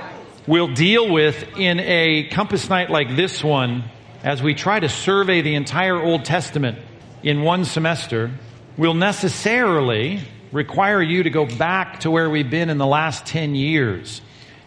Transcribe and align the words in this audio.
will 0.48 0.74
deal 0.74 1.14
with 1.14 1.36
in 1.56 1.80
a 1.80 2.30
compass 2.30 2.68
night 2.68 2.90
like 2.90 3.16
this 3.16 3.44
one, 3.44 3.84
as 4.24 4.42
we 4.44 4.54
try 4.54 4.80
to 4.80 4.90
survey 4.90 5.42
the 5.42 5.56
entire 5.56 6.02
Old 6.02 6.26
Testament 6.26 6.78
in 7.24 7.42
one 7.42 7.66
semester, 7.66 8.32
will 8.78 8.94
necessarily 8.94 10.22
require 10.52 11.02
you 11.02 11.24
to 11.24 11.30
go 11.30 11.46
back 11.46 12.02
to 12.02 12.12
where 12.12 12.30
we've 12.30 12.50
been 12.50 12.70
in 12.70 12.78
the 12.78 12.88
last 12.88 13.26
10 13.26 13.56
years. 13.56 14.22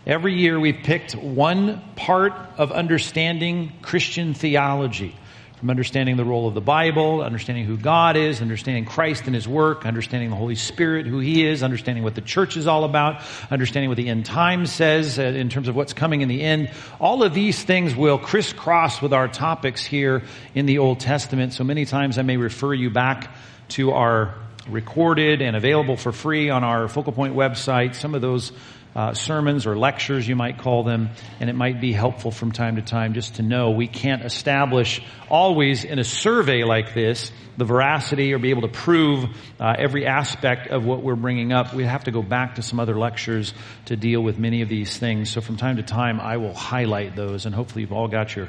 Every 0.06 0.34
year 0.34 0.58
we've 0.58 0.82
picked 0.82 1.14
one 1.14 1.82
part 1.96 2.32
of 2.56 2.72
understanding 2.72 3.72
Christian 3.82 4.34
theology 4.34 5.16
from 5.62 5.70
understanding 5.70 6.16
the 6.16 6.24
role 6.24 6.48
of 6.48 6.54
the 6.54 6.60
Bible, 6.60 7.22
understanding 7.22 7.64
who 7.64 7.76
God 7.76 8.16
is, 8.16 8.42
understanding 8.42 8.84
Christ 8.84 9.26
and 9.26 9.34
His 9.36 9.46
work, 9.46 9.86
understanding 9.86 10.28
the 10.28 10.34
Holy 10.34 10.56
Spirit, 10.56 11.06
who 11.06 11.20
He 11.20 11.46
is, 11.46 11.62
understanding 11.62 12.02
what 12.02 12.16
the 12.16 12.20
church 12.20 12.56
is 12.56 12.66
all 12.66 12.82
about, 12.82 13.22
understanding 13.48 13.88
what 13.88 13.96
the 13.96 14.08
end 14.08 14.26
time 14.26 14.66
says 14.66 15.20
uh, 15.20 15.22
in 15.22 15.50
terms 15.50 15.68
of 15.68 15.76
what's 15.76 15.92
coming 15.92 16.20
in 16.20 16.26
the 16.26 16.42
end. 16.42 16.68
All 16.98 17.22
of 17.22 17.32
these 17.32 17.62
things 17.62 17.94
will 17.94 18.18
crisscross 18.18 19.00
with 19.00 19.12
our 19.12 19.28
topics 19.28 19.84
here 19.84 20.24
in 20.52 20.66
the 20.66 20.78
Old 20.78 20.98
Testament. 20.98 21.52
So 21.52 21.62
many 21.62 21.84
times 21.84 22.18
I 22.18 22.22
may 22.22 22.38
refer 22.38 22.74
you 22.74 22.90
back 22.90 23.32
to 23.68 23.92
our 23.92 24.34
recorded 24.68 25.42
and 25.42 25.54
available 25.54 25.96
for 25.96 26.10
free 26.10 26.50
on 26.50 26.64
our 26.64 26.88
Focal 26.88 27.12
Point 27.12 27.36
website. 27.36 27.94
Some 27.94 28.16
of 28.16 28.20
those 28.20 28.50
uh, 28.94 29.14
sermons 29.14 29.66
or 29.66 29.76
lectures, 29.76 30.26
you 30.28 30.36
might 30.36 30.58
call 30.58 30.82
them, 30.84 31.10
and 31.40 31.48
it 31.48 31.54
might 31.54 31.80
be 31.80 31.92
helpful 31.92 32.30
from 32.30 32.52
time 32.52 32.76
to 32.76 32.82
time 32.82 33.14
just 33.14 33.36
to 33.36 33.42
know 33.42 33.70
we 33.70 33.88
can't 33.88 34.24
establish 34.24 35.02
always 35.28 35.84
in 35.84 35.98
a 35.98 36.04
survey 36.04 36.64
like 36.64 36.94
this 36.94 37.32
the 37.56 37.64
veracity 37.64 38.32
or 38.32 38.38
be 38.38 38.50
able 38.50 38.62
to 38.62 38.68
prove 38.68 39.24
uh, 39.60 39.74
every 39.78 40.06
aspect 40.06 40.68
of 40.68 40.84
what 40.84 41.02
we're 41.02 41.16
bringing 41.16 41.52
up. 41.52 41.74
We 41.74 41.84
have 41.84 42.04
to 42.04 42.10
go 42.10 42.22
back 42.22 42.56
to 42.56 42.62
some 42.62 42.80
other 42.80 42.96
lectures 42.98 43.52
to 43.86 43.96
deal 43.96 44.22
with 44.22 44.38
many 44.38 44.62
of 44.62 44.68
these 44.68 44.96
things. 44.96 45.30
So 45.30 45.40
from 45.40 45.56
time 45.56 45.76
to 45.76 45.82
time, 45.82 46.20
I 46.20 46.38
will 46.38 46.54
highlight 46.54 47.14
those, 47.14 47.46
and 47.46 47.54
hopefully 47.54 47.82
you've 47.82 47.92
all 47.92 48.08
got 48.08 48.34
your 48.34 48.48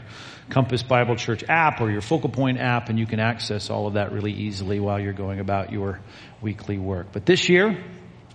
Compass 0.49 0.83
Bible 0.83 1.15
Church 1.15 1.43
app 1.47 1.81
or 1.81 1.89
your 1.89 2.01
Focal 2.01 2.29
Point 2.29 2.59
app, 2.59 2.89
and 2.89 2.99
you 2.99 3.05
can 3.05 3.19
access 3.19 3.69
all 3.69 3.87
of 3.87 3.93
that 3.93 4.11
really 4.11 4.33
easily 4.33 4.79
while 4.79 4.99
you're 4.99 5.13
going 5.13 5.39
about 5.39 5.71
your 5.71 5.99
weekly 6.41 6.77
work. 6.77 7.07
But 7.11 7.25
this 7.25 7.49
year, 7.49 7.83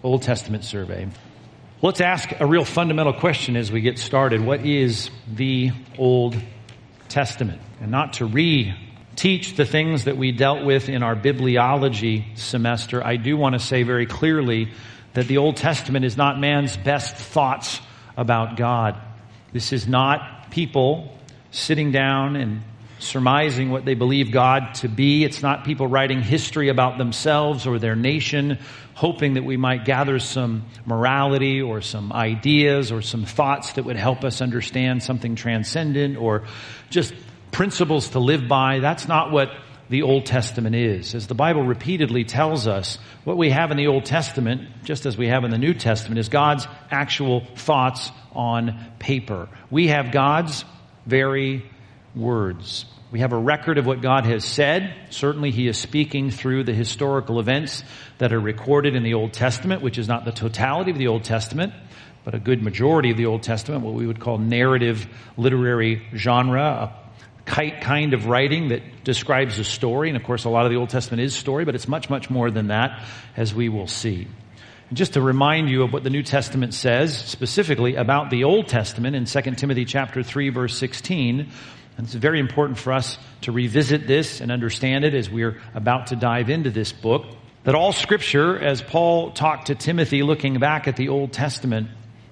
Old 0.02 0.22
Testament 0.22 0.64
survey. 0.64 1.08
Let's 1.80 2.00
ask 2.00 2.32
a 2.40 2.44
real 2.44 2.64
fundamental 2.64 3.12
question 3.12 3.54
as 3.54 3.70
we 3.70 3.80
get 3.82 4.00
started. 4.00 4.44
What 4.44 4.66
is 4.66 5.10
the 5.32 5.70
Old 5.96 6.36
Testament? 7.08 7.60
And 7.80 7.92
not 7.92 8.14
to 8.14 8.24
re-teach 8.24 9.54
the 9.54 9.64
things 9.64 10.02
that 10.06 10.16
we 10.16 10.32
dealt 10.32 10.64
with 10.64 10.88
in 10.88 11.04
our 11.04 11.14
bibliology 11.14 12.36
semester, 12.36 13.06
I 13.06 13.14
do 13.14 13.36
want 13.36 13.52
to 13.52 13.60
say 13.60 13.84
very 13.84 14.06
clearly 14.06 14.72
that 15.12 15.28
the 15.28 15.38
Old 15.38 15.56
Testament 15.56 16.04
is 16.04 16.16
not 16.16 16.40
man's 16.40 16.76
best 16.76 17.14
thoughts 17.14 17.80
about 18.16 18.56
God. 18.56 19.00
This 19.52 19.72
is 19.72 19.86
not 19.86 20.50
people 20.50 21.16
sitting 21.52 21.92
down 21.92 22.34
and 22.34 22.62
surmising 22.98 23.70
what 23.70 23.84
they 23.84 23.94
believe 23.94 24.32
God 24.32 24.74
to 24.76 24.88
be. 24.88 25.24
It's 25.24 25.42
not 25.42 25.64
people 25.64 25.86
writing 25.86 26.22
history 26.22 26.68
about 26.68 26.98
themselves 26.98 27.66
or 27.66 27.78
their 27.78 27.96
nation, 27.96 28.58
hoping 28.94 29.34
that 29.34 29.44
we 29.44 29.56
might 29.56 29.84
gather 29.84 30.18
some 30.18 30.64
morality 30.84 31.62
or 31.62 31.80
some 31.80 32.12
ideas 32.12 32.90
or 32.90 33.02
some 33.02 33.24
thoughts 33.24 33.74
that 33.74 33.84
would 33.84 33.96
help 33.96 34.24
us 34.24 34.40
understand 34.40 35.02
something 35.02 35.36
transcendent 35.36 36.16
or 36.16 36.44
just 36.90 37.14
principles 37.50 38.10
to 38.10 38.18
live 38.18 38.48
by. 38.48 38.80
That's 38.80 39.08
not 39.08 39.30
what 39.30 39.50
the 39.88 40.02
Old 40.02 40.26
Testament 40.26 40.74
is. 40.74 41.14
As 41.14 41.26
the 41.26 41.34
Bible 41.34 41.62
repeatedly 41.62 42.24
tells 42.24 42.66
us, 42.66 42.98
what 43.24 43.36
we 43.36 43.50
have 43.50 43.70
in 43.70 43.76
the 43.76 43.86
Old 43.86 44.04
Testament, 44.04 44.68
just 44.84 45.06
as 45.06 45.16
we 45.16 45.28
have 45.28 45.44
in 45.44 45.50
the 45.50 45.58
New 45.58 45.74
Testament, 45.74 46.18
is 46.18 46.28
God's 46.28 46.66
actual 46.90 47.44
thoughts 47.56 48.10
on 48.32 48.78
paper. 48.98 49.48
We 49.70 49.88
have 49.88 50.12
God's 50.12 50.64
very 51.06 51.64
words. 52.14 52.84
We 53.10 53.20
have 53.20 53.32
a 53.32 53.38
record 53.38 53.78
of 53.78 53.86
what 53.86 54.02
God 54.02 54.26
has 54.26 54.44
said. 54.44 54.94
Certainly 55.10 55.52
he 55.52 55.66
is 55.66 55.78
speaking 55.78 56.30
through 56.30 56.64
the 56.64 56.74
historical 56.74 57.40
events 57.40 57.82
that 58.18 58.32
are 58.32 58.40
recorded 58.40 58.94
in 58.94 59.02
the 59.02 59.14
Old 59.14 59.32
Testament, 59.32 59.80
which 59.80 59.96
is 59.96 60.08
not 60.08 60.26
the 60.26 60.32
totality 60.32 60.90
of 60.90 60.98
the 60.98 61.08
Old 61.08 61.24
Testament, 61.24 61.72
but 62.24 62.34
a 62.34 62.38
good 62.38 62.62
majority 62.62 63.10
of 63.10 63.16
the 63.16 63.24
Old 63.24 63.42
Testament, 63.42 63.82
what 63.82 63.94
we 63.94 64.06
would 64.06 64.20
call 64.20 64.36
narrative 64.36 65.06
literary 65.38 66.06
genre, 66.14 66.92
a 67.46 67.70
kind 67.80 68.12
of 68.12 68.26
writing 68.26 68.68
that 68.68 69.04
describes 69.04 69.58
a 69.58 69.64
story. 69.64 70.08
And 70.08 70.16
of 70.16 70.24
course, 70.24 70.44
a 70.44 70.50
lot 70.50 70.66
of 70.66 70.70
the 70.70 70.76
Old 70.76 70.90
Testament 70.90 71.22
is 71.22 71.34
story, 71.34 71.64
but 71.64 71.74
it's 71.74 71.88
much, 71.88 72.10
much 72.10 72.28
more 72.28 72.50
than 72.50 72.66
that, 72.66 73.06
as 73.38 73.54
we 73.54 73.70
will 73.70 73.86
see. 73.86 74.28
Just 74.92 75.14
to 75.14 75.22
remind 75.22 75.68
you 75.68 75.82
of 75.82 75.92
what 75.92 76.02
the 76.02 76.10
New 76.10 76.22
Testament 76.22 76.72
says 76.72 77.16
specifically 77.16 77.96
about 77.96 78.30
the 78.30 78.44
Old 78.44 78.68
Testament 78.68 79.16
in 79.16 79.26
2 79.26 79.40
Timothy 79.56 79.84
chapter 79.84 80.22
3 80.22 80.48
verse 80.48 80.76
16, 80.78 81.50
and 81.98 82.06
it's 82.06 82.14
very 82.14 82.38
important 82.38 82.78
for 82.78 82.92
us 82.92 83.18
to 83.42 83.52
revisit 83.52 84.06
this 84.06 84.40
and 84.40 84.52
understand 84.52 85.04
it 85.04 85.14
as 85.14 85.28
we're 85.28 85.60
about 85.74 86.06
to 86.06 86.16
dive 86.16 86.48
into 86.48 86.70
this 86.70 86.92
book. 86.92 87.26
That 87.64 87.74
all 87.74 87.92
scripture, 87.92 88.56
as 88.56 88.80
Paul 88.80 89.32
talked 89.32 89.66
to 89.66 89.74
Timothy 89.74 90.22
looking 90.22 90.60
back 90.60 90.86
at 90.86 90.94
the 90.96 91.08
Old 91.08 91.32
Testament, 91.32 91.88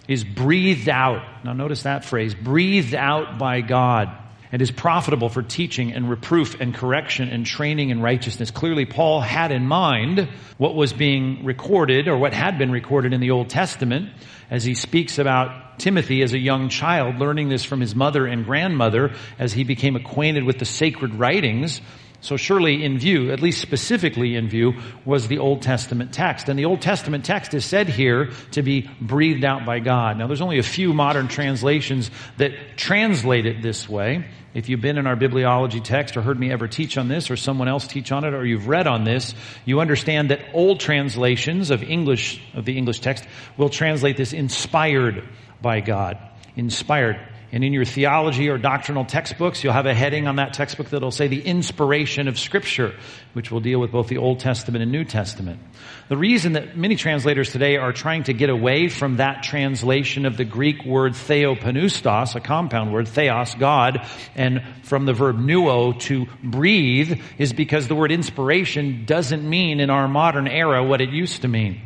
is 0.06 0.22
breathed 0.22 0.88
out. 0.88 1.44
Now 1.44 1.52
notice 1.52 1.82
that 1.82 2.04
phrase, 2.04 2.32
breathed 2.32 2.94
out 2.94 3.38
by 3.38 3.60
God 3.60 4.16
and 4.52 4.62
is 4.62 4.70
profitable 4.70 5.28
for 5.28 5.42
teaching 5.42 5.92
and 5.92 6.08
reproof 6.08 6.60
and 6.60 6.72
correction 6.72 7.28
and 7.28 7.44
training 7.44 7.90
in 7.90 8.00
righteousness. 8.00 8.52
Clearly, 8.52 8.86
Paul 8.86 9.20
had 9.20 9.50
in 9.50 9.66
mind 9.66 10.28
what 10.58 10.76
was 10.76 10.92
being 10.92 11.44
recorded 11.44 12.06
or 12.06 12.16
what 12.16 12.32
had 12.32 12.56
been 12.56 12.70
recorded 12.70 13.12
in 13.12 13.20
the 13.20 13.32
Old 13.32 13.50
Testament 13.50 14.10
as 14.48 14.62
he 14.62 14.74
speaks 14.74 15.18
about 15.18 15.65
Timothy 15.78 16.22
as 16.22 16.32
a 16.32 16.38
young 16.38 16.68
child, 16.68 17.16
learning 17.16 17.48
this 17.48 17.64
from 17.64 17.80
his 17.80 17.94
mother 17.94 18.26
and 18.26 18.44
grandmother 18.44 19.14
as 19.38 19.52
he 19.52 19.64
became 19.64 19.96
acquainted 19.96 20.44
with 20.44 20.58
the 20.58 20.64
sacred 20.64 21.14
writings. 21.14 21.80
So 22.20 22.36
surely 22.36 22.84
in 22.84 22.98
view, 22.98 23.30
at 23.30 23.40
least 23.40 23.60
specifically 23.60 24.34
in 24.34 24.48
view, 24.48 24.74
was 25.04 25.28
the 25.28 25.38
Old 25.38 25.62
Testament 25.62 26.12
text. 26.12 26.48
And 26.48 26.58
the 26.58 26.64
Old 26.64 26.80
Testament 26.80 27.24
text 27.24 27.54
is 27.54 27.64
said 27.64 27.88
here 27.88 28.30
to 28.52 28.62
be 28.62 28.90
breathed 29.00 29.44
out 29.44 29.64
by 29.64 29.78
God. 29.78 30.18
Now 30.18 30.26
there's 30.26 30.40
only 30.40 30.58
a 30.58 30.64
few 30.64 30.92
modern 30.92 31.28
translations 31.28 32.10
that 32.38 32.52
translate 32.76 33.46
it 33.46 33.62
this 33.62 33.88
way. 33.88 34.24
If 34.54 34.70
you've 34.70 34.80
been 34.80 34.96
in 34.96 35.06
our 35.06 35.16
bibliology 35.16 35.84
text 35.84 36.16
or 36.16 36.22
heard 36.22 36.40
me 36.40 36.50
ever 36.50 36.66
teach 36.66 36.96
on 36.96 37.08
this 37.08 37.30
or 37.30 37.36
someone 37.36 37.68
else 37.68 37.86
teach 37.86 38.10
on 38.10 38.24
it 38.24 38.32
or 38.32 38.44
you've 38.44 38.68
read 38.68 38.86
on 38.86 39.04
this, 39.04 39.34
you 39.66 39.80
understand 39.80 40.30
that 40.30 40.40
old 40.54 40.80
translations 40.80 41.70
of 41.70 41.82
English, 41.82 42.40
of 42.54 42.64
the 42.64 42.78
English 42.78 43.00
text 43.00 43.26
will 43.58 43.68
translate 43.68 44.16
this 44.16 44.32
inspired 44.32 45.28
by 45.60 45.80
God. 45.80 46.18
Inspired. 46.56 47.20
And 47.52 47.62
in 47.62 47.72
your 47.72 47.84
theology 47.84 48.48
or 48.48 48.58
doctrinal 48.58 49.04
textbooks, 49.04 49.62
you'll 49.62 49.72
have 49.72 49.86
a 49.86 49.94
heading 49.94 50.26
on 50.26 50.36
that 50.36 50.52
textbook 50.52 50.90
that'll 50.90 51.12
say 51.12 51.28
the 51.28 51.40
inspiration 51.40 52.26
of 52.26 52.38
scripture, 52.38 52.94
which 53.34 53.52
will 53.52 53.60
deal 53.60 53.78
with 53.78 53.92
both 53.92 54.08
the 54.08 54.18
Old 54.18 54.40
Testament 54.40 54.82
and 54.82 54.90
New 54.90 55.04
Testament. 55.04 55.60
The 56.08 56.16
reason 56.16 56.54
that 56.54 56.76
many 56.76 56.96
translators 56.96 57.52
today 57.52 57.76
are 57.76 57.92
trying 57.92 58.24
to 58.24 58.32
get 58.32 58.50
away 58.50 58.88
from 58.88 59.18
that 59.18 59.44
translation 59.44 60.26
of 60.26 60.36
the 60.36 60.44
Greek 60.44 60.84
word 60.84 61.12
theopneustos, 61.12 62.34
a 62.34 62.40
compound 62.40 62.92
word, 62.92 63.06
theos, 63.06 63.54
God, 63.54 64.06
and 64.34 64.62
from 64.82 65.06
the 65.06 65.12
verb 65.12 65.38
pneuo, 65.38 65.98
to 66.00 66.26
breathe, 66.42 67.20
is 67.38 67.52
because 67.52 67.86
the 67.86 67.94
word 67.94 68.10
inspiration 68.10 69.04
doesn't 69.04 69.48
mean 69.48 69.78
in 69.78 69.88
our 69.88 70.08
modern 70.08 70.48
era 70.48 70.84
what 70.84 71.00
it 71.00 71.10
used 71.10 71.42
to 71.42 71.48
mean. 71.48 71.80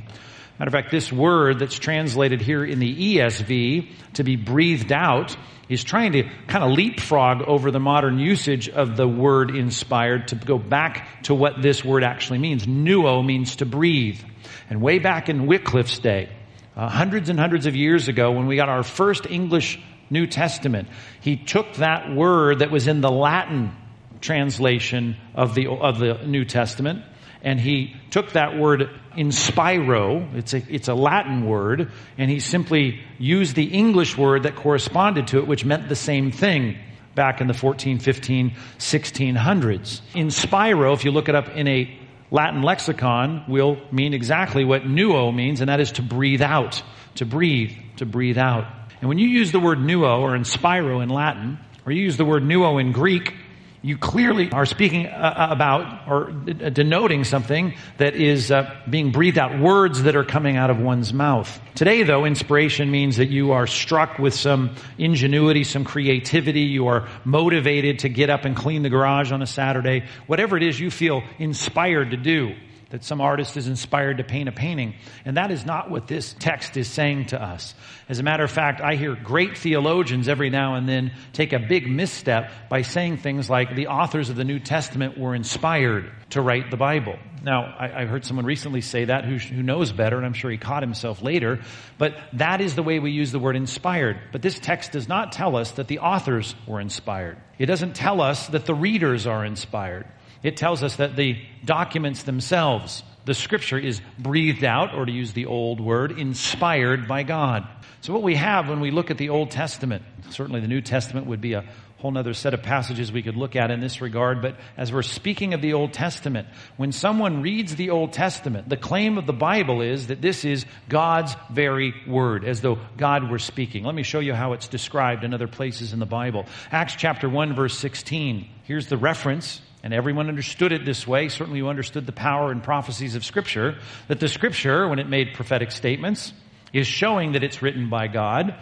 Matter 0.61 0.69
of 0.69 0.73
fact, 0.75 0.91
this 0.91 1.11
word 1.11 1.59
that's 1.59 1.79
translated 1.79 2.43
here 2.43 2.62
in 2.62 2.81
the 2.81 3.17
ESV 3.17 3.93
to 4.12 4.25
be 4.25 4.37
breathed 4.37 4.93
out 4.93 5.35
is 5.71 5.83
trying 5.83 6.12
to 6.12 6.25
kind 6.49 6.62
of 6.62 6.73
leapfrog 6.73 7.41
over 7.41 7.71
the 7.71 7.81
modern 7.81 8.19
usage 8.19 8.69
of 8.69 8.95
the 8.95 9.09
word 9.09 9.57
inspired 9.57 10.29
to 10.29 10.35
go 10.35 10.59
back 10.59 11.23
to 11.23 11.35
what 11.35 11.62
this 11.62 11.83
word 11.83 12.05
actually 12.05 12.41
means. 12.41 12.67
Pneuo 12.67 13.25
means 13.25 13.57
to 13.57 13.65
breathe. 13.65 14.21
And 14.69 14.83
way 14.83 14.99
back 14.99 15.31
in 15.31 15.47
Wycliffe's 15.47 15.99
day, 15.99 16.29
uh, 16.77 16.91
hundreds 16.91 17.31
and 17.31 17.41
hundreds 17.41 17.65
of 17.65 17.75
years 17.75 18.09
ago, 18.09 18.33
when 18.33 18.47
we 18.47 18.57
got 18.57 18.69
our 18.69 18.83
first 18.83 19.25
English 19.25 19.81
New 20.11 20.27
Testament, 20.27 20.89
he 21.23 21.39
took 21.39 21.73
that 21.77 22.15
word 22.15 22.59
that 22.59 22.71
was 22.71 22.87
in 22.87 23.01
the 23.01 23.11
Latin 23.11 23.75
translation 24.21 25.17
of 25.35 25.55
the, 25.55 25.69
of 25.69 25.99
the 25.99 26.23
New 26.27 26.45
Testament 26.45 27.03
and 27.43 27.59
he 27.59 27.97
took 28.11 28.33
that 28.33 28.59
word 28.59 28.91
inspiro, 29.17 30.35
it's 30.35 30.55
a, 30.55 30.63
it's 30.69 30.89
a 30.89 30.95
Latin 30.95 31.47
word, 31.47 31.91
and 32.19 32.31
he 32.31 32.41
simply 32.41 33.01
used 33.19 33.57
the 33.57 33.65
English 33.65 34.17
word 34.17 34.45
that 34.45 34.57
corresponded 34.57 35.29
to 35.29 35.39
it, 35.39 35.47
which 35.47 35.65
meant 35.65 35.89
the 35.89 35.97
same 35.97 36.33
thing. 36.33 36.77
back 37.15 37.41
in 37.41 37.49
the 37.49 37.55
14, 37.55 37.99
15, 37.99 38.53
1600s. 38.79 40.01
Inspiro, 40.15 40.95
if 40.95 41.05
you 41.05 41.11
look 41.11 41.29
it 41.29 41.35
up 41.35 41.49
in 41.57 41.67
a 41.67 41.99
Latin 42.31 42.63
lexicon, 42.63 43.45
will 43.49 43.79
mean 43.91 44.15
exactly 44.15 44.65
what 44.65 44.83
pneuo 44.83 45.35
means, 45.35 45.61
and 45.61 45.69
that 45.69 45.81
is 45.81 45.93
to 45.93 46.03
breathe 46.03 46.43
out, 46.43 46.83
to 47.17 47.27
breathe, 47.27 47.73
to 47.97 48.07
breathe 48.07 48.39
out. 48.39 48.67
And 49.01 49.09
when 49.09 49.19
you 49.19 49.29
use 49.29 49.51
the 49.51 49.59
word 49.59 49.79
pneuo 49.79 50.21
or 50.21 50.39
inspiro 50.39 51.03
in 51.03 51.09
Latin, 51.09 51.59
or 51.85 51.93
you 51.93 52.03
use 52.03 52.17
the 52.17 52.25
word 52.25 52.43
pneuo 52.45 52.81
in 52.81 52.93
Greek, 52.93 53.35
you 53.82 53.97
clearly 53.97 54.53
are 54.53 54.67
speaking 54.67 55.06
uh, 55.06 55.11
uh, 55.11 55.53
about 55.53 56.09
or 56.09 56.31
denoting 56.31 57.25
something 57.25 57.75
that 57.97 58.15
is 58.15 58.50
uh, 58.50 58.75
being 58.88 59.11
breathed 59.11 59.38
out, 59.38 59.59
words 59.59 60.03
that 60.03 60.17
are 60.17 60.25
coming 60.25 60.56
out 60.56 60.69
of 60.69 60.79
one's 60.79 61.15
mouth. 61.15 61.61
Today, 61.75 62.03
though, 62.03 62.27
inspiration 62.27 62.91
means 62.91 63.17
that 63.17 63.31
you 63.31 63.53
are 63.53 63.67
struck 63.67 64.19
with 64.19 64.35
some 64.35 64.75
ingenuity, 64.99 65.65
some 65.65 65.85
creativity. 65.85 66.62
You 66.62 66.88
are 66.88 67.09
motivated 67.25 68.00
to 68.00 68.11
get 68.11 68.29
up 68.29 68.44
and 68.44 68.55
clean 68.55 68.82
the 68.82 68.91
garage 68.91 69.32
on 69.32 69.41
a 69.41 69.47
Saturday. 69.47 70.05
Whatever 70.26 70.59
it 70.59 70.62
is 70.62 70.79
you 70.79 70.91
feel 70.91 71.23
inspired 71.38 72.11
to 72.11 72.19
do 72.19 72.55
that 72.91 73.05
some 73.05 73.21
artist 73.21 73.57
is 73.57 73.69
inspired 73.69 74.19
to 74.19 74.25
paint 74.25 74.49
a 74.49 74.53
painting. 74.53 74.95
And 75.25 75.37
that 75.37 75.51
is 75.51 75.65
not 75.65 75.91
what 75.91 76.09
this 76.09 76.35
text 76.39 76.77
is 76.77 76.89
saying 76.89 77.27
to 77.27 77.43
us. 77.43 77.75
As 78.09 78.19
a 78.19 78.23
matter 78.23 78.45
of 78.45 78.51
fact, 78.51 78.81
I 78.81 78.97
hear 78.97 79.15
great 79.15 79.57
theologians 79.57 80.29
every 80.29 80.51
now 80.51 80.75
and 80.75 80.89
then 80.89 81.13
take 81.33 81.53
a 81.53 81.59
big 81.59 81.89
misstep 81.89 82.51
by 82.69 82.83
saying 82.83 83.19
things 83.19 83.49
like 83.49 83.75
the 83.75 83.87
authors 83.87 84.29
of 84.29 84.37
the 84.37 84.45
New 84.45 84.59
Testament 84.59 85.17
were 85.17 85.35
inspired 85.35 86.11
to 86.31 86.43
write 86.43 86.71
the 86.71 86.77
Bible. 86.77 87.17
Now, 87.43 87.75
I, 87.79 88.03
I 88.03 88.05
heard 88.07 88.25
someone 88.25 88.45
recently 88.45 88.81
say 88.81 89.07
that 89.07 89.25
who, 89.25 89.37
who 89.37 89.63
knows 89.63 89.93
better, 89.93 90.17
and 90.17 90.27
I'm 90.27 90.35
sure 90.35 90.51
he 90.51 90.59
caught 90.59 90.83
himself 90.83 91.23
later, 91.23 91.61
but 91.97 92.17
that 92.35 92.61
is 92.61 92.75
the 92.75 92.83
way 92.83 92.99
we 92.99 93.13
use 93.13 93.33
the 93.33 93.39
word 93.39 93.57
inspired. 93.57 94.19
But 94.33 94.43
this 94.43 94.59
text 94.59 94.93
does 94.93 95.09
not 95.09 95.33
tell 95.33 95.57
us 95.57 95.73
that 95.73 95.89
the 95.89 96.01
authors 96.01 96.55
were 96.67 96.81
inspired. 96.81 97.39
It 97.59 97.67
doesn't 97.67 97.95
tell 97.95 98.21
us 98.21 98.49
that 98.49 98.67
the 98.67 98.75
readers 98.75 99.27
are 99.27 99.45
inspired. 99.45 100.07
It 100.43 100.57
tells 100.57 100.83
us 100.83 100.97
that 100.97 101.17
the 101.17 101.39
documents 101.65 102.23
themselves, 102.23 103.03
the 103.25 103.35
scripture 103.35 103.79
is 103.79 104.01
breathed 104.19 104.65
out, 104.65 104.95
or 104.95 105.05
to 105.05 105.13
use 105.13 105.33
the 105.33 105.47
old 105.47 105.81
word, 105.81 106.19
inspired 106.19 107.07
by 107.07 107.23
God. 107.23 107.67
So 108.01 108.15
what 108.15 108.23
we 108.23 108.37
have 108.37 108.69
when 108.69 108.81
we 108.81 108.91
look 108.91 109.11
at 109.11 109.19
the 109.19 109.29
Old 109.29 109.51
Testament, 109.51 110.03
certainly 110.31 110.61
the 110.61 110.69
New 110.69 110.81
Testament 110.81 111.27
would 111.27 111.43
be 111.43 111.53
a 111.53 111.65
whole 111.99 112.17
other 112.17 112.33
set 112.33 112.55
of 112.55 112.63
passages 112.63 113.13
we 113.13 113.23
could 113.23 113.37
look 113.37 113.55
at 113.57 113.71
in 113.71 113.81
this 113.81 114.01
regard, 114.01 114.41
but 114.41 114.57
as 114.79 114.91
we're 114.91 115.03
speaking 115.03 115.53
of 115.53 115.61
the 115.61 115.75
Old 115.75 115.93
Testament, 115.93 116.49
when 116.79 116.93
someone 116.93 117.43
reads 117.43 117.77
the 117.77 117.91
Old 117.91 118.15
Testament, 118.15 118.71
the 118.71 118.79
claim 118.79 119.19
of 119.19 119.27
the 119.27 119.35
Bible 119.35 119.83
is 119.83 120.07
that 120.07 120.23
this 120.23 120.47
is 120.47 120.65
God's 120.89 121.37
very 121.51 121.93
word, 122.07 122.47
as 122.47 122.63
though 122.63 122.79
God 122.97 123.31
were 123.31 123.39
speaking. 123.39 123.85
Let 123.85 123.95
me 123.95 124.03
show 124.03 124.21
you 124.21 124.33
how 124.33 124.55
it's 124.55 124.69
described 124.69 125.25
in 125.25 125.35
other 125.35 125.47
places 125.47 125.93
in 125.93 125.99
the 125.99 126.07
Bible. 126.07 126.47
Acts 126.73 126.95
chapter 126.97 127.29
1 127.29 127.55
verse 127.55 127.77
16. 127.77 128.49
Here's 128.65 128.87
the 128.87 128.97
reference 128.97 129.61
and 129.82 129.94
everyone 129.94 130.29
understood 130.29 130.73
it 130.73 130.85
this 130.85 131.06
way. 131.06 131.29
Certainly 131.29 131.59
you 131.59 131.69
understood 131.69 132.06
the 132.06 132.12
power 132.12 132.50
and 132.50 132.62
prophecies 132.62 133.15
of 133.15 133.25
Scripture, 133.25 133.79
that 134.09 134.21
the 134.21 134.29
Scripture, 134.29 134.88
when 134.88 134.99
it 134.99 135.09
made 135.09 135.35
prophetic 135.35 135.71
statements, 135.71 136.32
is 136.73 136.87
showing 136.87 137.32
that 137.32 137.43
it's 137.43 137.62
written 137.62 137.88
by 137.88 138.06
God. 138.06 138.55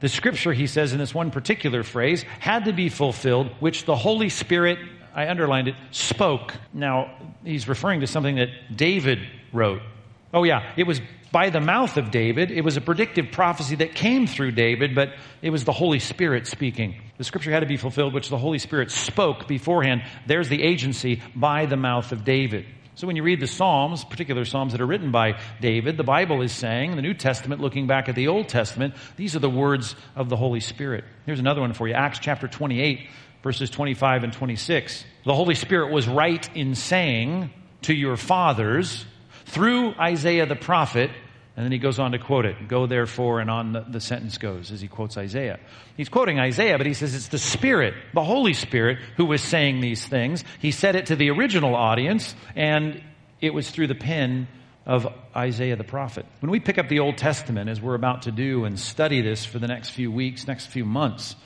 The 0.00 0.08
Scripture, 0.08 0.52
he 0.52 0.66
says 0.66 0.92
in 0.92 0.98
this 0.98 1.14
one 1.14 1.30
particular 1.30 1.82
phrase, 1.82 2.24
had 2.40 2.64
to 2.64 2.72
be 2.72 2.88
fulfilled, 2.88 3.48
which 3.60 3.84
the 3.84 3.96
Holy 3.96 4.28
Spirit, 4.28 4.78
I 5.14 5.28
underlined 5.28 5.68
it, 5.68 5.74
spoke. 5.90 6.54
Now, 6.72 7.16
he's 7.44 7.68
referring 7.68 8.00
to 8.00 8.06
something 8.06 8.36
that 8.36 8.48
David 8.74 9.20
wrote. 9.52 9.82
Oh 10.32 10.44
yeah, 10.44 10.72
it 10.76 10.86
was 10.86 11.00
by 11.30 11.50
the 11.50 11.60
mouth 11.60 11.96
of 11.96 12.10
David. 12.10 12.50
It 12.50 12.62
was 12.62 12.76
a 12.76 12.80
predictive 12.80 13.32
prophecy 13.32 13.76
that 13.76 13.94
came 13.94 14.26
through 14.26 14.52
David, 14.52 14.94
but 14.94 15.14
it 15.40 15.50
was 15.50 15.64
the 15.64 15.72
Holy 15.72 15.98
Spirit 15.98 16.46
speaking. 16.46 17.00
The 17.18 17.24
scripture 17.24 17.50
had 17.50 17.60
to 17.60 17.66
be 17.66 17.76
fulfilled, 17.76 18.14
which 18.14 18.28
the 18.28 18.38
Holy 18.38 18.58
Spirit 18.58 18.90
spoke 18.90 19.48
beforehand. 19.48 20.02
There's 20.26 20.48
the 20.48 20.62
agency 20.62 21.22
by 21.34 21.66
the 21.66 21.76
mouth 21.76 22.12
of 22.12 22.24
David. 22.24 22.66
So 22.94 23.06
when 23.06 23.16
you 23.16 23.22
read 23.22 23.40
the 23.40 23.46
Psalms, 23.46 24.04
particular 24.04 24.44
Psalms 24.44 24.72
that 24.72 24.82
are 24.82 24.86
written 24.86 25.10
by 25.10 25.40
David, 25.62 25.96
the 25.96 26.04
Bible 26.04 26.42
is 26.42 26.52
saying, 26.52 26.94
the 26.94 27.02
New 27.02 27.14
Testament 27.14 27.60
looking 27.60 27.86
back 27.86 28.10
at 28.10 28.14
the 28.14 28.28
Old 28.28 28.48
Testament, 28.48 28.94
these 29.16 29.34
are 29.34 29.38
the 29.38 29.48
words 29.48 29.96
of 30.14 30.28
the 30.28 30.36
Holy 30.36 30.60
Spirit. 30.60 31.04
Here's 31.24 31.40
another 31.40 31.62
one 31.62 31.72
for 31.72 31.88
you. 31.88 31.94
Acts 31.94 32.18
chapter 32.18 32.48
28, 32.48 33.08
verses 33.42 33.70
25 33.70 34.24
and 34.24 34.32
26. 34.34 35.04
The 35.24 35.34
Holy 35.34 35.54
Spirit 35.54 35.90
was 35.90 36.06
right 36.06 36.46
in 36.54 36.74
saying 36.74 37.50
to 37.82 37.94
your 37.94 38.18
fathers, 38.18 39.06
through 39.46 39.94
Isaiah 39.94 40.46
the 40.46 40.56
prophet, 40.56 41.10
and 41.56 41.64
then 41.64 41.72
he 41.72 41.78
goes 41.78 41.98
on 41.98 42.12
to 42.12 42.18
quote 42.18 42.46
it. 42.46 42.68
Go 42.68 42.86
therefore, 42.86 43.40
and 43.40 43.50
on 43.50 43.72
the, 43.72 43.80
the, 43.80 44.00
sentence 44.00 44.38
goes 44.38 44.72
as 44.72 44.80
he 44.80 44.88
quotes 44.88 45.18
Isaiah. 45.18 45.60
He's 45.96 46.08
quoting 46.08 46.38
Isaiah, 46.38 46.78
but 46.78 46.86
he 46.86 46.94
says 46.94 47.14
it's 47.14 47.28
the 47.28 47.38
Spirit, 47.38 47.94
the 48.14 48.24
Holy 48.24 48.54
Spirit, 48.54 48.98
who 49.16 49.26
was 49.26 49.42
saying 49.42 49.80
these 49.80 50.06
things. 50.06 50.44
He 50.60 50.70
said 50.70 50.96
it 50.96 51.06
to 51.06 51.16
the 51.16 51.30
original 51.30 51.74
audience, 51.74 52.34
and 52.56 53.02
it 53.40 53.52
was 53.52 53.70
through 53.70 53.88
the 53.88 53.94
pen 53.94 54.48
of 54.86 55.06
Isaiah 55.36 55.76
the 55.76 55.84
prophet. 55.84 56.24
When 56.40 56.50
we 56.50 56.58
pick 56.58 56.78
up 56.78 56.88
the 56.88 57.00
Old 57.00 57.18
Testament, 57.18 57.68
as 57.68 57.80
we're 57.80 57.94
about 57.94 58.22
to 58.22 58.32
do 58.32 58.64
and 58.64 58.78
study 58.78 59.20
this 59.20 59.44
for 59.44 59.58
the 59.58 59.68
next 59.68 59.90
few 59.90 60.10
weeks, 60.10 60.46
next 60.46 60.66
few 60.66 60.86
months, 60.86 61.36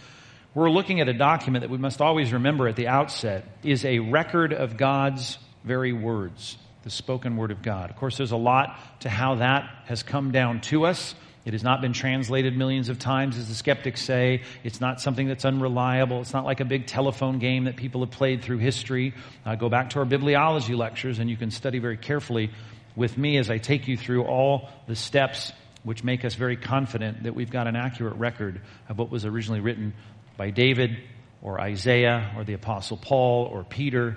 we're 0.54 0.70
looking 0.70 1.00
at 1.00 1.08
a 1.08 1.12
document 1.12 1.62
that 1.62 1.70
we 1.70 1.78
must 1.78 2.00
always 2.00 2.32
remember 2.32 2.68
at 2.68 2.76
the 2.76 2.88
outset 2.88 3.44
is 3.62 3.84
a 3.84 3.98
record 3.98 4.54
of 4.54 4.76
God's 4.76 5.38
very 5.64 5.92
words 5.92 6.56
the 6.86 6.90
spoken 6.90 7.36
word 7.36 7.50
of 7.50 7.62
God. 7.62 7.90
Of 7.90 7.96
course, 7.96 8.16
there's 8.16 8.30
a 8.30 8.36
lot 8.36 8.78
to 9.00 9.08
how 9.08 9.34
that 9.34 9.68
has 9.86 10.04
come 10.04 10.30
down 10.30 10.60
to 10.60 10.86
us. 10.86 11.16
It 11.44 11.52
has 11.52 11.64
not 11.64 11.80
been 11.80 11.92
translated 11.92 12.56
millions 12.56 12.88
of 12.90 13.00
times, 13.00 13.36
as 13.38 13.48
the 13.48 13.56
skeptics 13.56 14.00
say. 14.00 14.42
It's 14.62 14.80
not 14.80 15.00
something 15.00 15.26
that's 15.26 15.44
unreliable. 15.44 16.20
It's 16.20 16.32
not 16.32 16.44
like 16.44 16.60
a 16.60 16.64
big 16.64 16.86
telephone 16.86 17.40
game 17.40 17.64
that 17.64 17.74
people 17.74 18.02
have 18.02 18.12
played 18.12 18.44
through 18.44 18.58
history. 18.58 19.14
Uh, 19.44 19.56
go 19.56 19.68
back 19.68 19.90
to 19.90 19.98
our 19.98 20.04
bibliology 20.04 20.76
lectures, 20.76 21.18
and 21.18 21.28
you 21.28 21.36
can 21.36 21.50
study 21.50 21.80
very 21.80 21.96
carefully 21.96 22.52
with 22.94 23.18
me 23.18 23.36
as 23.36 23.50
I 23.50 23.58
take 23.58 23.88
you 23.88 23.96
through 23.96 24.22
all 24.22 24.68
the 24.86 24.94
steps 24.94 25.52
which 25.82 26.04
make 26.04 26.24
us 26.24 26.36
very 26.36 26.56
confident 26.56 27.24
that 27.24 27.34
we've 27.34 27.50
got 27.50 27.66
an 27.66 27.74
accurate 27.74 28.14
record 28.14 28.60
of 28.88 28.96
what 28.96 29.10
was 29.10 29.24
originally 29.24 29.60
written 29.60 29.92
by 30.36 30.50
David 30.50 30.98
or 31.42 31.60
Isaiah 31.60 32.32
or 32.36 32.44
the 32.44 32.54
Apostle 32.54 32.96
Paul 32.96 33.46
or 33.46 33.64
Peter 33.64 34.16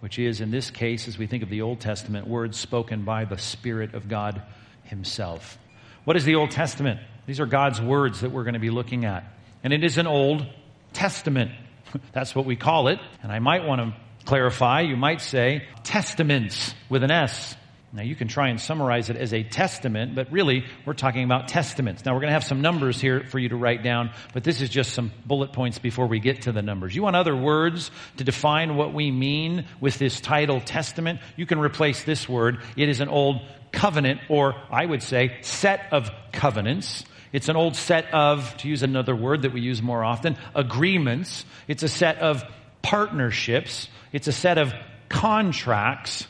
which 0.00 0.18
is, 0.18 0.40
in 0.40 0.50
this 0.50 0.70
case, 0.70 1.08
as 1.08 1.16
we 1.16 1.26
think 1.26 1.42
of 1.42 1.50
the 1.50 1.62
Old 1.62 1.80
Testament, 1.80 2.26
words 2.26 2.58
spoken 2.58 3.04
by 3.04 3.24
the 3.24 3.38
Spirit 3.38 3.94
of 3.94 4.08
God 4.08 4.42
Himself. 4.84 5.58
What 6.04 6.16
is 6.16 6.24
the 6.24 6.34
Old 6.34 6.50
Testament? 6.50 7.00
These 7.26 7.40
are 7.40 7.46
God's 7.46 7.80
words 7.80 8.22
that 8.22 8.30
we're 8.30 8.44
going 8.44 8.54
to 8.54 8.60
be 8.60 8.70
looking 8.70 9.04
at. 9.04 9.24
And 9.62 9.72
it 9.72 9.84
is 9.84 9.98
an 9.98 10.06
Old 10.06 10.46
Testament. 10.92 11.52
That's 12.12 12.34
what 12.34 12.46
we 12.46 12.56
call 12.56 12.88
it. 12.88 12.98
And 13.22 13.30
I 13.30 13.38
might 13.38 13.64
want 13.64 13.80
to 13.82 14.00
clarify, 14.24 14.80
you 14.80 14.96
might 14.96 15.20
say 15.20 15.66
testaments 15.84 16.74
with 16.88 17.02
an 17.02 17.10
S. 17.10 17.54
Now, 17.92 18.02
you 18.02 18.14
can 18.14 18.28
try 18.28 18.50
and 18.50 18.60
summarize 18.60 19.10
it 19.10 19.16
as 19.16 19.34
a 19.34 19.42
testament, 19.42 20.14
but 20.14 20.30
really, 20.30 20.64
we're 20.86 20.94
talking 20.94 21.24
about 21.24 21.48
testaments. 21.48 22.04
Now, 22.04 22.14
we're 22.14 22.20
going 22.20 22.28
to 22.28 22.34
have 22.34 22.44
some 22.44 22.60
numbers 22.60 23.00
here 23.00 23.24
for 23.24 23.40
you 23.40 23.48
to 23.48 23.56
write 23.56 23.82
down, 23.82 24.10
but 24.32 24.44
this 24.44 24.60
is 24.60 24.68
just 24.68 24.94
some 24.94 25.10
bullet 25.26 25.52
points 25.52 25.80
before 25.80 26.06
we 26.06 26.20
get 26.20 26.42
to 26.42 26.52
the 26.52 26.62
numbers. 26.62 26.94
You 26.94 27.02
want 27.02 27.16
other 27.16 27.34
words 27.34 27.90
to 28.18 28.24
define 28.24 28.76
what 28.76 28.94
we 28.94 29.10
mean 29.10 29.64
with 29.80 29.98
this 29.98 30.20
title, 30.20 30.60
testament? 30.60 31.18
You 31.36 31.46
can 31.46 31.58
replace 31.58 32.04
this 32.04 32.28
word. 32.28 32.60
It 32.76 32.88
is 32.88 33.00
an 33.00 33.08
old 33.08 33.40
covenant, 33.72 34.20
or 34.28 34.54
I 34.70 34.86
would 34.86 35.02
say, 35.02 35.38
set 35.42 35.88
of 35.90 36.10
covenants. 36.32 37.04
It's 37.32 37.48
an 37.48 37.56
old 37.56 37.74
set 37.74 38.14
of, 38.14 38.56
to 38.58 38.68
use 38.68 38.84
another 38.84 39.16
word 39.16 39.42
that 39.42 39.52
we 39.52 39.62
use 39.62 39.82
more 39.82 40.04
often, 40.04 40.36
agreements. 40.54 41.44
It's 41.66 41.82
a 41.82 41.88
set 41.88 42.18
of 42.18 42.44
partnerships. 42.82 43.88
It's 44.12 44.28
a 44.28 44.32
set 44.32 44.58
of 44.58 44.72
contracts 45.08 46.28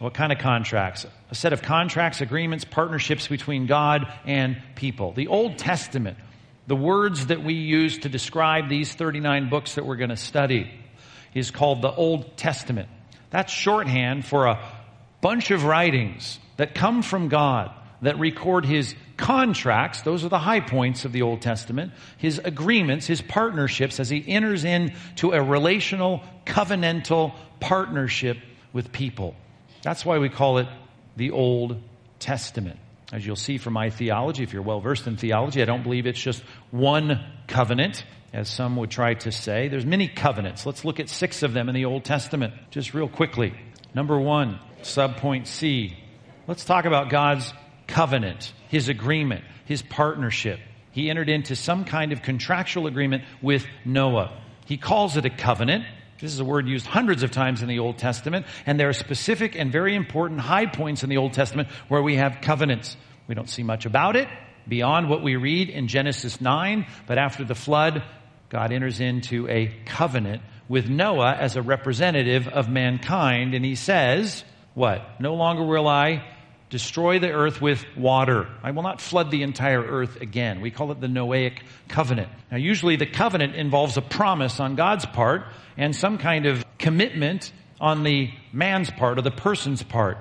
what 0.00 0.14
kind 0.14 0.32
of 0.32 0.38
contracts? 0.38 1.06
A 1.30 1.34
set 1.34 1.52
of 1.52 1.60
contracts, 1.60 2.22
agreements, 2.22 2.64
partnerships 2.64 3.28
between 3.28 3.66
God 3.66 4.10
and 4.24 4.60
people. 4.74 5.12
The 5.12 5.28
Old 5.28 5.58
Testament, 5.58 6.16
the 6.66 6.74
words 6.74 7.26
that 7.26 7.44
we 7.44 7.52
use 7.52 7.98
to 7.98 8.08
describe 8.08 8.70
these 8.70 8.94
39 8.94 9.50
books 9.50 9.74
that 9.74 9.84
we're 9.84 9.96
going 9.96 10.10
to 10.10 10.16
study, 10.16 10.70
is 11.34 11.50
called 11.50 11.82
the 11.82 11.92
Old 11.92 12.38
Testament. 12.38 12.88
That's 13.28 13.52
shorthand 13.52 14.24
for 14.24 14.46
a 14.46 14.58
bunch 15.20 15.50
of 15.50 15.64
writings 15.64 16.38
that 16.56 16.74
come 16.74 17.02
from 17.02 17.28
God 17.28 17.70
that 18.00 18.18
record 18.18 18.64
his 18.64 18.94
contracts, 19.18 20.00
those 20.00 20.24
are 20.24 20.30
the 20.30 20.38
high 20.38 20.60
points 20.60 21.04
of 21.04 21.12
the 21.12 21.20
Old 21.20 21.42
Testament, 21.42 21.92
his 22.16 22.38
agreements, 22.38 23.06
his 23.06 23.20
partnerships 23.20 24.00
as 24.00 24.08
he 24.08 24.24
enters 24.26 24.64
into 24.64 25.32
a 25.32 25.42
relational, 25.42 26.22
covenantal 26.46 27.34
partnership 27.60 28.38
with 28.72 28.92
people. 28.92 29.34
That's 29.82 30.04
why 30.04 30.18
we 30.18 30.28
call 30.28 30.58
it 30.58 30.68
the 31.16 31.30
Old 31.30 31.80
Testament. 32.18 32.78
As 33.12 33.26
you'll 33.26 33.36
see 33.36 33.58
from 33.58 33.72
my 33.72 33.90
theology, 33.90 34.42
if 34.42 34.52
you're 34.52 34.62
well 34.62 34.80
versed 34.80 35.06
in 35.06 35.16
theology, 35.16 35.62
I 35.62 35.64
don't 35.64 35.82
believe 35.82 36.06
it's 36.06 36.20
just 36.20 36.42
one 36.70 37.20
covenant, 37.48 38.04
as 38.32 38.48
some 38.48 38.76
would 38.76 38.90
try 38.90 39.14
to 39.14 39.32
say. 39.32 39.68
There's 39.68 39.86
many 39.86 40.06
covenants. 40.06 40.64
Let's 40.64 40.84
look 40.84 41.00
at 41.00 41.08
six 41.08 41.42
of 41.42 41.52
them 41.52 41.68
in 41.68 41.74
the 41.74 41.86
Old 41.86 42.04
Testament, 42.04 42.54
just 42.70 42.94
real 42.94 43.08
quickly. 43.08 43.52
Number 43.94 44.18
one, 44.20 44.60
subpoint 44.82 45.48
C. 45.48 45.96
Let's 46.46 46.64
talk 46.64 46.84
about 46.84 47.10
God's 47.10 47.52
covenant, 47.88 48.52
His 48.68 48.88
agreement, 48.88 49.44
His 49.64 49.82
partnership. 49.82 50.60
He 50.92 51.10
entered 51.10 51.28
into 51.28 51.56
some 51.56 51.84
kind 51.84 52.12
of 52.12 52.22
contractual 52.22 52.86
agreement 52.86 53.24
with 53.42 53.66
Noah. 53.84 54.36
He 54.66 54.76
calls 54.76 55.16
it 55.16 55.24
a 55.24 55.30
covenant. 55.30 55.84
This 56.20 56.34
is 56.34 56.40
a 56.40 56.44
word 56.44 56.68
used 56.68 56.86
hundreds 56.86 57.22
of 57.22 57.30
times 57.30 57.62
in 57.62 57.68
the 57.68 57.78
Old 57.78 57.96
Testament, 57.96 58.46
and 58.66 58.78
there 58.78 58.88
are 58.90 58.94
specific 58.94 59.56
and 59.56 59.72
very 59.72 59.94
important 59.94 60.40
high 60.40 60.66
points 60.66 61.02
in 61.02 61.08
the 61.08 61.16
Old 61.16 61.32
Testament 61.32 61.68
where 61.88 62.02
we 62.02 62.16
have 62.16 62.40
covenants. 62.42 62.96
We 63.26 63.34
don't 63.34 63.48
see 63.48 63.62
much 63.62 63.86
about 63.86 64.16
it 64.16 64.28
beyond 64.68 65.08
what 65.08 65.22
we 65.22 65.36
read 65.36 65.70
in 65.70 65.88
Genesis 65.88 66.40
9, 66.40 66.86
but 67.06 67.16
after 67.16 67.44
the 67.44 67.54
flood, 67.54 68.02
God 68.50 68.72
enters 68.72 69.00
into 69.00 69.48
a 69.48 69.74
covenant 69.86 70.42
with 70.68 70.88
Noah 70.88 71.34
as 71.34 71.56
a 71.56 71.62
representative 71.62 72.48
of 72.48 72.68
mankind, 72.68 73.54
and 73.54 73.64
he 73.64 73.74
says, 73.74 74.44
What? 74.74 75.20
No 75.20 75.34
longer 75.34 75.64
will 75.64 75.88
I 75.88 76.24
destroy 76.70 77.18
the 77.18 77.30
earth 77.30 77.60
with 77.60 77.84
water. 77.96 78.48
I 78.62 78.70
will 78.70 78.84
not 78.84 79.00
flood 79.00 79.30
the 79.30 79.42
entire 79.42 79.82
earth 79.82 80.20
again. 80.20 80.60
We 80.60 80.70
call 80.70 80.92
it 80.92 81.00
the 81.00 81.08
Noahic 81.08 81.58
covenant. 81.88 82.28
Now, 82.50 82.56
usually 82.56 82.96
the 82.96 83.06
covenant 83.06 83.56
involves 83.56 83.96
a 83.96 84.02
promise 84.02 84.60
on 84.60 84.76
God's 84.76 85.04
part 85.04 85.44
and 85.76 85.94
some 85.94 86.16
kind 86.16 86.46
of 86.46 86.64
commitment 86.78 87.52
on 87.80 88.04
the 88.04 88.30
man's 88.52 88.90
part 88.90 89.18
or 89.18 89.22
the 89.22 89.30
person's 89.30 89.82
part. 89.82 90.18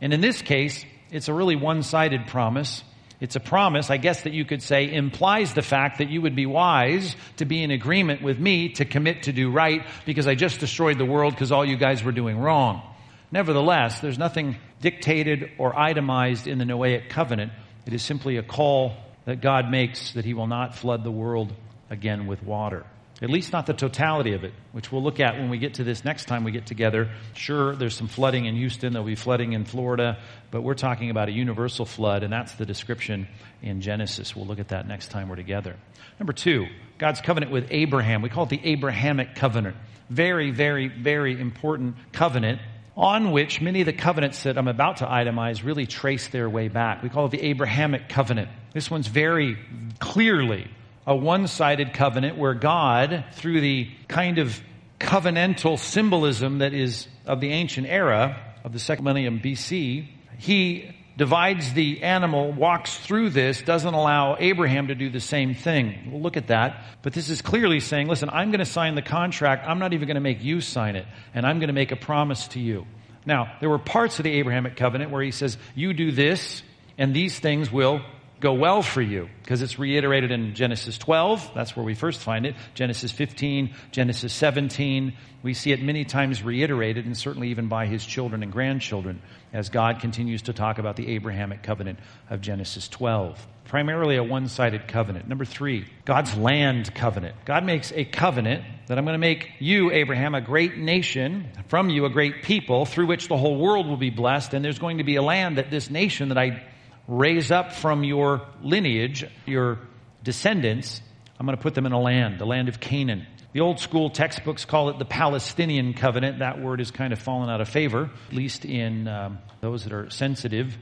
And 0.00 0.14
in 0.14 0.22
this 0.22 0.40
case, 0.40 0.84
it's 1.10 1.28
a 1.28 1.34
really 1.34 1.56
one-sided 1.56 2.26
promise. 2.28 2.82
It's 3.20 3.36
a 3.36 3.40
promise, 3.40 3.90
I 3.90 3.98
guess 3.98 4.22
that 4.22 4.32
you 4.32 4.46
could 4.46 4.62
say, 4.62 4.90
implies 4.90 5.52
the 5.52 5.60
fact 5.60 5.98
that 5.98 6.08
you 6.08 6.22
would 6.22 6.34
be 6.34 6.46
wise 6.46 7.14
to 7.36 7.44
be 7.44 7.62
in 7.62 7.70
agreement 7.70 8.22
with 8.22 8.38
me 8.38 8.70
to 8.70 8.86
commit 8.86 9.24
to 9.24 9.32
do 9.32 9.50
right 9.50 9.84
because 10.06 10.26
I 10.26 10.34
just 10.34 10.60
destroyed 10.60 10.96
the 10.96 11.04
world 11.04 11.34
because 11.34 11.52
all 11.52 11.64
you 11.64 11.76
guys 11.76 12.02
were 12.02 12.12
doing 12.12 12.38
wrong. 12.38 12.89
Nevertheless, 13.32 14.00
there's 14.00 14.18
nothing 14.18 14.56
dictated 14.80 15.52
or 15.58 15.78
itemized 15.78 16.46
in 16.46 16.58
the 16.58 16.64
Noahic 16.64 17.08
covenant. 17.08 17.52
It 17.86 17.92
is 17.92 18.02
simply 18.02 18.36
a 18.36 18.42
call 18.42 18.94
that 19.24 19.40
God 19.40 19.70
makes 19.70 20.12
that 20.14 20.24
he 20.24 20.34
will 20.34 20.46
not 20.46 20.74
flood 20.74 21.04
the 21.04 21.10
world 21.10 21.52
again 21.88 22.26
with 22.26 22.42
water. 22.42 22.84
At 23.22 23.28
least 23.28 23.52
not 23.52 23.66
the 23.66 23.74
totality 23.74 24.32
of 24.32 24.44
it, 24.44 24.54
which 24.72 24.90
we'll 24.90 25.02
look 25.02 25.20
at 25.20 25.34
when 25.34 25.50
we 25.50 25.58
get 25.58 25.74
to 25.74 25.84
this 25.84 26.06
next 26.06 26.24
time 26.24 26.42
we 26.42 26.52
get 26.52 26.64
together. 26.64 27.10
Sure, 27.34 27.76
there's 27.76 27.94
some 27.94 28.08
flooding 28.08 28.46
in 28.46 28.56
Houston, 28.56 28.94
there'll 28.94 29.06
be 29.06 29.14
flooding 29.14 29.52
in 29.52 29.66
Florida, 29.66 30.18
but 30.50 30.62
we're 30.62 30.72
talking 30.72 31.10
about 31.10 31.28
a 31.28 31.32
universal 31.32 31.84
flood, 31.84 32.22
and 32.22 32.32
that's 32.32 32.54
the 32.54 32.64
description 32.64 33.28
in 33.60 33.82
Genesis. 33.82 34.34
We'll 34.34 34.46
look 34.46 34.58
at 34.58 34.68
that 34.68 34.88
next 34.88 35.08
time 35.08 35.28
we're 35.28 35.36
together. 35.36 35.76
Number 36.18 36.32
two, 36.32 36.66
God's 36.96 37.20
covenant 37.20 37.52
with 37.52 37.66
Abraham. 37.70 38.22
We 38.22 38.30
call 38.30 38.44
it 38.44 38.50
the 38.50 38.60
Abrahamic 38.64 39.34
covenant. 39.34 39.76
Very, 40.08 40.50
very, 40.50 40.88
very 40.88 41.38
important 41.38 41.96
covenant 42.12 42.60
on 43.00 43.32
which 43.32 43.62
many 43.62 43.80
of 43.80 43.86
the 43.86 43.94
covenants 43.94 44.42
that 44.42 44.58
I'm 44.58 44.68
about 44.68 44.98
to 44.98 45.06
itemize 45.06 45.64
really 45.64 45.86
trace 45.86 46.28
their 46.28 46.50
way 46.50 46.68
back. 46.68 47.02
We 47.02 47.08
call 47.08 47.24
it 47.24 47.30
the 47.30 47.40
Abrahamic 47.40 48.10
covenant. 48.10 48.50
This 48.74 48.90
one's 48.90 49.06
very 49.06 49.56
clearly 50.00 50.70
a 51.06 51.16
one-sided 51.16 51.94
covenant 51.94 52.36
where 52.36 52.52
God, 52.52 53.24
through 53.32 53.62
the 53.62 53.90
kind 54.06 54.36
of 54.36 54.60
covenantal 55.00 55.78
symbolism 55.78 56.58
that 56.58 56.74
is 56.74 57.08
of 57.24 57.40
the 57.40 57.50
ancient 57.52 57.86
era 57.86 58.38
of 58.64 58.74
the 58.74 58.78
second 58.78 59.06
millennium 59.06 59.40
BC, 59.40 60.06
he 60.36 60.94
divides 61.20 61.74
the 61.74 62.02
animal, 62.02 62.50
walks 62.50 62.96
through 62.96 63.28
this, 63.28 63.60
doesn't 63.60 63.92
allow 63.92 64.38
Abraham 64.40 64.86
to 64.86 64.94
do 64.94 65.10
the 65.10 65.20
same 65.20 65.54
thing. 65.54 66.08
We'll 66.10 66.22
look 66.22 66.38
at 66.38 66.46
that. 66.46 66.82
But 67.02 67.12
this 67.12 67.28
is 67.28 67.42
clearly 67.42 67.80
saying, 67.80 68.08
listen, 68.08 68.30
I'm 68.30 68.50
going 68.50 68.60
to 68.60 68.64
sign 68.64 68.94
the 68.94 69.02
contract. 69.02 69.68
I'm 69.68 69.78
not 69.78 69.92
even 69.92 70.06
going 70.08 70.14
to 70.14 70.22
make 70.22 70.42
you 70.42 70.62
sign 70.62 70.96
it. 70.96 71.04
And 71.34 71.44
I'm 71.44 71.58
going 71.58 71.68
to 71.68 71.74
make 71.74 71.92
a 71.92 71.96
promise 71.96 72.48
to 72.48 72.58
you. 72.58 72.86
Now, 73.26 73.52
there 73.60 73.68
were 73.68 73.78
parts 73.78 74.18
of 74.18 74.22
the 74.22 74.32
Abrahamic 74.32 74.76
covenant 74.76 75.10
where 75.10 75.22
he 75.22 75.30
says, 75.30 75.58
you 75.74 75.92
do 75.92 76.10
this 76.10 76.62
and 76.96 77.12
these 77.12 77.38
things 77.38 77.70
will 77.70 78.00
go 78.40 78.54
well 78.54 78.82
for 78.82 79.02
you 79.02 79.28
because 79.42 79.60
it's 79.62 79.78
reiterated 79.78 80.30
in 80.30 80.54
Genesis 80.54 80.96
12. 80.98 81.52
That's 81.54 81.76
where 81.76 81.84
we 81.84 81.94
first 81.94 82.20
find 82.20 82.46
it. 82.46 82.56
Genesis 82.74 83.12
15, 83.12 83.74
Genesis 83.92 84.32
17. 84.32 85.12
We 85.42 85.54
see 85.54 85.72
it 85.72 85.82
many 85.82 86.04
times 86.04 86.42
reiterated 86.42 87.04
and 87.04 87.16
certainly 87.16 87.48
even 87.50 87.68
by 87.68 87.86
his 87.86 88.04
children 88.04 88.42
and 88.42 88.50
grandchildren 88.50 89.20
as 89.52 89.68
God 89.68 90.00
continues 90.00 90.42
to 90.42 90.52
talk 90.52 90.78
about 90.78 90.96
the 90.96 91.08
Abrahamic 91.14 91.62
covenant 91.62 91.98
of 92.30 92.40
Genesis 92.40 92.88
12. 92.88 93.46
Primarily 93.64 94.16
a 94.16 94.24
one-sided 94.24 94.88
covenant. 94.88 95.28
Number 95.28 95.44
three, 95.44 95.86
God's 96.04 96.36
land 96.36 96.92
covenant. 96.94 97.36
God 97.44 97.64
makes 97.64 97.92
a 97.92 98.04
covenant 98.04 98.64
that 98.88 98.98
I'm 98.98 99.04
going 99.04 99.14
to 99.14 99.18
make 99.18 99.48
you, 99.60 99.92
Abraham, 99.92 100.34
a 100.34 100.40
great 100.40 100.76
nation, 100.76 101.48
from 101.68 101.88
you 101.88 102.04
a 102.04 102.10
great 102.10 102.42
people, 102.42 102.84
through 102.84 103.06
which 103.06 103.28
the 103.28 103.36
whole 103.36 103.56
world 103.56 103.86
will 103.86 103.96
be 103.96 104.10
blessed, 104.10 104.54
and 104.54 104.64
there's 104.64 104.80
going 104.80 104.98
to 104.98 105.04
be 105.04 105.14
a 105.16 105.22
land 105.22 105.58
that 105.58 105.70
this 105.70 105.88
nation 105.88 106.30
that 106.30 106.38
I 106.38 106.64
raise 107.08 107.50
up 107.50 107.72
from 107.72 108.04
your 108.04 108.42
lineage, 108.62 109.24
your 109.46 109.78
descendants, 110.22 111.00
I'm 111.38 111.46
going 111.46 111.56
to 111.56 111.62
put 111.62 111.74
them 111.74 111.86
in 111.86 111.92
a 111.92 112.00
land, 112.00 112.38
the 112.38 112.46
land 112.46 112.68
of 112.68 112.80
Canaan. 112.80 113.26
The 113.52 113.60
old 113.60 113.80
school 113.80 114.10
textbooks 114.10 114.64
call 114.64 114.90
it 114.90 114.98
the 114.98 115.04
Palestinian 115.04 115.94
covenant. 115.94 116.38
That 116.38 116.60
word 116.60 116.78
has 116.78 116.90
kind 116.90 117.12
of 117.12 117.18
fallen 117.18 117.48
out 117.50 117.60
of 117.60 117.68
favor, 117.68 118.10
at 118.28 118.32
least 118.32 118.64
in 118.64 119.08
um, 119.08 119.38
those 119.60 119.84
that 119.84 119.92
are 119.92 120.08
sensitive 120.10 120.76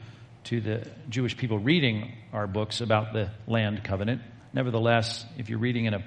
to 0.44 0.60
the 0.60 0.86
Jewish 1.08 1.36
people 1.36 1.58
reading 1.58 2.12
our 2.32 2.46
books 2.46 2.80
about 2.80 3.12
the 3.12 3.30
land 3.46 3.84
covenant. 3.84 4.20
Nevertheless, 4.52 5.24
if 5.38 5.48
you're 5.48 5.58
reading 5.58 5.86
in 5.86 5.94
a 5.94 6.04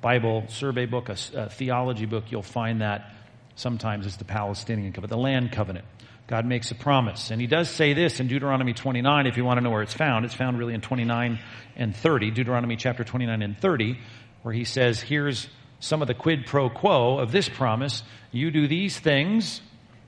Bible 0.00 0.44
survey 0.48 0.86
book, 0.86 1.08
a, 1.08 1.16
a 1.34 1.48
theology 1.48 2.06
book, 2.06 2.24
you'll 2.30 2.42
find 2.42 2.82
that 2.82 3.12
sometimes 3.54 4.06
it's 4.06 4.16
the 4.16 4.24
Palestinian 4.24 4.92
covenant, 4.92 5.10
the 5.10 5.16
land 5.16 5.52
covenant. 5.52 5.86
God 6.26 6.44
makes 6.44 6.70
a 6.72 6.74
promise. 6.74 7.30
And 7.30 7.40
he 7.40 7.46
does 7.46 7.70
say 7.70 7.92
this 7.92 8.18
in 8.18 8.26
Deuteronomy 8.26 8.72
29, 8.72 9.26
if 9.26 9.36
you 9.36 9.44
want 9.44 9.58
to 9.58 9.62
know 9.62 9.70
where 9.70 9.82
it's 9.82 9.94
found. 9.94 10.24
It's 10.24 10.34
found 10.34 10.58
really 10.58 10.74
in 10.74 10.80
29 10.80 11.38
and 11.76 11.94
30, 11.94 12.32
Deuteronomy 12.32 12.76
chapter 12.76 13.04
29 13.04 13.42
and 13.42 13.58
30, 13.58 13.98
where 14.42 14.52
he 14.52 14.64
says, 14.64 15.00
here's 15.00 15.48
some 15.78 16.02
of 16.02 16.08
the 16.08 16.14
quid 16.14 16.46
pro 16.46 16.68
quo 16.68 17.18
of 17.18 17.30
this 17.30 17.48
promise. 17.48 18.02
You 18.32 18.50
do 18.50 18.66
these 18.66 18.98
things, 18.98 19.60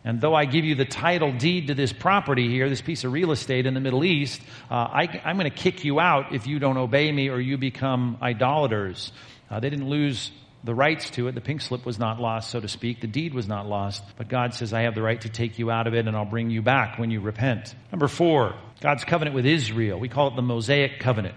and 0.04 0.20
though 0.20 0.34
I 0.34 0.44
give 0.44 0.64
you 0.64 0.74
the 0.74 0.84
title 0.84 1.32
deed 1.32 1.68
to 1.68 1.74
this 1.74 1.92
property 1.92 2.48
here, 2.48 2.68
this 2.68 2.80
piece 2.80 3.04
of 3.04 3.12
real 3.12 3.30
estate 3.30 3.66
in 3.66 3.74
the 3.74 3.80
Middle 3.80 4.04
East, 4.04 4.40
uh, 4.70 4.74
I, 4.74 5.20
am 5.24 5.38
going 5.38 5.50
to 5.50 5.56
kick 5.56 5.84
you 5.84 6.00
out 6.00 6.32
if 6.34 6.48
you 6.48 6.58
don't 6.58 6.78
obey 6.78 7.12
me 7.12 7.28
or 7.28 7.38
you 7.38 7.58
become 7.58 8.18
idolaters. 8.20 9.12
Uh, 9.50 9.60
they 9.60 9.70
didn't 9.70 9.88
lose 9.88 10.32
the 10.68 10.74
rights 10.74 11.08
to 11.08 11.28
it. 11.28 11.34
The 11.34 11.40
pink 11.40 11.62
slip 11.62 11.86
was 11.86 11.98
not 11.98 12.20
lost, 12.20 12.50
so 12.50 12.60
to 12.60 12.68
speak. 12.68 13.00
The 13.00 13.06
deed 13.06 13.32
was 13.32 13.48
not 13.48 13.66
lost. 13.66 14.04
But 14.18 14.28
God 14.28 14.52
says, 14.52 14.74
I 14.74 14.82
have 14.82 14.94
the 14.94 15.00
right 15.00 15.18
to 15.22 15.30
take 15.30 15.58
you 15.58 15.70
out 15.70 15.86
of 15.86 15.94
it 15.94 16.06
and 16.06 16.14
I'll 16.14 16.26
bring 16.26 16.50
you 16.50 16.60
back 16.60 16.98
when 16.98 17.10
you 17.10 17.22
repent. 17.22 17.74
Number 17.90 18.06
four, 18.06 18.54
God's 18.82 19.02
covenant 19.02 19.34
with 19.34 19.46
Israel. 19.46 19.98
We 19.98 20.10
call 20.10 20.28
it 20.28 20.36
the 20.36 20.42
Mosaic 20.42 21.00
covenant. 21.00 21.36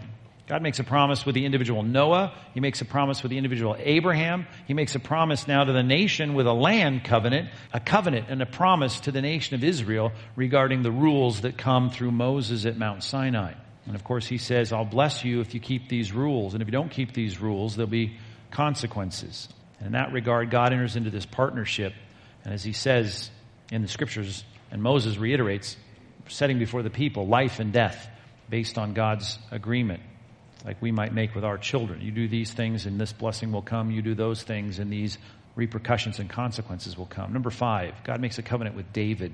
God 0.49 0.61
makes 0.61 0.79
a 0.79 0.83
promise 0.83 1.25
with 1.25 1.33
the 1.33 1.45
individual 1.45 1.81
Noah. 1.81 2.33
He 2.53 2.59
makes 2.59 2.81
a 2.81 2.85
promise 2.85 3.23
with 3.23 3.29
the 3.29 3.37
individual 3.37 3.77
Abraham. 3.79 4.47
He 4.67 4.73
makes 4.73 4.95
a 4.95 4.99
promise 4.99 5.47
now 5.47 5.63
to 5.63 5.71
the 5.71 5.81
nation 5.81 6.33
with 6.33 6.45
a 6.45 6.51
land 6.51 7.05
covenant, 7.05 7.51
a 7.71 7.79
covenant 7.79 8.25
and 8.27 8.41
a 8.41 8.45
promise 8.45 8.99
to 9.01 9.13
the 9.13 9.21
nation 9.21 9.55
of 9.55 9.63
Israel 9.63 10.11
regarding 10.35 10.81
the 10.81 10.91
rules 10.91 11.39
that 11.41 11.57
come 11.57 11.89
through 11.89 12.11
Moses 12.11 12.65
at 12.65 12.75
Mount 12.75 13.01
Sinai. 13.01 13.53
And 13.85 13.95
of 13.95 14.03
course, 14.03 14.27
he 14.27 14.37
says, 14.37 14.73
I'll 14.73 14.83
bless 14.83 15.23
you 15.23 15.39
if 15.39 15.53
you 15.53 15.61
keep 15.61 15.87
these 15.87 16.11
rules. 16.11 16.53
And 16.53 16.61
if 16.61 16.67
you 16.67 16.73
don't 16.73 16.91
keep 16.91 17.13
these 17.13 17.39
rules, 17.39 17.77
there'll 17.77 17.89
be 17.89 18.17
consequences. 18.51 19.47
And 19.79 19.87
in 19.87 19.93
that 19.93 20.11
regard, 20.11 20.51
God 20.51 20.73
enters 20.73 20.95
into 20.95 21.09
this 21.09 21.25
partnership. 21.25 21.93
And 22.43 22.53
as 22.53 22.63
he 22.63 22.73
says 22.73 23.29
in 23.71 23.81
the 23.81 23.87
scriptures, 23.87 24.43
and 24.69 24.81
Moses 24.81 25.17
reiterates, 25.17 25.75
setting 26.27 26.59
before 26.59 26.83
the 26.83 26.89
people 26.89 27.27
life 27.27 27.59
and 27.59 27.73
death 27.73 28.09
based 28.49 28.77
on 28.77 28.93
God's 28.93 29.37
agreement, 29.49 30.01
like 30.65 30.81
we 30.81 30.91
might 30.91 31.13
make 31.13 31.33
with 31.33 31.43
our 31.43 31.57
children. 31.57 32.01
You 32.01 32.11
do 32.11 32.27
these 32.27 32.53
things 32.53 32.85
and 32.85 32.99
this 32.99 33.13
blessing 33.13 33.51
will 33.51 33.61
come. 33.61 33.91
You 33.91 34.01
do 34.01 34.13
those 34.13 34.43
things 34.43 34.79
and 34.79 34.91
these 34.91 35.17
repercussions 35.55 36.19
and 36.19 36.29
consequences 36.29 36.97
will 36.97 37.05
come. 37.05 37.33
Number 37.33 37.49
five, 37.49 37.93
God 38.03 38.21
makes 38.21 38.37
a 38.37 38.43
covenant 38.43 38.75
with 38.75 38.93
David. 38.93 39.33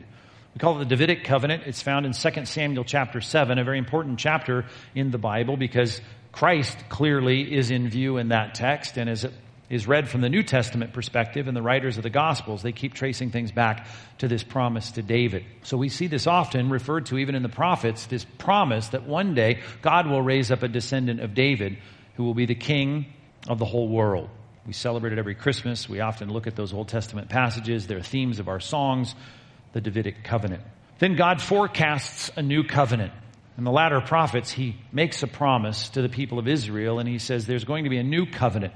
We 0.54 0.60
call 0.60 0.76
it 0.78 0.80
the 0.80 0.96
Davidic 0.96 1.24
covenant. 1.24 1.64
It's 1.66 1.82
found 1.82 2.06
in 2.06 2.14
2 2.14 2.46
Samuel 2.46 2.84
chapter 2.84 3.22
7, 3.22 3.60
a 3.60 3.64
very 3.64 3.78
important 3.78 4.18
chapter 4.18 4.66
in 4.96 5.12
the 5.12 5.20
Bible 5.20 5.58
because 5.58 6.02
Christ 6.38 6.78
clearly 6.88 7.52
is 7.52 7.72
in 7.72 7.90
view 7.90 8.18
in 8.18 8.28
that 8.28 8.54
text, 8.54 8.98
and 8.98 9.10
as 9.10 9.24
it 9.24 9.34
is 9.72 9.88
read 9.88 10.08
from 10.08 10.22
the 10.22 10.30
New 10.30 10.44
Testament 10.44 10.94
perspective 10.94 11.48
and 11.48 11.58
the 11.58 11.64
writers 11.64 11.98
of 11.98 12.04
the 12.04 12.12
Gospels, 12.12 12.62
they 12.62 12.72
keep 12.72 12.94
tracing 12.94 13.32
things 13.32 13.52
back 13.52 13.88
to 14.20 14.28
this 14.28 14.44
promise 14.44 14.92
to 14.92 15.02
David. 15.02 15.46
So 15.64 15.78
we 15.78 15.90
see 15.90 16.06
this 16.06 16.28
often 16.28 16.70
referred 16.70 17.08
to 17.08 17.18
even 17.18 17.34
in 17.34 17.42
the 17.42 17.50
prophets, 17.50 18.06
this 18.06 18.24
promise 18.38 18.90
that 18.90 19.08
one 19.08 19.34
day 19.34 19.62
God 19.82 20.06
will 20.06 20.22
raise 20.22 20.52
up 20.52 20.62
a 20.62 20.68
descendant 20.68 21.22
of 21.22 21.34
David 21.34 21.80
who 22.18 22.24
will 22.24 22.36
be 22.36 22.46
the 22.46 22.54
king 22.54 23.08
of 23.50 23.58
the 23.58 23.66
whole 23.66 23.88
world. 23.88 24.30
We 24.68 24.74
celebrate 24.74 25.14
it 25.14 25.18
every 25.18 25.34
Christmas. 25.34 25.90
We 25.90 26.02
often 26.02 26.30
look 26.30 26.46
at 26.46 26.56
those 26.56 26.72
Old 26.72 26.88
Testament 26.88 27.30
passages. 27.30 27.88
They're 27.88 28.04
themes 28.04 28.38
of 28.38 28.48
our 28.48 28.60
songs, 28.60 29.16
the 29.74 29.82
Davidic 29.82 30.24
covenant. 30.24 30.62
Then 31.00 31.16
God 31.16 31.42
forecasts 31.42 32.30
a 32.36 32.44
new 32.44 32.64
covenant. 32.64 33.12
In 33.58 33.64
the 33.64 33.72
latter 33.72 34.00
prophets, 34.02 34.52
he 34.52 34.76
makes 34.92 35.24
a 35.24 35.28
promise 35.28 35.90
to 35.90 36.02
the 36.04 36.10
people 36.10 36.38
of 36.38 36.48
Israel, 36.48 37.00
and 37.00 37.10
he 37.10 37.18
says 37.18 37.48
there's 37.48 37.66
going 37.66 37.86
to 37.86 37.90
be 37.90 37.98
a 37.98 38.04
new 38.04 38.26
covenant. 38.28 38.74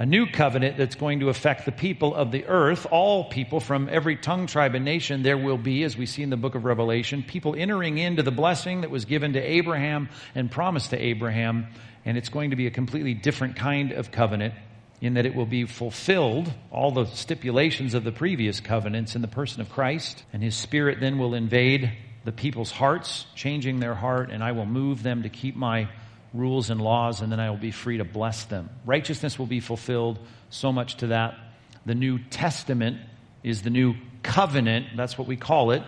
A 0.00 0.06
new 0.06 0.26
covenant 0.26 0.76
that's 0.76 0.94
going 0.94 1.20
to 1.20 1.28
affect 1.28 1.64
the 1.64 1.72
people 1.72 2.14
of 2.14 2.30
the 2.30 2.46
earth, 2.46 2.86
all 2.90 3.24
people 3.24 3.58
from 3.58 3.88
every 3.90 4.16
tongue, 4.16 4.46
tribe, 4.46 4.74
and 4.74 4.84
nation. 4.84 5.22
There 5.22 5.36
will 5.36 5.58
be, 5.58 5.82
as 5.82 5.96
we 5.96 6.06
see 6.06 6.22
in 6.22 6.30
the 6.30 6.36
book 6.36 6.54
of 6.54 6.64
Revelation, 6.64 7.24
people 7.24 7.56
entering 7.56 7.98
into 7.98 8.22
the 8.22 8.30
blessing 8.30 8.82
that 8.82 8.90
was 8.90 9.06
given 9.06 9.32
to 9.32 9.40
Abraham 9.40 10.08
and 10.34 10.50
promised 10.50 10.90
to 10.90 10.98
Abraham, 11.00 11.66
and 12.04 12.16
it's 12.16 12.28
going 12.28 12.50
to 12.50 12.56
be 12.56 12.68
a 12.68 12.70
completely 12.70 13.14
different 13.14 13.56
kind 13.56 13.90
of 13.92 14.12
covenant. 14.12 14.54
in 15.00 15.14
that 15.14 15.26
it 15.26 15.34
will 15.34 15.46
be 15.46 15.64
fulfilled, 15.64 16.52
all 16.70 16.90
the 16.90 17.06
stipulations 17.06 17.94
of 17.94 18.04
the 18.04 18.12
previous 18.12 18.60
covenants 18.60 19.14
in 19.14 19.22
the 19.22 19.28
person 19.28 19.60
of 19.60 19.70
Christ, 19.70 20.24
and 20.32 20.42
his 20.42 20.56
spirit 20.56 20.98
then 21.00 21.18
will 21.18 21.34
invade 21.34 21.92
the 22.28 22.32
people's 22.32 22.70
hearts, 22.70 23.24
changing 23.34 23.80
their 23.80 23.94
heart, 23.94 24.30
and 24.30 24.44
I 24.44 24.52
will 24.52 24.66
move 24.66 25.02
them 25.02 25.22
to 25.22 25.30
keep 25.30 25.56
my 25.56 25.88
rules 26.34 26.68
and 26.68 26.78
laws, 26.78 27.22
and 27.22 27.32
then 27.32 27.40
I 27.40 27.48
will 27.48 27.56
be 27.56 27.70
free 27.70 27.96
to 27.96 28.04
bless 28.04 28.44
them. 28.44 28.68
Righteousness 28.84 29.38
will 29.38 29.46
be 29.46 29.60
fulfilled, 29.60 30.18
so 30.50 30.70
much 30.70 30.98
to 30.98 31.06
that. 31.06 31.36
The 31.86 31.94
New 31.94 32.18
Testament 32.18 32.98
is 33.42 33.62
the 33.62 33.70
new 33.70 33.94
covenant, 34.22 34.88
that's 34.94 35.16
what 35.16 35.26
we 35.26 35.38
call 35.38 35.70
it, 35.70 35.82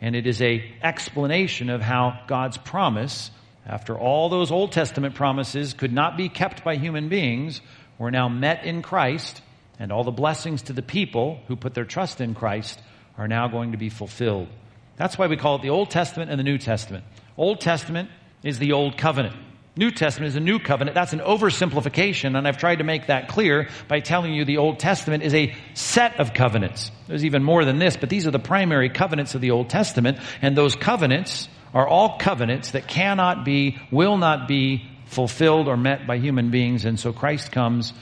and 0.00 0.16
it 0.16 0.26
is 0.26 0.42
a 0.42 0.68
explanation 0.82 1.70
of 1.70 1.80
how 1.80 2.18
God's 2.26 2.56
promise, 2.56 3.30
after 3.64 3.96
all 3.96 4.28
those 4.28 4.50
Old 4.50 4.72
Testament 4.72 5.14
promises 5.14 5.74
could 5.74 5.92
not 5.92 6.16
be 6.16 6.28
kept 6.28 6.64
by 6.64 6.74
human 6.74 7.08
beings, 7.08 7.60
were 7.98 8.10
now 8.10 8.28
met 8.28 8.64
in 8.64 8.82
Christ, 8.82 9.42
and 9.78 9.92
all 9.92 10.02
the 10.02 10.10
blessings 10.10 10.62
to 10.62 10.72
the 10.72 10.82
people 10.82 11.38
who 11.46 11.54
put 11.54 11.72
their 11.72 11.84
trust 11.84 12.20
in 12.20 12.34
Christ 12.34 12.80
are 13.16 13.28
now 13.28 13.46
going 13.46 13.70
to 13.70 13.78
be 13.78 13.90
fulfilled. 13.90 14.48
That's 14.96 15.18
why 15.18 15.26
we 15.26 15.36
call 15.36 15.56
it 15.56 15.62
the 15.62 15.70
Old 15.70 15.90
Testament 15.90 16.30
and 16.30 16.38
the 16.38 16.44
New 16.44 16.58
Testament. 16.58 17.04
Old 17.36 17.60
Testament 17.60 18.10
is 18.42 18.58
the 18.58 18.72
Old 18.72 18.96
Covenant. 18.96 19.36
New 19.76 19.90
Testament 19.90 20.28
is 20.28 20.36
a 20.36 20.40
new 20.40 20.60
covenant. 20.60 20.94
That's 20.94 21.14
an 21.14 21.18
oversimplification, 21.18 22.38
and 22.38 22.46
I've 22.46 22.58
tried 22.58 22.76
to 22.76 22.84
make 22.84 23.08
that 23.08 23.26
clear 23.26 23.68
by 23.88 23.98
telling 23.98 24.32
you 24.32 24.44
the 24.44 24.58
Old 24.58 24.78
Testament 24.78 25.24
is 25.24 25.34
a 25.34 25.52
set 25.74 26.20
of 26.20 26.32
covenants. 26.32 26.92
There's 27.08 27.24
even 27.24 27.42
more 27.42 27.64
than 27.64 27.80
this, 27.80 27.96
but 27.96 28.08
these 28.08 28.28
are 28.28 28.30
the 28.30 28.38
primary 28.38 28.88
covenants 28.88 29.34
of 29.34 29.40
the 29.40 29.50
Old 29.50 29.70
Testament, 29.70 30.18
and 30.40 30.56
those 30.56 30.76
covenants 30.76 31.48
are 31.72 31.88
all 31.88 32.18
covenants 32.18 32.70
that 32.70 32.86
cannot 32.86 33.44
be, 33.44 33.80
will 33.90 34.16
not 34.16 34.46
be 34.46 34.88
fulfilled 35.06 35.66
or 35.66 35.76
met 35.76 36.06
by 36.06 36.18
human 36.18 36.52
beings, 36.52 36.84
and 36.84 37.00
so 37.00 37.12
Christ 37.12 37.50
comes, 37.50 37.92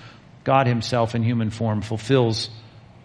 God 0.45 0.67
Himself 0.67 1.15
in 1.15 1.23
human 1.23 1.49
form, 1.49 1.81
fulfills 1.81 2.51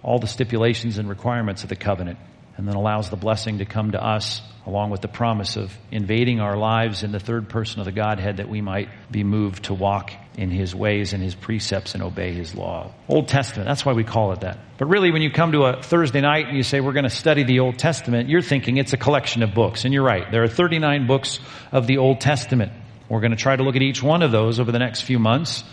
all 0.03 0.19
the 0.19 0.27
stipulations 0.27 0.97
and 0.97 1.07
requirements 1.07 1.63
of 1.63 1.69
the 1.69 1.77
covenant 1.77 2.19
and 2.57 2.67
then 2.67 2.75
allows 2.75 3.09
the 3.09 3.15
blessing 3.15 3.59
to 3.59 3.65
come 3.65 3.91
to 3.91 4.03
us 4.03 4.41
along 4.65 4.89
with 4.89 4.99
the 4.99 5.07
promise 5.07 5.55
of 5.55 5.71
invading 5.91 6.41
our 6.41 6.57
lives 6.57 7.03
in 7.03 7.13
the 7.13 7.19
third 7.19 7.47
person 7.47 7.79
of 7.79 7.85
the 7.85 7.91
Godhead 7.93 8.37
that 8.37 8.49
we 8.49 8.59
might 8.59 8.89
be 9.09 9.23
moved 9.23 9.65
to 9.65 9.73
walk 9.73 10.11
in 10.35 10.51
His 10.51 10.75
ways 10.75 11.13
and 11.13 11.23
His 11.23 11.35
precepts 11.35 11.93
and 11.93 12.03
obey 12.03 12.33
His 12.33 12.53
law. 12.53 12.91
Old 13.07 13.29
Testament, 13.29 13.65
that's 13.67 13.85
why 13.85 13.93
we 13.93 14.03
call 14.03 14.33
it 14.33 14.41
that. 14.41 14.59
But 14.77 14.87
really, 14.87 15.11
when 15.11 15.21
you 15.21 15.31
come 15.31 15.53
to 15.53 15.63
a 15.63 15.81
Thursday 15.81 16.19
night 16.19 16.47
and 16.47 16.57
you 16.57 16.63
say, 16.63 16.81
we're 16.81 16.91
going 16.91 17.05
to 17.05 17.09
study 17.09 17.43
the 17.43 17.61
Old 17.61 17.79
Testament, 17.79 18.27
you're 18.27 18.41
thinking 18.41 18.75
it's 18.75 18.91
a 18.91 18.97
collection 18.97 19.41
of 19.41 19.53
books. 19.53 19.85
And 19.85 19.93
you're 19.93 20.03
right. 20.03 20.29
There 20.29 20.43
are 20.43 20.49
39 20.49 21.07
books 21.07 21.39
of 21.71 21.87
the 21.87 21.99
Old 21.99 22.19
Testament. 22.19 22.73
We're 23.07 23.21
going 23.21 23.31
to 23.31 23.37
try 23.37 23.55
to 23.55 23.63
look 23.63 23.77
at 23.77 23.81
each 23.81 24.03
one 24.03 24.21
of 24.21 24.31
those 24.31 24.59
over 24.59 24.73
the 24.73 24.79
next 24.79 25.01
few 25.03 25.17
months. 25.17 25.63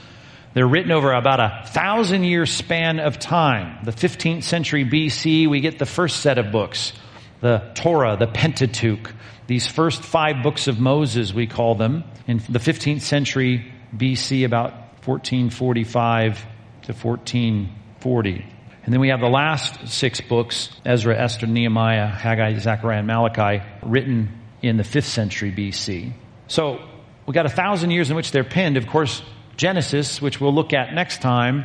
They're 0.54 0.68
written 0.68 0.92
over 0.92 1.12
about 1.12 1.40
a 1.40 1.66
thousand 1.66 2.22
year 2.22 2.46
span 2.46 3.00
of 3.00 3.18
time. 3.18 3.84
The 3.84 3.90
15th 3.90 4.44
century 4.44 4.84
BC, 4.84 5.48
we 5.48 5.60
get 5.60 5.80
the 5.80 5.86
first 5.86 6.20
set 6.20 6.38
of 6.38 6.52
books. 6.52 6.92
The 7.40 7.72
Torah, 7.74 8.16
the 8.16 8.28
Pentateuch. 8.28 9.12
These 9.48 9.66
first 9.66 10.02
five 10.02 10.42
books 10.44 10.68
of 10.68 10.78
Moses, 10.78 11.34
we 11.34 11.48
call 11.48 11.74
them. 11.74 12.04
In 12.28 12.38
the 12.48 12.60
15th 12.60 13.02
century 13.02 13.72
BC, 13.94 14.46
about 14.46 14.72
1445 15.04 16.46
to 16.82 16.92
1440. 16.92 18.46
And 18.84 18.92
then 18.92 19.00
we 19.00 19.08
have 19.08 19.20
the 19.20 19.28
last 19.28 19.88
six 19.88 20.20
books, 20.20 20.70
Ezra, 20.84 21.18
Esther, 21.18 21.46
Nehemiah, 21.46 22.06
Haggai, 22.06 22.58
Zechariah, 22.58 22.98
and 22.98 23.06
Malachi, 23.06 23.64
written 23.82 24.40
in 24.62 24.76
the 24.76 24.82
5th 24.84 25.04
century 25.04 25.50
BC. 25.50 26.12
So, 26.46 26.80
we 27.26 27.32
got 27.32 27.46
a 27.46 27.50
thousand 27.50 27.90
years 27.90 28.10
in 28.10 28.16
which 28.16 28.30
they're 28.30 28.44
penned. 28.44 28.76
Of 28.76 28.86
course, 28.86 29.22
Genesis, 29.56 30.20
which 30.20 30.40
we'll 30.40 30.54
look 30.54 30.72
at 30.72 30.92
next 30.92 31.22
time, 31.22 31.64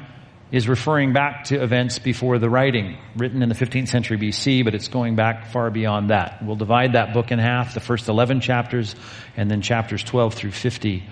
is 0.52 0.67
referring 0.67 1.13
back 1.13 1.45
to 1.45 1.62
events 1.62 1.99
before 1.99 2.39
the 2.39 2.49
writing, 2.49 2.97
written 3.15 3.43
in 3.43 3.49
the 3.49 3.56
15th 3.56 3.88
century 3.88 4.17
BC, 4.17 4.63
but 4.63 4.73
it's 4.73 4.88
going 4.88 5.15
back 5.15 5.52
far 5.52 5.69
beyond 5.69 6.10
that. 6.10 6.43
We'll 6.43 6.56
divide 6.56 6.93
that 6.93 7.13
book 7.13 7.32
in 7.32 7.38
half, 7.38 7.75
the 7.75 7.80
first 7.80 8.10
11 8.10 8.41
chapters, 8.41 8.95
and 9.38 9.49
then 9.49 9.62
chapters 9.62 10.04
12 10.04 10.34
through 10.34 10.52
50, 10.52 11.04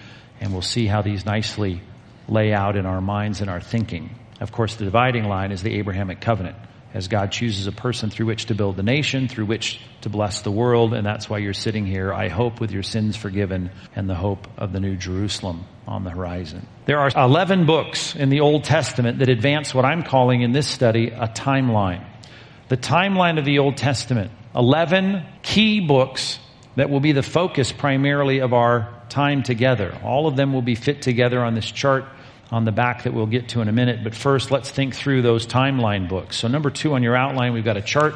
and 0.41 0.53
we'll 0.53 0.63
see 0.63 0.87
how 0.87 1.03
these 1.03 1.25
nicely 1.25 1.81
lay 2.27 2.51
out 2.51 2.75
in 2.75 2.85
our 2.85 3.01
minds 3.01 3.41
and 3.41 3.49
our 3.49 3.61
thinking. 3.61 4.15
Of 4.41 4.51
course, 4.51 4.75
the 4.75 4.85
dividing 4.85 5.25
line 5.25 5.51
is 5.51 5.61
the 5.61 5.75
Abrahamic 5.75 6.19
covenant 6.19 6.57
as 6.97 7.07
God 7.07 7.31
chooses 7.31 7.67
a 7.67 7.71
person 7.71 8.09
through 8.09 8.25
which 8.25 8.47
to 8.47 8.55
build 8.55 8.75
the 8.75 8.81
nation, 8.81 9.27
through 9.27 9.45
which 9.45 9.79
to 10.01 10.09
bless 10.09 10.41
the 10.41 10.49
world, 10.49 10.95
and 10.95 11.05
that's 11.05 11.29
why 11.29 11.37
you're 11.37 11.53
sitting 11.53 11.85
here, 11.85 12.11
I 12.11 12.27
hope, 12.27 12.59
with 12.59 12.71
your 12.71 12.81
sins 12.81 13.15
forgiven 13.15 13.69
and 13.95 14.09
the 14.09 14.15
hope 14.15 14.47
of 14.57 14.73
the 14.73 14.79
new 14.79 14.95
Jerusalem 14.95 15.65
on 15.85 16.03
the 16.03 16.09
horizon. 16.09 16.65
There 16.85 16.97
are 16.97 17.11
11 17.15 17.67
books 17.67 18.15
in 18.15 18.29
the 18.29 18.39
Old 18.39 18.63
Testament 18.63 19.19
that 19.19 19.29
advance 19.29 19.75
what 19.75 19.85
I'm 19.85 20.01
calling 20.01 20.41
in 20.41 20.53
this 20.53 20.67
study 20.67 21.09
a 21.09 21.27
timeline. 21.27 22.03
The 22.69 22.77
timeline 22.77 23.37
of 23.37 23.45
the 23.45 23.59
Old 23.59 23.77
Testament. 23.77 24.31
11 24.55 25.23
key 25.43 25.81
books 25.81 26.39
that 26.77 26.89
will 26.89 26.99
be 26.99 27.11
the 27.11 27.21
focus 27.21 27.71
primarily 27.71 28.39
of 28.39 28.53
our 28.53 29.03
time 29.09 29.43
together. 29.43 29.95
All 30.03 30.25
of 30.25 30.35
them 30.35 30.51
will 30.51 30.63
be 30.63 30.73
fit 30.73 31.03
together 31.03 31.41
on 31.41 31.53
this 31.53 31.69
chart 31.69 32.05
on 32.51 32.65
the 32.65 32.71
back 32.71 33.03
that 33.03 33.13
we'll 33.13 33.25
get 33.25 33.49
to 33.49 33.61
in 33.61 33.67
a 33.67 33.71
minute. 33.71 34.03
But 34.03 34.15
first, 34.15 34.51
let's 34.51 34.69
think 34.69 34.95
through 34.95 35.21
those 35.21 35.45
timeline 35.45 36.07
books. 36.07 36.37
So 36.37 36.47
number 36.47 36.69
two 36.69 36.93
on 36.93 37.03
your 37.03 37.15
outline, 37.15 37.53
we've 37.53 37.65
got 37.65 37.77
a 37.77 37.81
chart 37.81 38.15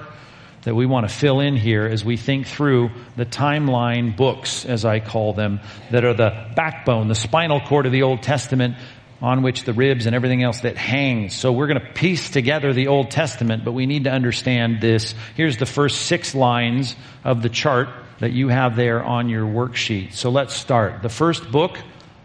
that 0.63 0.75
we 0.75 0.85
want 0.85 1.09
to 1.09 1.13
fill 1.13 1.39
in 1.39 1.55
here 1.55 1.85
as 1.85 2.05
we 2.05 2.17
think 2.17 2.47
through 2.47 2.91
the 3.15 3.25
timeline 3.25 4.15
books, 4.15 4.65
as 4.65 4.85
I 4.85 4.99
call 4.99 5.33
them, 5.33 5.59
that 5.89 6.05
are 6.05 6.13
the 6.13 6.51
backbone, 6.55 7.07
the 7.07 7.15
spinal 7.15 7.59
cord 7.61 7.85
of 7.85 7.91
the 7.91 8.03
Old 8.03 8.21
Testament 8.21 8.75
on 9.21 9.43
which 9.43 9.63
the 9.63 9.73
ribs 9.73 10.07
and 10.07 10.15
everything 10.15 10.41
else 10.41 10.61
that 10.61 10.77
hangs. 10.77 11.35
So 11.35 11.51
we're 11.51 11.67
going 11.67 11.79
to 11.79 11.93
piece 11.93 12.29
together 12.29 12.73
the 12.73 12.87
Old 12.87 13.11
Testament, 13.11 13.63
but 13.63 13.73
we 13.73 13.85
need 13.85 14.05
to 14.05 14.11
understand 14.11 14.81
this. 14.81 15.13
Here's 15.35 15.57
the 15.57 15.65
first 15.65 16.03
six 16.03 16.33
lines 16.33 16.95
of 17.23 17.43
the 17.43 17.49
chart 17.49 17.89
that 18.19 18.31
you 18.31 18.47
have 18.47 18.75
there 18.75 19.03
on 19.03 19.29
your 19.29 19.45
worksheet. 19.45 20.13
So 20.13 20.29
let's 20.29 20.53
start. 20.55 21.01
The 21.01 21.09
first 21.09 21.51
book 21.51 21.77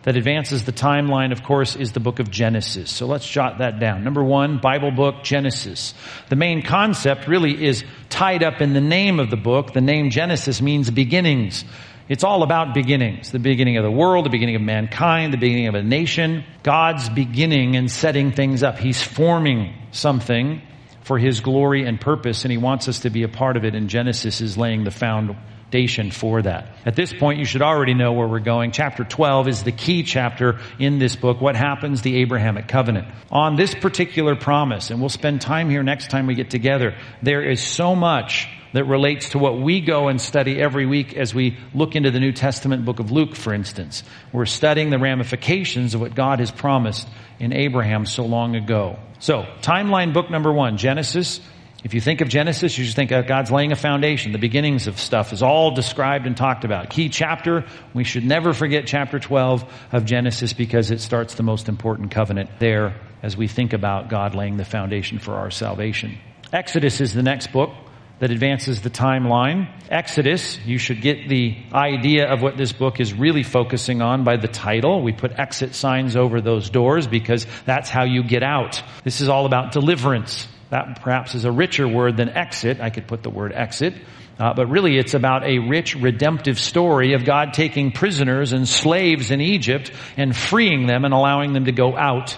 that 0.06 0.16
advances 0.16 0.62
the 0.62 0.72
timeline, 0.72 1.32
of 1.32 1.42
course, 1.42 1.74
is 1.74 1.90
the 1.90 1.98
book 1.98 2.20
of 2.20 2.30
Genesis. 2.30 2.92
So 2.92 3.06
let's 3.06 3.28
jot 3.28 3.58
that 3.58 3.80
down. 3.80 4.04
Number 4.04 4.22
one, 4.22 4.58
Bible 4.58 4.92
book, 4.92 5.24
Genesis. 5.24 5.94
The 6.28 6.36
main 6.36 6.62
concept 6.62 7.26
really 7.26 7.66
is 7.66 7.82
tied 8.08 8.44
up 8.44 8.60
in 8.60 8.72
the 8.72 8.80
name 8.80 9.18
of 9.18 9.30
the 9.30 9.36
book. 9.36 9.72
The 9.72 9.80
name 9.80 10.10
Genesis 10.10 10.62
means 10.62 10.92
beginnings. 10.92 11.64
It's 12.08 12.22
all 12.22 12.44
about 12.44 12.72
beginnings. 12.72 13.32
The 13.32 13.40
beginning 13.40 13.78
of 13.78 13.82
the 13.82 13.90
world, 13.90 14.26
the 14.26 14.30
beginning 14.30 14.54
of 14.54 14.62
mankind, 14.62 15.32
the 15.32 15.38
beginning 15.38 15.66
of 15.66 15.74
a 15.74 15.82
nation. 15.82 16.44
God's 16.62 17.08
beginning 17.08 17.74
and 17.74 17.90
setting 17.90 18.30
things 18.30 18.62
up. 18.62 18.78
He's 18.78 19.02
forming 19.02 19.74
something 19.90 20.62
for 21.02 21.18
His 21.18 21.40
glory 21.40 21.84
and 21.84 22.00
purpose, 22.00 22.44
and 22.44 22.52
He 22.52 22.58
wants 22.58 22.86
us 22.86 23.00
to 23.00 23.10
be 23.10 23.24
a 23.24 23.28
part 23.28 23.56
of 23.56 23.64
it, 23.64 23.74
and 23.74 23.90
Genesis 23.90 24.40
is 24.40 24.56
laying 24.56 24.84
the 24.84 24.92
foundation 24.92 25.42
foundation 25.66 26.10
for 26.10 26.42
that. 26.42 26.68
At 26.84 26.94
this 26.94 27.12
point, 27.12 27.38
you 27.38 27.44
should 27.44 27.62
already 27.62 27.94
know 27.94 28.12
where 28.12 28.28
we're 28.28 28.38
going. 28.38 28.70
Chapter 28.72 29.04
12 29.04 29.48
is 29.48 29.62
the 29.64 29.72
key 29.72 30.04
chapter 30.04 30.60
in 30.78 30.98
this 30.98 31.16
book. 31.16 31.40
What 31.40 31.56
happens? 31.56 32.02
The 32.02 32.16
Abrahamic 32.18 32.68
covenant. 32.68 33.08
On 33.30 33.56
this 33.56 33.74
particular 33.74 34.36
promise, 34.36 34.90
and 34.90 35.00
we'll 35.00 35.08
spend 35.08 35.40
time 35.40 35.68
here 35.68 35.82
next 35.82 36.10
time 36.10 36.26
we 36.26 36.34
get 36.34 36.50
together, 36.50 36.94
there 37.22 37.42
is 37.42 37.60
so 37.60 37.96
much 37.96 38.48
that 38.72 38.84
relates 38.84 39.30
to 39.30 39.38
what 39.38 39.60
we 39.60 39.80
go 39.80 40.08
and 40.08 40.20
study 40.20 40.60
every 40.60 40.86
week 40.86 41.14
as 41.14 41.34
we 41.34 41.56
look 41.74 41.96
into 41.96 42.10
the 42.10 42.20
New 42.20 42.32
Testament 42.32 42.84
book 42.84 43.00
of 43.00 43.10
Luke, 43.10 43.34
for 43.34 43.52
instance. 43.54 44.04
We're 44.32 44.46
studying 44.46 44.90
the 44.90 44.98
ramifications 44.98 45.94
of 45.94 46.00
what 46.00 46.14
God 46.14 46.40
has 46.40 46.50
promised 46.50 47.08
in 47.38 47.52
Abraham 47.52 48.06
so 48.06 48.24
long 48.24 48.54
ago. 48.54 48.98
So, 49.18 49.46
timeline 49.62 50.12
book 50.12 50.30
number 50.30 50.52
one, 50.52 50.76
Genesis 50.76 51.40
if 51.86 51.94
you 51.94 52.00
think 52.00 52.20
of 52.20 52.28
Genesis, 52.28 52.76
you 52.76 52.84
just 52.84 52.96
think 52.96 53.12
of 53.12 53.28
God's 53.28 53.52
laying 53.52 53.70
a 53.70 53.76
foundation. 53.76 54.32
The 54.32 54.38
beginnings 54.38 54.88
of 54.88 54.98
stuff 54.98 55.32
is 55.32 55.40
all 55.40 55.72
described 55.72 56.26
and 56.26 56.36
talked 56.36 56.64
about. 56.64 56.90
Key 56.90 57.08
chapter, 57.10 57.64
we 57.94 58.02
should 58.02 58.24
never 58.24 58.52
forget 58.52 58.88
chapter 58.88 59.20
12 59.20 59.72
of 59.92 60.04
Genesis 60.04 60.52
because 60.52 60.90
it 60.90 61.00
starts 61.00 61.36
the 61.36 61.44
most 61.44 61.68
important 61.68 62.10
covenant 62.10 62.50
there 62.58 63.00
as 63.22 63.36
we 63.36 63.46
think 63.46 63.72
about 63.72 64.08
God 64.08 64.34
laying 64.34 64.56
the 64.56 64.64
foundation 64.64 65.20
for 65.20 65.34
our 65.34 65.52
salvation. 65.52 66.18
Exodus 66.52 67.00
is 67.00 67.14
the 67.14 67.22
next 67.22 67.52
book 67.52 67.70
that 68.18 68.32
advances 68.32 68.80
the 68.80 68.90
timeline. 68.90 69.70
Exodus, 69.88 70.58
you 70.66 70.78
should 70.78 71.00
get 71.00 71.28
the 71.28 71.56
idea 71.72 72.26
of 72.26 72.42
what 72.42 72.56
this 72.56 72.72
book 72.72 72.98
is 72.98 73.14
really 73.14 73.44
focusing 73.44 74.02
on 74.02 74.24
by 74.24 74.38
the 74.38 74.48
title. 74.48 75.02
We 75.02 75.12
put 75.12 75.38
exit 75.38 75.76
signs 75.76 76.16
over 76.16 76.40
those 76.40 76.68
doors 76.68 77.06
because 77.06 77.46
that's 77.64 77.90
how 77.90 78.02
you 78.02 78.24
get 78.24 78.42
out. 78.42 78.82
This 79.04 79.20
is 79.20 79.28
all 79.28 79.46
about 79.46 79.70
deliverance. 79.70 80.48
That 80.70 81.00
perhaps 81.02 81.34
is 81.34 81.44
a 81.44 81.52
richer 81.52 81.86
word 81.86 82.16
than 82.16 82.28
exit. 82.28 82.80
I 82.80 82.90
could 82.90 83.06
put 83.06 83.22
the 83.22 83.30
word 83.30 83.52
exit. 83.52 83.94
Uh, 84.38 84.52
but 84.52 84.66
really 84.66 84.98
it's 84.98 85.14
about 85.14 85.44
a 85.44 85.58
rich 85.60 85.94
redemptive 85.94 86.58
story 86.58 87.14
of 87.14 87.24
God 87.24 87.54
taking 87.54 87.92
prisoners 87.92 88.52
and 88.52 88.68
slaves 88.68 89.30
in 89.30 89.40
Egypt 89.40 89.90
and 90.16 90.36
freeing 90.36 90.86
them 90.86 91.04
and 91.04 91.14
allowing 91.14 91.54
them 91.54 91.64
to 91.64 91.72
go 91.72 91.96
out. 91.96 92.36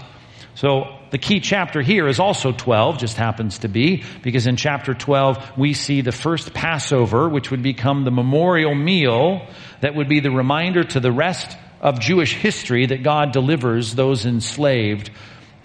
So 0.54 0.98
the 1.10 1.18
key 1.18 1.40
chapter 1.40 1.82
here 1.82 2.06
is 2.06 2.20
also 2.20 2.52
12, 2.52 2.98
just 2.98 3.16
happens 3.16 3.58
to 3.60 3.68
be, 3.68 4.04
because 4.22 4.46
in 4.46 4.56
chapter 4.56 4.94
12 4.94 5.56
we 5.56 5.72
see 5.72 6.00
the 6.00 6.12
first 6.12 6.52
Passover, 6.52 7.28
which 7.28 7.50
would 7.50 7.62
become 7.62 8.04
the 8.04 8.10
memorial 8.10 8.74
meal 8.74 9.46
that 9.80 9.94
would 9.94 10.08
be 10.08 10.20
the 10.20 10.30
reminder 10.30 10.84
to 10.84 11.00
the 11.00 11.12
rest 11.12 11.56
of 11.80 12.00
Jewish 12.00 12.34
history 12.34 12.86
that 12.86 13.02
God 13.02 13.32
delivers 13.32 13.94
those 13.94 14.26
enslaved 14.26 15.10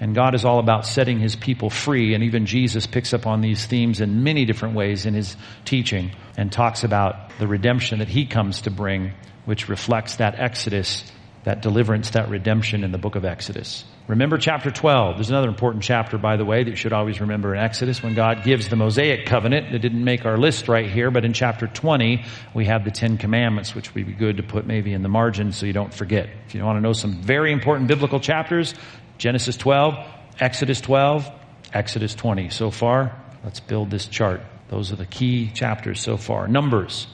And 0.03 0.13
God 0.13 0.35
is 0.35 0.43
all 0.43 0.59
about 0.59 0.85
setting 0.85 1.19
his 1.19 1.37
people 1.37 1.69
free. 1.69 2.13
And 2.13 2.25
even 2.25 2.45
Jesus 2.45 2.85
picks 2.85 3.13
up 3.13 3.25
on 3.25 3.39
these 3.39 3.65
themes 3.65 4.01
in 4.01 4.21
many 4.21 4.43
different 4.43 4.75
ways 4.75 5.05
in 5.05 5.13
his 5.13 5.37
teaching 5.63 6.11
and 6.35 6.51
talks 6.51 6.83
about 6.83 7.29
the 7.39 7.47
redemption 7.47 7.99
that 7.99 8.09
he 8.09 8.25
comes 8.25 8.63
to 8.63 8.69
bring, 8.69 9.13
which 9.45 9.69
reflects 9.69 10.17
that 10.17 10.37
exodus, 10.37 11.09
that 11.45 11.61
deliverance, 11.61 12.09
that 12.09 12.27
redemption 12.27 12.83
in 12.83 12.91
the 12.91 12.97
book 12.97 13.15
of 13.15 13.23
Exodus. 13.23 13.85
Remember 14.09 14.37
chapter 14.37 14.69
12. 14.69 15.15
There's 15.15 15.29
another 15.29 15.47
important 15.47 15.85
chapter, 15.85 16.17
by 16.17 16.35
the 16.35 16.43
way, 16.43 16.61
that 16.61 16.69
you 16.69 16.75
should 16.75 16.91
always 16.91 17.21
remember 17.21 17.55
in 17.55 17.61
Exodus 17.61 18.03
when 18.03 18.13
God 18.13 18.43
gives 18.43 18.67
the 18.67 18.75
Mosaic 18.75 19.25
covenant. 19.25 19.73
It 19.73 19.79
didn't 19.79 20.03
make 20.03 20.25
our 20.25 20.37
list 20.37 20.67
right 20.67 20.89
here, 20.89 21.11
but 21.11 21.23
in 21.23 21.31
chapter 21.31 21.67
20, 21.67 22.25
we 22.53 22.65
have 22.65 22.83
the 22.83 22.91
Ten 22.91 23.17
Commandments, 23.17 23.73
which 23.73 23.95
would 23.95 24.05
be 24.05 24.11
good 24.11 24.35
to 24.35 24.43
put 24.43 24.67
maybe 24.67 24.91
in 24.91 25.03
the 25.03 25.07
margin 25.07 25.53
so 25.53 25.65
you 25.65 25.71
don't 25.71 25.93
forget. 25.93 26.29
If 26.47 26.55
you 26.55 26.65
want 26.65 26.75
to 26.75 26.81
know 26.81 26.91
some 26.91 27.21
very 27.21 27.53
important 27.53 27.87
biblical 27.87 28.19
chapters, 28.19 28.73
Genesis 29.17 29.57
12, 29.57 29.95
Exodus 30.39 30.81
12, 30.81 31.29
Exodus 31.73 32.15
20. 32.15 32.49
So 32.49 32.71
far, 32.71 33.15
let's 33.43 33.59
build 33.59 33.89
this 33.89 34.07
chart. 34.07 34.41
Those 34.69 34.91
are 34.91 34.95
the 34.95 35.05
key 35.05 35.49
chapters 35.51 36.01
so 36.01 36.17
far. 36.17 36.47
Numbers 36.47 37.07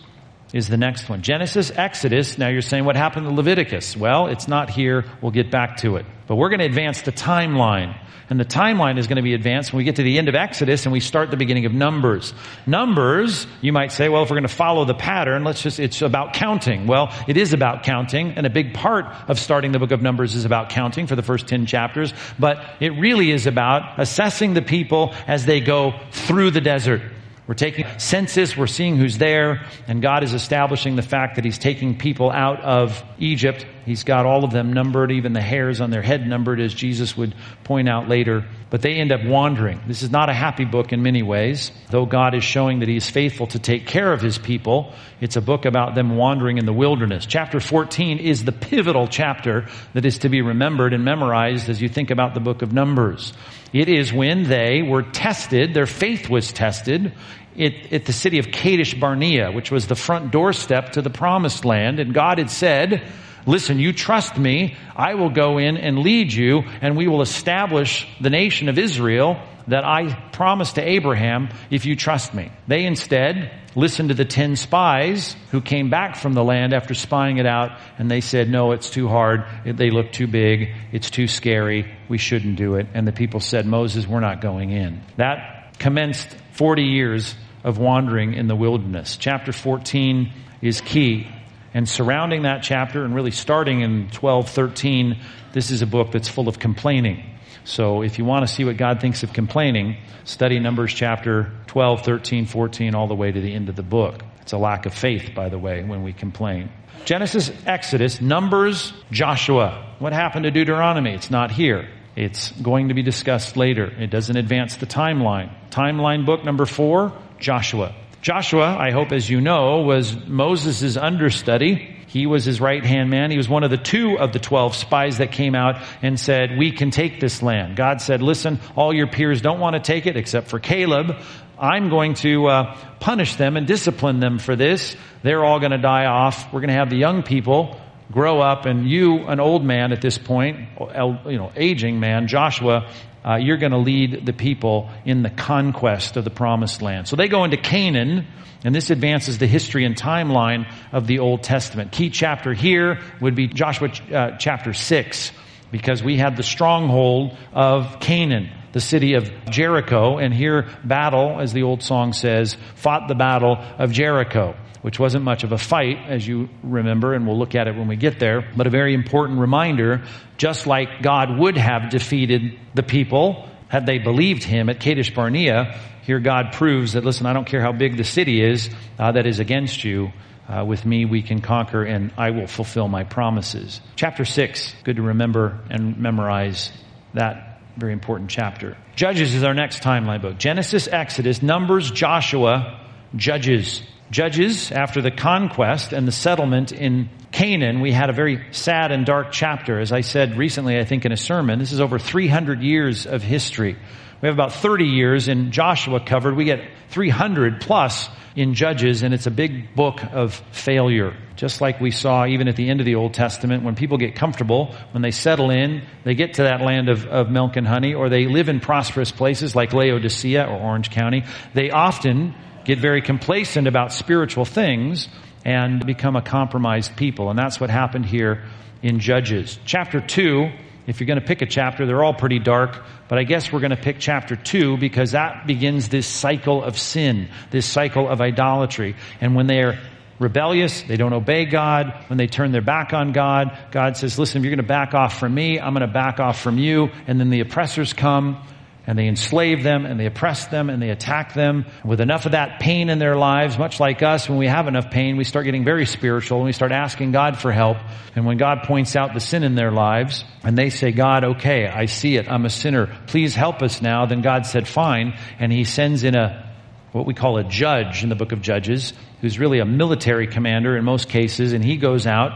is 0.53 0.67
the 0.67 0.77
next 0.77 1.09
one. 1.09 1.21
Genesis, 1.21 1.71
Exodus. 1.71 2.37
Now 2.37 2.47
you're 2.47 2.61
saying 2.61 2.85
what 2.85 2.95
happened 2.95 3.27
to 3.27 3.33
Leviticus? 3.33 3.95
Well, 3.95 4.27
it's 4.27 4.47
not 4.47 4.69
here. 4.69 5.05
We'll 5.21 5.31
get 5.31 5.51
back 5.51 5.77
to 5.77 5.97
it. 5.97 6.05
But 6.29 6.35
we're 6.35 6.49
going 6.49 6.59
to 6.59 6.65
advance 6.65 7.01
the 7.01 7.11
timeline. 7.11 7.97
And 8.29 8.39
the 8.39 8.45
timeline 8.45 8.99
is 8.99 9.07
going 9.07 9.15
to 9.15 9.23
be 9.23 9.33
advanced 9.33 9.73
when 9.73 9.79
we 9.79 9.83
get 9.83 9.95
to 9.95 10.03
the 10.03 10.19
end 10.19 10.29
of 10.29 10.35
Exodus 10.35 10.85
and 10.85 10.93
we 10.93 10.99
start 10.99 11.31
the 11.31 11.37
beginning 11.37 11.65
of 11.65 11.73
Numbers. 11.73 12.35
Numbers, 12.67 13.47
you 13.61 13.73
might 13.73 13.91
say, 13.91 14.09
well, 14.09 14.21
if 14.21 14.29
we're 14.29 14.35
going 14.35 14.47
to 14.47 14.53
follow 14.53 14.85
the 14.85 14.93
pattern, 14.93 15.43
let's 15.43 15.63
just, 15.63 15.79
it's 15.79 16.03
about 16.03 16.33
counting. 16.33 16.85
Well, 16.85 17.11
it 17.27 17.35
is 17.35 17.51
about 17.51 17.81
counting, 17.81 18.33
and 18.33 18.45
a 18.45 18.51
big 18.51 18.75
part 18.75 19.07
of 19.27 19.39
starting 19.39 19.71
the 19.71 19.79
book 19.79 19.89
of 19.89 20.03
Numbers 20.03 20.35
is 20.35 20.45
about 20.45 20.69
counting 20.69 21.07
for 21.07 21.15
the 21.15 21.23
first 21.23 21.47
10 21.47 21.65
chapters, 21.65 22.13
but 22.37 22.63
it 22.79 22.89
really 22.89 23.31
is 23.31 23.47
about 23.47 23.99
assessing 23.99 24.53
the 24.53 24.61
people 24.61 25.15
as 25.25 25.47
they 25.47 25.59
go 25.59 25.99
through 26.11 26.51
the 26.51 26.61
desert. 26.61 27.01
We're 27.49 27.55
taking 27.55 27.87
census, 27.97 28.55
we're 28.55 28.67
seeing 28.67 28.95
who's 28.95 29.17
there, 29.17 29.65
and 29.87 30.03
God 30.03 30.23
is 30.23 30.35
establishing 30.35 30.95
the 30.95 31.01
fact 31.01 31.37
that 31.37 31.45
He's 31.45 31.57
taking 31.57 31.97
people 31.97 32.29
out 32.29 32.61
of 32.61 33.03
Egypt. 33.17 33.65
He's 33.89 34.03
got 34.03 34.27
all 34.27 34.43
of 34.43 34.51
them 34.51 34.71
numbered, 34.71 35.11
even 35.11 35.33
the 35.33 35.41
hairs 35.41 35.81
on 35.81 35.89
their 35.89 36.03
head 36.03 36.27
numbered, 36.27 36.59
as 36.59 36.75
Jesus 36.75 37.17
would 37.17 37.33
point 37.63 37.89
out 37.89 38.07
later. 38.07 38.45
But 38.69 38.83
they 38.83 38.93
end 38.93 39.11
up 39.11 39.25
wandering. 39.25 39.81
This 39.87 40.03
is 40.03 40.11
not 40.11 40.29
a 40.29 40.33
happy 40.33 40.63
book 40.63 40.93
in 40.93 41.01
many 41.01 41.23
ways, 41.23 41.71
though 41.89 42.05
God 42.05 42.35
is 42.35 42.43
showing 42.43 42.81
that 42.81 42.87
He 42.87 42.97
is 42.97 43.09
faithful 43.09 43.47
to 43.47 43.57
take 43.57 43.87
care 43.87 44.13
of 44.13 44.21
His 44.21 44.37
people. 44.37 44.93
It's 45.19 45.37
a 45.37 45.41
book 45.41 45.65
about 45.65 45.95
them 45.95 46.17
wandering 46.17 46.59
in 46.59 46.67
the 46.67 46.71
wilderness. 46.71 47.25
Chapter 47.25 47.59
14 47.59 48.19
is 48.19 48.45
the 48.45 48.51
pivotal 48.51 49.07
chapter 49.07 49.67
that 49.93 50.05
is 50.05 50.19
to 50.19 50.29
be 50.29 50.43
remembered 50.43 50.93
and 50.93 51.03
memorized 51.03 51.67
as 51.67 51.81
you 51.81 51.89
think 51.89 52.11
about 52.11 52.35
the 52.35 52.39
book 52.39 52.61
of 52.61 52.71
Numbers. 52.71 53.33
It 53.73 53.89
is 53.89 54.13
when 54.13 54.43
they 54.43 54.83
were 54.83 55.01
tested, 55.01 55.73
their 55.73 55.87
faith 55.87 56.29
was 56.29 56.53
tested, 56.53 57.11
at, 57.59 57.91
at 57.91 58.05
the 58.05 58.13
city 58.13 58.39
of 58.39 58.51
Kadesh 58.51 58.93
Barnea, 58.93 59.51
which 59.51 59.71
was 59.71 59.87
the 59.87 59.95
front 59.95 60.31
doorstep 60.31 60.91
to 60.91 61.01
the 61.01 61.09
promised 61.09 61.65
land. 61.65 61.99
And 61.99 62.13
God 62.13 62.37
had 62.37 62.49
said, 62.49 63.03
Listen, 63.45 63.79
you 63.79 63.93
trust 63.93 64.37
me. 64.37 64.75
I 64.95 65.15
will 65.15 65.29
go 65.29 65.57
in 65.57 65.77
and 65.77 65.99
lead 65.99 66.31
you, 66.31 66.63
and 66.81 66.97
we 66.97 67.07
will 67.07 67.21
establish 67.21 68.07
the 68.19 68.29
nation 68.29 68.69
of 68.69 68.77
Israel 68.77 69.41
that 69.67 69.85
I 69.85 70.13
promised 70.31 70.75
to 70.75 70.81
Abraham 70.81 71.49
if 71.69 71.85
you 71.85 71.95
trust 71.95 72.33
me. 72.33 72.51
They 72.67 72.85
instead 72.85 73.51
listened 73.75 74.09
to 74.09 74.15
the 74.15 74.25
ten 74.25 74.55
spies 74.55 75.35
who 75.51 75.61
came 75.61 75.89
back 75.89 76.15
from 76.15 76.33
the 76.33 76.43
land 76.43 76.73
after 76.73 76.93
spying 76.93 77.37
it 77.37 77.45
out, 77.45 77.79
and 77.97 78.09
they 78.09 78.21
said, 78.21 78.49
No, 78.49 78.71
it's 78.71 78.89
too 78.89 79.07
hard. 79.07 79.45
They 79.65 79.91
look 79.91 80.11
too 80.11 80.27
big. 80.27 80.73
It's 80.91 81.09
too 81.09 81.27
scary. 81.27 81.91
We 82.07 82.17
shouldn't 82.17 82.55
do 82.55 82.75
it. 82.75 82.87
And 82.93 83.07
the 83.07 83.11
people 83.11 83.39
said, 83.39 83.65
Moses, 83.65 84.07
we're 84.07 84.19
not 84.19 84.41
going 84.41 84.71
in. 84.71 85.01
That 85.17 85.77
commenced 85.79 86.35
40 86.53 86.83
years 86.83 87.35
of 87.63 87.77
wandering 87.77 88.33
in 88.33 88.47
the 88.47 88.55
wilderness. 88.55 89.17
Chapter 89.17 89.51
14 89.51 90.31
is 90.61 90.81
key. 90.81 91.27
And 91.73 91.87
surrounding 91.87 92.43
that 92.43 92.63
chapter 92.63 93.05
and 93.05 93.13
really 93.13 93.31
starting 93.31 93.81
in 93.81 94.09
12, 94.09 94.49
13, 94.49 95.19
this 95.53 95.71
is 95.71 95.81
a 95.81 95.87
book 95.87 96.11
that's 96.11 96.27
full 96.27 96.47
of 96.47 96.59
complaining. 96.59 97.23
So 97.63 98.01
if 98.01 98.17
you 98.17 98.25
want 98.25 98.47
to 98.47 98.53
see 98.53 98.63
what 98.63 98.77
God 98.77 98.99
thinks 99.01 99.21
of 99.23 99.33
complaining, 99.33 99.97
study 100.23 100.59
Numbers 100.59 100.93
chapter 100.93 101.51
12, 101.67 102.03
13, 102.03 102.45
14, 102.45 102.95
all 102.95 103.07
the 103.07 103.15
way 103.15 103.31
to 103.31 103.39
the 103.39 103.53
end 103.53 103.69
of 103.69 103.75
the 103.75 103.83
book. 103.83 104.23
It's 104.41 104.53
a 104.53 104.57
lack 104.57 104.87
of 104.87 104.93
faith, 104.93 105.35
by 105.35 105.49
the 105.49 105.59
way, 105.59 105.83
when 105.83 106.01
we 106.01 106.13
complain. 106.13 106.71
Genesis, 107.05 107.51
Exodus, 107.65 108.19
Numbers, 108.19 108.93
Joshua. 109.11 109.95
What 109.99 110.13
happened 110.13 110.43
to 110.43 110.51
Deuteronomy? 110.51 111.13
It's 111.13 111.29
not 111.29 111.51
here. 111.51 111.87
It's 112.15 112.51
going 112.51 112.87
to 112.87 112.93
be 112.93 113.03
discussed 113.03 113.55
later. 113.55 113.85
It 113.85 114.09
doesn't 114.09 114.35
advance 114.35 114.77
the 114.77 114.87
timeline. 114.87 115.51
Timeline 115.69 116.25
book 116.25 116.43
number 116.43 116.65
four, 116.65 117.13
Joshua. 117.39 117.93
Joshua, 118.21 118.75
I 118.77 118.91
hope 118.91 119.13
as 119.13 119.29
you 119.29 119.39
know, 119.39 119.81
was 119.81 120.13
Moses' 120.27 120.97
understudy. 120.97 121.95
He 122.07 122.25
was 122.25 122.43
his 122.43 122.59
right 122.59 122.83
hand 122.83 123.09
man. 123.09 123.31
He 123.31 123.37
was 123.37 123.47
one 123.47 123.63
of 123.63 123.69
the 123.69 123.77
two 123.77 124.17
of 124.19 124.33
the 124.33 124.39
12 124.39 124.75
spies 124.75 125.19
that 125.19 125.31
came 125.31 125.55
out 125.55 125.81
and 126.01 126.19
said, 126.19 126.57
we 126.57 126.71
can 126.71 126.91
take 126.91 127.21
this 127.21 127.41
land. 127.41 127.77
God 127.77 128.01
said, 128.01 128.21
listen, 128.21 128.59
all 128.75 128.93
your 128.93 129.07
peers 129.07 129.41
don't 129.41 129.59
want 129.59 129.75
to 129.75 129.79
take 129.79 130.05
it 130.05 130.17
except 130.17 130.49
for 130.49 130.59
Caleb. 130.59 131.15
I'm 131.57 131.89
going 131.89 132.15
to 132.15 132.47
uh, 132.47 132.77
punish 132.99 133.35
them 133.35 133.55
and 133.55 133.65
discipline 133.65 134.19
them 134.19 134.39
for 134.39 134.55
this. 134.55 134.97
They're 135.23 135.45
all 135.45 135.59
going 135.59 135.71
to 135.71 135.77
die 135.77 136.05
off. 136.05 136.51
We're 136.51 136.61
going 136.61 136.69
to 136.69 136.75
have 136.75 136.89
the 136.89 136.97
young 136.97 137.23
people 137.23 137.79
grow 138.11 138.41
up 138.41 138.65
and 138.65 138.89
you, 138.89 139.19
an 139.27 139.39
old 139.39 139.63
man 139.63 139.91
at 139.91 140.01
this 140.01 140.17
point, 140.17 140.67
you 140.79 141.37
know, 141.37 141.51
aging 141.55 141.99
man, 141.99 142.27
Joshua, 142.27 142.89
uh, 143.25 143.35
you're 143.35 143.57
going 143.57 143.71
to 143.71 143.77
lead 143.77 144.25
the 144.25 144.33
people 144.33 144.89
in 145.05 145.23
the 145.23 145.29
conquest 145.29 146.17
of 146.17 146.23
the 146.23 146.29
promised 146.29 146.81
land. 146.81 147.07
So 147.07 147.15
they 147.15 147.27
go 147.27 147.43
into 147.43 147.57
Canaan, 147.57 148.27
and 148.63 148.73
this 148.73 148.89
advances 148.89 149.37
the 149.37 149.47
history 149.47 149.85
and 149.85 149.95
timeline 149.95 150.71
of 150.91 151.07
the 151.07 151.19
Old 151.19 151.43
Testament. 151.43 151.91
Key 151.91 152.09
chapter 152.09 152.53
here 152.53 152.99
would 153.21 153.35
be 153.35 153.47
Joshua 153.47 153.89
uh, 153.89 154.37
chapter 154.37 154.73
6, 154.73 155.31
because 155.71 156.03
we 156.03 156.17
had 156.17 156.37
the 156.37 156.43
stronghold 156.43 157.37
of 157.53 157.99
Canaan, 157.99 158.49
the 158.71 158.81
city 158.81 159.15
of 159.15 159.31
Jericho, 159.49 160.17
and 160.17 160.33
here 160.33 160.67
battle, 160.83 161.39
as 161.39 161.53
the 161.53 161.63
old 161.63 161.83
song 161.83 162.13
says, 162.13 162.57
fought 162.75 163.07
the 163.07 163.15
battle 163.15 163.57
of 163.77 163.91
Jericho 163.91 164.55
which 164.81 164.99
wasn't 164.99 165.23
much 165.23 165.43
of 165.43 165.51
a 165.51 165.57
fight, 165.57 165.97
as 166.07 166.25
you 166.25 166.49
remember, 166.63 167.13
and 167.13 167.27
we'll 167.27 167.37
look 167.37 167.55
at 167.55 167.67
it 167.67 167.75
when 167.75 167.87
we 167.87 167.95
get 167.95 168.19
there, 168.19 168.49
but 168.55 168.67
a 168.67 168.69
very 168.69 168.93
important 168.93 169.39
reminder 169.39 170.03
just 170.37 170.67
like 170.67 171.01
God 171.01 171.37
would 171.37 171.57
have 171.57 171.89
defeated 171.89 172.57
the 172.73 172.83
people 172.83 173.49
had 173.69 173.85
they 173.85 173.99
believed 173.99 174.43
him 174.43 174.69
at 174.69 174.79
Kadesh 174.79 175.13
Barnea, 175.13 175.79
here 176.01 176.19
God 176.19 176.53
proves 176.53 176.93
that, 176.93 177.05
listen, 177.05 177.25
I 177.27 177.33
don't 177.33 177.45
care 177.45 177.61
how 177.61 177.71
big 177.71 177.97
the 177.97 178.03
city 178.03 178.43
is 178.43 178.69
uh, 178.97 179.11
that 179.11 179.27
is 179.27 179.39
against 179.39 179.83
you. 179.83 180.11
Uh, 180.47 180.65
with 180.65 180.83
me, 180.83 181.05
we 181.05 181.21
can 181.21 181.41
conquer, 181.41 181.83
and 181.83 182.11
I 182.17 182.31
will 182.31 182.47
fulfill 182.47 182.87
my 182.87 183.03
promises. 183.03 183.81
Chapter 183.95 184.25
6, 184.25 184.73
good 184.83 184.95
to 184.95 185.03
remember 185.03 185.59
and 185.69 185.97
memorize 185.97 186.71
that 187.13 187.61
very 187.77 187.93
important 187.93 188.31
chapter. 188.31 188.75
Judges 188.95 189.35
is 189.35 189.43
our 189.43 189.53
next 189.53 189.83
timeline 189.83 190.23
book. 190.23 190.39
Genesis, 190.39 190.87
Exodus, 190.87 191.43
Numbers, 191.43 191.91
Joshua, 191.91 192.79
Judges. 193.15 193.83
Judges, 194.11 194.71
after 194.71 195.01
the 195.01 195.11
conquest 195.11 195.93
and 195.93 196.07
the 196.07 196.11
settlement 196.11 196.71
in 196.71 197.09
Canaan, 197.31 197.79
we 197.79 197.91
had 197.91 198.09
a 198.09 198.13
very 198.13 198.43
sad 198.51 198.91
and 198.91 199.05
dark 199.05 199.31
chapter. 199.31 199.79
As 199.79 199.91
I 199.91 200.01
said 200.01 200.35
recently, 200.35 200.79
I 200.79 200.83
think 200.83 201.05
in 201.05 201.11
a 201.11 201.17
sermon, 201.17 201.59
this 201.59 201.71
is 201.71 201.79
over 201.79 201.99
300 201.99 202.63
years 202.63 203.05
of 203.05 203.21
history. 203.21 203.77
We 204.21 204.27
have 204.27 204.35
about 204.35 204.53
30 204.53 204.85
years 204.85 205.27
in 205.27 205.51
Joshua 205.51 205.99
covered. 205.99 206.35
We 206.35 206.43
get 206.43 206.59
300 206.89 207.61
plus 207.61 208.09
in 208.35 208.55
Judges, 208.55 209.03
and 209.03 209.13
it's 209.13 209.27
a 209.27 209.31
big 209.31 209.75
book 209.75 210.03
of 210.03 210.33
failure. 210.51 211.15
Just 211.35 211.61
like 211.61 211.79
we 211.79 211.91
saw 211.91 212.25
even 212.25 212.47
at 212.47 212.55
the 212.55 212.67
end 212.69 212.79
of 212.79 212.87
the 212.87 212.95
Old 212.95 213.13
Testament, 213.13 213.63
when 213.63 213.75
people 213.75 213.97
get 213.97 214.15
comfortable, 214.15 214.75
when 214.91 215.03
they 215.03 215.11
settle 215.11 215.51
in, 215.51 215.83
they 216.03 216.15
get 216.15 216.33
to 216.35 216.43
that 216.43 216.61
land 216.61 216.89
of, 216.89 217.05
of 217.05 217.29
milk 217.29 217.55
and 217.57 217.67
honey, 217.67 217.93
or 217.93 218.09
they 218.09 218.25
live 218.25 218.49
in 218.49 218.59
prosperous 218.59 219.11
places 219.11 219.55
like 219.55 219.71
Laodicea 219.71 220.45
or 220.45 220.59
Orange 220.59 220.89
County, 220.89 221.23
they 221.53 221.69
often 221.69 222.33
get 222.69 222.77
very 222.77 223.01
complacent 223.01 223.67
about 223.67 223.91
spiritual 223.91 224.45
things 224.45 225.09
and 225.43 225.83
become 225.87 226.15
a 226.15 226.21
compromised 226.21 226.95
people. 226.95 227.31
And 227.31 227.39
that's 227.39 227.59
what 227.59 227.71
happened 227.71 228.05
here 228.05 228.43
in 228.83 228.99
Judges. 228.99 229.57
Chapter 229.65 229.99
2, 229.99 230.51
if 230.85 230.99
you're 230.99 231.07
going 231.07 231.19
to 231.19 231.25
pick 231.25 231.41
a 231.41 231.47
chapter, 231.47 231.87
they're 231.87 232.03
all 232.03 232.13
pretty 232.13 232.37
dark, 232.37 232.79
but 233.07 233.17
I 233.17 233.23
guess 233.23 233.51
we're 233.51 233.59
going 233.59 233.71
to 233.71 233.75
pick 233.75 233.97
chapter 233.97 234.35
2 234.35 234.77
because 234.77 235.13
that 235.13 235.47
begins 235.47 235.89
this 235.89 236.05
cycle 236.05 236.63
of 236.63 236.77
sin, 236.77 237.29
this 237.49 237.65
cycle 237.65 238.07
of 238.07 238.21
idolatry. 238.21 238.95
And 239.19 239.33
when 239.33 239.47
they 239.47 239.63
are 239.63 239.79
rebellious, 240.19 240.83
they 240.83 240.95
don't 240.95 241.13
obey 241.13 241.45
God, 241.45 242.05
when 242.05 242.17
they 242.17 242.27
turn 242.27 242.51
their 242.51 242.61
back 242.61 242.93
on 242.93 243.13
God, 243.13 243.57
God 243.71 243.97
says, 243.97 244.19
listen, 244.19 244.37
if 244.37 244.43
you're 244.45 244.55
going 244.55 244.63
to 244.63 244.67
back 244.67 244.93
off 244.93 245.17
from 245.17 245.33
me, 245.33 245.59
I'm 245.59 245.73
going 245.73 245.87
to 245.87 245.91
back 245.91 246.19
off 246.19 246.39
from 246.39 246.59
you. 246.59 246.91
And 247.07 247.19
then 247.19 247.31
the 247.31 247.39
oppressors 247.39 247.93
come 247.93 248.45
and 248.89 248.97
they 248.97 249.07
enslave 249.07 249.61
them 249.61 249.85
and 249.85 249.99
they 249.99 250.07
oppress 250.07 250.47
them 250.47 250.67
and 250.67 250.81
they 250.81 250.89
attack 250.89 251.35
them. 251.35 251.67
With 251.85 252.01
enough 252.01 252.25
of 252.25 252.31
that 252.31 252.59
pain 252.59 252.89
in 252.89 252.97
their 252.97 253.15
lives, 253.15 253.55
much 253.55 253.79
like 253.79 254.01
us, 254.01 254.27
when 254.27 254.39
we 254.39 254.47
have 254.47 254.67
enough 254.67 254.89
pain, 254.89 255.15
we 255.15 255.25
start 255.25 255.45
getting 255.45 255.63
very 255.63 255.85
spiritual 255.85 256.39
and 256.39 256.47
we 256.47 256.53
start 256.53 256.71
asking 256.71 257.11
God 257.11 257.37
for 257.37 257.51
help. 257.51 257.77
And 258.15 258.25
when 258.25 258.37
God 258.37 258.63
points 258.63 258.95
out 258.95 259.13
the 259.13 259.19
sin 259.19 259.43
in 259.43 259.53
their 259.53 259.69
lives 259.69 260.25
and 260.43 260.57
they 260.57 260.71
say, 260.71 260.91
God, 260.91 261.23
okay, 261.23 261.67
I 261.67 261.85
see 261.85 262.15
it. 262.15 262.27
I'm 262.27 262.45
a 262.45 262.49
sinner. 262.49 262.87
Please 263.05 263.35
help 263.35 263.61
us 263.61 263.79
now. 263.79 264.07
Then 264.07 264.23
God 264.23 264.47
said, 264.47 264.67
fine. 264.67 265.15
And 265.37 265.51
he 265.51 265.65
sends 265.65 266.03
in 266.03 266.15
a, 266.15 266.51
what 266.91 267.05
we 267.05 267.13
call 267.13 267.37
a 267.37 267.43
judge 267.43 268.01
in 268.01 268.09
the 268.09 268.15
book 268.15 268.31
of 268.31 268.41
Judges, 268.41 268.93
who's 269.21 269.37
really 269.37 269.59
a 269.59 269.65
military 269.65 270.25
commander 270.25 270.75
in 270.75 270.83
most 270.83 271.09
cases. 271.09 271.53
And 271.53 271.63
he 271.63 271.77
goes 271.77 272.07
out 272.07 272.31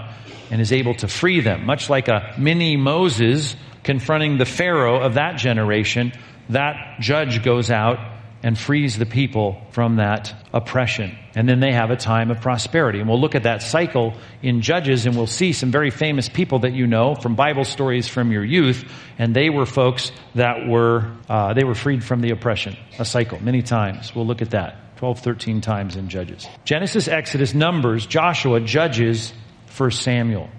and 0.52 0.62
is 0.62 0.72
able 0.72 0.94
to 0.94 1.08
free 1.08 1.42
them, 1.42 1.66
much 1.66 1.90
like 1.90 2.10
a 2.10 2.36
mini 2.38 2.78
Moses 2.78 3.56
confronting 3.84 4.38
the 4.38 4.46
Pharaoh 4.46 5.02
of 5.02 5.16
that 5.16 5.38
generation 5.38 6.14
that 6.50 6.98
judge 7.00 7.44
goes 7.44 7.72
out 7.72 8.00
and 8.44 8.60
frees 8.60 8.98
the 8.98 9.06
people 9.06 9.62
from 9.72 9.96
that 9.96 10.36
oppression. 10.52 11.18
And 11.34 11.48
then 11.48 11.62
they 11.62 11.72
have 11.72 11.92
a 11.92 11.96
time 11.96 12.30
of 12.30 12.42
prosperity. 12.42 13.00
And 13.00 13.08
we'll 13.08 13.20
look 13.22 13.36
at 13.36 13.44
that 13.44 13.62
cycle 13.62 14.16
in 14.42 14.62
Judges 14.62 15.06
and 15.06 15.16
we'll 15.16 15.28
see 15.28 15.54
some 15.54 15.72
very 15.72 15.90
famous 15.90 16.28
people 16.28 16.60
that 16.60 16.74
you 16.74 16.86
know 16.86 17.16
from 17.16 17.36
Bible 17.36 17.64
stories 17.64 18.10
from 18.10 18.34
your 18.34 18.44
youth. 18.44 18.84
And 19.18 19.34
they 19.34 19.50
were 19.50 19.66
folks 19.66 20.12
that 20.36 20.68
were, 20.68 21.10
uh, 21.30 21.54
they 21.54 21.64
were 21.64 21.74
freed 21.74 22.04
from 22.04 22.20
the 22.20 22.32
oppression. 22.32 22.76
A 23.00 23.06
cycle, 23.06 23.42
many 23.42 23.62
times. 23.62 24.14
We'll 24.14 24.28
look 24.28 24.42
at 24.42 24.52
that. 24.52 24.98
12, 24.98 25.20
13 25.20 25.62
times 25.62 25.96
in 25.96 26.10
Judges. 26.10 26.48
Genesis, 26.66 27.08
Exodus, 27.08 27.54
Numbers, 27.54 28.06
Joshua, 28.06 28.60
Judges, 28.60 29.34
1 29.78 29.92
Samuel. 29.92 30.50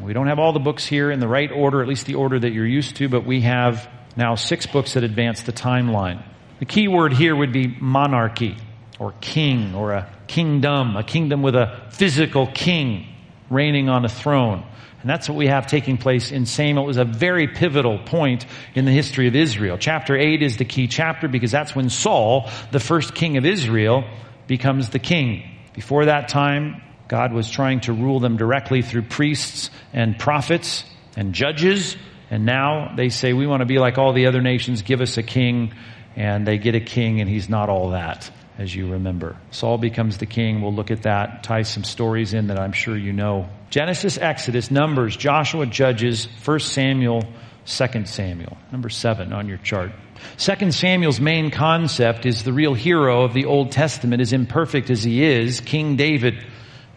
We 0.00 0.12
don't 0.12 0.28
have 0.28 0.38
all 0.38 0.52
the 0.52 0.60
books 0.60 0.86
here 0.86 1.10
in 1.10 1.20
the 1.20 1.28
right 1.28 1.50
order, 1.50 1.82
at 1.82 1.88
least 1.88 2.06
the 2.06 2.14
order 2.14 2.38
that 2.38 2.52
you're 2.52 2.66
used 2.66 2.96
to, 2.96 3.08
but 3.08 3.26
we 3.26 3.42
have 3.42 3.88
now 4.16 4.34
six 4.34 4.66
books 4.66 4.94
that 4.94 5.04
advance 5.04 5.42
the 5.42 5.52
timeline. 5.52 6.24
The 6.58 6.66
key 6.66 6.88
word 6.88 7.12
here 7.12 7.34
would 7.34 7.52
be 7.52 7.66
monarchy 7.66 8.56
or 8.98 9.12
king 9.20 9.74
or 9.74 9.92
a 9.92 10.12
kingdom, 10.26 10.96
a 10.96 11.02
kingdom 11.02 11.42
with 11.42 11.54
a 11.54 11.88
physical 11.90 12.46
king 12.46 13.06
reigning 13.50 13.88
on 13.88 14.04
a 14.04 14.08
throne. 14.08 14.64
And 15.00 15.10
that's 15.10 15.28
what 15.28 15.36
we 15.36 15.48
have 15.48 15.66
taking 15.66 15.98
place 15.98 16.30
in 16.30 16.46
Samuel. 16.46 16.84
It 16.84 16.86
was 16.86 16.96
a 16.96 17.04
very 17.04 17.48
pivotal 17.48 17.98
point 17.98 18.46
in 18.74 18.84
the 18.84 18.92
history 18.92 19.26
of 19.26 19.34
Israel. 19.34 19.76
Chapter 19.76 20.16
8 20.16 20.42
is 20.42 20.56
the 20.56 20.64
key 20.64 20.86
chapter 20.86 21.26
because 21.26 21.50
that's 21.50 21.74
when 21.74 21.90
Saul, 21.90 22.48
the 22.70 22.78
first 22.78 23.12
king 23.12 23.36
of 23.36 23.44
Israel, 23.44 24.04
becomes 24.46 24.90
the 24.90 25.00
king. 25.00 25.42
Before 25.74 26.04
that 26.04 26.28
time, 26.28 26.82
God 27.12 27.34
was 27.34 27.50
trying 27.50 27.80
to 27.80 27.92
rule 27.92 28.18
them 28.18 28.38
directly 28.38 28.80
through 28.80 29.02
priests 29.02 29.70
and 29.92 30.18
prophets 30.18 30.84
and 31.14 31.34
judges 31.34 31.96
and 32.32 32.46
now 32.46 32.94
they 32.96 33.10
say, 33.10 33.34
we 33.34 33.46
want 33.46 33.60
to 33.60 33.66
be 33.66 33.78
like 33.78 33.98
all 33.98 34.14
the 34.14 34.24
other 34.24 34.40
nations, 34.40 34.80
give 34.80 35.02
us 35.02 35.18
a 35.18 35.22
king. 35.22 35.74
And 36.16 36.46
they 36.46 36.56
get 36.56 36.74
a 36.74 36.80
king 36.80 37.20
and 37.20 37.28
he's 37.28 37.50
not 37.50 37.68
all 37.68 37.90
that, 37.90 38.30
as 38.56 38.74
you 38.74 38.92
remember. 38.92 39.36
Saul 39.50 39.76
becomes 39.76 40.16
the 40.16 40.24
king. 40.24 40.62
We'll 40.62 40.72
look 40.72 40.90
at 40.90 41.02
that, 41.02 41.42
tie 41.42 41.60
some 41.60 41.84
stories 41.84 42.32
in 42.32 42.46
that 42.46 42.58
I'm 42.58 42.72
sure 42.72 42.96
you 42.96 43.12
know. 43.12 43.50
Genesis, 43.68 44.16
Exodus, 44.16 44.70
Numbers, 44.70 45.14
Joshua, 45.14 45.66
Judges, 45.66 46.26
1 46.42 46.60
Samuel, 46.60 47.22
2 47.66 48.06
Samuel. 48.06 48.56
Number 48.72 48.88
seven 48.88 49.34
on 49.34 49.46
your 49.46 49.58
chart. 49.58 49.92
2 50.38 50.72
Samuel's 50.72 51.20
main 51.20 51.50
concept 51.50 52.24
is 52.24 52.44
the 52.44 52.52
real 52.54 52.72
hero 52.72 53.24
of 53.24 53.34
the 53.34 53.44
Old 53.44 53.72
Testament, 53.72 54.22
as 54.22 54.32
imperfect 54.32 54.88
as 54.88 55.02
he 55.02 55.22
is, 55.22 55.60
King 55.60 55.96
David 55.96 56.42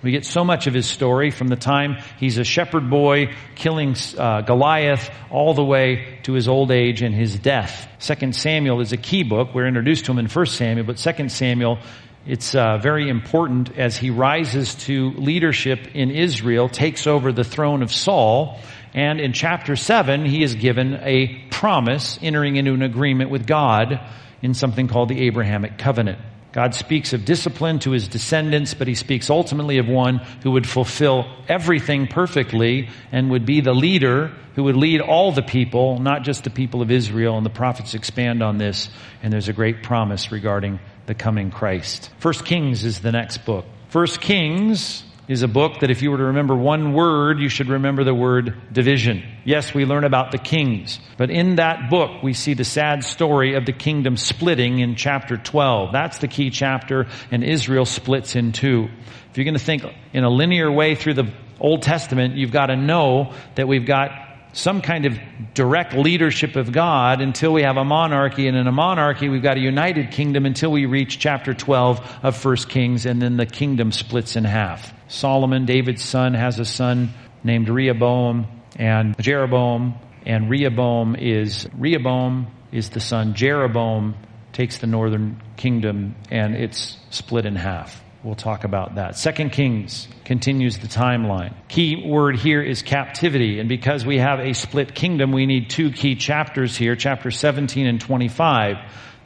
we 0.05 0.11
get 0.11 0.23
so 0.23 0.43
much 0.43 0.67
of 0.67 0.73
his 0.75 0.85
story 0.85 1.31
from 1.31 1.47
the 1.47 1.55
time 1.55 1.97
he's 2.19 2.37
a 2.37 2.43
shepherd 2.43 2.91
boy 2.91 3.33
killing 3.55 3.95
uh, 4.17 4.41
Goliath 4.41 5.09
all 5.31 5.55
the 5.55 5.63
way 5.63 6.19
to 6.23 6.33
his 6.33 6.47
old 6.47 6.69
age 6.69 7.01
and 7.01 7.13
his 7.13 7.35
death. 7.39 7.89
Second 7.97 8.35
Samuel 8.35 8.81
is 8.81 8.93
a 8.93 8.97
key 8.97 9.23
book. 9.23 9.55
We're 9.55 9.65
introduced 9.67 10.05
to 10.05 10.11
him 10.11 10.19
in 10.19 10.27
First 10.27 10.57
Samuel, 10.57 10.85
but 10.85 10.99
Second 10.99 11.31
Samuel 11.31 11.79
it's 12.27 12.53
uh, 12.53 12.77
very 12.77 13.09
important 13.09 13.77
as 13.77 13.97
he 13.97 14.11
rises 14.11 14.75
to 14.85 15.11
leadership 15.11 15.95
in 15.95 16.11
Israel, 16.11 16.69
takes 16.69 17.07
over 17.07 17.31
the 17.31 17.43
throne 17.43 17.81
of 17.81 17.91
Saul, 17.91 18.59
and 18.93 19.19
in 19.19 19.33
chapter 19.33 19.75
7, 19.75 20.25
he 20.25 20.41
is 20.41 20.55
given 20.55 20.99
a 21.01 21.47
promise, 21.49 22.17
entering 22.21 22.55
into 22.55 22.73
an 22.73 22.81
agreement 22.81 23.29
with 23.29 23.45
God 23.45 23.99
in 24.41 24.53
something 24.53 24.87
called 24.87 25.09
the 25.09 25.21
Abrahamic 25.27 25.77
covenant. 25.77 26.19
God 26.55 26.73
speaks 26.73 27.11
of 27.11 27.25
discipline 27.25 27.79
to 27.79 27.91
his 27.91 28.07
descendants, 28.07 28.73
but 28.73 28.87
he 28.87 28.95
speaks 28.95 29.29
ultimately 29.29 29.77
of 29.77 29.89
one 29.89 30.19
who 30.41 30.51
would 30.51 30.65
fulfill 30.65 31.25
everything 31.49 32.07
perfectly 32.07 32.87
and 33.11 33.29
would 33.29 33.45
be 33.45 33.59
the 33.59 33.73
leader 33.73 34.31
who 34.55 34.63
would 34.63 34.77
lead 34.77 35.01
all 35.01 35.33
the 35.33 35.41
people, 35.41 35.99
not 35.99 36.23
just 36.23 36.45
the 36.45 36.49
people 36.49 36.81
of 36.81 36.91
Israel. 36.91 37.35
And 37.35 37.45
the 37.45 37.49
prophets 37.49 37.93
expand 37.93 38.41
on 38.41 38.57
this, 38.57 38.87
and 39.21 39.33
there's 39.33 39.49
a 39.49 39.53
great 39.53 39.83
promise 39.83 40.31
regarding 40.31 40.79
the 41.07 41.13
coming 41.13 41.51
Christ. 41.51 42.09
First 42.19 42.45
Kings 42.45 42.85
is 42.85 43.01
the 43.01 43.11
next 43.11 43.39
book. 43.39 43.65
First 43.89 44.21
Kings 44.21 45.03
is 45.27 45.41
a 45.41 45.47
book 45.47 45.79
that 45.79 45.89
if 45.89 46.01
you 46.01 46.11
were 46.11 46.17
to 46.17 46.25
remember 46.25 46.55
one 46.55 46.93
word, 46.93 47.39
you 47.39 47.49
should 47.49 47.69
remember 47.69 48.03
the 48.03 48.13
word 48.13 48.55
division. 48.71 49.23
Yes, 49.43 49.73
we 49.73 49.85
learn 49.85 50.03
about 50.03 50.31
the 50.31 50.37
kings, 50.37 50.99
but 51.17 51.29
in 51.29 51.55
that 51.55 51.89
book 51.89 52.21
we 52.21 52.33
see 52.33 52.53
the 52.53 52.63
sad 52.63 53.03
story 53.03 53.55
of 53.55 53.65
the 53.65 53.73
kingdom 53.73 54.17
splitting 54.17 54.79
in 54.79 54.95
chapter 54.95 55.37
12. 55.37 55.91
That's 55.91 56.19
the 56.19 56.27
key 56.27 56.49
chapter 56.49 57.07
and 57.31 57.43
Israel 57.43 57.85
splits 57.85 58.35
in 58.35 58.51
two. 58.51 58.87
If 59.31 59.37
you're 59.37 59.45
going 59.45 59.57
to 59.57 59.63
think 59.63 59.83
in 60.13 60.23
a 60.23 60.29
linear 60.29 60.71
way 60.71 60.95
through 60.95 61.15
the 61.15 61.33
Old 61.59 61.81
Testament, 61.81 62.35
you've 62.35 62.51
got 62.51 62.67
to 62.67 62.75
know 62.75 63.33
that 63.55 63.67
we've 63.67 63.85
got 63.85 64.11
some 64.55 64.81
kind 64.81 65.05
of 65.05 65.19
direct 65.53 65.93
leadership 65.93 66.55
of 66.55 66.71
God 66.71 67.19
until 67.19 67.51
we 67.51 67.63
have 67.63 67.75
a 67.75 67.83
monarchy. 67.83 68.47
And 68.47 68.55
in 68.55 68.67
a 68.67 68.71
monarchy, 68.71 69.27
we've 69.27 69.43
got 69.43 69.57
a 69.57 69.59
united 69.59 70.11
kingdom 70.11 70.45
until 70.45 70.71
we 70.71 70.85
reach 70.85 71.19
chapter 71.19 71.53
12 71.53 72.19
of 72.23 72.45
1 72.45 72.55
Kings, 72.69 73.05
and 73.05 73.21
then 73.21 73.35
the 73.35 73.45
kingdom 73.45 73.91
splits 73.91 74.37
in 74.37 74.45
half. 74.45 74.93
Solomon, 75.09 75.65
David's 75.65 76.03
son, 76.03 76.33
has 76.33 76.57
a 76.57 76.65
son 76.65 77.09
named 77.43 77.67
Rehoboam 77.67 78.47
and 78.77 79.15
Jeroboam, 79.19 79.95
and 80.25 80.49
Rehoboam 80.49 81.17
is, 81.17 81.67
Rehoboam 81.77 82.47
is 82.71 82.89
the 82.89 83.01
son. 83.01 83.35
Jeroboam 83.35 84.15
takes 84.53 84.77
the 84.77 84.87
northern 84.87 85.41
kingdom 85.57 86.15
and 86.31 86.55
it's 86.55 86.97
split 87.09 87.45
in 87.45 87.57
half. 87.57 88.04
We'll 88.25 88.33
talk 88.33 88.63
about 88.63 88.95
that. 88.95 89.15
Second 89.17 89.51
Kings 89.51 90.07
continues 90.23 90.79
the 90.79 90.87
timeline. 90.87 91.53
Key 91.67 92.09
word 92.09 92.37
here 92.37 92.59
is 92.59 92.81
captivity. 92.81 93.59
And 93.59 93.69
because 93.69 94.03
we 94.03 94.17
have 94.17 94.39
a 94.39 94.53
split 94.53 94.95
kingdom, 94.95 95.31
we 95.31 95.45
need 95.45 95.69
two 95.69 95.91
key 95.91 96.15
chapters 96.15 96.75
here, 96.75 96.95
chapter 96.95 97.29
17 97.29 97.85
and 97.85 98.01
25. 98.01 98.77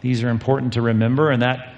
These 0.01 0.21
are 0.25 0.29
important 0.29 0.73
to 0.73 0.81
remember 0.81 1.31
and 1.31 1.43
that 1.43 1.75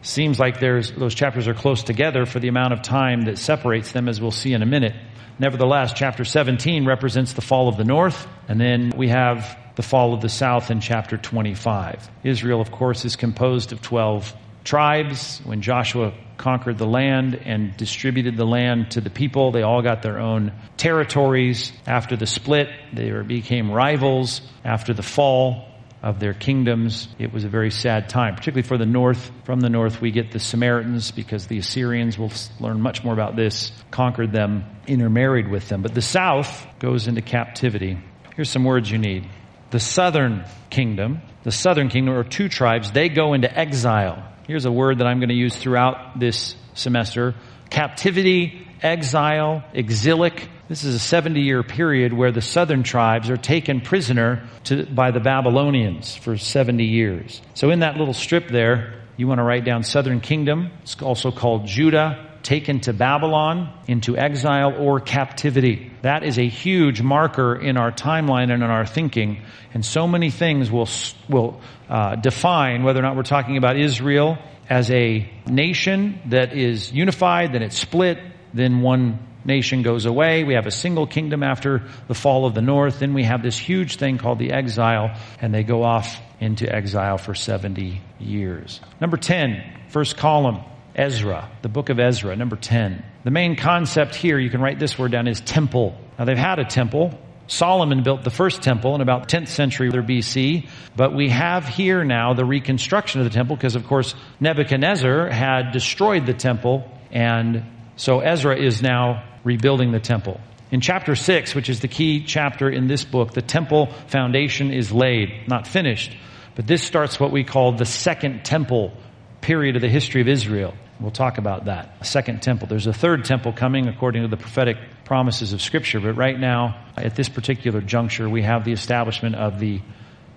seems 0.00 0.40
like 0.40 0.58
there's, 0.58 0.92
those 0.92 1.14
chapters 1.14 1.46
are 1.46 1.52
close 1.52 1.82
together 1.82 2.24
for 2.24 2.40
the 2.40 2.48
amount 2.48 2.72
of 2.72 2.80
time 2.80 3.26
that 3.26 3.36
separates 3.36 3.92
them 3.92 4.08
as 4.08 4.18
we'll 4.18 4.30
see 4.30 4.54
in 4.54 4.62
a 4.62 4.66
minute. 4.66 4.94
Nevertheless, 5.38 5.92
chapter 5.92 6.24
17 6.24 6.86
represents 6.86 7.34
the 7.34 7.42
fall 7.42 7.68
of 7.68 7.76
the 7.76 7.84
north 7.84 8.26
and 8.48 8.58
then 8.58 8.94
we 8.96 9.08
have 9.08 9.58
the 9.74 9.82
fall 9.82 10.14
of 10.14 10.22
the 10.22 10.30
south 10.30 10.70
in 10.70 10.80
chapter 10.80 11.18
25. 11.18 12.08
Israel, 12.24 12.62
of 12.62 12.70
course, 12.70 13.04
is 13.04 13.14
composed 13.14 13.72
of 13.72 13.82
12 13.82 14.34
tribes. 14.66 15.40
When 15.44 15.62
Joshua 15.62 16.12
conquered 16.36 16.76
the 16.76 16.86
land 16.86 17.34
and 17.34 17.74
distributed 17.76 18.36
the 18.36 18.44
land 18.44 18.90
to 18.90 19.00
the 19.00 19.08
people, 19.08 19.52
they 19.52 19.62
all 19.62 19.80
got 19.80 20.02
their 20.02 20.18
own 20.18 20.52
territories. 20.76 21.72
After 21.86 22.16
the 22.16 22.26
split, 22.26 22.68
they 22.92 23.10
became 23.22 23.70
rivals. 23.70 24.42
After 24.64 24.92
the 24.92 25.02
fall, 25.02 25.66
of 26.02 26.20
their 26.20 26.34
kingdoms. 26.34 27.08
It 27.18 27.32
was 27.32 27.42
a 27.42 27.48
very 27.48 27.70
sad 27.72 28.08
time, 28.08 28.36
particularly 28.36 28.68
for 28.68 28.78
the 28.78 28.86
north. 28.86 29.32
From 29.44 29.58
the 29.58 29.70
north, 29.70 30.00
we 30.00 30.12
get 30.12 30.30
the 30.30 30.38
Samaritans 30.38 31.10
because 31.10 31.48
the 31.48 31.58
Assyrians, 31.58 32.16
we'll 32.16 32.30
learn 32.60 32.80
much 32.80 33.02
more 33.02 33.12
about 33.12 33.34
this, 33.34 33.72
conquered 33.90 34.30
them, 34.30 34.64
intermarried 34.86 35.48
with 35.48 35.68
them. 35.68 35.82
But 35.82 35.94
the 35.94 36.02
south 36.02 36.64
goes 36.78 37.08
into 37.08 37.22
captivity. 37.22 37.98
Here's 38.36 38.50
some 38.50 38.62
words 38.62 38.88
you 38.88 38.98
need. 38.98 39.28
The 39.70 39.80
southern 39.80 40.44
kingdom, 40.70 41.22
the 41.42 41.50
southern 41.50 41.88
kingdom, 41.88 42.14
or 42.14 42.22
two 42.22 42.48
tribes, 42.48 42.92
they 42.92 43.08
go 43.08 43.32
into 43.32 43.52
exile. 43.52 44.22
Here's 44.46 44.64
a 44.64 44.70
word 44.70 44.98
that 44.98 45.08
I'm 45.08 45.18
going 45.18 45.30
to 45.30 45.34
use 45.34 45.56
throughout 45.56 46.20
this 46.20 46.54
semester. 46.74 47.34
Captivity, 47.68 48.64
exile, 48.80 49.64
exilic. 49.74 50.48
This 50.68 50.84
is 50.84 50.94
a 50.94 51.00
70 51.00 51.40
year 51.40 51.64
period 51.64 52.12
where 52.12 52.30
the 52.30 52.40
southern 52.40 52.84
tribes 52.84 53.28
are 53.28 53.36
taken 53.36 53.80
prisoner 53.80 54.48
to, 54.64 54.86
by 54.86 55.10
the 55.10 55.18
Babylonians 55.18 56.14
for 56.14 56.36
70 56.36 56.84
years. 56.84 57.42
So 57.54 57.70
in 57.70 57.80
that 57.80 57.96
little 57.96 58.14
strip 58.14 58.46
there, 58.46 59.02
you 59.16 59.26
want 59.26 59.38
to 59.38 59.42
write 59.42 59.64
down 59.64 59.82
southern 59.82 60.20
kingdom. 60.20 60.70
It's 60.82 61.02
also 61.02 61.32
called 61.32 61.66
Judah, 61.66 62.35
taken 62.46 62.78
to 62.78 62.92
Babylon 62.92 63.76
into 63.88 64.16
exile 64.16 64.72
or 64.78 65.00
captivity. 65.00 65.90
That 66.02 66.22
is 66.22 66.38
a 66.38 66.46
huge 66.46 67.02
marker 67.02 67.56
in 67.56 67.76
our 67.76 67.90
timeline 67.90 68.52
and 68.52 68.62
in 68.62 68.70
our 68.70 68.86
thinking. 68.86 69.42
And 69.74 69.84
so 69.84 70.06
many 70.06 70.30
things 70.30 70.70
will, 70.70 70.88
will 71.28 71.60
uh, 71.88 72.14
define 72.14 72.84
whether 72.84 73.00
or 73.00 73.02
not 73.02 73.16
we're 73.16 73.24
talking 73.24 73.56
about 73.56 73.76
Israel 73.76 74.38
as 74.70 74.92
a 74.92 75.28
nation 75.46 76.20
that 76.26 76.56
is 76.56 76.92
unified, 76.92 77.52
then 77.52 77.62
it's 77.62 77.78
split, 77.78 78.18
then 78.54 78.80
one 78.80 79.18
nation 79.44 79.82
goes 79.82 80.06
away. 80.06 80.44
We 80.44 80.54
have 80.54 80.66
a 80.66 80.72
single 80.72 81.08
kingdom 81.08 81.42
after 81.42 81.82
the 82.06 82.14
fall 82.14 82.46
of 82.46 82.54
the 82.54 82.62
north. 82.62 83.00
Then 83.00 83.12
we 83.12 83.24
have 83.24 83.42
this 83.42 83.58
huge 83.58 83.96
thing 83.96 84.18
called 84.18 84.38
the 84.38 84.52
exile, 84.52 85.18
and 85.40 85.52
they 85.52 85.64
go 85.64 85.82
off 85.82 86.20
into 86.40 86.72
exile 86.72 87.18
for 87.18 87.34
70 87.34 88.00
years. 88.20 88.80
Number 89.00 89.16
10, 89.16 89.88
first 89.88 90.16
column, 90.16 90.62
Ezra, 90.96 91.50
the 91.60 91.68
book 91.68 91.90
of 91.90 92.00
Ezra, 92.00 92.34
number 92.34 92.56
10. 92.56 93.04
The 93.22 93.30
main 93.30 93.54
concept 93.54 94.14
here, 94.14 94.38
you 94.38 94.48
can 94.48 94.62
write 94.62 94.78
this 94.78 94.98
word 94.98 95.12
down, 95.12 95.28
is 95.28 95.40
temple. 95.40 95.94
Now 96.18 96.24
they've 96.24 96.38
had 96.38 96.58
a 96.58 96.64
temple. 96.64 97.12
Solomon 97.48 98.02
built 98.02 98.24
the 98.24 98.30
first 98.30 98.62
temple 98.62 98.94
in 98.94 99.02
about 99.02 99.28
10th 99.28 99.48
century 99.48 99.90
BC, 99.90 100.68
but 100.96 101.14
we 101.14 101.28
have 101.28 101.68
here 101.68 102.02
now 102.02 102.32
the 102.32 102.46
reconstruction 102.46 103.20
of 103.20 103.24
the 103.24 103.30
temple 103.30 103.56
because 103.56 103.76
of 103.76 103.86
course 103.86 104.14
Nebuchadnezzar 104.40 105.28
had 105.28 105.70
destroyed 105.70 106.26
the 106.26 106.34
temple 106.34 106.90
and 107.12 107.62
so 107.96 108.20
Ezra 108.20 108.56
is 108.56 108.82
now 108.82 109.22
rebuilding 109.44 109.92
the 109.92 110.00
temple. 110.00 110.40
In 110.70 110.80
chapter 110.80 111.14
6, 111.14 111.54
which 111.54 111.68
is 111.68 111.80
the 111.80 111.88
key 111.88 112.24
chapter 112.24 112.68
in 112.68 112.88
this 112.88 113.04
book, 113.04 113.32
the 113.32 113.42
temple 113.42 113.86
foundation 114.08 114.72
is 114.72 114.90
laid, 114.90 115.46
not 115.46 115.68
finished. 115.68 116.16
But 116.56 116.66
this 116.66 116.82
starts 116.82 117.20
what 117.20 117.30
we 117.30 117.44
call 117.44 117.72
the 117.72 117.84
second 117.84 118.44
temple 118.44 118.92
period 119.40 119.76
of 119.76 119.82
the 119.82 119.88
history 119.88 120.20
of 120.20 120.28
Israel. 120.28 120.74
We'll 120.98 121.10
talk 121.10 121.36
about 121.38 121.66
that. 121.66 121.96
A 122.00 122.04
second 122.04 122.42
temple. 122.42 122.68
There's 122.68 122.86
a 122.86 122.92
third 122.92 123.24
temple 123.24 123.52
coming 123.52 123.86
according 123.86 124.22
to 124.22 124.28
the 124.28 124.36
prophetic 124.36 124.78
promises 125.04 125.52
of 125.52 125.60
Scripture, 125.60 126.00
but 126.00 126.14
right 126.14 126.38
now, 126.38 126.86
at 126.96 127.14
this 127.14 127.28
particular 127.28 127.80
juncture, 127.80 128.28
we 128.28 128.42
have 128.42 128.64
the 128.64 128.72
establishment 128.72 129.34
of 129.34 129.60
the 129.60 129.82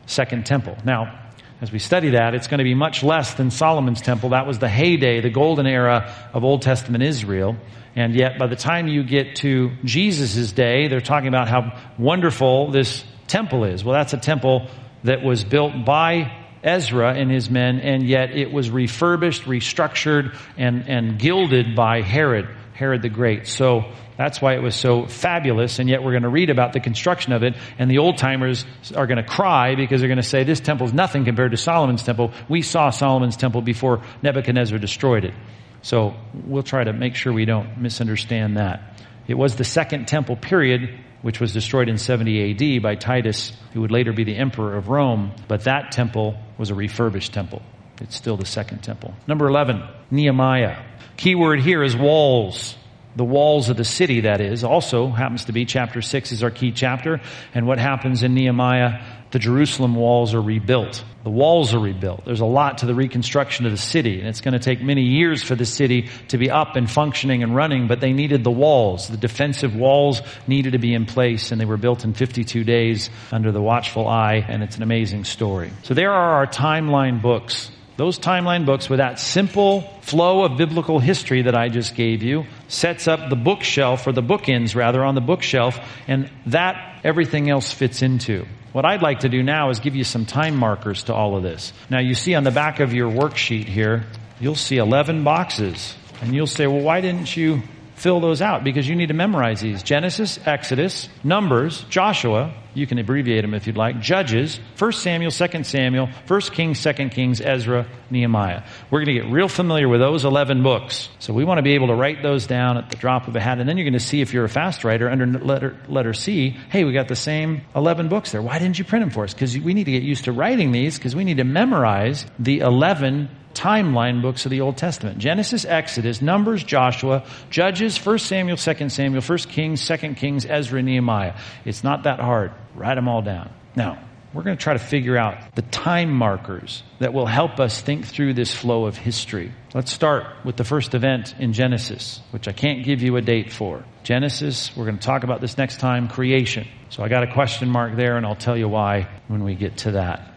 second 0.05 0.45
temple. 0.45 0.77
Now, 0.83 1.29
as 1.61 1.71
we 1.71 1.79
study 1.79 2.11
that, 2.11 2.35
it's 2.35 2.47
going 2.47 2.59
to 2.59 2.63
be 2.63 2.73
much 2.73 3.03
less 3.03 3.33
than 3.33 3.51
Solomon's 3.51 4.01
temple. 4.01 4.29
That 4.29 4.47
was 4.47 4.59
the 4.59 4.69
heyday, 4.69 5.21
the 5.21 5.29
golden 5.29 5.65
era 5.67 6.13
of 6.33 6.43
Old 6.43 6.61
Testament 6.61 7.03
Israel. 7.03 7.57
And 7.95 8.15
yet, 8.15 8.37
by 8.37 8.47
the 8.47 8.55
time 8.55 8.87
you 8.87 9.03
get 9.03 9.37
to 9.37 9.71
Jesus' 9.83 10.51
day, 10.51 10.87
they're 10.87 11.01
talking 11.01 11.27
about 11.27 11.49
how 11.49 11.77
wonderful 11.97 12.71
this 12.71 13.03
temple 13.27 13.65
is. 13.65 13.83
Well, 13.83 13.93
that's 13.93 14.13
a 14.13 14.17
temple 14.17 14.67
that 15.03 15.21
was 15.23 15.43
built 15.43 15.85
by 15.85 16.38
Ezra 16.63 17.13
and 17.13 17.31
his 17.31 17.49
men, 17.49 17.79
and 17.79 18.03
yet 18.03 18.31
it 18.31 18.51
was 18.51 18.69
refurbished, 18.69 19.43
restructured, 19.43 20.37
and, 20.57 20.87
and 20.89 21.17
gilded 21.17 21.75
by 21.75 22.01
Herod, 22.01 22.49
Herod 22.73 23.01
the 23.01 23.09
Great. 23.09 23.47
So 23.47 23.85
that's 24.17 24.41
why 24.41 24.55
it 24.55 24.61
was 24.61 24.75
so 24.75 25.05
fabulous, 25.05 25.79
and 25.79 25.89
yet 25.89 26.03
we're 26.03 26.11
going 26.11 26.23
to 26.23 26.29
read 26.29 26.49
about 26.49 26.73
the 26.73 26.81
construction 26.81 27.31
of 27.31 27.43
it, 27.43 27.55
and 27.77 27.89
the 27.89 27.99
old 27.99 28.17
timers 28.17 28.65
are 28.93 29.07
going 29.07 29.17
to 29.17 29.23
cry 29.23 29.75
because 29.75 30.01
they're 30.01 30.09
going 30.09 30.17
to 30.17 30.23
say, 30.23 30.43
this 30.43 30.59
temple 30.59 30.87
is 30.87 30.93
nothing 30.93 31.23
compared 31.23 31.51
to 31.51 31.57
Solomon's 31.57 32.03
temple. 32.03 32.33
We 32.49 32.61
saw 32.61 32.89
Solomon's 32.89 33.37
temple 33.37 33.61
before 33.61 34.03
Nebuchadnezzar 34.21 34.77
destroyed 34.77 35.23
it. 35.23 35.33
So 35.81 36.15
we'll 36.33 36.63
try 36.63 36.83
to 36.83 36.91
make 36.91 37.15
sure 37.15 37.31
we 37.31 37.45
don't 37.45 37.77
misunderstand 37.77 38.57
that. 38.57 39.01
It 39.29 39.35
was 39.35 39.55
the 39.55 39.63
second 39.63 40.09
temple 40.09 40.35
period, 40.35 40.99
which 41.21 41.39
was 41.39 41.53
destroyed 41.53 41.87
in 41.87 41.97
70 41.97 42.77
AD 42.77 42.83
by 42.83 42.95
Titus, 42.95 43.53
who 43.73 43.81
would 43.81 43.91
later 43.91 44.11
be 44.11 44.25
the 44.25 44.35
emperor 44.35 44.75
of 44.75 44.89
Rome, 44.89 45.31
but 45.47 45.63
that 45.63 45.93
temple 45.93 46.37
was 46.59 46.69
a 46.69 46.75
refurbished 46.75 47.33
temple. 47.33 47.63
It's 47.99 48.15
still 48.15 48.37
the 48.37 48.45
second 48.45 48.83
temple. 48.83 49.15
Number 49.27 49.47
11, 49.47 49.81
Nehemiah. 50.11 50.83
Key 51.17 51.33
word 51.33 51.61
here 51.61 51.81
is 51.81 51.95
walls 51.95 52.75
the 53.15 53.25
walls 53.25 53.69
of 53.69 53.77
the 53.77 53.83
city, 53.83 54.21
that 54.21 54.39
is, 54.39 54.63
also 54.63 55.09
happens 55.09 55.45
to 55.45 55.51
be 55.51 55.65
chapter 55.65 56.01
6 56.01 56.31
is 56.31 56.43
our 56.43 56.51
key 56.51 56.71
chapter. 56.71 57.19
And 57.53 57.67
what 57.67 57.77
happens 57.77 58.23
in 58.23 58.33
Nehemiah? 58.33 59.03
The 59.31 59.39
Jerusalem 59.39 59.95
walls 59.95 60.33
are 60.33 60.41
rebuilt. 60.41 61.03
The 61.23 61.29
walls 61.29 61.75
are 61.75 61.79
rebuilt. 61.79 62.25
There's 62.25 62.39
a 62.39 62.45
lot 62.45 62.79
to 62.79 62.87
the 62.87 62.95
reconstruction 62.95 63.65
of 63.65 63.71
the 63.71 63.77
city, 63.77 64.19
and 64.19 64.27
it's 64.27 64.41
going 64.41 64.53
to 64.53 64.59
take 64.59 64.81
many 64.81 65.03
years 65.03 65.43
for 65.43 65.53
the 65.53 65.65
city 65.65 66.09
to 66.29 66.37
be 66.37 66.49
up 66.49 66.75
and 66.75 66.89
functioning 66.89 67.43
and 67.43 67.55
running, 67.55 67.87
but 67.87 67.99
they 67.99 68.13
needed 68.13 68.43
the 68.43 68.51
walls. 68.51 69.07
The 69.07 69.17
defensive 69.17 69.75
walls 69.75 70.21
needed 70.47 70.73
to 70.73 70.79
be 70.79 70.93
in 70.93 71.05
place, 71.05 71.51
and 71.51 71.61
they 71.61 71.65
were 71.65 71.77
built 71.77 72.05
in 72.05 72.13
52 72.13 72.63
days 72.63 73.11
under 73.31 73.51
the 73.51 73.61
watchful 73.61 74.07
eye, 74.07 74.43
and 74.47 74.63
it's 74.63 74.77
an 74.77 74.83
amazing 74.83 75.25
story. 75.25 75.71
So 75.83 75.93
there 75.93 76.11
are 76.11 76.35
our 76.35 76.47
timeline 76.47 77.21
books 77.21 77.69
those 77.99 78.17
timeline 78.17 78.65
books 78.65 78.89
with 78.89 78.99
that 78.99 79.19
simple 79.19 79.81
flow 79.99 80.45
of 80.45 80.55
biblical 80.55 80.99
history 80.99 81.41
that 81.41 81.53
I 81.53 81.67
just 81.67 81.95
gave 81.95 82.23
you 82.23 82.45
sets 82.69 83.09
up 83.09 83.29
the 83.29 83.35
bookshelf 83.35 84.07
or 84.07 84.13
the 84.13 84.23
bookends 84.23 84.73
rather 84.73 85.03
on 85.03 85.15
the 85.15 85.21
bookshelf 85.21 85.77
and 86.07 86.31
that 86.45 87.01
everything 87.03 87.49
else 87.49 87.73
fits 87.73 88.01
into. 88.01 88.45
What 88.71 88.85
I'd 88.85 89.01
like 89.01 89.21
to 89.21 89.29
do 89.29 89.41
now 89.41 89.69
is 89.71 89.79
give 89.79 89.95
you 89.95 90.03
some 90.03 90.25
time 90.25 90.55
markers 90.55 91.03
to 91.03 91.13
all 91.13 91.35
of 91.35 91.43
this. 91.43 91.73
Now 91.89 91.99
you 91.99 92.13
see 92.13 92.35
on 92.35 92.43
the 92.43 92.51
back 92.51 92.79
of 92.79 92.93
your 92.93 93.11
worksheet 93.11 93.65
here, 93.65 94.05
you'll 94.39 94.55
see 94.55 94.77
11 94.77 95.23
boxes 95.23 95.95
and 96.21 96.35
you'll 96.35 96.47
say, 96.47 96.67
well, 96.67 96.81
why 96.81 97.01
didn't 97.01 97.35
you 97.35 97.63
fill 97.99 98.19
those 98.19 98.41
out 98.41 98.63
because 98.63 98.87
you 98.87 98.95
need 98.95 99.07
to 99.07 99.13
memorize 99.13 99.61
these. 99.61 99.83
Genesis, 99.83 100.39
Exodus, 100.45 101.09
Numbers, 101.23 101.83
Joshua, 101.89 102.53
you 102.73 102.87
can 102.87 102.97
abbreviate 102.97 103.41
them 103.41 103.53
if 103.53 103.67
you'd 103.67 103.77
like, 103.77 103.99
Judges, 103.99 104.59
1 104.77 104.91
Samuel, 104.93 105.31
2 105.31 105.63
Samuel, 105.63 106.07
1 106.27 106.41
Kings, 106.41 106.81
2 106.81 106.93
Kings, 107.09 107.41
Ezra, 107.41 107.87
Nehemiah. 108.09 108.63
We're 108.89 109.03
going 109.03 109.17
to 109.17 109.23
get 109.23 109.31
real 109.31 109.49
familiar 109.49 109.89
with 109.89 109.99
those 109.99 110.23
11 110.23 110.63
books. 110.63 111.09
So 111.19 111.33
we 111.33 111.43
want 111.43 111.57
to 111.57 111.61
be 111.61 111.73
able 111.73 111.87
to 111.87 111.95
write 111.95 112.23
those 112.23 112.47
down 112.47 112.77
at 112.77 112.89
the 112.89 112.95
drop 112.95 113.27
of 113.27 113.35
a 113.35 113.39
hat. 113.39 113.59
And 113.59 113.67
then 113.67 113.77
you're 113.77 113.85
going 113.85 113.93
to 113.93 113.99
see 113.99 114.21
if 114.21 114.33
you're 114.33 114.45
a 114.45 114.49
fast 114.49 114.83
writer 114.83 115.09
under 115.09 115.25
letter, 115.25 115.77
letter 115.87 116.13
C, 116.13 116.51
hey, 116.69 116.85
we 116.85 116.93
got 116.93 117.07
the 117.07 117.15
same 117.15 117.61
11 117.75 118.07
books 118.07 118.31
there. 118.31 118.41
Why 118.41 118.59
didn't 118.59 118.79
you 118.79 118.85
print 118.85 119.03
them 119.03 119.11
for 119.11 119.23
us? 119.25 119.33
Because 119.33 119.57
we 119.57 119.73
need 119.73 119.85
to 119.85 119.91
get 119.91 120.03
used 120.03 120.25
to 120.25 120.31
writing 120.31 120.71
these 120.71 120.97
because 120.97 121.15
we 121.15 121.23
need 121.23 121.37
to 121.37 121.43
memorize 121.43 122.25
the 122.37 122.59
11 122.59 123.29
timeline 123.53 124.21
books 124.21 124.45
of 124.45 124.51
the 124.51 124.61
Old 124.61 124.77
Testament. 124.77 125.17
Genesis, 125.17 125.65
Exodus, 125.65 126.21
Numbers, 126.21 126.63
Joshua, 126.63 127.25
Judges, 127.49 128.03
1 128.03 128.19
Samuel, 128.19 128.57
2 128.57 128.89
Samuel, 128.89 129.21
1 129.21 129.37
Kings, 129.39 129.87
2 129.87 129.97
Kings, 130.15 130.45
Ezra, 130.45 130.81
Nehemiah. 130.81 131.35
It's 131.65 131.83
not 131.83 132.03
that 132.03 132.19
hard. 132.19 132.51
Write 132.75 132.95
them 132.95 133.07
all 133.07 133.21
down. 133.21 133.51
Now, 133.75 133.99
we're 134.33 134.43
going 134.43 134.57
to 134.57 134.61
try 134.61 134.73
to 134.73 134.79
figure 134.79 135.17
out 135.17 135.55
the 135.55 135.63
time 135.63 136.11
markers 136.11 136.83
that 136.99 137.13
will 137.13 137.25
help 137.25 137.59
us 137.59 137.81
think 137.81 138.05
through 138.05 138.35
this 138.35 138.53
flow 138.53 138.85
of 138.85 138.95
history. 138.95 139.51
Let's 139.73 139.91
start 139.91 140.27
with 140.45 140.55
the 140.55 140.63
first 140.63 140.93
event 140.93 141.33
in 141.39 141.53
Genesis, 141.53 142.21
which 142.31 142.47
I 142.47 142.51
can't 142.51 142.85
give 142.85 143.01
you 143.01 143.15
a 143.15 143.21
date 143.21 143.51
for. 143.51 143.83
Genesis, 144.03 144.75
we're 144.77 144.85
going 144.85 144.99
to 144.99 145.05
talk 145.05 145.23
about 145.23 145.41
this 145.41 145.57
next 145.57 145.79
time, 145.79 146.07
creation. 146.07 146.67
So 146.89 147.03
I 147.03 147.09
got 147.09 147.23
a 147.23 147.33
question 147.33 147.69
mark 147.69 147.95
there 147.95 148.17
and 148.17 148.25
I'll 148.25 148.35
tell 148.35 148.57
you 148.57 148.67
why 148.67 149.07
when 149.27 149.43
we 149.43 149.55
get 149.55 149.77
to 149.77 149.91
that. 149.91 150.31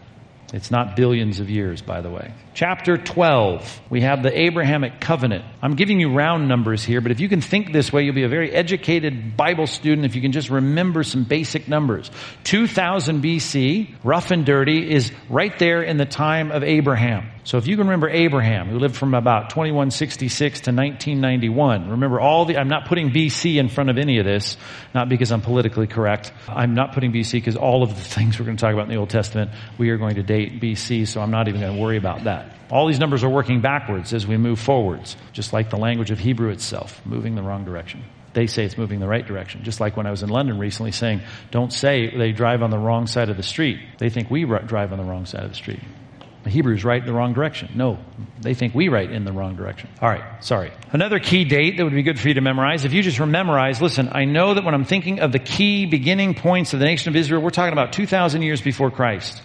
It's 0.53 0.69
not 0.69 0.95
billions 0.95 1.39
of 1.39 1.49
years, 1.49 1.81
by 1.81 2.01
the 2.01 2.11
way. 2.11 2.33
Chapter 2.55 2.97
12, 2.97 3.81
we 3.89 4.01
have 4.01 4.21
the 4.21 4.39
Abrahamic 4.41 5.01
covenant. 5.01 5.43
I'm 5.59 5.75
giving 5.75 5.99
you 5.99 6.13
round 6.13 6.47
numbers 6.47 6.83
here, 6.83 7.01
but 7.01 7.11
if 7.11 7.19
you 7.19 7.27
can 7.27 7.41
think 7.41 7.73
this 7.73 7.91
way, 7.91 8.03
you'll 8.03 8.13
be 8.13 8.25
a 8.25 8.29
very 8.29 8.51
educated 8.51 9.35
Bible 9.35 9.65
student 9.65 10.05
if 10.05 10.15
you 10.15 10.21
can 10.21 10.31
just 10.31 10.51
remember 10.51 11.01
some 11.01 11.23
basic 11.23 11.67
numbers. 11.67 12.11
2000 12.43 13.23
BC, 13.23 13.95
rough 14.03 14.29
and 14.29 14.45
dirty, 14.45 14.91
is 14.93 15.11
right 15.29 15.57
there 15.57 15.81
in 15.81 15.97
the 15.97 16.05
time 16.05 16.51
of 16.51 16.63
Abraham. 16.63 17.31
So 17.45 17.57
if 17.57 17.67
you 17.67 17.75
can 17.75 17.87
remember 17.87 18.07
Abraham, 18.07 18.69
who 18.69 18.79
lived 18.79 18.95
from 18.95 19.15
about 19.15 19.49
2166 19.49 20.61
to 20.61 20.71
1991, 20.71 21.89
remember 21.89 22.21
all 22.21 22.45
the, 22.45 22.57
I'm 22.57 22.69
not 22.69 22.85
putting 22.85 23.09
BC 23.09 23.55
in 23.55 23.67
front 23.67 23.89
of 23.89 23.97
any 23.97 24.19
of 24.19 24.25
this, 24.25 24.57
not 24.93 25.09
because 25.09 25.31
I'm 25.31 25.41
politically 25.41 25.87
correct. 25.87 26.31
I'm 26.47 26.73
not 26.73 26.93
putting 26.93 27.11
BC 27.11 27.33
because 27.33 27.57
all 27.57 27.83
of 27.83 27.89
the 27.89 27.95
things 28.01 28.39
we're 28.39 28.45
going 28.45 28.57
to 28.57 28.61
talk 28.61 28.73
about 28.73 28.83
in 28.83 28.89
the 28.89 28.97
Old 28.97 29.09
Testament, 29.09 29.51
we 29.77 29.89
are 29.89 29.97
going 29.97 30.15
to 30.15 30.23
date 30.23 30.61
BC, 30.61 31.07
so 31.07 31.19
I'm 31.19 31.31
not 31.31 31.47
even 31.47 31.59
going 31.59 31.75
to 31.75 31.81
worry 31.81 31.97
about 31.97 32.25
that. 32.43 32.71
All 32.71 32.87
these 32.87 32.99
numbers 32.99 33.23
are 33.23 33.29
working 33.29 33.61
backwards 33.61 34.13
as 34.13 34.25
we 34.25 34.37
move 34.37 34.59
forwards, 34.59 35.15
just 35.31 35.53
like 35.53 35.69
the 35.69 35.77
language 35.77 36.11
of 36.11 36.19
Hebrew 36.19 36.49
itself, 36.49 37.01
moving 37.05 37.35
the 37.35 37.43
wrong 37.43 37.65
direction. 37.65 38.03
They 38.33 38.47
say 38.47 38.65
it's 38.65 38.77
moving 38.77 38.99
the 38.99 39.07
right 39.07 39.25
direction. 39.25 39.63
Just 39.63 39.79
like 39.79 39.95
when 39.95 40.07
I 40.07 40.11
was 40.11 40.23
in 40.23 40.29
London 40.29 40.57
recently 40.57 40.91
saying, 40.91 41.21
don't 41.51 41.71
say 41.71 42.17
they 42.17 42.31
drive 42.31 42.63
on 42.63 42.71
the 42.71 42.79
wrong 42.79 43.05
side 43.05 43.29
of 43.29 43.37
the 43.37 43.43
street. 43.43 43.79
They 43.99 44.09
think 44.09 44.31
we 44.31 44.43
drive 44.43 44.91
on 44.91 44.97
the 44.97 45.03
wrong 45.03 45.25
side 45.27 45.43
of 45.43 45.49
the 45.49 45.55
street. 45.55 45.81
The 46.43 46.49
Hebrews 46.49 46.83
write 46.83 47.01
in 47.01 47.07
the 47.07 47.13
wrong 47.13 47.33
direction. 47.33 47.69
No, 47.75 47.99
they 48.41 48.53
think 48.53 48.75
we 48.75 48.89
write 48.89 49.11
in 49.11 49.23
the 49.23 49.31
wrong 49.31 49.55
direction. 49.55 49.89
All 50.01 50.09
right, 50.09 50.43
sorry. 50.43 50.73
Another 50.91 51.19
key 51.19 51.45
date 51.45 51.77
that 51.77 51.83
would 51.83 51.93
be 51.93 52.03
good 52.03 52.19
for 52.19 52.27
you 52.27 52.33
to 52.33 52.41
memorize, 52.41 52.83
if 52.83 52.91
you 52.91 53.01
just 53.01 53.19
memorize, 53.19 53.81
listen, 53.81 54.09
I 54.11 54.25
know 54.25 54.55
that 54.55 54.65
when 54.65 54.73
I'm 54.73 54.83
thinking 54.83 55.19
of 55.21 55.31
the 55.31 55.39
key 55.39 55.85
beginning 55.85 56.33
points 56.33 56.73
of 56.73 56.79
the 56.79 56.85
nation 56.85 57.09
of 57.09 57.15
Israel, 57.15 57.41
we're 57.41 57.51
talking 57.51 57.71
about 57.71 57.93
2,000 57.93 58.41
years 58.41 58.61
before 58.61 58.91
Christ. 58.91 59.41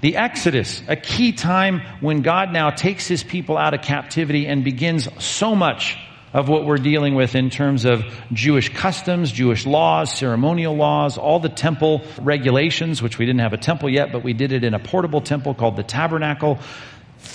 The 0.00 0.16
Exodus, 0.16 0.82
a 0.86 0.96
key 0.96 1.32
time 1.32 1.80
when 2.00 2.22
God 2.22 2.52
now 2.52 2.70
takes 2.70 3.08
his 3.08 3.24
people 3.24 3.56
out 3.56 3.74
of 3.74 3.82
captivity 3.82 4.46
and 4.46 4.62
begins 4.62 5.08
so 5.22 5.54
much 5.56 5.96
of 6.32 6.48
what 6.48 6.64
we're 6.64 6.76
dealing 6.76 7.14
with 7.14 7.34
in 7.34 7.50
terms 7.50 7.84
of 7.84 8.04
Jewish 8.32 8.72
customs, 8.74 9.32
Jewish 9.32 9.66
laws, 9.66 10.12
ceremonial 10.12 10.76
laws, 10.76 11.18
all 11.18 11.40
the 11.40 11.48
temple 11.48 12.02
regulations, 12.20 13.02
which 13.02 13.18
we 13.18 13.26
didn't 13.26 13.40
have 13.40 13.54
a 13.54 13.58
temple 13.58 13.88
yet, 13.88 14.12
but 14.12 14.22
we 14.22 14.34
did 14.34 14.52
it 14.52 14.62
in 14.62 14.74
a 14.74 14.78
portable 14.78 15.20
temple 15.20 15.54
called 15.54 15.76
the 15.76 15.82
Tabernacle, 15.82 16.58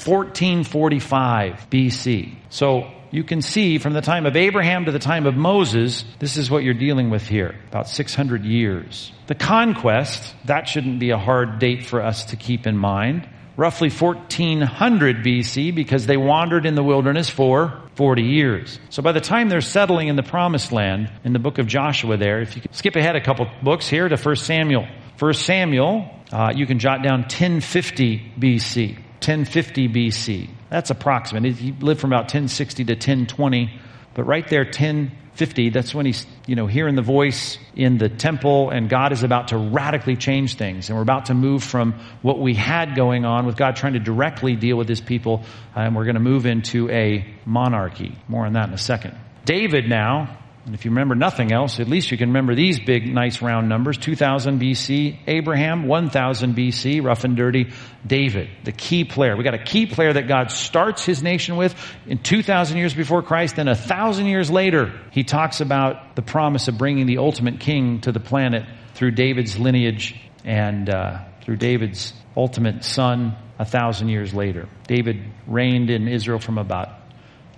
1445 0.05 1.67
BC. 1.69 2.35
So 2.49 2.92
you 3.13 3.23
can 3.23 3.43
see 3.43 3.77
from 3.77 3.93
the 3.93 4.01
time 4.01 4.25
of 4.25 4.35
Abraham 4.35 4.85
to 4.85 4.91
the 4.91 4.97
time 4.97 5.27
of 5.27 5.35
Moses, 5.35 6.03
this 6.17 6.35
is 6.35 6.49
what 6.49 6.63
you're 6.63 6.73
dealing 6.73 7.11
with 7.11 7.27
here. 7.27 7.53
About 7.69 7.87
600 7.87 8.43
years. 8.43 9.11
The 9.27 9.35
conquest, 9.35 10.33
that 10.45 10.67
shouldn't 10.67 10.99
be 10.99 11.11
a 11.11 11.17
hard 11.19 11.59
date 11.59 11.85
for 11.85 12.01
us 12.01 12.25
to 12.25 12.35
keep 12.35 12.65
in 12.65 12.75
mind. 12.75 13.29
Roughly 13.55 13.91
1400 13.91 15.17
BC 15.17 15.75
because 15.75 16.07
they 16.07 16.17
wandered 16.17 16.65
in 16.65 16.73
the 16.73 16.81
wilderness 16.81 17.29
for 17.29 17.79
40 17.97 18.23
years. 18.23 18.79
So 18.89 19.03
by 19.03 19.11
the 19.11 19.21
time 19.21 19.47
they're 19.47 19.61
settling 19.61 20.07
in 20.07 20.15
the 20.15 20.23
promised 20.23 20.71
land, 20.71 21.11
in 21.23 21.33
the 21.33 21.39
book 21.39 21.59
of 21.59 21.67
Joshua 21.67 22.17
there, 22.17 22.41
if 22.41 22.55
you 22.55 22.63
skip 22.71 22.95
ahead 22.95 23.15
a 23.15 23.21
couple 23.21 23.47
books 23.61 23.87
here 23.87 24.09
to 24.09 24.17
1 24.17 24.35
Samuel. 24.37 24.87
1 25.19 25.33
Samuel, 25.35 26.09
uh, 26.31 26.51
you 26.55 26.65
can 26.65 26.79
jot 26.79 27.03
down 27.03 27.21
1050 27.21 28.33
BC. 28.39 28.95
1050 28.95 29.87
BC. 29.87 30.49
That's 30.73 30.89
approximate. 30.89 31.53
He 31.53 31.71
lived 31.71 32.01
from 32.01 32.11
about 32.11 32.23
1060 32.23 32.85
to 32.85 32.93
1020, 32.93 33.79
but 34.15 34.23
right 34.23 34.47
there, 34.47 34.63
1050, 34.63 35.69
that's 35.69 35.93
when 35.93 36.07
he's, 36.07 36.25
you 36.47 36.55
know, 36.55 36.65
hearing 36.65 36.95
the 36.95 37.03
voice 37.03 37.59
in 37.75 37.99
the 37.99 38.09
temple 38.09 38.71
and 38.71 38.89
God 38.89 39.11
is 39.11 39.21
about 39.21 39.49
to 39.49 39.57
radically 39.57 40.15
change 40.15 40.55
things. 40.55 40.89
And 40.89 40.97
we're 40.97 41.03
about 41.03 41.27
to 41.27 41.35
move 41.35 41.63
from 41.63 41.93
what 42.23 42.39
we 42.39 42.55
had 42.55 42.95
going 42.95 43.23
on 43.23 43.45
with 43.45 43.55
God 43.55 43.75
trying 43.75 43.93
to 43.93 43.99
directly 43.99 44.55
deal 44.55 44.75
with 44.75 44.89
his 44.89 44.99
people, 44.99 45.43
and 45.75 45.95
we're 45.95 46.05
going 46.05 46.15
to 46.15 46.19
move 46.19 46.47
into 46.47 46.89
a 46.89 47.23
monarchy. 47.45 48.17
More 48.27 48.47
on 48.47 48.53
that 48.53 48.67
in 48.67 48.73
a 48.73 48.79
second. 48.79 49.15
David 49.45 49.87
now, 49.87 50.39
and 50.65 50.73
if 50.73 50.85
you 50.85 50.91
remember 50.91 51.13
nothing 51.13 51.51
else, 51.51 51.81
at 51.81 51.89
least 51.89 52.09
you 52.09 52.17
can 52.17 52.29
remember 52.29 52.55
these 52.55 52.79
big, 52.79 53.13
nice 53.13 53.41
round 53.41 53.67
numbers. 53.67 53.97
2000 53.97 54.61
BC, 54.61 55.19
Abraham, 55.27 55.87
1000 55.87 56.55
BC, 56.55 57.03
rough 57.03 57.25
and 57.25 57.35
dirty, 57.35 57.73
David, 58.07 58.49
the 58.63 58.71
key 58.71 59.03
player. 59.03 59.35
We 59.35 59.43
got 59.43 59.55
a 59.55 59.63
key 59.63 59.87
player 59.87 60.13
that 60.13 60.29
God 60.29 60.51
starts 60.51 61.05
his 61.05 61.21
nation 61.21 61.57
with 61.57 61.75
in 62.05 62.17
2000 62.17 62.77
years 62.77 62.93
before 62.93 63.21
Christ, 63.23 63.57
then 63.57 63.67
a 63.67 63.75
thousand 63.75 64.27
years 64.27 64.49
later, 64.49 64.93
he 65.11 65.25
talks 65.25 65.59
about 65.59 66.15
the 66.15 66.21
promise 66.21 66.69
of 66.69 66.77
bringing 66.77 67.07
the 67.07 67.17
ultimate 67.17 67.59
king 67.59 67.99
to 68.01 68.13
the 68.13 68.21
planet 68.21 68.63
through 68.93 69.11
David's 69.11 69.59
lineage 69.59 70.15
and 70.45 70.89
uh, 70.89 71.25
through 71.41 71.57
David's 71.57 72.13
ultimate 72.37 72.85
son 72.85 73.35
a 73.59 73.65
thousand 73.65 74.07
years 74.07 74.33
later. 74.33 74.69
David 74.87 75.25
reigned 75.45 75.89
in 75.89 76.07
Israel 76.07 76.39
from 76.39 76.57
about 76.57 76.87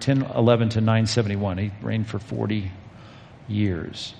1011 0.04 0.70
to 0.70 0.82
971. 0.82 1.58
He 1.60 1.72
reigned 1.84 2.08
for 2.08 2.18
40 2.18 2.72
years. 3.48 4.14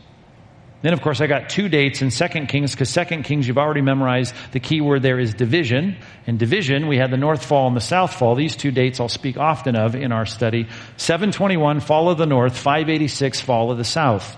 Then, 0.82 0.94
of 0.94 1.02
course, 1.02 1.20
I 1.20 1.26
got 1.26 1.50
two 1.50 1.68
dates 1.68 2.04
in 2.04 2.12
Second 2.12 2.48
Kings 2.48 2.72
because 2.72 2.90
Second 2.90 3.24
Kings, 3.24 3.48
you've 3.48 3.58
already 3.58 3.82
memorized 3.82 4.36
the 4.52 4.60
key 4.60 4.82
word 4.82 5.02
there 5.02 5.18
is 5.18 5.34
division. 5.34 5.98
In 6.28 6.38
division, 6.38 6.88
we 6.88 6.98
had 6.98 7.10
the 7.10 7.18
North 7.18 7.44
Fall 7.44 7.68
and 7.68 7.76
the 7.76 7.82
South 7.82 8.14
Fall. 8.14 8.36
These 8.36 8.56
two 8.56 8.70
dates 8.70 9.00
I'll 9.00 9.10
speak 9.10 9.36
often 9.36 9.76
of 9.76 9.96
in 9.96 10.12
our 10.12 10.28
study. 10.28 10.68
721, 10.98 11.80
fall 11.80 12.10
of 12.10 12.20
the 12.20 12.28
North, 12.28 12.56
586, 12.56 13.42
fall 13.42 13.72
of 13.72 13.80
the 13.80 13.84
South. 13.84 14.38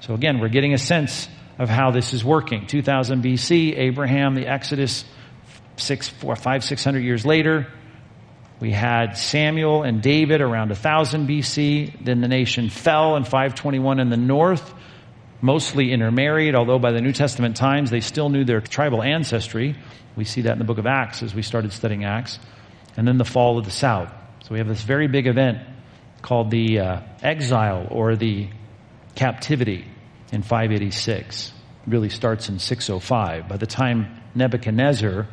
So 0.00 0.14
again, 0.14 0.40
we're 0.40 0.48
getting 0.48 0.74
a 0.74 0.78
sense 0.78 1.28
of 1.58 1.68
how 1.68 1.92
this 1.92 2.12
is 2.12 2.24
working. 2.24 2.66
2000 2.66 3.22
BC, 3.22 3.78
Abraham, 3.78 4.34
the 4.34 4.46
Exodus, 4.48 5.04
six, 5.76 6.08
four, 6.08 6.36
five, 6.36 6.64
six 6.64 6.82
hundred 6.82 7.04
years 7.04 7.24
later. 7.24 7.68
We 8.58 8.70
had 8.70 9.18
Samuel 9.18 9.82
and 9.82 10.00
David 10.00 10.40
around 10.40 10.68
1000 10.68 11.28
BC. 11.28 12.04
Then 12.04 12.20
the 12.20 12.28
nation 12.28 12.70
fell 12.70 13.16
in 13.16 13.24
521 13.24 14.00
in 14.00 14.08
the 14.08 14.16
north, 14.16 14.74
mostly 15.42 15.92
intermarried, 15.92 16.54
although 16.54 16.78
by 16.78 16.92
the 16.92 17.02
New 17.02 17.12
Testament 17.12 17.56
times 17.56 17.90
they 17.90 18.00
still 18.00 18.30
knew 18.30 18.44
their 18.44 18.62
tribal 18.62 19.02
ancestry. 19.02 19.76
We 20.16 20.24
see 20.24 20.42
that 20.42 20.52
in 20.52 20.58
the 20.58 20.64
book 20.64 20.78
of 20.78 20.86
Acts 20.86 21.22
as 21.22 21.34
we 21.34 21.42
started 21.42 21.72
studying 21.72 22.04
Acts. 22.04 22.38
And 22.96 23.06
then 23.06 23.18
the 23.18 23.26
fall 23.26 23.58
of 23.58 23.66
the 23.66 23.70
south. 23.70 24.10
So 24.42 24.52
we 24.52 24.58
have 24.58 24.68
this 24.68 24.82
very 24.82 25.06
big 25.06 25.26
event 25.26 25.58
called 26.22 26.50
the 26.50 26.78
uh, 26.78 27.00
exile 27.22 27.86
or 27.90 28.16
the 28.16 28.48
captivity 29.14 29.84
in 30.32 30.42
586. 30.42 31.52
It 31.86 31.90
really 31.90 32.08
starts 32.08 32.48
in 32.48 32.58
605. 32.58 33.48
By 33.48 33.56
the 33.58 33.66
time 33.66 34.22
Nebuchadnezzar 34.34 35.26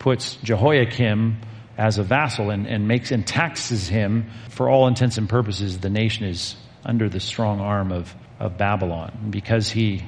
puts 0.00 0.36
Jehoiakim 0.36 1.38
as 1.76 1.98
a 1.98 2.02
vassal 2.02 2.50
and, 2.50 2.66
and 2.66 2.86
makes 2.86 3.10
and 3.10 3.26
taxes 3.26 3.88
him 3.88 4.30
for 4.50 4.68
all 4.68 4.86
intents 4.86 5.18
and 5.18 5.28
purposes 5.28 5.78
the 5.78 5.90
nation 5.90 6.26
is 6.26 6.56
under 6.84 7.08
the 7.08 7.20
strong 7.20 7.60
arm 7.60 7.92
of, 7.92 8.14
of 8.38 8.56
babylon. 8.56 9.16
And 9.22 9.32
because 9.32 9.68
he 9.68 10.02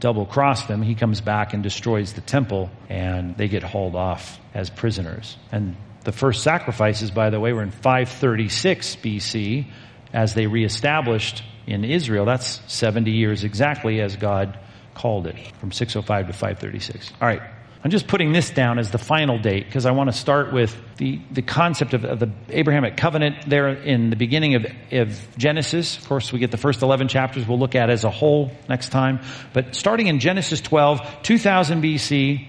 double 0.00 0.26
crossed 0.26 0.68
them 0.68 0.82
he 0.82 0.94
comes 0.94 1.20
back 1.20 1.52
and 1.54 1.62
destroys 1.62 2.12
the 2.14 2.20
temple 2.20 2.70
and 2.88 3.36
they 3.36 3.48
get 3.48 3.62
hauled 3.62 3.96
off 3.96 4.38
as 4.54 4.70
prisoners. 4.70 5.36
And 5.52 5.76
the 6.04 6.12
first 6.12 6.42
sacrifices 6.42 7.10
by 7.10 7.30
the 7.30 7.40
way 7.40 7.52
were 7.52 7.62
in 7.62 7.70
536 7.70 8.96
bc 8.96 9.66
as 10.12 10.34
they 10.34 10.46
reestablished 10.46 11.42
in 11.66 11.84
israel. 11.84 12.24
That's 12.24 12.60
70 12.66 13.10
years 13.10 13.44
exactly 13.44 14.00
as 14.00 14.16
god 14.16 14.58
called 14.94 15.26
it 15.26 15.36
from 15.60 15.72
605 15.72 16.26
to 16.26 16.32
536 16.32 17.12
all 17.20 17.28
right 17.28 17.42
I'm 17.82 17.90
just 17.90 18.06
putting 18.08 18.32
this 18.32 18.50
down 18.50 18.78
as 18.78 18.90
the 18.90 18.98
final 18.98 19.38
date 19.38 19.64
because 19.64 19.86
I 19.86 19.92
want 19.92 20.10
to 20.10 20.16
start 20.16 20.52
with 20.52 20.76
the, 20.98 21.18
the 21.30 21.40
concept 21.40 21.94
of, 21.94 22.04
of, 22.04 22.18
the 22.18 22.30
Abrahamic 22.50 22.98
covenant 22.98 23.48
there 23.48 23.68
in 23.68 24.10
the 24.10 24.16
beginning 24.16 24.54
of, 24.54 24.66
of 24.92 25.38
Genesis. 25.38 25.96
Of 25.96 26.06
course, 26.06 26.30
we 26.30 26.40
get 26.40 26.50
the 26.50 26.58
first 26.58 26.82
11 26.82 27.08
chapters 27.08 27.48
we'll 27.48 27.58
look 27.58 27.74
at 27.74 27.88
as 27.88 28.04
a 28.04 28.10
whole 28.10 28.52
next 28.68 28.90
time. 28.90 29.20
But 29.54 29.74
starting 29.74 30.08
in 30.08 30.20
Genesis 30.20 30.60
12, 30.60 31.22
2000 31.22 31.82
BC, 31.82 32.46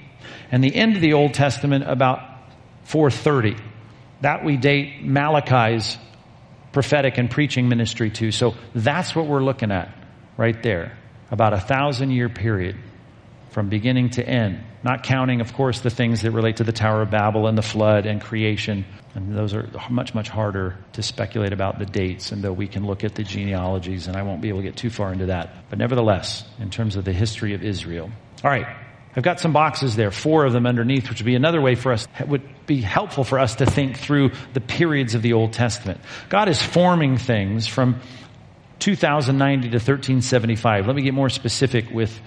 and 0.52 0.62
the 0.62 0.76
end 0.76 0.96
of 0.96 1.02
the 1.02 1.14
Old 1.14 1.34
Testament 1.34 1.86
about 1.88 2.20
430. 2.84 3.56
That 4.20 4.44
we 4.44 4.58
date 4.58 5.02
Malachi's 5.02 5.98
prophetic 6.74 7.18
and 7.18 7.32
preaching 7.32 7.70
ministry 7.70 8.10
to. 8.12 8.32
So 8.32 8.56
that's 8.76 9.16
what 9.16 9.28
we're 9.28 9.44
looking 9.44 9.72
at 9.72 9.96
right 10.36 10.62
there. 10.62 10.98
About 11.32 11.54
a 11.54 11.60
thousand 11.60 12.12
year 12.12 12.28
period 12.28 12.76
from 13.52 13.70
beginning 13.70 14.10
to 14.12 14.28
end. 14.28 14.62
Not 14.84 15.04
counting, 15.04 15.42
of 15.42 15.54
course, 15.54 15.82
the 15.82 15.92
things 15.92 16.22
that 16.22 16.32
relate 16.32 16.58
to 16.58 16.64
the 16.64 16.72
Tower 16.72 17.04
of 17.04 17.12
Babel 17.12 17.48
and 17.48 17.58
the 17.58 17.62
flood 17.62 18.06
and 18.08 18.20
creation. 18.20 18.86
And 19.14 19.36
those 19.38 19.54
are 19.54 19.70
much, 19.90 20.16
much 20.16 20.30
harder 20.30 20.78
to 20.94 21.04
speculate 21.04 21.54
about 21.54 21.78
the 21.78 21.86
dates, 21.86 22.32
and 22.32 22.42
though 22.42 22.54
we 22.54 22.68
can 22.68 22.86
look 22.86 23.04
at 23.04 23.14
the 23.14 23.24
genealogies, 23.24 24.08
and 24.08 24.18
I 24.18 24.24
won't 24.24 24.42
be 24.42 24.50
able 24.50 24.60
to 24.60 24.64
get 24.64 24.78
too 24.78 24.90
far 24.90 25.12
into 25.12 25.28
that. 25.28 25.70
But 25.70 25.78
nevertheless, 25.78 26.44
in 26.60 26.72
terms 26.72 26.96
of 26.96 27.06
the 27.06 27.14
history 27.14 27.54
of 27.54 27.64
Israel. 27.64 28.10
All 28.44 28.50
right. 28.50 28.66
I've 29.16 29.24
got 29.24 29.42
some 29.42 29.52
boxes 29.52 29.98
there, 29.98 30.10
four 30.10 30.46
of 30.46 30.54
them 30.54 30.66
underneath, 30.66 31.10
which 31.10 31.20
would 31.20 31.26
be 31.26 31.36
another 31.36 31.60
way 31.60 31.76
for 31.76 31.92
us, 31.92 32.08
would 32.26 32.48
be 32.66 32.80
helpful 32.80 33.26
for 33.26 33.40
us 33.40 33.56
to 33.56 33.66
think 33.66 33.98
through 33.98 34.32
the 34.54 34.62
periods 34.62 35.16
of 35.16 35.22
the 35.22 35.34
Old 35.34 35.52
Testament. 35.52 36.00
God 36.30 36.48
is 36.48 36.62
forming 36.62 37.18
things 37.18 37.68
from 37.68 38.00
2090 38.80 39.70
to 39.70 39.76
1375. 39.76 40.88
Let 40.88 40.96
me 40.96 41.02
get 41.02 41.14
more 41.14 41.30
specific 41.30 41.92
with 41.92 42.18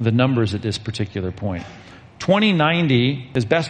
the 0.00 0.10
numbers 0.10 0.52
at 0.54 0.62
this 0.62 0.78
particular 0.78 1.30
point. 1.30 1.64
2090, 2.22 3.32
as 3.34 3.44
best 3.44 3.68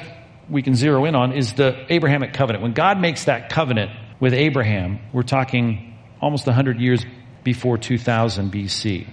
we 0.50 0.61
can 0.61 0.74
zero 0.74 1.07
in 1.07 1.14
on, 1.14 1.32
is 1.32 1.55
the 1.55 1.86
Abrahamic 1.88 2.34
covenant. 2.34 2.62
When 2.62 2.74
God 2.74 3.00
makes 3.00 3.24
that 3.24 3.48
covenant 3.48 3.90
with 4.20 4.34
Abraham, 4.34 4.98
we're 5.11 5.22
talking 5.22 5.96
almost 6.20 6.46
100 6.46 6.78
years 6.78 7.03
before 7.44 7.78
2000 7.78 8.53
BC. 8.53 9.07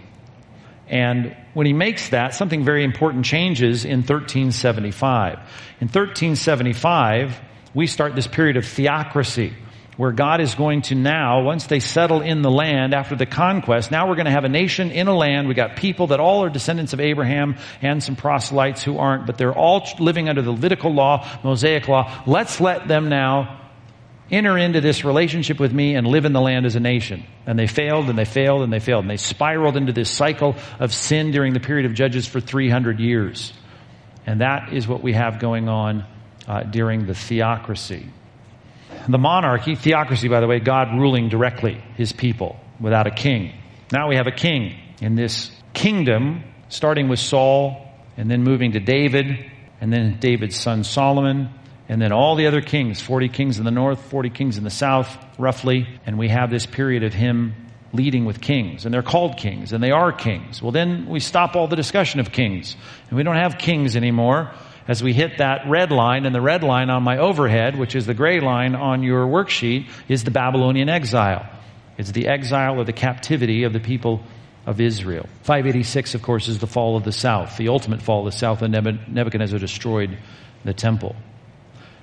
And 0.90 1.38
when 1.54 1.66
he 1.66 1.72
makes 1.72 2.10
that, 2.10 2.34
something 2.34 2.66
very 2.66 2.84
important 2.84 3.24
changes 3.24 3.86
in 3.86 4.00
1375. 4.00 5.36
In 5.80 5.88
1375, 5.88 7.40
we 7.74 7.88
start 7.88 8.16
this 8.16 8.28
period 8.28 8.58
of 8.58 8.66
theocracy 8.66 9.54
where 10.00 10.14
God 10.14 10.40
is 10.40 10.56
going 10.56 10.84
to 10.84 10.96
now, 10.96 11.42
once 11.42 11.68
they 11.68 11.82
settle 11.82 12.22
in 12.22 12.42
the 12.42 12.50
land 12.50 12.94
after 12.94 13.18
the 13.18 13.26
conquest, 13.26 13.92
now 13.92 14.08
we're 14.08 14.16
going 14.16 14.28
to 14.28 14.32
have 14.32 14.46
a 14.46 14.50
nation 14.50 14.92
in 14.92 15.10
a 15.10 15.14
land. 15.14 15.50
We 15.50 15.56
got 15.56 15.76
people 15.76 16.08
that 16.08 16.22
all 16.22 16.42
are 16.46 16.50
descendants 16.50 16.94
of 16.94 17.02
Abraham 17.02 17.58
and 17.82 18.02
some 18.02 18.16
proselytes 18.16 18.82
who 18.82 18.98
aren't, 18.98 19.26
but 19.26 19.38
they're 19.38 19.54
all 19.54 19.86
living 20.00 20.30
under 20.30 20.42
the 20.42 20.52
Levitical 20.52 20.94
law, 20.94 21.28
Mosaic 21.44 21.90
law. 21.90 22.24
Let's 22.26 22.62
let 22.62 22.88
them 22.88 23.10
now 23.10 23.60
enter 24.32 24.58
into 24.58 24.80
this 24.80 25.04
relationship 25.04 25.60
with 25.60 25.74
me 25.74 25.96
and 25.96 26.08
live 26.08 26.24
in 26.24 26.32
the 26.32 26.40
land 26.40 26.66
as 26.66 26.78
a 26.78 26.80
nation. 26.80 27.26
And 27.46 27.60
they 27.60 27.68
failed 27.68 28.10
and 28.10 28.18
they 28.18 28.24
failed 28.24 28.62
and 28.62 28.72
they 28.72 28.80
failed. 28.80 29.04
And 29.04 29.12
they 29.12 29.18
spiraled 29.18 29.76
into 29.76 29.92
this 29.92 30.10
cycle 30.10 30.56
of 30.80 30.94
sin 30.94 31.32
during 31.32 31.52
the 31.52 31.60
period 31.60 31.86
of 31.86 31.94
Judges 31.94 32.26
for 32.26 32.40
300 32.40 33.02
years. 33.02 33.52
And 34.26 34.40
that 34.40 34.72
is 34.72 34.88
what 34.88 35.04
we 35.04 35.12
have 35.12 35.40
going 35.40 35.68
on 35.68 36.06
uh, 36.48 36.64
during 36.64 37.06
the 37.06 37.14
theocracy 37.14 38.10
the 39.08 39.18
monarchy, 39.18 39.76
theocracy, 39.76 40.28
by 40.28 40.40
the 40.40 40.48
way, 40.48 40.60
God 40.60 40.90
ruling 40.98 41.30
directly 41.30 41.82
his 41.96 42.12
people 42.12 42.60
without 42.80 43.08
a 43.08 43.12
king. 43.12 43.54
Now 43.92 44.10
we 44.10 44.16
have 44.16 44.28
a 44.28 44.32
king 44.32 44.76
in 45.02 45.16
this 45.16 45.52
kingdom, 45.74 46.44
starting 46.70 47.10
with 47.10 47.20
Saul 47.20 47.88
and 48.18 48.30
then 48.30 48.44
moving 48.44 48.74
to 48.74 48.80
David 48.80 49.52
and 49.82 49.92
then 49.94 50.20
David's 50.20 50.60
son 50.60 50.84
Solomon 50.84 51.50
and 51.88 52.00
then 52.00 52.12
all 52.12 52.36
the 52.36 52.46
other 52.46 52.62
kings, 52.62 53.02
40 53.02 53.30
kings 53.30 53.58
in 53.58 53.66
the 53.66 53.72
north, 53.72 54.00
40 54.12 54.30
kings 54.30 54.58
in 54.60 54.64
the 54.64 54.70
south, 54.70 55.18
roughly. 55.40 55.88
And 56.06 56.20
we 56.20 56.30
have 56.30 56.52
this 56.52 56.68
period 56.68 57.04
of 57.04 57.14
him 57.14 57.56
leading 57.92 58.26
with 58.26 58.40
kings, 58.40 58.86
and 58.86 58.94
they're 58.94 59.02
called 59.02 59.38
kings, 59.38 59.74
and 59.74 59.84
they 59.84 59.90
are 59.90 60.12
kings. 60.12 60.62
Well, 60.62 60.72
then 60.72 61.08
we 61.08 61.20
stop 61.20 61.56
all 61.56 61.68
the 61.68 61.76
discussion 61.76 62.20
of 62.20 62.32
kings, 62.32 62.76
and 63.10 63.18
we 63.18 63.24
don't 63.24 63.38
have 63.38 63.58
kings 63.58 63.96
anymore 63.96 64.52
as 64.90 65.04
we 65.04 65.14
hit 65.14 65.38
that 65.38 65.70
red 65.70 65.92
line, 65.92 66.26
and 66.26 66.34
the 66.34 66.42
red 66.42 66.64
line 66.64 66.90
on 66.90 67.04
my 67.04 67.20
overhead, 67.20 67.78
which 67.78 67.96
is 67.96 68.08
the 68.08 68.16
gray 68.16 68.40
line 68.40 68.74
on 68.74 69.04
your 69.04 69.28
worksheet, 69.28 69.88
is 70.08 70.24
the 70.24 70.32
Babylonian 70.32 70.90
exile. 70.90 71.48
It's 72.00 72.12
the 72.12 72.28
exile 72.28 72.80
or 72.80 72.84
the 72.86 72.92
captivity 72.92 73.66
of 73.66 73.72
the 73.72 73.80
people 73.80 74.24
of 74.66 74.82
Israel. 74.82 75.30
586, 75.44 76.16
of 76.16 76.24
course, 76.24 76.48
is 76.48 76.58
the 76.58 76.66
fall 76.66 76.98
of 76.98 77.04
the 77.04 77.12
south, 77.12 77.56
the 77.58 77.70
ultimate 77.70 78.02
fall 78.02 78.26
of 78.26 78.34
the 78.34 78.38
south 78.38 78.62
when 78.62 78.72
Nebuchadnezzar 78.72 79.60
destroyed 79.60 80.18
the 80.66 80.74
temple. 80.74 81.16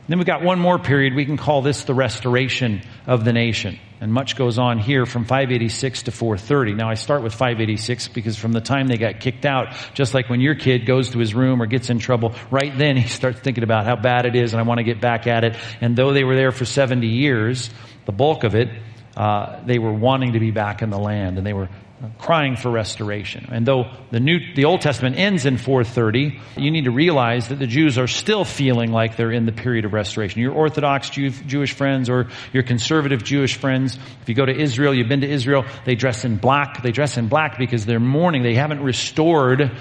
Then 0.09 0.19
we've 0.19 0.27
got 0.27 0.43
one 0.43 0.61
more 0.61 0.79
period. 0.79 1.15
We 1.15 1.25
can 1.25 1.37
call 1.37 1.63
this 1.63 1.83
the 1.85 1.95
restoration 1.95 2.83
of 3.07 3.25
the 3.25 3.33
nation. 3.33 3.79
And 4.01 4.13
much 4.13 4.37
goes 4.37 4.59
on 4.59 4.79
here 4.79 5.05
from 5.05 5.25
586 5.25 6.05
to 6.05 6.13
430. 6.13 6.75
Now 6.75 6.89
I 6.89 6.95
start 6.95 7.23
with 7.23 7.33
586 7.33 8.09
because 8.09 8.37
from 8.37 8.53
the 8.53 8.61
time 8.61 8.87
they 8.87 8.99
got 8.99 9.21
kicked 9.21 9.45
out, 9.45 9.75
just 9.95 10.15
like 10.15 10.29
when 10.29 10.41
your 10.41 10.55
kid 10.55 10.87
goes 10.87 11.11
to 11.11 11.19
his 11.19 11.35
room 11.35 11.61
or 11.61 11.67
gets 11.67 11.91
in 11.91 11.99
trouble, 11.99 12.35
right 12.51 12.77
then 12.77 12.97
he 12.97 13.09
starts 13.09 13.41
thinking 13.41 13.65
about 13.65 13.87
how 13.87 13.97
bad 13.97 14.27
it 14.27 14.37
is 14.37 14.53
and 14.53 14.61
I 14.61 14.65
want 14.65 14.79
to 14.79 14.85
get 14.85 15.01
back 15.01 15.27
at 15.27 15.45
it. 15.45 15.57
And 15.81 15.97
though 15.97 16.13
they 16.13 16.25
were 16.25 16.37
there 16.37 16.53
for 16.53 16.65
70 16.65 17.07
years, 17.07 17.71
the 18.05 18.13
bulk 18.13 18.45
of 18.45 18.55
it, 18.55 18.69
uh, 19.17 19.65
they 19.65 19.79
were 19.79 19.93
wanting 19.93 20.35
to 20.35 20.41
be 20.41 20.51
back 20.51 20.83
in 20.83 20.91
the 20.91 20.99
land 20.99 21.39
and 21.39 21.47
they 21.47 21.55
were 21.55 21.71
crying 22.19 22.57
for 22.57 22.71
restoration. 22.71 23.49
And 23.51 23.67
though 23.67 23.91
the 24.11 24.21
new, 24.21 24.39
the 24.55 24.67
Old 24.67 24.81
Testament 24.81 25.19
ends 25.19 25.47
in 25.47 25.57
430, 25.57 26.39
you 26.57 26.71
need 26.71 26.85
to 26.85 26.91
realize 26.91 27.49
that 27.49 27.59
the 27.59 27.67
Jews 27.67 27.99
are 27.99 28.07
still 28.07 28.45
feeling 28.45 28.93
like 28.93 29.17
they're 29.17 29.33
in 29.33 29.47
the 29.47 29.53
period 29.53 29.85
of 29.85 29.93
restoration. 29.93 30.41
Your 30.41 30.53
Orthodox 30.53 31.11
Jew, 31.11 31.31
Jewish 31.31 31.73
friends 31.73 32.11
or 32.11 32.29
your 32.53 32.63
conservative 32.63 33.25
Jewish 33.25 33.57
friends, 33.57 33.99
if 34.23 34.29
you 34.29 34.35
go 34.35 34.45
to 34.45 34.55
Israel, 34.55 34.95
you've 34.95 35.09
been 35.09 35.23
to 35.23 35.31
Israel, 35.31 35.65
they 35.85 35.95
dress 35.95 36.25
in 36.25 36.37
black. 36.37 36.83
They 36.83 36.93
dress 36.93 37.17
in 37.17 37.29
black 37.29 37.59
because 37.59 37.87
they're 37.87 38.01
mourning. 38.01 38.43
They 38.43 38.55
haven't 38.55 38.83
restored 38.83 39.73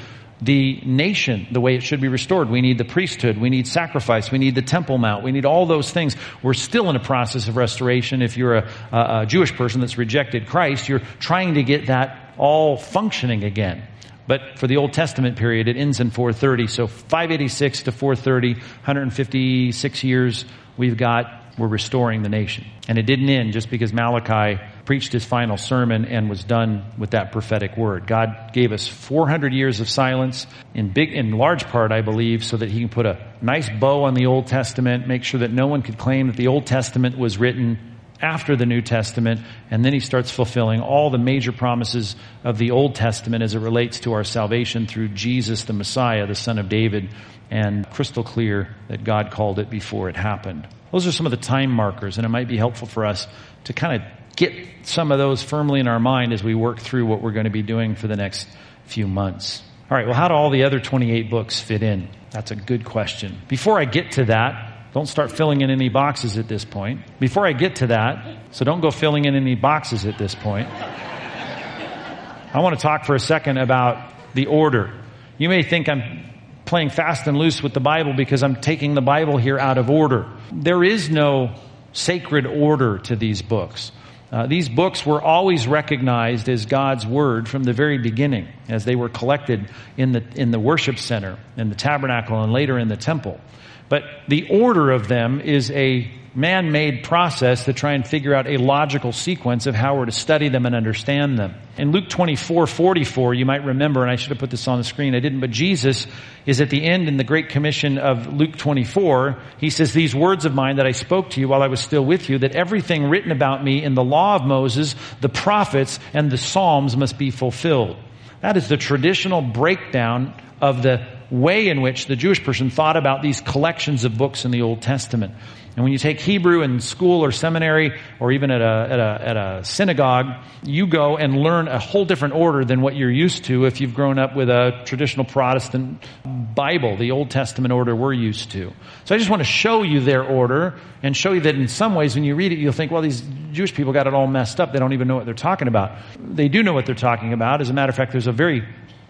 the 0.42 0.82
nation 0.86 1.48
the 1.52 1.62
way 1.62 1.76
it 1.76 1.84
should 1.84 2.02
be 2.02 2.08
restored. 2.08 2.50
We 2.50 2.62
need 2.62 2.78
the 2.78 2.86
priesthood. 2.86 3.38
We 3.38 3.50
need 3.50 3.68
sacrifice. 3.68 4.32
We 4.32 4.38
need 4.38 4.56
the 4.56 4.62
temple 4.62 4.98
mount. 4.98 5.24
We 5.24 5.32
need 5.32 5.46
all 5.46 5.66
those 5.66 5.92
things. 5.92 6.16
We're 6.44 6.54
still 6.54 6.90
in 6.90 6.96
a 6.96 7.04
process 7.04 7.48
of 7.48 7.56
restoration. 7.56 8.22
If 8.22 8.38
you're 8.38 8.56
a, 8.56 8.70
a 8.92 9.26
Jewish 9.26 9.54
person 9.54 9.82
that's 9.82 9.98
rejected 9.98 10.48
Christ, 10.48 10.90
you're 10.90 11.02
trying 11.20 11.54
to 11.54 11.64
get 11.64 11.88
that 11.88 12.34
all 12.38 12.78
functioning 12.78 13.44
again. 13.44 13.88
But 14.28 14.58
for 14.58 14.68
the 14.68 14.78
Old 14.78 14.94
Testament 14.94 15.38
period, 15.38 15.68
it 15.68 15.78
ends 15.78 16.00
in 16.00 16.10
430. 16.10 16.68
So 16.68 16.88
586 16.88 17.84
to 17.84 17.92
430, 17.92 18.54
156 18.56 20.04
years 20.04 20.46
we've 20.78 20.98
got, 20.98 21.45
we're 21.58 21.68
restoring 21.68 22.22
the 22.22 22.30
nation. 22.30 22.66
And 22.88 22.98
it 22.98 23.04
didn't 23.04 23.30
end 23.30 23.54
just 23.54 23.70
because 23.70 23.94
Malachi 23.94 24.62
preached 24.86 25.14
his 25.14 25.24
final 25.24 25.58
sermon 25.58 26.06
and 26.06 26.30
was 26.30 26.44
done 26.44 26.86
with 26.98 27.12
that 27.12 27.32
prophetic 27.32 27.78
word. 27.78 28.08
God 28.08 28.52
gave 28.54 28.72
us 28.72 28.88
400 28.88 29.54
years 29.54 29.80
of 29.80 29.90
silence 29.90 30.48
in 30.74 30.92
big, 30.92 31.14
in 31.14 31.32
large 31.32 31.66
part, 31.68 31.92
I 31.92 32.02
believe, 32.02 32.44
so 32.44 32.58
that 32.58 32.70
he 32.70 32.80
can 32.80 32.90
put 32.90 33.06
a 33.06 33.34
nice 33.42 33.70
bow 33.70 34.04
on 34.04 34.14
the 34.14 34.26
Old 34.26 34.48
Testament, 34.48 35.08
make 35.08 35.24
sure 35.24 35.40
that 35.40 35.52
no 35.52 35.68
one 35.68 35.82
could 35.82 35.98
claim 35.98 36.28
that 36.28 36.36
the 36.36 36.48
Old 36.48 36.66
Testament 36.66 37.18
was 37.18 37.38
written 37.38 37.96
after 38.22 38.56
the 38.56 38.66
New 38.66 38.82
Testament, 38.82 39.42
and 39.70 39.84
then 39.84 39.94
he 39.94 40.00
starts 40.00 40.32
fulfilling 40.32 40.82
all 40.82 41.10
the 41.10 41.18
major 41.18 41.52
promises 41.52 42.16
of 42.44 42.58
the 42.58 42.72
Old 42.72 42.96
Testament 42.96 43.44
as 43.44 43.56
it 43.56 43.60
relates 43.60 44.02
to 44.02 44.14
our 44.14 44.24
salvation 44.24 44.88
through 44.88 45.10
Jesus 45.10 45.66
the 45.66 45.74
Messiah, 45.74 46.26
the 46.26 46.36
Son 46.36 46.58
of 46.58 46.70
David, 46.70 47.10
and 47.56 47.90
crystal 47.90 48.22
clear 48.22 48.76
that 48.90 49.06
God 49.06 49.32
called 49.32 49.60
it 49.60 49.70
before 49.70 50.10
it 50.10 50.18
happened. 50.18 50.68
Those 50.92 51.08
are 51.08 51.12
some 51.14 51.26
of 51.26 51.32
the 51.32 51.38
time 51.38 51.72
markers, 51.72 52.18
and 52.18 52.26
it 52.26 52.30
might 52.30 52.50
be 52.50 52.58
helpful 52.58 52.86
for 52.86 53.06
us 53.06 53.28
to 53.64 53.74
kind 53.74 54.02
of 54.02 54.36
get 54.36 54.52
some 54.84 55.14
of 55.14 55.20
those 55.20 55.42
firmly 55.42 55.80
in 55.80 55.88
our 55.88 56.00
mind 56.00 56.34
as 56.34 56.44
we 56.44 56.54
work 56.54 56.80
through 56.80 57.06
what 57.06 57.22
we're 57.22 57.32
going 57.32 57.46
to 57.46 57.50
be 57.50 57.62
doing 57.62 57.96
for 57.96 58.08
the 58.08 58.18
next 58.18 58.46
few 58.88 59.08
months. 59.08 59.64
All 59.90 59.98
right, 59.98 60.06
well, 60.06 60.16
how 60.16 60.28
do 60.28 60.34
all 60.34 60.50
the 60.50 60.66
other 60.66 60.82
28 60.82 61.30
books 61.30 61.58
fit 61.58 61.82
in? 61.82 62.10
That's 62.32 62.52
a 62.52 62.58
good 62.58 62.84
question. 62.84 63.38
Before 63.48 63.80
I 63.80 63.86
get 63.86 64.12
to 64.14 64.26
that, 64.26 64.92
don't 64.94 65.08
start 65.08 65.32
filling 65.32 65.62
in 65.62 65.70
any 65.70 65.88
boxes 65.88 66.38
at 66.38 66.50
this 66.50 66.66
point. 66.66 67.02
Before 67.22 67.48
I 67.48 67.54
get 67.54 67.78
to 67.78 67.88
that, 67.88 68.38
so 68.52 68.66
don't 68.66 68.82
go 68.82 68.92
filling 68.92 69.24
in 69.24 69.36
any 69.36 69.56
boxes 69.56 70.06
at 70.06 70.18
this 70.18 70.36
point. 70.36 70.68
I 70.68 72.60
want 72.60 72.78
to 72.78 72.82
talk 72.82 73.06
for 73.06 73.16
a 73.16 73.20
second 73.20 73.60
about 73.60 74.12
the 74.34 74.48
order. 74.48 74.94
You 75.38 75.48
may 75.48 75.64
think 75.64 75.88
I'm 75.88 76.35
playing 76.66 76.90
fast 76.90 77.28
and 77.28 77.38
loose 77.38 77.62
with 77.62 77.74
the 77.74 77.80
Bible 77.80 78.14
because 78.14 78.44
I'm 78.44 78.56
taking 78.56 78.96
the 78.96 79.02
Bible 79.02 79.38
here 79.38 79.58
out 79.58 79.78
of 79.78 79.90
order. 79.90 80.30
There 80.52 80.84
is 80.84 81.10
no 81.10 81.56
sacred 81.94 82.46
order 82.46 82.98
to 83.00 83.16
these 83.16 83.42
books. 83.42 83.92
Uh, 84.32 84.48
these 84.48 84.68
books 84.68 85.06
were 85.06 85.22
always 85.22 85.68
recognized 85.68 86.50
as 86.50 86.66
God's 86.66 87.06
word 87.06 87.48
from 87.48 87.64
the 87.64 87.74
very 87.74 88.00
beginning, 88.00 88.48
as 88.68 88.84
they 88.84 88.96
were 88.96 89.08
collected 89.08 89.70
in 89.96 90.12
the 90.12 90.24
in 90.36 90.52
the 90.52 90.60
worship 90.60 90.98
center, 90.98 91.38
in 91.56 91.70
the 91.70 91.76
tabernacle, 91.76 92.42
and 92.42 92.52
later 92.52 92.78
in 92.78 92.88
the 92.88 92.98
temple. 92.98 93.40
But 93.88 94.04
the 94.28 94.48
order 94.50 94.92
of 94.92 95.08
them 95.08 95.40
is 95.40 95.70
a 95.72 96.12
man-made 96.36 97.04
process 97.04 97.66
to 97.66 97.74
try 97.74 97.94
and 97.94 98.06
figure 98.06 98.36
out 98.36 98.46
a 98.46 98.58
logical 98.58 99.14
sequence 99.14 99.68
of 99.68 99.74
how 99.74 99.98
we're 99.98 100.06
to 100.06 100.12
study 100.12 100.50
them 100.50 100.66
and 100.66 100.76
understand 100.76 101.40
them. 101.40 101.56
In 101.78 101.92
Luke 101.92 102.10
24, 102.10 102.68
44, 102.68 103.34
you 103.34 103.46
might 103.46 103.64
remember, 103.64 104.02
and 104.02 104.12
I 104.12 104.18
should 104.18 104.30
have 104.30 104.40
put 104.40 104.50
this 104.50 104.68
on 104.68 104.78
the 104.78 104.84
screen, 104.84 105.16
I 105.16 105.22
didn't, 105.22 105.40
but 105.40 105.50
Jesus 105.50 106.08
is 106.46 106.60
at 106.60 106.70
the 106.70 106.84
end 106.84 107.08
in 107.08 107.16
the 107.16 107.24
Great 107.24 107.50
Commission 107.50 107.98
of 107.98 108.34
Luke 108.34 108.58
24. 108.58 109.40
He 109.60 109.70
says, 109.70 109.94
these 109.94 110.14
words 110.14 110.44
of 110.46 110.54
mine 110.54 110.76
that 110.76 110.86
I 110.86 110.92
spoke 110.92 111.32
to 111.32 111.40
you 111.40 111.48
while 111.48 111.64
I 111.64 111.68
was 111.68 111.80
still 111.80 112.06
with 112.06 112.30
you, 112.30 112.40
that 112.40 112.56
everything 112.56 113.10
written 113.10 113.32
about 113.32 113.64
me 113.64 113.82
in 113.82 113.96
the 113.96 114.04
law 114.04 114.36
of 114.36 114.44
Moses, 114.44 114.96
the 115.22 115.30
prophets, 115.30 116.00
and 116.14 116.30
the 116.30 116.38
Psalms 116.38 116.98
must 116.98 117.18
be 117.18 117.32
fulfilled. 117.32 117.96
That 118.42 118.58
is 118.58 118.68
the 118.68 118.78
traditional 118.78 119.42
breakdown 119.42 120.34
of 120.62 120.84
the 120.84 121.08
way 121.32 121.70
in 121.70 121.82
which 121.82 122.06
the 122.06 122.16
Jewish 122.16 122.44
person 122.44 122.70
thought 122.70 122.98
about 122.98 123.22
these 123.22 123.42
collections 123.42 124.04
of 124.04 124.18
books 124.18 124.46
in 124.46 124.52
the 124.52 124.62
Old 124.62 124.82
Testament. 124.82 125.34
And 125.76 125.84
when 125.84 125.92
you 125.92 125.98
take 125.98 126.22
Hebrew 126.22 126.62
in 126.62 126.80
school 126.80 127.24
or 127.24 127.32
seminary 127.32 128.00
or 128.22 128.32
even 128.32 128.50
at 128.50 128.62
a, 128.62 128.88
at 128.90 129.00
a, 129.00 129.28
at 129.28 129.38
a 129.38 129.64
synagogue, 129.66 130.28
you 130.64 130.88
go 130.88 131.18
and 131.18 131.36
learn 131.38 131.68
a 131.68 131.80
whole 131.80 132.06
different 132.06 132.34
order 132.34 132.64
than 132.64 132.80
what 132.80 132.96
you're 132.96 133.12
used 133.12 133.46
to 133.46 133.66
if 133.66 133.82
you've 133.82 133.94
grown 133.94 134.18
up 134.18 134.38
with 134.38 134.50
a 134.50 134.84
traditional 134.86 135.26
Protestant 135.26 136.02
Bible, 136.24 136.96
the 136.96 137.12
Old 137.12 137.30
Testament 137.30 137.74
order 137.74 137.94
we're 137.94 138.14
used 138.14 138.52
to. 138.52 138.72
So 139.04 139.16
I 139.16 139.18
just 139.18 139.30
want 139.30 139.42
to 139.42 139.48
show 139.48 139.84
you 139.84 140.00
their 140.00 140.24
order 140.24 140.80
and 141.04 141.16
show 141.16 141.34
you 141.34 141.42
that 141.42 141.56
in 141.56 141.68
some 141.68 141.94
ways 141.94 142.16
when 142.16 142.24
you 142.24 142.36
read 142.36 142.54
it, 142.54 142.58
you'll 142.58 142.72
think, 142.72 142.92
well, 142.92 143.02
these 143.02 143.22
Jewish 143.52 143.74
people 143.74 143.92
got 143.92 144.08
it 144.08 144.14
all 144.14 144.28
messed 144.28 144.62
up. 144.62 144.72
They 144.72 144.80
don't 144.80 144.94
even 144.94 145.10
know 145.10 145.18
what 145.18 145.26
they're 145.26 145.34
talking 145.34 145.68
about. 145.68 145.92
They 146.18 146.48
do 146.48 146.64
know 146.64 146.74
what 146.74 146.86
they're 146.86 146.96
talking 146.96 147.34
about. 147.34 147.60
As 147.60 147.70
a 147.70 147.74
matter 147.74 147.90
of 147.90 147.98
fact, 147.98 148.14
there's 148.14 148.28
a 148.28 148.32
very 148.32 148.66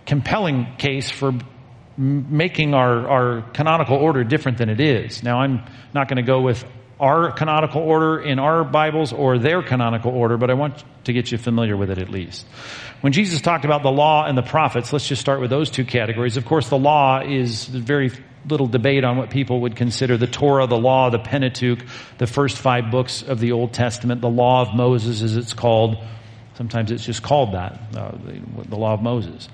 compelling 0.07 0.67
case 0.77 1.11
for 1.11 1.31
making 1.97 2.73
our, 2.73 3.07
our 3.07 3.41
canonical 3.53 3.95
order 3.97 4.23
different 4.23 4.57
than 4.57 4.69
it 4.69 4.79
is. 4.79 5.23
Now, 5.23 5.39
I'm 5.39 5.63
not 5.93 6.07
going 6.07 6.17
to 6.17 6.23
go 6.23 6.41
with 6.41 6.65
our 6.99 7.31
canonical 7.31 7.81
order 7.81 8.21
in 8.21 8.39
our 8.39 8.63
Bibles 8.63 9.11
or 9.11 9.37
their 9.37 9.61
canonical 9.61 10.11
order, 10.11 10.37
but 10.37 10.49
I 10.49 10.53
want 10.53 10.83
to 11.05 11.13
get 11.13 11.31
you 11.31 11.37
familiar 11.37 11.75
with 11.75 11.89
it 11.89 11.97
at 11.97 12.09
least. 12.09 12.45
When 13.01 13.13
Jesus 13.13 13.41
talked 13.41 13.65
about 13.65 13.83
the 13.83 13.91
law 13.91 14.25
and 14.25 14.37
the 14.37 14.41
prophets, 14.41 14.93
let's 14.93 15.07
just 15.07 15.21
start 15.21 15.41
with 15.41 15.49
those 15.49 15.69
two 15.69 15.85
categories. 15.85 16.37
Of 16.37 16.45
course, 16.45 16.69
the 16.69 16.77
law 16.77 17.21
is 17.21 17.65
very 17.65 18.11
little 18.47 18.67
debate 18.67 19.03
on 19.03 19.17
what 19.17 19.29
people 19.29 19.61
would 19.61 19.75
consider 19.75 20.17
the 20.17 20.27
Torah, 20.27 20.67
the 20.67 20.77
law, 20.77 21.09
the 21.09 21.19
Pentateuch, 21.19 21.79
the 22.17 22.27
first 22.27 22.57
five 22.57 22.91
books 22.91 23.23
of 23.23 23.39
the 23.39 23.51
Old 23.51 23.73
Testament, 23.73 24.21
the 24.21 24.29
law 24.29 24.61
of 24.61 24.73
Moses 24.75 25.21
as 25.21 25.35
it's 25.35 25.53
called. 25.53 25.97
Sometimes 26.55 26.91
it's 26.91 27.03
just 27.05 27.21
called 27.21 27.53
that, 27.53 27.79
uh, 27.95 28.11
the, 28.11 28.69
the 28.69 28.77
law 28.77 28.93
of 28.93 29.01
Moses. 29.01 29.49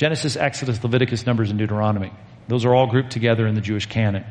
Genesis, 0.00 0.34
Exodus, 0.34 0.82
Leviticus, 0.82 1.26
Numbers, 1.26 1.50
and 1.50 1.58
Deuteronomy. 1.58 2.10
Those 2.48 2.64
are 2.64 2.74
all 2.74 2.86
grouped 2.86 3.10
together 3.10 3.46
in 3.46 3.54
the 3.54 3.60
Jewish 3.60 3.84
canon. 3.84 4.24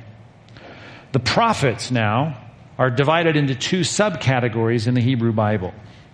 The 1.11 1.19
prophets 1.19 1.91
now 1.91 2.41
are 2.79 2.89
divided 2.89 3.35
into 3.35 3.53
two 3.53 3.81
subcategories 3.81 4.87
in 4.87 4.95
the 4.95 5.01
Hebrew 5.01 5.31
Bible. 5.31 5.71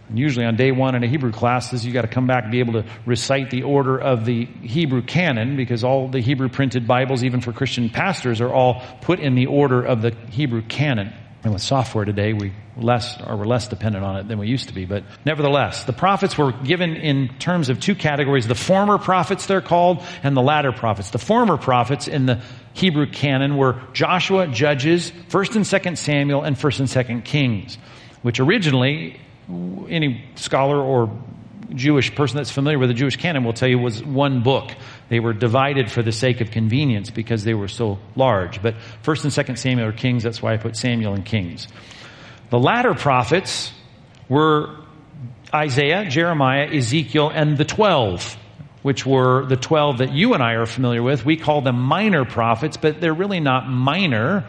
And 0.09 0.19
usually 0.19 0.45
on 0.45 0.57
day 0.57 0.73
one 0.73 0.93
in 0.95 1.05
a 1.05 1.07
Hebrew 1.07 1.31
class, 1.31 1.85
you 1.85 1.93
got 1.93 2.01
to 2.01 2.09
come 2.09 2.27
back 2.27 2.43
and 2.43 2.51
be 2.51 2.59
able 2.59 2.73
to 2.73 2.85
recite 3.05 3.49
the 3.49 3.63
order 3.63 3.97
of 3.97 4.25
the 4.25 4.43
Hebrew 4.43 5.01
canon 5.01 5.55
because 5.55 5.85
all 5.85 6.09
the 6.09 6.19
Hebrew 6.19 6.49
printed 6.49 6.85
Bibles, 6.85 7.23
even 7.23 7.39
for 7.39 7.53
Christian 7.53 7.89
pastors, 7.89 8.41
are 8.41 8.51
all 8.51 8.83
put 9.03 9.21
in 9.21 9.35
the 9.35 9.45
order 9.45 9.81
of 9.81 10.01
the 10.01 10.13
Hebrew 10.31 10.63
canon. 10.63 11.13
And 11.45 11.53
with 11.53 11.61
software 11.61 12.05
today, 12.05 12.33
we 12.33 12.53
less 12.75 13.21
or 13.21 13.37
we're 13.37 13.45
less 13.45 13.67
dependent 13.67 14.03
on 14.03 14.17
it 14.17 14.27
than 14.27 14.39
we 14.39 14.47
used 14.47 14.69
to 14.69 14.73
be. 14.73 14.85
But 14.85 15.03
nevertheless, 15.25 15.83
the 15.83 15.93
prophets 15.93 16.35
were 16.35 16.51
given 16.51 16.95
in 16.95 17.29
terms 17.37 17.69
of 17.69 17.79
two 17.79 17.93
categories: 17.93 18.47
the 18.47 18.55
former 18.55 18.97
prophets, 18.97 19.45
they're 19.45 19.61
called, 19.61 20.03
and 20.23 20.35
the 20.35 20.41
latter 20.41 20.71
prophets. 20.71 21.11
The 21.11 21.19
former 21.19 21.57
prophets 21.57 22.07
in 22.07 22.25
the 22.25 22.41
Hebrew 22.73 23.05
canon 23.05 23.57
were 23.57 23.79
Joshua, 23.93 24.47
Judges, 24.47 25.11
First 25.29 25.55
and 25.55 25.67
Second 25.67 25.99
Samuel, 25.99 26.41
and 26.41 26.57
First 26.57 26.79
and 26.79 26.89
Second 26.89 27.25
Kings, 27.25 27.77
which 28.23 28.39
originally 28.39 29.19
any 29.47 30.25
scholar 30.33 30.79
or 30.79 31.15
Jewish 31.73 32.13
person 32.13 32.37
that's 32.37 32.51
familiar 32.51 32.79
with 32.79 32.89
the 32.89 32.93
Jewish 32.93 33.17
canon 33.17 33.43
will 33.43 33.53
tell 33.53 33.67
you 33.67 33.79
was 33.79 34.03
one 34.03 34.43
book. 34.43 34.71
They 35.09 35.19
were 35.19 35.33
divided 35.33 35.91
for 35.91 36.01
the 36.01 36.11
sake 36.11 36.41
of 36.41 36.51
convenience 36.51 37.09
because 37.09 37.43
they 37.43 37.53
were 37.53 37.67
so 37.67 37.99
large. 38.15 38.61
But 38.61 38.75
first 39.01 39.23
and 39.23 39.33
second 39.33 39.57
Samuel 39.57 39.87
are 39.87 39.91
kings. 39.91 40.23
That's 40.23 40.41
why 40.41 40.53
I 40.53 40.57
put 40.57 40.75
Samuel 40.75 41.13
and 41.13 41.25
kings. 41.25 41.67
The 42.49 42.59
latter 42.59 42.93
prophets 42.93 43.71
were 44.29 44.75
Isaiah, 45.53 46.05
Jeremiah, 46.09 46.67
Ezekiel, 46.71 47.31
and 47.33 47.57
the 47.57 47.65
twelve, 47.65 48.37
which 48.81 49.05
were 49.05 49.45
the 49.45 49.57
twelve 49.57 49.99
that 49.99 50.11
you 50.11 50.33
and 50.33 50.43
I 50.43 50.53
are 50.53 50.65
familiar 50.65 51.01
with. 51.01 51.25
We 51.25 51.37
call 51.37 51.61
them 51.61 51.79
minor 51.79 52.25
prophets, 52.25 52.77
but 52.77 53.01
they're 53.01 53.13
really 53.13 53.39
not 53.39 53.69
minor 53.69 54.45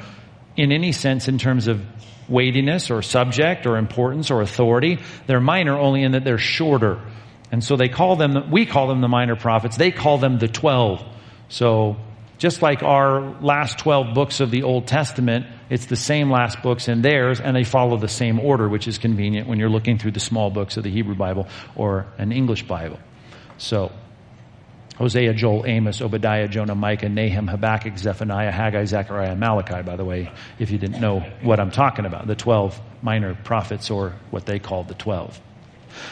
in 0.56 0.72
any 0.72 0.92
sense 0.92 1.28
in 1.28 1.38
terms 1.38 1.66
of 1.66 1.84
weightiness 2.28 2.90
or 2.90 3.02
subject 3.02 3.66
or 3.66 3.76
importance 3.76 4.30
or 4.30 4.42
authority. 4.42 4.98
They're 5.26 5.40
minor 5.40 5.78
only 5.78 6.02
in 6.02 6.12
that 6.12 6.24
they're 6.24 6.38
shorter. 6.38 7.00
And 7.52 7.62
so 7.62 7.76
they 7.76 7.88
call 7.88 8.16
them, 8.16 8.50
we 8.50 8.66
call 8.66 8.88
them 8.88 9.00
the 9.00 9.08
minor 9.08 9.36
prophets. 9.36 9.76
They 9.76 9.90
call 9.90 10.18
them 10.18 10.38
the 10.38 10.48
12. 10.48 11.04
So 11.48 11.96
just 12.38 12.62
like 12.62 12.82
our 12.82 13.20
last 13.40 13.78
12 13.78 14.14
books 14.14 14.40
of 14.40 14.50
the 14.50 14.64
Old 14.64 14.86
Testament 14.86 15.46
It's 15.68 15.86
the 15.86 15.96
same 15.96 16.30
last 16.30 16.62
books 16.62 16.86
in 16.86 17.02
theirs, 17.02 17.40
and 17.40 17.56
they 17.56 17.64
follow 17.64 17.96
the 17.96 18.08
same 18.08 18.38
order, 18.38 18.68
which 18.68 18.86
is 18.86 18.98
convenient 18.98 19.48
when 19.48 19.58
you're 19.58 19.68
looking 19.68 19.98
through 19.98 20.12
the 20.12 20.20
small 20.20 20.50
books 20.50 20.76
of 20.76 20.84
the 20.84 20.90
Hebrew 20.90 21.16
Bible 21.16 21.48
or 21.74 22.06
an 22.18 22.30
English 22.30 22.68
Bible. 22.68 23.00
So, 23.58 23.90
Hosea, 24.96 25.34
Joel, 25.34 25.66
Amos, 25.66 26.00
Obadiah, 26.00 26.48
Jonah, 26.48 26.74
Micah, 26.74 27.08
Nahum, 27.08 27.48
Habakkuk, 27.48 27.98
Zephaniah, 27.98 28.50
Haggai, 28.50 28.84
Zechariah, 28.86 29.36
Malachi, 29.36 29.82
by 29.82 29.96
the 29.96 30.04
way, 30.04 30.32
if 30.58 30.70
you 30.70 30.78
didn't 30.78 31.00
know 31.00 31.20
what 31.42 31.60
I'm 31.60 31.70
talking 31.70 32.06
about, 32.06 32.26
the 32.26 32.34
12 32.34 32.80
minor 33.02 33.34
prophets 33.34 33.90
or 33.90 34.14
what 34.30 34.46
they 34.46 34.58
called 34.58 34.88
the 34.88 34.94
12. 34.94 35.38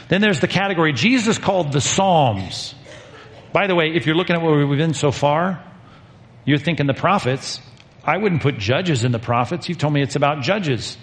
Then 0.09 0.21
there's 0.21 0.41
the 0.41 0.49
category 0.49 0.93
Jesus 0.93 1.39
called 1.39 1.73
the 1.73 1.81
Psalms. 1.81 2.75
By 3.53 3.67
the 3.67 3.75
way, 3.75 3.95
if 3.95 4.07
you're 4.07 4.17
looking 4.17 4.37
at 4.37 4.43
where 4.43 4.67
we've 4.67 4.79
been 4.79 4.95
so 4.95 5.13
far, 5.13 5.63
you're 6.45 6.59
thinking 6.59 6.87
the 6.87 6.95
prophets. 6.95 7.61
I 8.05 8.19
wouldn't 8.19 8.43
put 8.43 8.59
judges 8.59 9.05
in 9.05 9.13
the 9.13 9.19
prophets. 9.19 9.69
You've 9.69 9.79
told 9.79 9.95
me 9.95 10.03
it's 10.03 10.17
about 10.17 10.43
judges. 10.43 10.99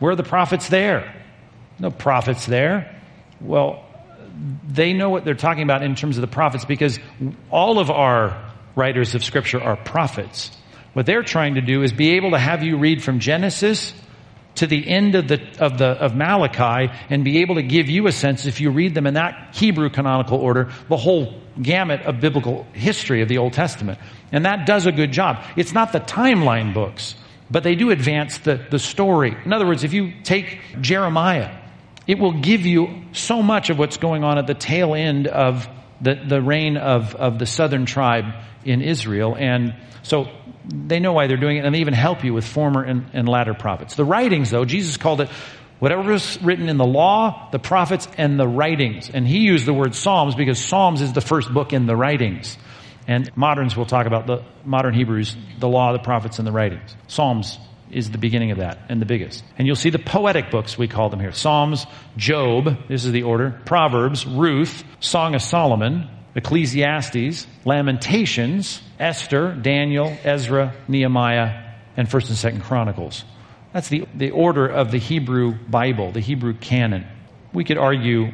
Where 0.00 0.12
are 0.12 0.16
the 0.16 0.24
prophets 0.24 0.68
there? 0.68 1.14
No 1.78 1.90
prophets 1.90 2.46
there. 2.46 3.00
Well, 3.40 3.84
they 4.68 4.92
know 4.92 5.10
what 5.10 5.24
they're 5.24 5.34
talking 5.34 5.62
about 5.62 5.82
in 5.82 5.94
terms 5.94 6.16
of 6.16 6.20
the 6.20 6.28
prophets 6.28 6.64
because 6.64 6.98
all 7.50 7.78
of 7.78 7.90
our 7.90 8.52
writers 8.76 9.14
of 9.14 9.24
scripture 9.24 9.60
are 9.60 9.76
prophets. 9.76 10.50
What 10.92 11.06
they're 11.06 11.22
trying 11.22 11.54
to 11.54 11.60
do 11.60 11.82
is 11.82 11.92
be 11.92 12.16
able 12.16 12.32
to 12.32 12.38
have 12.38 12.62
you 12.62 12.78
read 12.78 13.02
from 13.02 13.20
Genesis 13.20 13.92
to 14.56 14.66
the 14.66 14.88
end 14.88 15.14
of 15.14 15.28
the 15.28 15.40
of 15.58 15.78
the 15.78 15.86
of 15.86 16.14
Malachi 16.14 16.92
and 17.08 17.24
be 17.24 17.38
able 17.38 17.54
to 17.54 17.62
give 17.62 17.88
you 17.88 18.06
a 18.08 18.12
sense 18.12 18.46
if 18.46 18.60
you 18.60 18.70
read 18.70 18.94
them 18.94 19.06
in 19.06 19.14
that 19.14 19.54
Hebrew 19.54 19.90
canonical 19.90 20.38
order 20.38 20.72
the 20.88 20.96
whole 20.96 21.34
gamut 21.60 22.02
of 22.02 22.20
biblical 22.20 22.66
history 22.72 23.22
of 23.22 23.28
the 23.28 23.38
Old 23.38 23.52
Testament. 23.52 23.98
And 24.32 24.44
that 24.46 24.66
does 24.66 24.86
a 24.86 24.92
good 24.92 25.12
job. 25.12 25.44
It's 25.56 25.72
not 25.72 25.92
the 25.92 26.00
timeline 26.00 26.74
books 26.74 27.14
but 27.50 27.64
they 27.64 27.74
do 27.74 27.90
advance 27.90 28.38
the 28.38 28.64
the 28.70 28.78
story. 28.78 29.36
In 29.44 29.52
other 29.52 29.66
words 29.66 29.84
if 29.84 29.92
you 29.92 30.12
take 30.22 30.60
Jeremiah 30.80 31.50
it 32.10 32.18
will 32.18 32.32
give 32.32 32.66
you 32.66 33.02
so 33.12 33.40
much 33.40 33.70
of 33.70 33.78
what's 33.78 33.96
going 33.96 34.24
on 34.24 34.36
at 34.36 34.48
the 34.48 34.54
tail 34.54 34.96
end 34.96 35.28
of 35.28 35.68
the, 36.00 36.16
the 36.16 36.42
reign 36.42 36.76
of, 36.76 37.14
of 37.14 37.38
the 37.38 37.46
southern 37.46 37.86
tribe 37.86 38.24
in 38.64 38.82
Israel. 38.82 39.36
And 39.38 39.76
so 40.02 40.26
they 40.66 40.98
know 40.98 41.12
why 41.12 41.28
they're 41.28 41.36
doing 41.36 41.58
it, 41.58 41.64
and 41.64 41.72
they 41.72 41.78
even 41.78 41.94
help 41.94 42.24
you 42.24 42.34
with 42.34 42.44
former 42.44 42.82
and, 42.82 43.08
and 43.12 43.28
latter 43.28 43.54
prophets. 43.54 43.94
The 43.94 44.04
writings, 44.04 44.50
though, 44.50 44.64
Jesus 44.64 44.96
called 44.96 45.20
it 45.20 45.28
whatever 45.78 46.02
was 46.02 46.42
written 46.42 46.68
in 46.68 46.78
the 46.78 46.84
law, 46.84 47.48
the 47.52 47.60
prophets, 47.60 48.08
and 48.18 48.40
the 48.40 48.48
writings. 48.48 49.08
And 49.08 49.24
he 49.24 49.38
used 49.38 49.64
the 49.64 49.72
word 49.72 49.94
Psalms 49.94 50.34
because 50.34 50.58
Psalms 50.58 51.02
is 51.02 51.12
the 51.12 51.20
first 51.20 51.54
book 51.54 51.72
in 51.72 51.86
the 51.86 51.94
writings. 51.94 52.58
And 53.06 53.30
moderns 53.36 53.76
will 53.76 53.86
talk 53.86 54.06
about 54.06 54.26
the 54.26 54.42
modern 54.64 54.94
Hebrews, 54.94 55.36
the 55.60 55.68
law, 55.68 55.92
the 55.92 56.00
prophets, 56.00 56.40
and 56.40 56.46
the 56.46 56.52
writings. 56.52 56.96
Psalms 57.06 57.56
is 57.92 58.10
the 58.10 58.18
beginning 58.18 58.50
of 58.50 58.58
that 58.58 58.78
and 58.88 59.00
the 59.00 59.06
biggest. 59.06 59.44
And 59.58 59.66
you'll 59.66 59.76
see 59.76 59.90
the 59.90 59.98
poetic 59.98 60.50
books, 60.50 60.78
we 60.78 60.88
call 60.88 61.08
them 61.10 61.20
here. 61.20 61.32
Psalms, 61.32 61.86
Job, 62.16 62.76
this 62.88 63.04
is 63.04 63.12
the 63.12 63.24
order, 63.24 63.60
Proverbs, 63.64 64.26
Ruth, 64.26 64.84
Song 65.00 65.34
of 65.34 65.42
Solomon, 65.42 66.08
Ecclesiastes, 66.34 67.46
Lamentations, 67.64 68.80
Esther, 68.98 69.54
Daniel, 69.54 70.16
Ezra, 70.24 70.74
Nehemiah, 70.88 71.74
and 71.96 72.08
1st 72.08 72.52
and 72.52 72.62
2nd 72.62 72.64
Chronicles. 72.64 73.24
That's 73.72 73.88
the, 73.88 74.06
the 74.14 74.30
order 74.30 74.66
of 74.66 74.90
the 74.90 74.98
Hebrew 74.98 75.52
Bible, 75.52 76.12
the 76.12 76.20
Hebrew 76.20 76.54
canon. 76.54 77.06
We 77.52 77.64
could 77.64 77.78
argue 77.78 78.32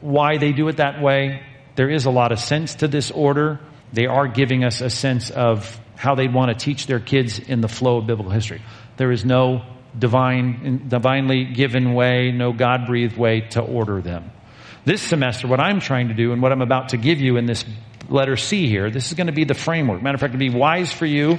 why 0.00 0.38
they 0.38 0.52
do 0.52 0.68
it 0.68 0.76
that 0.76 1.00
way. 1.00 1.42
There 1.74 1.90
is 1.90 2.06
a 2.06 2.10
lot 2.10 2.32
of 2.32 2.38
sense 2.38 2.76
to 2.76 2.88
this 2.88 3.10
order. 3.10 3.60
They 3.92 4.06
are 4.06 4.28
giving 4.28 4.64
us 4.64 4.80
a 4.80 4.90
sense 4.90 5.30
of 5.30 5.80
how 5.96 6.14
they'd 6.14 6.32
want 6.32 6.56
to 6.56 6.64
teach 6.64 6.86
their 6.86 7.00
kids 7.00 7.38
in 7.38 7.60
the 7.60 7.68
flow 7.68 7.98
of 7.98 8.06
biblical 8.06 8.32
history. 8.32 8.62
There 8.98 9.10
is 9.10 9.24
no 9.24 9.62
divine, 9.98 10.88
divinely 10.88 11.44
given 11.44 11.94
way, 11.94 12.30
no 12.30 12.52
God 12.52 12.86
breathed 12.86 13.16
way 13.16 13.40
to 13.52 13.62
order 13.62 14.02
them. 14.02 14.30
This 14.84 15.00
semester, 15.02 15.48
what 15.48 15.60
I'm 15.60 15.80
trying 15.80 16.08
to 16.08 16.14
do 16.14 16.32
and 16.32 16.42
what 16.42 16.52
I'm 16.52 16.62
about 16.62 16.90
to 16.90 16.96
give 16.96 17.20
you 17.20 17.36
in 17.36 17.46
this 17.46 17.64
letter 18.08 18.36
C 18.36 18.68
here, 18.68 18.90
this 18.90 19.08
is 19.08 19.14
going 19.14 19.26
to 19.26 19.32
be 19.32 19.44
the 19.44 19.54
framework. 19.54 20.02
Matter 20.02 20.14
of 20.14 20.20
fact, 20.20 20.30
it'd 20.34 20.40
be 20.40 20.50
wise 20.50 20.92
for 20.92 21.06
you 21.06 21.38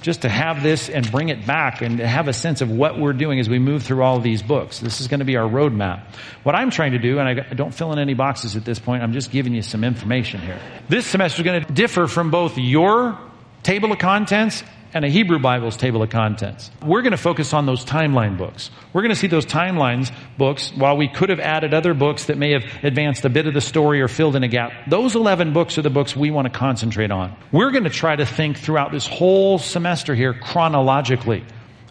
just 0.00 0.22
to 0.22 0.28
have 0.28 0.62
this 0.62 0.90
and 0.90 1.10
bring 1.10 1.30
it 1.30 1.46
back 1.46 1.80
and 1.80 1.98
have 1.98 2.28
a 2.28 2.32
sense 2.32 2.60
of 2.60 2.70
what 2.70 2.98
we're 2.98 3.14
doing 3.14 3.40
as 3.40 3.48
we 3.48 3.58
move 3.58 3.82
through 3.82 4.02
all 4.02 4.18
of 4.18 4.22
these 4.22 4.42
books. 4.42 4.78
This 4.78 5.00
is 5.00 5.08
going 5.08 5.20
to 5.20 5.24
be 5.24 5.36
our 5.36 5.48
roadmap. 5.48 6.04
What 6.42 6.54
I'm 6.54 6.70
trying 6.70 6.92
to 6.92 6.98
do, 6.98 7.18
and 7.18 7.28
I 7.28 7.54
don't 7.54 7.74
fill 7.74 7.90
in 7.92 7.98
any 7.98 8.12
boxes 8.12 8.54
at 8.54 8.66
this 8.66 8.78
point, 8.78 9.02
I'm 9.02 9.14
just 9.14 9.30
giving 9.30 9.54
you 9.54 9.62
some 9.62 9.82
information 9.82 10.40
here. 10.40 10.60
This 10.90 11.06
semester 11.06 11.40
is 11.40 11.44
going 11.44 11.64
to 11.64 11.72
differ 11.72 12.06
from 12.06 12.30
both 12.30 12.58
your 12.58 13.18
table 13.62 13.92
of 13.92 13.98
contents 13.98 14.62
and 14.94 15.04
a 15.04 15.08
Hebrew 15.08 15.40
Bible's 15.40 15.76
table 15.76 16.02
of 16.02 16.10
contents. 16.10 16.70
We're 16.80 17.02
going 17.02 17.10
to 17.10 17.18
focus 17.18 17.52
on 17.52 17.66
those 17.66 17.84
timeline 17.84 18.38
books. 18.38 18.70
We're 18.92 19.02
going 19.02 19.10
to 19.10 19.16
see 19.16 19.26
those 19.26 19.44
timelines 19.44 20.12
books 20.38 20.72
while 20.72 20.96
we 20.96 21.08
could 21.08 21.30
have 21.30 21.40
added 21.40 21.74
other 21.74 21.94
books 21.94 22.26
that 22.26 22.38
may 22.38 22.52
have 22.52 22.64
advanced 22.84 23.24
a 23.24 23.28
bit 23.28 23.48
of 23.48 23.54
the 23.54 23.60
story 23.60 24.00
or 24.00 24.06
filled 24.06 24.36
in 24.36 24.44
a 24.44 24.48
gap. 24.48 24.72
Those 24.88 25.16
11 25.16 25.52
books 25.52 25.76
are 25.78 25.82
the 25.82 25.90
books 25.90 26.14
we 26.14 26.30
want 26.30 26.50
to 26.50 26.56
concentrate 26.56 27.10
on. 27.10 27.36
We're 27.50 27.72
going 27.72 27.84
to 27.84 27.90
try 27.90 28.14
to 28.14 28.24
think 28.24 28.56
throughout 28.56 28.92
this 28.92 29.06
whole 29.06 29.58
semester 29.58 30.14
here 30.14 30.32
chronologically. 30.32 31.44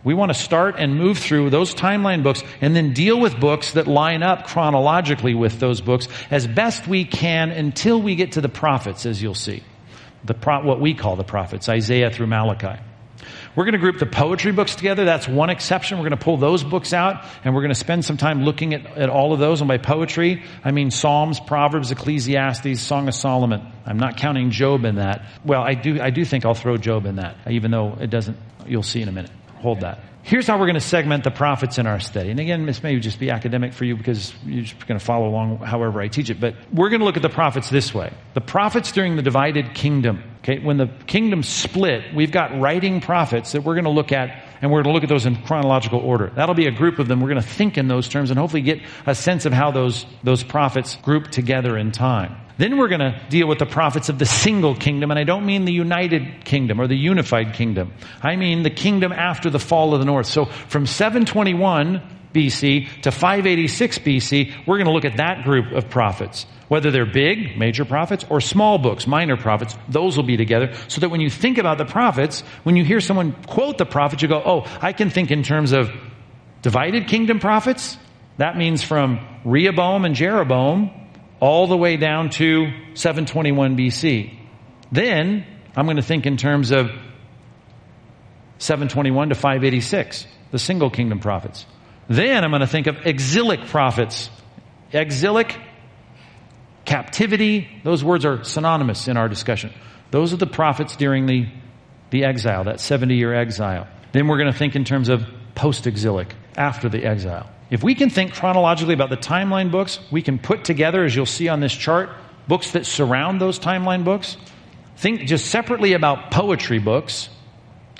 We 0.06 0.14
want 0.14 0.30
to 0.32 0.38
start 0.38 0.76
and 0.78 0.98
move 0.98 1.18
through 1.18 1.50
those 1.50 1.76
timeline 1.76 2.24
books 2.24 2.42
and 2.62 2.76
then 2.76 2.94
deal 2.94 3.20
with 3.20 3.40
books 3.40 3.74
that 3.74 3.88
line 3.88 4.24
up 4.24 4.48
chronologically 4.48 5.34
with 5.34 5.60
those 5.60 5.82
books 5.82 6.08
as 6.32 6.48
best 6.48 6.88
we 6.88 7.04
can 7.04 7.52
until 7.52 8.02
we 8.02 8.16
get 8.16 8.34
to 8.34 8.42
the 8.42 8.50
prophets, 8.50 9.06
as 9.06 9.22
you'll 9.22 9.36
see. 9.36 9.64
The 10.26 10.34
pro- 10.34 10.64
what 10.64 10.80
we 10.80 10.94
call 10.94 11.18
the 11.18 11.24
prophets, 11.24 11.68
Isaiah 11.68 12.10
through 12.10 12.28
Malachi. 12.28 12.80
We're 13.56 13.66
going 13.66 13.74
to 13.74 13.80
group 13.80 14.00
the 14.00 14.06
poetry 14.06 14.52
books 14.52 14.76
together. 14.76 15.06
That's 15.06 15.28
one 15.28 15.50
exception. 15.50 15.98
We're 15.98 16.10
going 16.10 16.18
to 16.18 16.24
pull 16.24 16.38
those 16.38 16.64
books 16.64 16.94
out 16.94 17.24
and 17.44 17.54
we're 17.54 17.62
going 17.62 17.74
to 17.74 17.80
spend 17.80 18.04
some 18.06 18.18
time 18.18 18.44
looking 18.44 18.74
at, 18.74 18.86
at 18.98 19.10
all 19.10 19.34
of 19.34 19.40
those. 19.40 19.62
And 19.62 19.68
by 19.68 19.78
poetry, 19.78 20.44
I 20.64 20.72
mean 20.72 20.92
Psalms, 20.92 21.40
Proverbs, 21.40 21.92
Ecclesiastes, 21.92 22.82
Song 22.82 23.08
of 23.08 23.14
Solomon. 23.14 23.62
I'm 23.86 23.98
not 23.98 24.18
counting 24.18 24.52
Job 24.52 24.86
in 24.86 24.96
that. 24.96 25.26
Well, 25.46 25.62
I 25.62 25.76
do, 25.76 26.02
I 26.02 26.10
do 26.10 26.26
think 26.26 26.46
I'll 26.46 26.56
throw 26.56 26.78
Job 26.78 27.06
in 27.06 27.18
that, 27.18 27.36
even 27.50 27.72
though 27.72 27.98
it 28.00 28.10
doesn't, 28.10 28.38
you'll 28.66 28.84
see 28.84 29.02
in 29.02 29.10
a 29.10 29.12
minute. 29.12 29.32
Hold 29.58 29.82
that. 29.82 30.00
Here's 30.24 30.48
how 30.48 30.58
we're 30.58 30.68
going 30.68 30.76
to 30.76 30.80
segment 30.80 31.26
the 31.26 31.32
prophets 31.32 31.78
in 31.78 31.86
our 31.86 32.00
study. 32.00 32.32
And 32.32 32.40
again, 32.40 32.66
this 32.66 32.82
may 32.82 32.98
just 32.98 33.20
be 33.20 33.30
academic 33.30 33.74
for 33.74 33.84
you 33.84 33.98
because 33.98 34.34
you're 34.46 34.64
just 34.64 34.88
going 34.88 34.98
to 34.98 35.06
follow 35.06 35.28
along 35.28 35.58
however 35.58 36.02
I 36.02 36.08
teach 36.08 36.30
it. 36.30 36.40
But 36.40 36.56
we're 36.72 36.90
going 36.90 37.02
to 37.02 37.06
look 37.06 37.18
at 37.18 37.22
the 37.22 37.30
prophets 37.30 37.70
this 37.70 37.94
way. 37.94 38.12
The 38.34 38.42
prophets 38.42 38.94
during 38.94 39.18
the 39.18 39.22
divided 39.22 39.76
kingdom. 39.76 40.24
Okay, 40.44 40.60
when 40.60 40.76
the 40.76 40.88
kingdom 41.08 41.42
split, 41.42 42.14
we've 42.14 42.32
got 42.32 42.60
writing 42.60 43.00
prophets 43.00 43.54
that 43.54 43.62
we're 43.62 43.76
going 43.76 43.86
to 43.86 43.90
look 43.90 44.12
at, 44.12 44.44
and 44.62 44.70
we're 44.70 44.84
going 44.84 44.92
to 44.92 44.94
look 44.94 45.04
at 45.04 45.10
those 45.10 45.26
in 45.26 45.42
chronological 45.44 46.00
order. 46.00 46.34
That'll 46.36 46.54
be 46.54 46.68
a 46.68 46.72
group 46.72 47.00
of 47.00 47.08
them. 47.08 47.22
We're 47.22 47.30
going 47.30 47.42
to 47.42 47.48
think 47.48 47.78
in 47.78 47.88
those 47.88 48.10
terms 48.10 48.30
and 48.30 48.38
hopefully 48.38 48.62
get 48.62 48.82
a 49.06 49.16
sense 49.16 49.46
of 49.46 49.54
how 49.54 49.72
those, 49.72 50.06
those 50.22 50.44
prophets 50.44 50.98
group 50.98 51.30
together 51.30 51.78
in 51.78 51.94
time. 51.94 52.36
Then 52.58 52.78
we're 52.78 52.90
going 52.90 53.00
to 53.00 53.20
deal 53.30 53.48
with 53.48 53.60
the 53.60 53.66
prophets 53.66 54.10
of 54.10 54.20
the 54.20 54.26
single 54.26 54.76
kingdom, 54.76 55.12
and 55.12 55.20
I 55.20 55.24
don't 55.24 55.46
mean 55.46 55.64
the 55.64 55.72
united 55.72 56.44
kingdom 56.44 56.82
or 56.82 56.88
the 56.88 56.98
unified 56.98 57.54
kingdom. 57.54 57.94
I 58.22 58.36
mean 58.36 58.64
the 58.64 58.70
kingdom 58.70 59.14
after 59.14 59.50
the 59.50 59.60
fall 59.60 59.94
of 59.94 60.02
the 60.02 60.06
north. 60.06 60.28
So 60.28 60.46
from 60.46 60.86
721 60.86 62.02
BC 62.34 63.02
to 63.02 63.12
586 63.12 64.00
BC, 64.00 64.54
we're 64.66 64.78
going 64.78 64.88
to 64.88 64.92
look 64.92 65.06
at 65.06 65.18
that 65.18 65.44
group 65.44 65.72
of 65.72 65.90
prophets. 65.90 66.46
Whether 66.68 66.92
they're 66.92 67.06
big, 67.06 67.58
major 67.58 67.86
prophets, 67.86 68.26
or 68.30 68.42
small 68.42 68.78
books, 68.78 69.06
minor 69.06 69.38
prophets, 69.38 69.78
those 69.88 70.18
will 70.18 70.24
be 70.24 70.38
together 70.38 70.74
so 70.88 71.02
that 71.02 71.10
when 71.10 71.22
you 71.22 71.30
think 71.30 71.58
about 71.58 71.78
the 71.78 71.86
prophets, 71.86 72.42
when 72.64 72.76
you 72.76 72.84
hear 72.84 73.00
someone 73.00 73.34
quote 73.46 73.78
the 73.78 73.86
prophets, 73.86 74.22
you 74.24 74.28
go, 74.28 74.42
oh, 74.44 74.80
I 74.82 74.94
can 74.94 75.10
think 75.10 75.30
in 75.30 75.44
terms 75.44 75.72
of 75.72 75.92
divided 76.62 77.08
kingdom 77.08 77.40
prophets. 77.40 77.98
That 78.38 78.58
means 78.58 78.82
from 78.82 79.20
Rehoboam 79.46 80.06
and 80.06 80.16
Jeroboam 80.16 80.90
all 81.40 81.68
the 81.68 81.78
way 81.78 81.98
down 81.98 82.30
to 82.32 82.72
721 82.96 83.78
BC. 83.78 84.34
Then 84.92 85.46
I'm 85.76 85.86
going 85.86 85.98
to 85.98 86.04
think 86.04 86.26
in 86.26 86.38
terms 86.38 86.72
of 86.72 86.90
721 88.60 89.30
to 89.30 89.36
586, 89.36 90.26
the 90.52 90.60
single 90.60 90.90
kingdom 90.90 91.20
prophets. 91.20 91.66
Then 92.08 92.44
I'm 92.44 92.52
going 92.52 92.62
to 92.62 92.68
think 92.68 92.88
of 92.88 93.06
exilic 93.06 93.68
prophets. 93.68 94.30
Exilic, 94.92 95.58
captivity, 96.86 97.68
those 97.84 98.04
words 98.04 98.26
are 98.26 98.44
synonymous 98.44 99.08
in 99.08 99.18
our 99.18 99.28
discussion. 99.28 99.72
Those 100.12 100.34
are 100.34 100.38
the 100.38 100.48
prophets 100.48 100.96
during 100.96 101.26
the, 101.26 101.48
the 102.12 102.26
exile, 102.26 102.66
that 102.66 102.80
70 102.80 103.16
year 103.16 103.34
exile. 103.34 103.88
Then 104.12 104.28
we're 104.28 104.38
going 104.38 104.52
to 104.52 104.58
think 104.58 104.76
in 104.76 104.86
terms 104.86 105.10
of 105.10 105.26
post 105.56 105.88
exilic, 105.88 106.36
after 106.58 106.90
the 106.90 107.04
exile. 107.04 107.50
If 107.70 107.84
we 107.84 107.96
can 107.96 108.10
think 108.10 108.34
chronologically 108.34 108.94
about 108.94 109.10
the 109.10 109.18
timeline 109.18 109.72
books, 109.72 110.00
we 110.12 110.22
can 110.22 110.38
put 110.38 110.64
together, 110.64 111.04
as 111.04 111.16
you'll 111.16 111.26
see 111.26 111.48
on 111.48 111.60
this 111.60 111.74
chart, 111.74 112.10
books 112.48 112.72
that 112.72 112.86
surround 112.86 113.42
those 113.42 113.60
timeline 113.60 114.04
books. 114.04 114.38
Think 114.98 115.22
just 115.22 115.48
separately 115.48 115.94
about 115.94 116.32
poetry 116.32 116.80
books, 116.80 117.30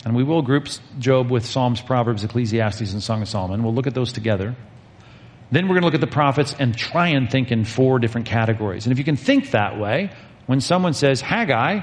and 0.06 0.16
we 0.16 0.24
will 0.24 0.42
group 0.42 0.68
Job 1.00 1.32
with 1.32 1.46
Psalms, 1.46 1.82
Proverbs, 1.82 2.24
Ecclesiastes, 2.24 2.94
and 2.94 3.02
Song 3.02 3.22
of 3.22 3.30
Solomon. 3.30 3.64
We'll 3.64 3.74
look 3.74 3.88
at 3.88 3.94
those 3.94 4.12
together. 4.12 4.56
Then 5.52 5.66
we're 5.66 5.76
going 5.76 5.82
to 5.82 5.88
look 5.88 5.94
at 5.94 6.02
the 6.02 6.08
prophets 6.08 6.56
and 6.58 6.76
try 6.76 7.10
and 7.10 7.30
think 7.30 7.52
in 7.52 7.64
four 7.64 8.00
different 8.00 8.28
categories. 8.28 8.86
And 8.86 8.92
if 8.92 8.98
you 8.98 9.04
can 9.04 9.16
think 9.16 9.52
that 9.52 9.80
way, 9.80 10.10
when 10.46 10.62
someone 10.62 10.94
says 10.94 11.22
Haggai, 11.22 11.82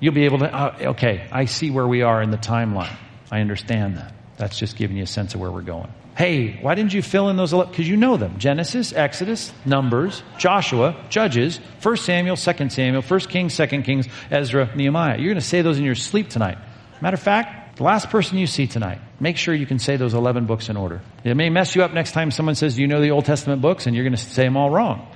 you'll 0.00 0.14
be 0.14 0.26
able 0.26 0.38
to, 0.40 0.54
uh, 0.54 0.76
okay, 0.90 1.26
I 1.32 1.46
see 1.46 1.70
where 1.70 1.86
we 1.86 2.02
are 2.02 2.22
in 2.22 2.30
the 2.30 2.38
timeline. 2.38 2.94
I 3.30 3.40
understand 3.40 3.96
that. 3.96 4.12
That's 4.36 4.58
just 4.58 4.76
giving 4.76 4.96
you 4.96 5.04
a 5.04 5.06
sense 5.06 5.34
of 5.34 5.40
where 5.40 5.50
we're 5.50 5.62
going. 5.62 5.92
Hey, 6.16 6.58
why 6.62 6.74
didn't 6.74 6.94
you 6.94 7.02
fill 7.02 7.28
in 7.28 7.36
those? 7.36 7.52
Because 7.52 7.88
you 7.88 7.96
know 7.96 8.16
them. 8.16 8.38
Genesis, 8.38 8.92
Exodus, 8.92 9.52
Numbers, 9.64 10.22
Joshua, 10.38 10.96
Judges, 11.10 11.58
1 11.82 11.96
Samuel, 11.96 12.36
2 12.36 12.70
Samuel, 12.70 13.02
1 13.02 13.20
Kings, 13.20 13.56
2 13.56 13.66
Kings, 13.82 14.08
Ezra, 14.30 14.70
Nehemiah. 14.74 15.16
You're 15.18 15.32
going 15.32 15.34
to 15.36 15.40
say 15.40 15.62
those 15.62 15.78
in 15.78 15.84
your 15.84 15.94
sleep 15.94 16.30
tonight. 16.30 16.58
Matter 17.00 17.14
of 17.14 17.22
fact, 17.22 17.76
the 17.76 17.82
last 17.82 18.10
person 18.10 18.38
you 18.38 18.46
see 18.46 18.66
tonight, 18.66 18.98
make 19.20 19.36
sure 19.36 19.54
you 19.54 19.66
can 19.66 19.78
say 19.78 19.96
those 19.96 20.14
11 20.14 20.46
books 20.46 20.68
in 20.68 20.76
order. 20.76 21.02
It 21.24 21.36
may 21.36 21.50
mess 21.50 21.76
you 21.76 21.82
up 21.82 21.92
next 21.92 22.12
time 22.12 22.30
someone 22.30 22.54
says, 22.54 22.76
Do 22.76 22.82
you 22.82 22.88
know 22.88 23.00
the 23.00 23.10
Old 23.10 23.26
Testament 23.26 23.60
books? 23.60 23.86
And 23.86 23.94
you're 23.94 24.04
going 24.04 24.16
to 24.16 24.22
say 24.22 24.44
them 24.44 24.56
all 24.56 24.70
wrong. 24.70 25.06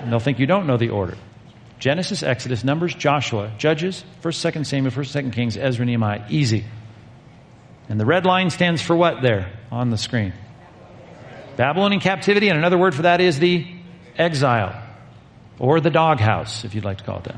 And 0.00 0.12
they'll 0.12 0.20
think 0.20 0.38
you 0.38 0.46
don't 0.46 0.66
know 0.66 0.76
the 0.76 0.90
order. 0.90 1.16
Genesis, 1.78 2.22
Exodus, 2.22 2.62
Numbers, 2.62 2.94
Joshua, 2.94 3.50
Judges, 3.56 4.04
1st, 4.22 4.52
2nd 4.52 4.66
Samuel, 4.66 4.92
1st, 4.92 5.22
2nd 5.22 5.32
Kings, 5.32 5.56
Ezra, 5.56 5.86
Nehemiah. 5.86 6.26
Easy. 6.28 6.64
And 7.88 7.98
the 7.98 8.04
red 8.04 8.26
line 8.26 8.50
stands 8.50 8.82
for 8.82 8.94
what 8.94 9.22
there 9.22 9.50
on 9.72 9.88
the 9.88 9.96
screen? 9.96 10.34
Babylonian 11.56 12.00
captivity, 12.00 12.48
and 12.48 12.58
another 12.58 12.78
word 12.78 12.94
for 12.94 13.02
that 13.02 13.20
is 13.20 13.38
the 13.38 13.66
exile, 14.16 14.80
or 15.58 15.80
the 15.80 15.90
doghouse, 15.90 16.64
if 16.64 16.74
you'd 16.74 16.84
like 16.84 16.98
to 16.98 17.04
call 17.04 17.18
it 17.18 17.24
that. 17.24 17.36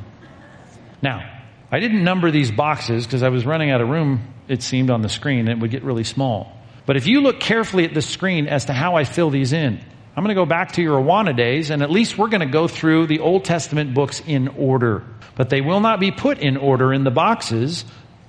Now, 1.00 1.41
I 1.72 1.80
didn't 1.80 2.04
number 2.04 2.30
these 2.30 2.50
boxes 2.50 3.06
because 3.06 3.22
I 3.22 3.30
was 3.30 3.46
running 3.46 3.70
out 3.70 3.80
of 3.80 3.88
room, 3.88 4.20
it 4.46 4.62
seemed, 4.62 4.90
on 4.90 5.00
the 5.00 5.08
screen, 5.08 5.48
it 5.48 5.58
would 5.58 5.70
get 5.70 5.82
really 5.82 6.04
small. 6.04 6.52
But 6.84 6.98
if 6.98 7.06
you 7.06 7.22
look 7.22 7.40
carefully 7.40 7.86
at 7.86 7.94
the 7.94 8.02
screen 8.02 8.46
as 8.46 8.66
to 8.66 8.74
how 8.74 8.96
I 8.96 9.04
fill 9.04 9.30
these 9.30 9.54
in, 9.54 9.82
I'm 10.14 10.22
going 10.22 10.36
to 10.36 10.40
go 10.40 10.44
back 10.44 10.72
to 10.72 10.82
your 10.82 11.00
Awana 11.00 11.34
days, 11.34 11.70
and 11.70 11.82
at 11.82 11.90
least 11.90 12.18
we're 12.18 12.28
going 12.28 12.40
to 12.40 12.46
go 12.46 12.68
through 12.68 13.06
the 13.06 13.20
Old 13.20 13.46
Testament 13.46 13.94
books 13.94 14.20
in 14.26 14.48
order. 14.48 15.02
But 15.34 15.48
they 15.48 15.62
will 15.62 15.80
not 15.80 15.98
be 15.98 16.10
put 16.10 16.38
in 16.38 16.58
order 16.58 16.92
in 16.92 17.04
the 17.04 17.10
boxes 17.10 17.86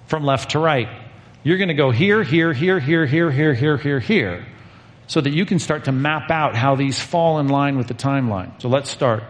from 0.08 0.24
left 0.24 0.52
to 0.52 0.60
right. 0.60 0.88
You're 1.44 1.58
going 1.58 1.68
to 1.68 1.74
go 1.74 1.92
here, 1.92 2.24
here, 2.24 2.54
here, 2.54 2.80
here, 2.80 3.06
here, 3.06 3.30
here, 3.30 3.54
here, 3.54 3.76
here, 3.76 4.00
here, 4.00 4.48
so 5.08 5.20
that 5.20 5.32
you 5.32 5.46
can 5.46 5.60
start 5.60 5.86
to 5.86 5.92
map 5.92 6.32
out 6.32 6.56
how 6.56 6.76
these 6.76 6.98
fall 6.98 7.40
in 7.40 7.50
line 7.50 7.78
with 7.78 7.88
the 7.88 7.94
timeline. 7.94 8.62
So 8.62 8.70
let's 8.70 8.90
start. 8.90 9.24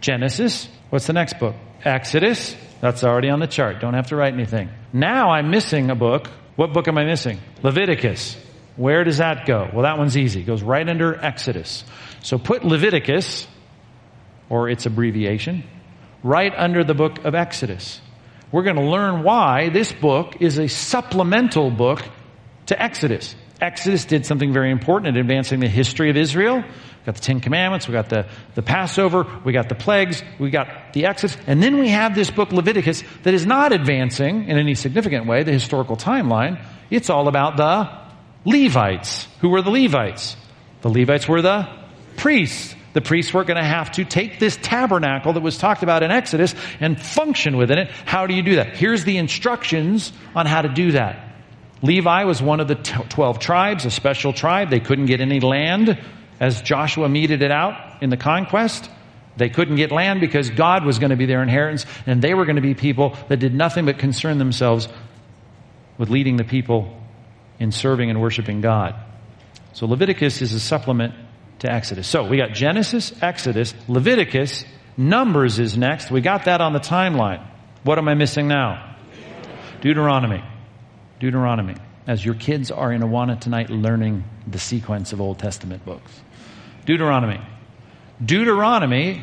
Genesis. 0.00 0.68
What's 0.88 1.06
the 1.06 1.12
next 1.12 1.38
book? 1.38 1.54
Exodus. 1.84 2.56
That's 2.80 3.04
already 3.04 3.28
on 3.30 3.40
the 3.40 3.46
chart. 3.46 3.80
Don't 3.80 3.94
have 3.94 4.08
to 4.08 4.16
write 4.16 4.32
anything. 4.32 4.70
Now 4.92 5.30
I'm 5.30 5.50
missing 5.50 5.90
a 5.90 5.94
book. 5.94 6.28
What 6.56 6.72
book 6.72 6.88
am 6.88 6.98
I 6.98 7.04
missing? 7.04 7.38
Leviticus. 7.62 8.36
Where 8.76 9.04
does 9.04 9.18
that 9.18 9.46
go? 9.46 9.68
Well, 9.72 9.82
that 9.82 9.98
one's 9.98 10.16
easy. 10.16 10.40
It 10.40 10.44
goes 10.44 10.62
right 10.62 10.88
under 10.88 11.14
Exodus. 11.14 11.84
So 12.22 12.38
put 12.38 12.64
Leviticus, 12.64 13.46
or 14.48 14.68
its 14.68 14.86
abbreviation, 14.86 15.64
right 16.22 16.52
under 16.56 16.84
the 16.84 16.94
book 16.94 17.24
of 17.24 17.34
Exodus. 17.34 18.00
We're 18.52 18.62
going 18.62 18.76
to 18.76 18.82
learn 18.82 19.22
why 19.22 19.68
this 19.68 19.92
book 19.92 20.36
is 20.40 20.58
a 20.58 20.68
supplemental 20.68 21.70
book 21.70 22.02
to 22.66 22.82
Exodus. 22.82 23.34
Exodus 23.60 24.06
did 24.06 24.26
something 24.26 24.52
very 24.52 24.70
important 24.70 25.16
in 25.16 25.20
advancing 25.20 25.60
the 25.60 25.68
history 25.68 26.10
of 26.10 26.16
Israel. 26.16 26.64
We 27.00 27.06
got 27.06 27.14
the 27.14 27.22
Ten 27.22 27.40
Commandments, 27.40 27.88
we 27.88 27.92
got 27.92 28.10
the, 28.10 28.26
the 28.54 28.62
Passover, 28.62 29.26
we 29.44 29.52
got 29.52 29.68
the 29.68 29.74
plagues, 29.74 30.22
we 30.38 30.50
got 30.50 30.92
the 30.92 31.06
Exodus, 31.06 31.36
and 31.46 31.62
then 31.62 31.78
we 31.78 31.88
have 31.88 32.14
this 32.14 32.30
book 32.30 32.52
Leviticus 32.52 33.02
that 33.22 33.32
is 33.32 33.46
not 33.46 33.72
advancing 33.72 34.48
in 34.48 34.58
any 34.58 34.74
significant 34.74 35.26
way 35.26 35.42
the 35.42 35.52
historical 35.52 35.96
timeline. 35.96 36.62
It's 36.90 37.08
all 37.08 37.28
about 37.28 37.56
the 37.56 37.90
Levites. 38.44 39.28
Who 39.40 39.48
were 39.48 39.62
the 39.62 39.70
Levites? 39.70 40.36
The 40.82 40.90
Levites 40.90 41.26
were 41.26 41.40
the 41.40 41.68
priests 42.16 42.74
the 42.92 43.00
priests 43.00 43.32
were 43.32 43.44
going 43.44 43.56
to 43.56 43.64
have 43.64 43.92
to 43.92 44.04
take 44.04 44.38
this 44.38 44.56
tabernacle 44.56 45.32
that 45.32 45.42
was 45.42 45.58
talked 45.58 45.82
about 45.82 46.02
in 46.02 46.10
Exodus 46.10 46.54
and 46.80 47.00
function 47.00 47.56
within 47.56 47.78
it. 47.78 47.90
How 48.04 48.26
do 48.26 48.34
you 48.34 48.42
do 48.42 48.56
that? 48.56 48.76
Here's 48.76 49.04
the 49.04 49.16
instructions 49.16 50.12
on 50.34 50.46
how 50.46 50.62
to 50.62 50.68
do 50.68 50.92
that. 50.92 51.26
Levi 51.82 52.24
was 52.24 52.42
one 52.42 52.60
of 52.60 52.68
the 52.68 52.74
12 52.74 53.38
tribes, 53.38 53.86
a 53.86 53.90
special 53.90 54.32
tribe. 54.32 54.70
They 54.70 54.80
couldn't 54.80 55.06
get 55.06 55.20
any 55.20 55.40
land 55.40 55.98
as 56.40 56.62
Joshua 56.62 57.08
meted 57.08 57.42
it 57.42 57.50
out 57.50 58.02
in 58.02 58.10
the 58.10 58.16
conquest. 58.16 58.90
They 59.36 59.48
couldn't 59.48 59.76
get 59.76 59.92
land 59.92 60.20
because 60.20 60.50
God 60.50 60.84
was 60.84 60.98
going 60.98 61.10
to 61.10 61.16
be 61.16 61.26
their 61.26 61.42
inheritance, 61.42 61.86
and 62.06 62.20
they 62.20 62.34
were 62.34 62.44
going 62.44 62.56
to 62.56 62.62
be 62.62 62.74
people 62.74 63.16
that 63.28 63.36
did 63.36 63.54
nothing 63.54 63.84
but 63.84 63.98
concern 63.98 64.38
themselves 64.38 64.88
with 65.98 66.10
leading 66.10 66.36
the 66.36 66.44
people 66.44 67.00
in 67.58 67.70
serving 67.70 68.10
and 68.10 68.20
worshiping 68.20 68.60
God. 68.60 68.96
So 69.74 69.86
Leviticus 69.86 70.42
is 70.42 70.52
a 70.52 70.60
supplement 70.60 71.14
to 71.60 71.70
Exodus. 71.70 72.08
So 72.08 72.26
we 72.26 72.38
got 72.38 72.52
Genesis, 72.52 73.12
Exodus, 73.22 73.74
Leviticus, 73.86 74.64
Numbers 75.00 75.58
is 75.58 75.78
next. 75.78 76.10
We 76.10 76.20
got 76.20 76.44
that 76.44 76.60
on 76.60 76.74
the 76.74 76.78
timeline. 76.78 77.42
What 77.84 77.96
am 77.96 78.06
I 78.06 78.14
missing 78.14 78.48
now? 78.48 78.96
Deuteronomy. 79.80 80.44
Deuteronomy. 81.18 81.76
As 82.06 82.22
your 82.22 82.34
kids 82.34 82.70
are 82.70 82.92
in 82.92 83.00
Awana 83.00 83.40
tonight 83.40 83.70
learning 83.70 84.24
the 84.46 84.58
sequence 84.58 85.14
of 85.14 85.20
Old 85.22 85.38
Testament 85.38 85.86
books. 85.86 86.12
Deuteronomy. 86.86 87.40
Deuteronomy, 88.24 89.22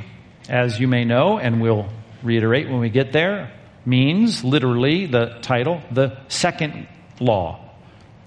as 0.49 0.80
you 0.80 0.88
may 0.88 1.05
know, 1.05 1.38
and 1.38 1.62
we'll 1.62 1.88
reiterate 2.24 2.70
when 2.70 2.80
we 2.80 2.89
get 2.89 3.12
there, 3.12 3.51
means 3.86 4.43
literally 4.43 5.05
the 5.05 5.38
title, 5.41 5.82
the 5.91 6.18
second 6.28 6.88
law. 7.20 7.64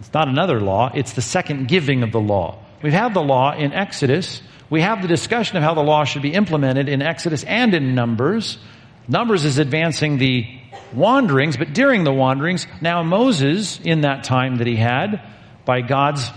It's 0.00 0.12
not 0.14 0.28
another 0.28 0.60
law, 0.60 0.90
it's 0.94 1.12
the 1.12 1.22
second 1.22 1.68
giving 1.68 2.02
of 2.02 2.12
the 2.12 2.20
law. 2.20 2.58
We've 2.82 2.92
had 2.92 3.12
the 3.12 3.22
law 3.22 3.54
in 3.54 3.72
Exodus. 3.72 4.42
We 4.70 4.80
have 4.80 5.02
the 5.02 5.08
discussion 5.08 5.56
of 5.58 5.62
how 5.62 5.74
the 5.74 5.82
law 5.82 6.04
should 6.04 6.22
be 6.22 6.32
implemented 6.32 6.88
in 6.88 7.02
Exodus 7.02 7.44
and 7.44 7.74
in 7.74 7.94
Numbers. 7.94 8.58
Numbers 9.06 9.44
is 9.44 9.58
advancing 9.58 10.16
the 10.16 10.46
wanderings, 10.94 11.56
but 11.56 11.74
during 11.74 12.04
the 12.04 12.12
wanderings, 12.12 12.66
now 12.80 13.02
Moses, 13.02 13.78
in 13.80 14.02
that 14.02 14.24
time 14.24 14.56
that 14.56 14.66
he 14.66 14.76
had, 14.76 15.20
by 15.64 15.82
God's 15.82 16.30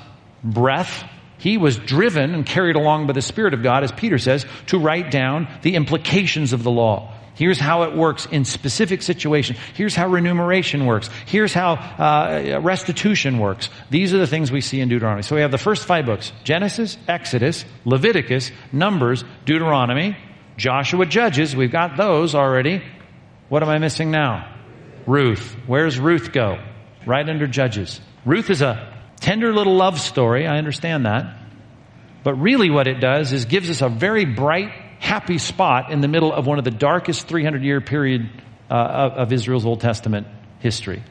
breath, 0.44 1.04
he 1.44 1.58
was 1.58 1.78
driven 1.78 2.34
and 2.34 2.46
carried 2.46 2.78
along 2.78 3.06
by 3.06 3.12
the 3.12 3.22
Spirit 3.22 3.54
of 3.54 3.62
God, 3.62 3.84
as 3.84 3.92
Peter 3.92 4.18
says, 4.18 4.46
to 4.68 4.80
write 4.80 5.12
down 5.12 5.50
the 5.62 5.76
implications 5.76 6.54
of 6.54 6.64
the 6.64 6.72
law. 6.72 7.14
Here's 7.36 7.60
how 7.60 7.84
it 7.84 7.98
works 7.98 8.26
in 8.28 8.46
specific 8.46 9.02
situations. 9.02 9.60
Here's 9.74 9.94
how 9.94 10.08
remuneration 10.08 10.86
works. 10.86 11.10
Here's 11.26 11.54
how 11.54 11.74
uh, 11.74 12.62
restitution 12.64 13.40
works. 13.40 13.68
These 13.90 14.14
are 14.14 14.20
the 14.20 14.28
things 14.28 14.54
we 14.54 14.62
see 14.62 14.80
in 14.80 14.88
Deuteronomy. 14.88 15.24
So 15.24 15.36
we 15.36 15.42
have 15.42 15.52
the 15.52 15.58
first 15.58 15.84
five 15.84 16.06
books 16.06 16.32
Genesis, 16.46 16.98
Exodus, 17.10 17.66
Leviticus, 17.84 18.50
Numbers, 18.72 19.26
Deuteronomy, 19.44 20.16
Joshua, 20.56 21.06
Judges. 21.06 21.58
We've 21.58 21.70
got 21.70 21.98
those 21.98 22.36
already. 22.36 22.82
What 23.50 23.64
am 23.64 23.68
I 23.68 23.80
missing 23.80 24.12
now? 24.12 24.50
Ruth. 25.06 25.58
Where's 25.68 26.00
Ruth 26.00 26.32
go? 26.32 26.64
Right 27.06 27.28
under 27.28 27.48
Judges. 27.48 28.00
Ruth 28.24 28.50
is 28.50 28.62
a 28.62 28.93
tender 29.24 29.54
little 29.54 29.76
love 29.76 30.02
story. 30.02 30.46
I 30.46 30.58
understand 30.58 31.06
that. 31.06 31.38
But 32.24 32.36
really, 32.36 32.70
what 32.70 32.88
it 32.88 33.00
does 33.00 33.32
is 33.32 33.46
gives 33.46 33.70
us 33.70 33.82
a 33.82 33.88
very 33.88 34.26
bright 34.26 34.70
happy 35.00 35.38
spot 35.38 35.92
in 35.92 36.02
the 36.02 36.10
middle 36.10 36.32
of 36.32 36.46
one 36.46 36.60
of 36.60 36.66
the 36.66 36.72
darkest 36.72 37.28
300 37.28 37.64
year 37.64 37.80
period 37.80 38.30
uh, 38.70 38.74
of, 38.74 39.12
of 39.14 39.34
Israel's 39.34 39.66
Old 39.66 39.80
Testament 39.80 40.28
history. 40.60 41.02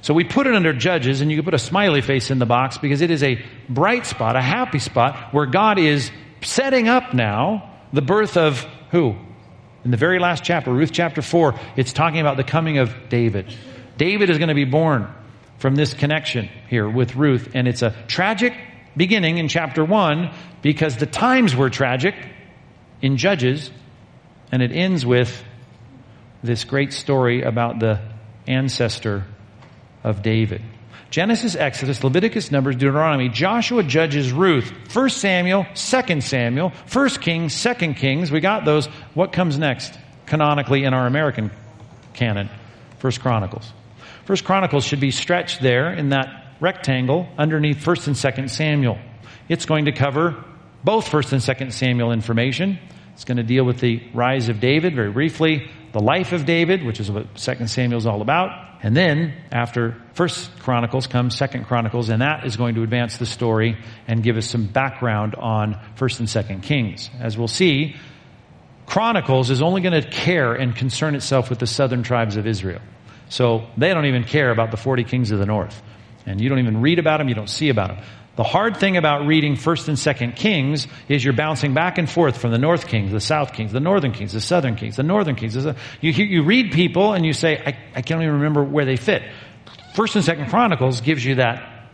So 0.00 0.12
we 0.12 0.24
put 0.24 0.48
it 0.48 0.56
under 0.56 0.72
Judges, 0.72 1.20
and 1.20 1.30
you 1.30 1.36
can 1.36 1.44
put 1.44 1.54
a 1.54 1.58
smiley 1.58 2.00
face 2.00 2.32
in 2.32 2.40
the 2.40 2.46
box 2.46 2.78
because 2.78 3.00
it 3.00 3.12
is 3.12 3.22
a 3.22 3.40
bright 3.68 4.06
spot, 4.06 4.34
a 4.34 4.42
happy 4.42 4.80
spot, 4.80 5.32
where 5.32 5.46
God 5.46 5.78
is 5.78 6.10
setting 6.42 6.88
up 6.88 7.14
now 7.14 7.70
the 7.92 8.02
birth 8.02 8.36
of 8.36 8.66
who? 8.90 9.14
In 9.84 9.92
the 9.92 9.96
very 9.96 10.18
last 10.18 10.42
chapter, 10.42 10.72
Ruth 10.72 10.90
chapter 10.92 11.22
4, 11.22 11.54
it's 11.76 11.92
talking 11.92 12.18
about 12.18 12.36
the 12.36 12.44
coming 12.44 12.78
of 12.78 12.92
David. 13.08 13.54
David 13.96 14.30
is 14.30 14.38
going 14.38 14.48
to 14.48 14.54
be 14.54 14.64
born 14.64 15.08
from 15.62 15.76
this 15.76 15.94
connection 15.94 16.48
here 16.68 16.88
with 16.88 17.14
Ruth, 17.14 17.52
and 17.54 17.68
it's 17.68 17.82
a 17.82 17.94
tragic 18.08 18.52
beginning 18.96 19.38
in 19.38 19.46
chapter 19.46 19.84
1 19.84 20.34
because 20.60 20.96
the 20.96 21.06
times 21.06 21.54
were 21.54 21.70
tragic 21.70 22.16
in 23.00 23.16
Judges, 23.16 23.70
and 24.50 24.60
it 24.60 24.72
ends 24.72 25.06
with 25.06 25.40
this 26.42 26.64
great 26.64 26.92
story 26.92 27.42
about 27.42 27.78
the 27.78 28.00
ancestor 28.48 29.24
of 30.02 30.20
David. 30.20 30.62
Genesis, 31.10 31.54
Exodus, 31.54 32.02
Leviticus, 32.02 32.50
Numbers, 32.50 32.74
Deuteronomy, 32.74 33.28
Joshua, 33.28 33.84
Judges, 33.84 34.32
Ruth, 34.32 34.72
1 34.92 35.10
Samuel, 35.10 35.64
2 35.76 36.20
Samuel, 36.22 36.72
1 36.92 37.08
Kings, 37.20 37.62
2 37.62 37.94
Kings. 37.94 38.32
We 38.32 38.40
got 38.40 38.64
those. 38.64 38.86
What 39.14 39.32
comes 39.32 39.56
next 39.58 39.96
canonically 40.26 40.82
in 40.82 40.92
our 40.92 41.06
American 41.06 41.52
canon? 42.14 42.50
1 43.00 43.12
Chronicles. 43.12 43.72
1 44.26 44.38
Chronicles 44.38 44.84
should 44.84 45.00
be 45.00 45.10
stretched 45.10 45.60
there 45.60 45.92
in 45.92 46.10
that 46.10 46.54
rectangle 46.60 47.26
underneath 47.36 47.82
First 47.82 48.06
and 48.06 48.16
Second 48.16 48.50
Samuel. 48.50 48.98
It's 49.48 49.66
going 49.66 49.86
to 49.86 49.92
cover 49.92 50.44
both 50.84 51.08
1st 51.08 51.32
and 51.32 51.42
2nd 51.42 51.72
Samuel 51.72 52.12
information. 52.12 52.78
It's 53.14 53.24
going 53.24 53.36
to 53.36 53.42
deal 53.42 53.64
with 53.64 53.80
the 53.80 54.02
rise 54.14 54.48
of 54.48 54.60
David 54.60 54.94
very 54.94 55.10
briefly, 55.10 55.70
the 55.92 56.00
life 56.00 56.32
of 56.32 56.46
David, 56.46 56.84
which 56.84 57.00
is 57.00 57.10
what 57.10 57.34
2nd 57.34 57.68
Samuel 57.68 57.98
is 57.98 58.06
all 58.06 58.22
about. 58.22 58.50
And 58.84 58.96
then 58.96 59.34
after 59.50 60.00
1st 60.14 60.60
Chronicles 60.60 61.06
comes 61.06 61.36
2nd 61.36 61.66
Chronicles, 61.66 62.08
and 62.08 62.22
that 62.22 62.46
is 62.46 62.56
going 62.56 62.76
to 62.76 62.82
advance 62.82 63.16
the 63.16 63.26
story 63.26 63.76
and 64.08 64.22
give 64.22 64.36
us 64.36 64.46
some 64.46 64.66
background 64.66 65.34
on 65.34 65.74
1st 65.96 66.20
and 66.20 66.28
2nd 66.28 66.62
Kings. 66.62 67.10
As 67.20 67.36
we'll 67.36 67.48
see, 67.48 67.96
Chronicles 68.86 69.50
is 69.50 69.62
only 69.62 69.80
going 69.80 70.00
to 70.00 70.08
care 70.08 70.54
and 70.54 70.74
concern 70.74 71.14
itself 71.14 71.50
with 71.50 71.58
the 71.58 71.66
southern 71.66 72.02
tribes 72.02 72.36
of 72.36 72.46
Israel. 72.46 72.80
So 73.32 73.66
they 73.78 73.94
don't 73.94 74.04
even 74.04 74.24
care 74.24 74.50
about 74.50 74.70
the 74.70 74.76
40 74.76 75.04
kings 75.04 75.30
of 75.30 75.38
the 75.38 75.46
north. 75.46 75.82
And 76.26 76.38
you 76.38 76.50
don't 76.50 76.58
even 76.58 76.82
read 76.82 76.98
about 76.98 77.16
them, 77.16 77.30
you 77.30 77.34
don't 77.34 77.48
see 77.48 77.70
about 77.70 77.88
them. 77.88 78.04
The 78.36 78.42
hard 78.42 78.76
thing 78.76 78.98
about 78.98 79.26
reading 79.26 79.54
1st 79.54 79.88
and 79.88 79.96
2nd 79.96 80.36
Kings 80.36 80.86
is 81.08 81.24
you're 81.24 81.32
bouncing 81.32 81.72
back 81.72 81.96
and 81.96 82.08
forth 82.08 82.36
from 82.36 82.50
the 82.50 82.58
North 82.58 82.86
Kings, 82.86 83.10
the 83.10 83.20
South 83.20 83.54
Kings, 83.54 83.72
the 83.72 83.80
Northern 83.80 84.12
Kings, 84.12 84.34
the 84.34 84.40
Southern 84.40 84.76
Kings, 84.76 84.96
the 84.96 85.02
Northern 85.02 85.34
Kings. 85.34 85.56
You, 85.56 86.12
you 86.12 86.42
read 86.42 86.72
people 86.72 87.14
and 87.14 87.24
you 87.24 87.32
say, 87.32 87.56
I, 87.58 87.78
I 87.96 88.02
can't 88.02 88.20
even 88.20 88.34
remember 88.34 88.62
where 88.62 88.84
they 88.84 88.96
fit. 88.96 89.22
1st 89.94 90.28
and 90.28 90.40
2nd 90.40 90.50
Chronicles 90.50 91.00
gives 91.00 91.24
you 91.24 91.36
that 91.36 91.88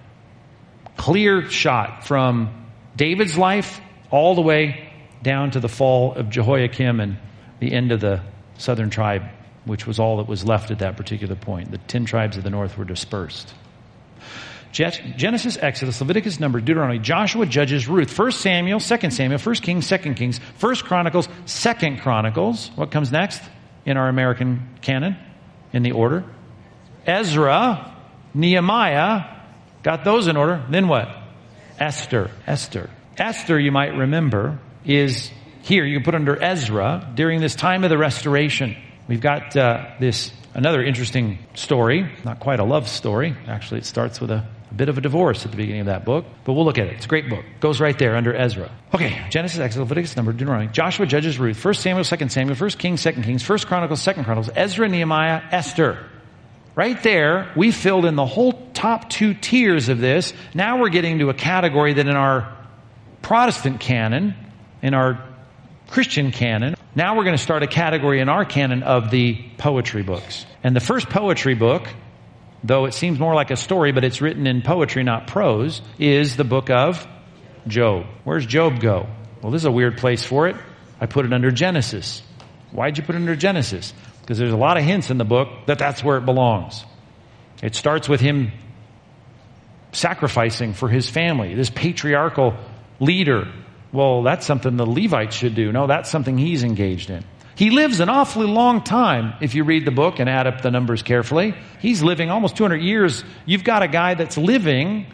clear 0.97 1.49
shot 1.51 2.05
from 2.05 2.67
David's 2.97 3.39
life 3.39 3.81
all 4.11 4.35
the 4.35 4.43
way 4.43 4.93
down 5.23 5.53
to 5.53 5.61
the 5.61 5.69
fall 5.69 6.15
of 6.15 6.31
Jehoiakim 6.31 6.99
and 6.99 7.19
the 7.61 7.73
end 7.73 7.93
of 7.93 8.01
the 8.01 8.23
southern 8.57 8.91
tribe, 8.91 9.23
which 9.69 9.87
was 9.87 10.01
all 10.01 10.17
that 10.17 10.27
was 10.27 10.45
left 10.45 10.71
at 10.71 10.81
that 10.81 10.97
particular 10.97 11.37
point. 11.37 11.71
The 11.71 11.79
ten 11.79 12.05
tribes 12.05 12.37
of 12.37 12.43
the 12.43 12.51
north 12.51 12.77
were 12.77 12.85
dispersed. 12.85 13.55
Genesis, 14.73 15.57
Exodus, 15.57 16.01
Leviticus, 16.01 16.39
Number, 16.39 16.61
Deuteronomy, 16.61 16.99
Joshua, 16.99 17.47
Judges, 17.47 17.89
Ruth, 17.89 18.17
1 18.17 18.33
Samuel, 18.33 18.81
2 18.81 19.11
Samuel, 19.11 19.41
1 19.41 19.55
Kings, 19.57 19.89
2 19.89 19.99
Kings, 20.15 20.39
1 20.61 20.75
Chronicles, 20.77 21.29
2 21.47 21.97
Chronicles. 22.03 22.71
What 22.75 22.91
comes 22.91 23.11
next 23.11 23.43
in 23.87 23.97
our 23.97 24.09
American 24.09 24.69
canon 24.83 25.17
in 25.73 25.83
the 25.83 25.93
order? 25.93 26.25
Ezra, 27.07 27.97
Nehemiah, 28.35 29.25
got 29.83 30.05
those 30.05 30.29
in 30.29 30.37
order. 30.37 30.63
Then 30.69 30.87
what? 30.87 31.09
Esther. 31.79 32.31
Esther. 32.47 32.91
Esther, 33.17 33.59
you 33.59 33.73
might 33.73 33.97
remember, 33.97 34.59
is 34.85 35.31
here. 35.63 35.85
You 35.85 35.97
can 35.97 36.05
put 36.05 36.15
under 36.15 36.41
Ezra 36.41 37.11
during 37.15 37.41
this 37.41 37.55
time 37.55 37.85
of 37.85 37.91
the 37.91 37.99
restoration. 37.99 38.77
We've 39.09 39.21
got 39.21 39.57
uh, 39.57 39.87
this 39.99 40.33
another 40.55 40.83
interesting 40.85 41.39
story, 41.55 42.11
not 42.25 42.41
quite 42.41 42.61
a 42.61 42.65
love 42.65 42.89
story. 42.89 43.35
Actually, 43.47 43.81
it 43.81 43.87
starts 43.87 44.21
with 44.21 44.31
a 44.31 44.47
a 44.71 44.75
bit 44.75 44.89
of 44.89 44.99
a 44.99 45.01
divorce 45.01 45.45
at 45.45 45.51
the 45.51 45.57
beginning 45.57 45.83
of 45.83 45.87
that 45.87 46.05
book, 46.05 46.27
but 46.45 46.53
we'll 46.53 46.65
look 46.65 46.79
at 46.79 46.87
it. 46.89 46.95
It's 46.95 47.07
a 47.07 47.09
great 47.09 47.29
book. 47.29 47.45
Goes 47.61 47.81
right 47.81 47.99
there 47.99 48.17
under 48.17 48.35
Ezra. 48.35 48.71
Okay, 48.95 49.27
Genesis, 49.31 49.59
Exodus, 49.59 49.81
Leviticus, 49.81 50.17
Number, 50.17 50.33
Deuteronomy, 50.33 50.71
Joshua, 50.71 51.07
Judges, 51.07 51.39
Ruth, 51.39 51.63
1 51.63 51.75
Samuel, 51.75 52.05
2 52.05 52.29
Samuel, 52.29 52.57
1 52.57 52.71
Kings, 52.71 53.03
2 53.03 53.13
Kings, 53.13 53.49
1 53.49 53.59
Chronicles, 53.61 54.05
2 54.05 54.13
Chronicles, 54.13 54.51
Ezra, 54.55 54.89
Nehemiah, 54.89 55.43
Esther. 55.51 55.99
Right 56.75 57.03
there, 57.03 57.51
we 57.57 57.73
filled 57.73 58.05
in 58.05 58.15
the 58.15 58.27
whole 58.27 58.53
top 58.75 59.11
two 59.11 59.35
tiers 59.35 59.89
of 59.89 59.99
this. 59.99 60.33
Now 60.55 60.79
we're 60.79 60.91
getting 60.91 61.19
to 61.21 61.31
a 61.31 61.35
category 61.35 61.95
that 61.95 62.07
in 62.07 62.15
our 62.15 62.55
Protestant 63.23 63.81
canon, 63.81 64.35
in 64.83 64.95
our 64.95 65.25
Christian 65.89 66.31
canon, 66.31 66.77
now 66.99 67.17
we're 67.17 67.25
going 67.25 67.37
to 67.37 67.43
start 67.43 67.63
a 67.63 67.67
category 67.67 68.21
in 68.21 68.29
our 68.29 68.45
canon 68.45 68.83
of 68.83 69.11
the 69.11 69.43
poetry 69.57 70.03
books. 70.03 70.45
And 70.63 70.77
the 70.77 70.81
first 70.81 71.09
poetry 71.09 71.55
book 71.55 71.89
though 72.63 72.87
it 72.87 72.95
seems 72.95 73.19
more 73.19 73.35
like 73.35 73.51
a 73.51 73.57
story, 73.57 73.93
but 73.93 74.05
it's 74.05 74.21
written 74.21 74.47
in 74.47 74.63
poetry, 74.63 75.05
not 75.05 75.27
prose, 75.27 75.81
is 75.99 76.37
the 76.37 76.45
book 76.45 76.71
of 76.71 77.07
Job. 77.67 78.07
Where's 78.25 78.47
Job 78.47 78.81
go? 78.81 79.07
Well, 79.43 79.53
this 79.53 79.63
is 79.63 79.67
a 79.67 79.73
weird 79.73 79.99
place 79.99 80.25
for 80.25 80.49
it. 80.49 80.57
I 81.01 81.07
put 81.07 81.25
it 81.25 81.33
under 81.33 81.51
Genesis. 81.51 82.23
Why'd 82.73 82.99
you 82.99 83.05
put 83.05 83.15
it 83.15 83.19
under 83.19 83.37
Genesis? 83.37 83.93
Because 84.21 84.39
there's 84.39 84.53
a 84.53 84.57
lot 84.57 84.77
of 84.77 84.85
hints 84.85 85.11
in 85.11 85.19
the 85.19 85.25
book 85.25 85.49
that 85.67 85.79
that's 85.79 86.03
where 86.03 86.19
it 86.19 86.25
belongs. 86.25 86.85
It 87.63 87.75
starts 87.75 88.09
with 88.09 88.21
him 88.21 88.53
sacrificing 89.93 90.75
for 90.75 90.89
his 90.89 91.09
family, 91.09 91.55
this 91.55 91.71
patriarchal 91.71 92.57
leader. 93.01 93.49
Well, 93.93 94.23
that's 94.23 94.47
something 94.47 94.77
the 94.77 94.87
Levites 94.87 95.37
should 95.37 95.55
do. 95.55 95.73
No, 95.73 95.87
that's 95.87 96.11
something 96.11 96.37
he's 96.37 96.63
engaged 96.63 97.11
in. 97.11 97.25
He 97.55 97.71
lives 97.71 97.99
an 98.01 98.09
awfully 98.09 98.47
long 98.47 98.83
time 98.83 99.35
if 99.41 99.55
you 99.55 99.65
read 99.65 99.85
the 99.85 99.91
book 99.91 100.21
and 100.21 100.29
add 100.29 100.47
up 100.47 100.63
the 100.63 100.71
numbers 100.71 101.03
carefully. 101.03 101.55
He's 101.81 102.03
living 102.03 102.31
almost 102.31 102.57
200 102.57 102.77
years. 102.77 103.25
You've 103.47 103.65
got 103.65 103.83
a 103.83 103.89
guy 103.89 104.15
that's 104.15 104.39
living 104.39 105.07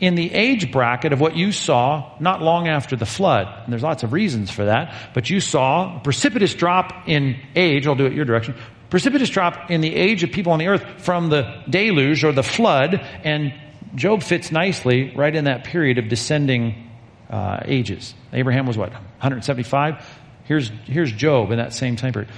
in 0.00 0.14
the 0.14 0.32
age 0.32 0.72
bracket 0.72 1.12
of 1.12 1.20
what 1.20 1.36
you 1.36 1.52
saw 1.52 2.16
not 2.20 2.40
long 2.40 2.68
after 2.68 2.96
the 2.96 3.06
flood. 3.06 3.48
And 3.64 3.72
there's 3.72 3.82
lots 3.82 4.02
of 4.02 4.12
reasons 4.12 4.50
for 4.50 4.64
that, 4.64 4.94
but 5.12 5.28
you 5.28 5.40
saw 5.40 5.98
a 5.98 6.00
precipitous 6.00 6.54
drop 6.54 7.06
in 7.06 7.36
age. 7.54 7.86
I'll 7.86 7.94
do 7.94 8.06
it 8.06 8.14
your 8.14 8.24
direction. 8.24 8.54
Precipitous 8.90 9.28
drop 9.28 9.70
in 9.70 9.80
the 9.80 9.94
age 9.94 10.22
of 10.22 10.30
people 10.30 10.52
on 10.52 10.58
the 10.58 10.68
earth 10.68 10.84
from 10.98 11.28
the 11.28 11.62
deluge 11.68 12.24
or 12.24 12.32
the 12.32 12.42
flood, 12.42 13.00
and 13.24 13.52
Job 13.94 14.22
fits 14.22 14.50
nicely 14.50 15.12
right 15.14 15.34
in 15.34 15.44
that 15.44 15.64
period 15.64 15.98
of 15.98 16.08
descending 16.08 16.83
uh, 17.34 17.60
ages. 17.64 18.14
Abraham 18.32 18.64
was 18.64 18.78
what, 18.78 18.92
175? 18.92 20.06
Here's, 20.44 20.68
here's 20.84 21.10
Job 21.10 21.50
in 21.50 21.58
that 21.58 21.72
same 21.72 21.96
time 21.96 22.12
period. 22.12 22.30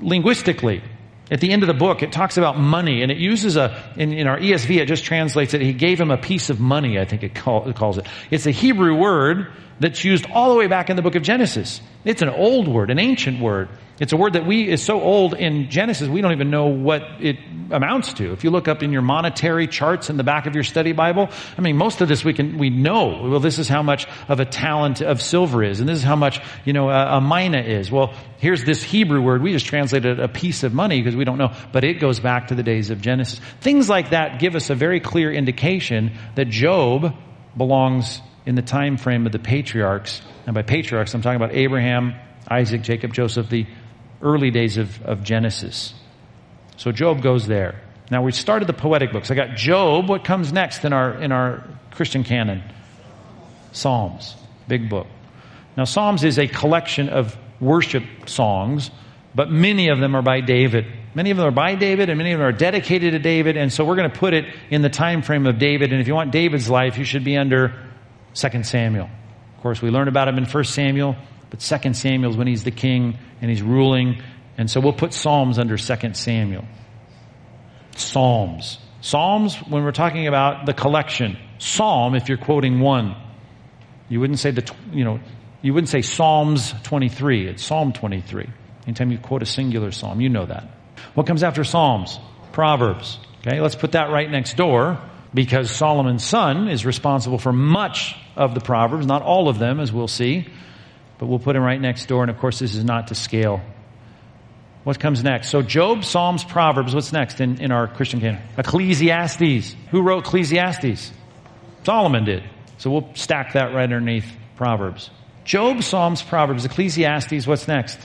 Linguistically, 0.00 0.82
at 1.30 1.40
the 1.40 1.52
end 1.52 1.62
of 1.62 1.68
the 1.68 1.74
book, 1.74 2.02
it 2.02 2.10
talks 2.10 2.36
about 2.36 2.58
money, 2.58 3.02
and 3.02 3.12
it 3.12 3.18
uses 3.18 3.56
a, 3.56 3.80
in, 3.96 4.12
in 4.12 4.26
our 4.26 4.36
ESV, 4.36 4.78
it 4.78 4.86
just 4.86 5.04
translates 5.04 5.54
it, 5.54 5.60
he 5.60 5.72
gave 5.72 6.00
him 6.00 6.10
a 6.10 6.16
piece 6.16 6.50
of 6.50 6.58
money, 6.58 6.98
I 6.98 7.04
think 7.04 7.22
it, 7.22 7.36
call, 7.36 7.68
it 7.68 7.76
calls 7.76 7.98
it. 7.98 8.06
It's 8.32 8.46
a 8.46 8.50
Hebrew 8.50 8.96
word 8.96 9.46
that's 9.78 10.02
used 10.02 10.26
all 10.32 10.50
the 10.50 10.56
way 10.56 10.66
back 10.66 10.90
in 10.90 10.96
the 10.96 11.02
book 11.02 11.14
of 11.14 11.22
Genesis. 11.22 11.80
It's 12.06 12.22
an 12.22 12.28
old 12.28 12.68
word, 12.68 12.90
an 12.90 13.00
ancient 13.00 13.40
word. 13.40 13.68
It's 13.98 14.12
a 14.12 14.16
word 14.16 14.34
that 14.34 14.46
we 14.46 14.68
is 14.68 14.80
so 14.80 15.00
old 15.00 15.34
in 15.34 15.70
Genesis 15.70 16.06
we 16.06 16.20
don't 16.20 16.30
even 16.30 16.50
know 16.50 16.66
what 16.66 17.02
it 17.18 17.36
amounts 17.72 18.12
to. 18.14 18.32
If 18.32 18.44
you 18.44 18.50
look 18.50 18.68
up 18.68 18.84
in 18.84 18.92
your 18.92 19.02
monetary 19.02 19.66
charts 19.66 20.08
in 20.08 20.16
the 20.16 20.22
back 20.22 20.46
of 20.46 20.54
your 20.54 20.62
study 20.62 20.92
Bible, 20.92 21.30
I 21.58 21.62
mean 21.62 21.76
most 21.76 22.00
of 22.00 22.06
this 22.06 22.24
we 22.24 22.32
can 22.32 22.58
we 22.58 22.70
know. 22.70 23.28
Well, 23.28 23.40
this 23.40 23.58
is 23.58 23.68
how 23.68 23.82
much 23.82 24.06
of 24.28 24.38
a 24.38 24.44
talent 24.44 25.00
of 25.00 25.20
silver 25.20 25.64
is, 25.64 25.80
and 25.80 25.88
this 25.88 25.98
is 25.98 26.04
how 26.04 26.14
much 26.14 26.40
you 26.64 26.74
know 26.74 26.90
a, 26.90 27.16
a 27.16 27.20
mina 27.20 27.60
is. 27.60 27.90
Well, 27.90 28.14
here's 28.38 28.62
this 28.62 28.84
Hebrew 28.84 29.20
word. 29.20 29.42
We 29.42 29.50
just 29.50 29.66
translated 29.66 30.20
a 30.20 30.28
piece 30.28 30.62
of 30.62 30.72
money 30.72 31.02
because 31.02 31.16
we 31.16 31.24
don't 31.24 31.38
know, 31.38 31.54
but 31.72 31.82
it 31.82 31.94
goes 31.94 32.20
back 32.20 32.48
to 32.48 32.54
the 32.54 32.62
days 32.62 32.90
of 32.90 33.00
Genesis. 33.00 33.40
Things 33.60 33.88
like 33.88 34.10
that 34.10 34.38
give 34.38 34.54
us 34.54 34.70
a 34.70 34.76
very 34.76 35.00
clear 35.00 35.32
indication 35.32 36.16
that 36.36 36.50
Job 36.50 37.16
belongs 37.56 38.20
in 38.46 38.54
the 38.54 38.62
time 38.62 38.96
frame 38.96 39.26
of 39.26 39.32
the 39.32 39.38
patriarchs. 39.38 40.22
And 40.46 40.54
by 40.54 40.62
patriarchs, 40.62 41.12
I'm 41.14 41.20
talking 41.20 41.36
about 41.36 41.54
Abraham, 41.54 42.14
Isaac, 42.48 42.82
Jacob, 42.82 43.12
Joseph, 43.12 43.50
the 43.50 43.66
early 44.22 44.50
days 44.50 44.76
of, 44.76 45.02
of 45.02 45.22
Genesis. 45.22 45.92
So 46.76 46.92
Job 46.92 47.22
goes 47.22 47.46
there. 47.46 47.82
Now 48.10 48.22
we 48.22 48.32
started 48.32 48.68
the 48.68 48.72
poetic 48.72 49.12
books. 49.12 49.30
I 49.30 49.34
got 49.34 49.56
Job. 49.56 50.08
What 50.08 50.24
comes 50.24 50.52
next 50.52 50.84
in 50.84 50.92
our 50.92 51.20
in 51.20 51.32
our 51.32 51.64
Christian 51.90 52.22
canon? 52.22 52.62
Psalms, 53.72 54.36
big 54.68 54.88
book. 54.88 55.08
Now 55.76 55.84
Psalms 55.84 56.22
is 56.22 56.38
a 56.38 56.46
collection 56.46 57.08
of 57.08 57.36
worship 57.60 58.04
songs, 58.26 58.90
but 59.34 59.50
many 59.50 59.88
of 59.88 59.98
them 59.98 60.14
are 60.14 60.22
by 60.22 60.40
David. 60.40 60.86
Many 61.14 61.30
of 61.30 61.38
them 61.38 61.46
are 61.46 61.50
by 61.50 61.74
David, 61.74 62.10
and 62.10 62.18
many 62.18 62.32
of 62.32 62.38
them 62.38 62.46
are 62.46 62.52
dedicated 62.52 63.12
to 63.12 63.18
David. 63.18 63.56
And 63.56 63.72
so 63.72 63.84
we're 63.84 63.96
going 63.96 64.10
to 64.10 64.18
put 64.18 64.34
it 64.34 64.44
in 64.70 64.82
the 64.82 64.90
time 64.90 65.22
frame 65.22 65.46
of 65.46 65.58
David. 65.58 65.90
And 65.92 66.00
if 66.00 66.06
you 66.06 66.14
want 66.14 66.30
David's 66.30 66.68
life, 66.68 66.98
you 66.98 67.04
should 67.04 67.24
be 67.24 67.38
under 67.38 67.74
2 68.36 68.62
Samuel. 68.62 69.08
Of 69.56 69.62
course, 69.62 69.82
we 69.82 69.90
learn 69.90 70.08
about 70.08 70.28
him 70.28 70.38
in 70.38 70.44
1 70.44 70.64
Samuel. 70.64 71.16
But 71.50 71.62
Second 71.62 71.94
Samuel 71.96 72.30
is 72.30 72.36
when 72.36 72.46
he's 72.46 72.64
the 72.64 72.70
king 72.70 73.18
and 73.40 73.50
he's 73.50 73.62
ruling. 73.62 74.22
And 74.58 74.70
so 74.70 74.80
we'll 74.80 74.92
put 74.92 75.12
Psalms 75.12 75.58
under 75.58 75.78
Second 75.78 76.16
Samuel. 76.16 76.64
Psalms. 77.96 78.78
Psalms, 79.00 79.56
when 79.56 79.84
we're 79.84 79.92
talking 79.92 80.26
about 80.26 80.66
the 80.66 80.74
collection. 80.74 81.38
Psalm, 81.58 82.14
if 82.14 82.28
you're 82.28 82.38
quoting 82.38 82.80
one. 82.80 83.16
You 84.08 84.20
wouldn't 84.20 84.38
say 84.38 84.50
the, 84.50 84.70
you 84.92 85.04
know, 85.04 85.20
you 85.62 85.72
wouldn't 85.72 85.88
say 85.88 86.02
Psalms 86.02 86.74
23. 86.82 87.48
It's 87.48 87.64
Psalm 87.64 87.92
23. 87.92 88.48
Anytime 88.86 89.10
you 89.10 89.18
quote 89.18 89.42
a 89.42 89.46
singular 89.46 89.90
psalm, 89.90 90.20
you 90.20 90.28
know 90.28 90.46
that. 90.46 90.68
What 91.14 91.26
comes 91.26 91.42
after 91.42 91.64
Psalms? 91.64 92.18
Proverbs. 92.52 93.18
Okay, 93.40 93.60
let's 93.60 93.74
put 93.74 93.92
that 93.92 94.10
right 94.10 94.30
next 94.30 94.56
door 94.56 95.00
because 95.34 95.70
Solomon's 95.70 96.24
son 96.24 96.68
is 96.68 96.86
responsible 96.86 97.38
for 97.38 97.52
much 97.52 98.14
of 98.36 98.54
the 98.54 98.60
Proverbs, 98.60 99.06
not 99.06 99.22
all 99.22 99.48
of 99.48 99.58
them, 99.58 99.80
as 99.80 99.92
we'll 99.92 100.08
see 100.08 100.46
but 101.18 101.26
we'll 101.26 101.38
put 101.38 101.56
him 101.56 101.62
right 101.62 101.80
next 101.80 102.06
door. 102.06 102.22
And 102.22 102.30
of 102.30 102.38
course, 102.38 102.58
this 102.58 102.74
is 102.74 102.84
not 102.84 103.08
to 103.08 103.14
scale. 103.14 103.60
What 104.84 105.00
comes 105.00 105.24
next? 105.24 105.50
So 105.50 105.62
Job, 105.62 106.04
Psalms, 106.04 106.44
Proverbs. 106.44 106.94
What's 106.94 107.12
next 107.12 107.40
in, 107.40 107.60
in 107.60 107.72
our 107.72 107.88
Christian 107.88 108.20
canon? 108.20 108.40
Ecclesiastes. 108.56 109.74
Who 109.90 110.02
wrote 110.02 110.26
Ecclesiastes? 110.26 111.12
Solomon 111.82 112.24
did. 112.24 112.44
So 112.78 112.90
we'll 112.90 113.14
stack 113.14 113.54
that 113.54 113.74
right 113.74 113.84
underneath 113.84 114.26
Proverbs. 114.56 115.10
Job, 115.44 115.82
Psalms, 115.82 116.22
Proverbs, 116.22 116.64
Ecclesiastes. 116.64 117.46
What's 117.46 117.66
next? 117.66 117.98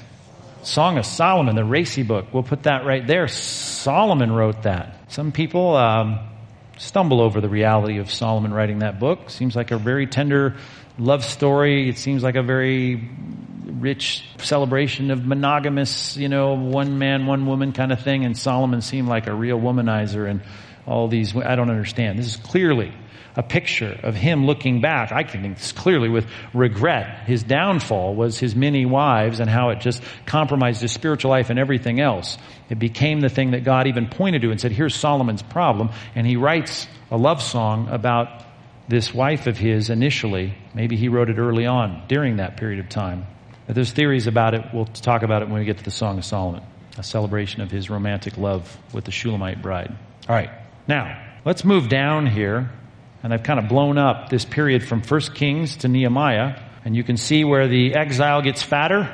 Song 0.63 0.97
of 0.97 1.05
Solomon, 1.05 1.55
the 1.55 1.65
racy 1.65 2.03
book. 2.03 2.27
We'll 2.32 2.43
put 2.43 2.63
that 2.63 2.86
right 2.86 3.05
there. 3.05 3.27
Solomon 3.27 4.32
wrote 4.32 4.63
that. 4.63 5.11
Some 5.11 5.32
people 5.32 5.75
um, 5.75 6.19
stumble 6.82 7.21
over 7.21 7.41
the 7.41 7.49
reality 7.49 7.99
of 7.99 8.11
Solomon 8.11 8.53
writing 8.53 8.79
that 8.79 8.99
book. 8.99 9.29
Seems 9.29 9.55
like 9.55 9.71
a 9.71 9.77
very 9.77 10.07
tender 10.07 10.55
love 10.97 11.23
story. 11.23 11.88
It 11.88 11.97
seems 11.97 12.23
like 12.23 12.36
a 12.36 12.43
very 12.43 13.09
rich 13.65 14.25
celebration 14.39 15.11
of 15.11 15.25
monogamous, 15.25 16.17
you 16.17 16.27
know, 16.27 16.55
one 16.55 16.97
man, 16.97 17.27
one 17.27 17.45
woman 17.45 17.71
kind 17.71 17.91
of 17.91 18.01
thing, 18.01 18.25
and 18.25 18.38
Solomon 18.38 18.82
seemed 18.82 19.07
like 19.07 19.27
a 19.27 19.34
real 19.34 19.59
womanizer 19.59 20.29
and 20.29 20.41
all 20.88 21.07
these, 21.07 21.36
I 21.36 21.55
don't 21.55 21.69
understand. 21.69 22.17
This 22.17 22.27
is 22.27 22.36
clearly 22.36 22.91
a 23.36 23.43
picture 23.43 23.97
of 24.03 24.15
him 24.15 24.45
looking 24.45 24.82
back. 24.82 25.11
I 25.11 25.23
can 25.23 25.41
think 25.41 25.57
this 25.57 25.71
clearly 25.71 26.09
with 26.09 26.25
regret. 26.53 27.25
His 27.27 27.43
downfall 27.43 28.15
was 28.15 28.39
his 28.39 28.55
many 28.55 28.86
wives 28.86 29.39
and 29.39 29.49
how 29.49 29.69
it 29.69 29.79
just 29.79 30.03
compromised 30.25 30.82
his 30.82 30.91
spiritual 30.91 31.32
life 31.32 31.49
and 31.49 31.57
everything 31.57 32.01
else. 32.01 32.38
It 32.72 32.80
became 32.80 33.19
the 33.19 33.28
thing 33.28 33.51
that 33.51 33.65
God 33.65 33.88
even 33.88 34.07
pointed 34.07 34.43
to 34.43 34.51
and 34.51 34.59
said, 34.59 34.72
here's 34.72 34.95
Solomon's 34.95 35.43
problem. 35.43 35.89
And 36.15 36.26
he 36.26 36.38
writes 36.38 36.88
a 37.11 37.17
love 37.17 37.43
song 37.43 37.89
about 37.89 38.45
this 38.88 39.13
wife 39.13 39.45
of 39.45 39.57
his 39.57 39.89
initially. 39.89 40.53
Maybe 40.74 40.95
he 40.95 41.09
wrote 41.09 41.30
it 41.30 41.38
early 41.38 41.65
on 41.65 42.03
during 42.07 42.38
that 42.38 42.55
period 42.55 42.80
of 42.80 42.88
time. 42.88 43.28
But 43.67 43.76
there's 43.76 43.91
theories 43.91 44.26
about 44.26 44.53
it. 44.53 44.63
We'll 44.74 44.86
talk 44.86 45.22
about 45.22 45.41
it 45.41 45.49
when 45.49 45.59
we 45.59 45.65
get 45.65 45.80
to 45.80 45.84
the 45.84 45.91
Song 45.91 46.17
of 46.17 46.24
Solomon, 46.24 46.63
a 46.97 47.03
celebration 47.03 47.61
of 47.61 47.69
his 47.69 47.89
romantic 47.89 48.38
love 48.38 48.78
with 48.93 49.03
the 49.03 49.11
Shulamite 49.11 49.61
bride. 49.61 49.93
All 50.30 50.36
right. 50.36 50.49
Now, 50.88 51.22
let's 51.43 51.65
move 51.65 51.89
down 51.89 52.26
here 52.26 52.72
and 53.22 53.34
I've 53.34 53.43
kind 53.43 53.59
of 53.59 53.67
blown 53.67 53.97
up 53.97 54.30
this 54.30 54.45
period 54.45 54.84
from 54.84 55.01
1 55.01 55.22
Kings 55.36 55.76
to 55.78 55.88
Nehemiah, 55.89 56.57
and 56.86 56.95
you 56.95 57.03
can 57.03 57.17
see 57.17 57.43
where 57.43 57.67
the 57.67 57.95
exile 57.95 58.41
gets 58.41 58.63
fatter. 58.63 59.13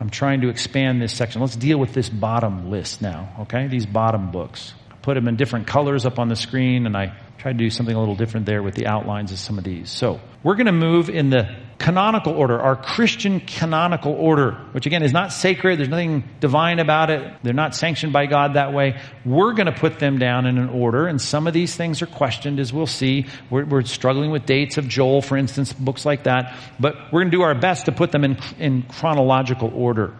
I'm 0.00 0.10
trying 0.10 0.42
to 0.42 0.48
expand 0.48 1.02
this 1.02 1.12
section. 1.12 1.40
Let's 1.40 1.56
deal 1.56 1.78
with 1.78 1.92
this 1.92 2.08
bottom 2.08 2.70
list 2.70 3.02
now, 3.02 3.34
okay? 3.40 3.66
These 3.66 3.86
bottom 3.86 4.30
books. 4.30 4.74
I 4.90 4.94
put 5.02 5.14
them 5.14 5.26
in 5.26 5.36
different 5.36 5.66
colors 5.66 6.06
up 6.06 6.18
on 6.18 6.28
the 6.28 6.36
screen, 6.36 6.86
and 6.86 6.96
I 6.96 7.16
tried 7.38 7.58
to 7.58 7.64
do 7.64 7.70
something 7.70 7.94
a 7.94 7.98
little 7.98 8.16
different 8.16 8.46
there 8.46 8.62
with 8.62 8.74
the 8.74 8.86
outlines 8.86 9.32
of 9.32 9.38
some 9.38 9.58
of 9.58 9.64
these. 9.64 9.90
So, 9.90 10.20
we're 10.42 10.54
going 10.54 10.66
to 10.66 10.72
move 10.72 11.10
in 11.10 11.30
the 11.30 11.54
canonical 11.78 12.32
order, 12.32 12.60
our 12.60 12.74
Christian 12.74 13.38
canonical 13.40 14.12
order, 14.12 14.52
which 14.72 14.86
again 14.86 15.02
is 15.04 15.12
not 15.12 15.32
sacred. 15.32 15.78
There's 15.78 15.88
nothing 15.88 16.24
divine 16.40 16.80
about 16.80 17.10
it. 17.10 17.32
They're 17.44 17.52
not 17.52 17.74
sanctioned 17.74 18.12
by 18.12 18.26
God 18.26 18.54
that 18.54 18.72
way. 18.72 19.00
We're 19.24 19.52
going 19.52 19.66
to 19.66 19.72
put 19.72 20.00
them 20.00 20.18
down 20.18 20.46
in 20.46 20.58
an 20.58 20.68
order, 20.70 21.06
and 21.06 21.20
some 21.20 21.46
of 21.46 21.54
these 21.54 21.76
things 21.76 22.02
are 22.02 22.06
questioned, 22.06 22.58
as 22.58 22.72
we'll 22.72 22.86
see. 22.86 23.26
We're, 23.48 23.64
we're 23.64 23.82
struggling 23.82 24.32
with 24.32 24.44
dates 24.44 24.76
of 24.76 24.88
Joel, 24.88 25.22
for 25.22 25.36
instance, 25.36 25.72
books 25.72 26.04
like 26.04 26.24
that. 26.24 26.56
But 26.80 26.96
we're 27.12 27.20
going 27.20 27.30
to 27.30 27.36
do 27.36 27.42
our 27.42 27.54
best 27.54 27.86
to 27.86 27.92
put 27.92 28.10
them 28.10 28.24
in, 28.24 28.38
in 28.58 28.82
chronological 28.82 29.72
order. 29.72 30.14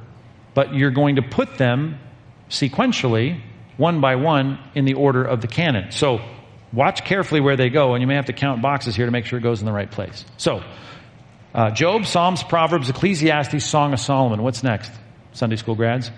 But 0.54 0.74
you're 0.74 0.92
going 0.92 1.16
to 1.16 1.22
put 1.22 1.58
them 1.58 1.98
sequentially, 2.50 3.40
one 3.76 4.00
by 4.00 4.14
one, 4.14 4.58
in 4.76 4.84
the 4.84 4.94
order 4.94 5.24
of 5.24 5.40
the 5.40 5.48
canon. 5.48 5.90
So 5.90 6.20
watch 6.72 7.04
carefully 7.04 7.40
where 7.40 7.56
they 7.56 7.68
go, 7.68 7.94
and 7.94 8.00
you 8.00 8.06
may 8.06 8.14
have 8.14 8.26
to 8.26 8.32
count 8.32 8.62
boxes 8.62 8.94
here 8.94 9.06
to 9.06 9.12
make 9.12 9.26
sure 9.26 9.38
it 9.38 9.42
goes 9.42 9.60
in 9.60 9.66
the 9.66 9.72
right 9.72 9.90
place. 9.90 10.24
So, 10.36 10.62
uh, 11.54 11.70
Job, 11.70 12.06
Psalms, 12.06 12.42
Proverbs, 12.42 12.90
Ecclesiastes, 12.90 13.64
Song 13.64 13.92
of 13.92 14.00
Solomon. 14.00 14.42
What's 14.42 14.62
next? 14.62 14.92
Sunday 15.32 15.56
school 15.56 15.74
grads? 15.74 16.10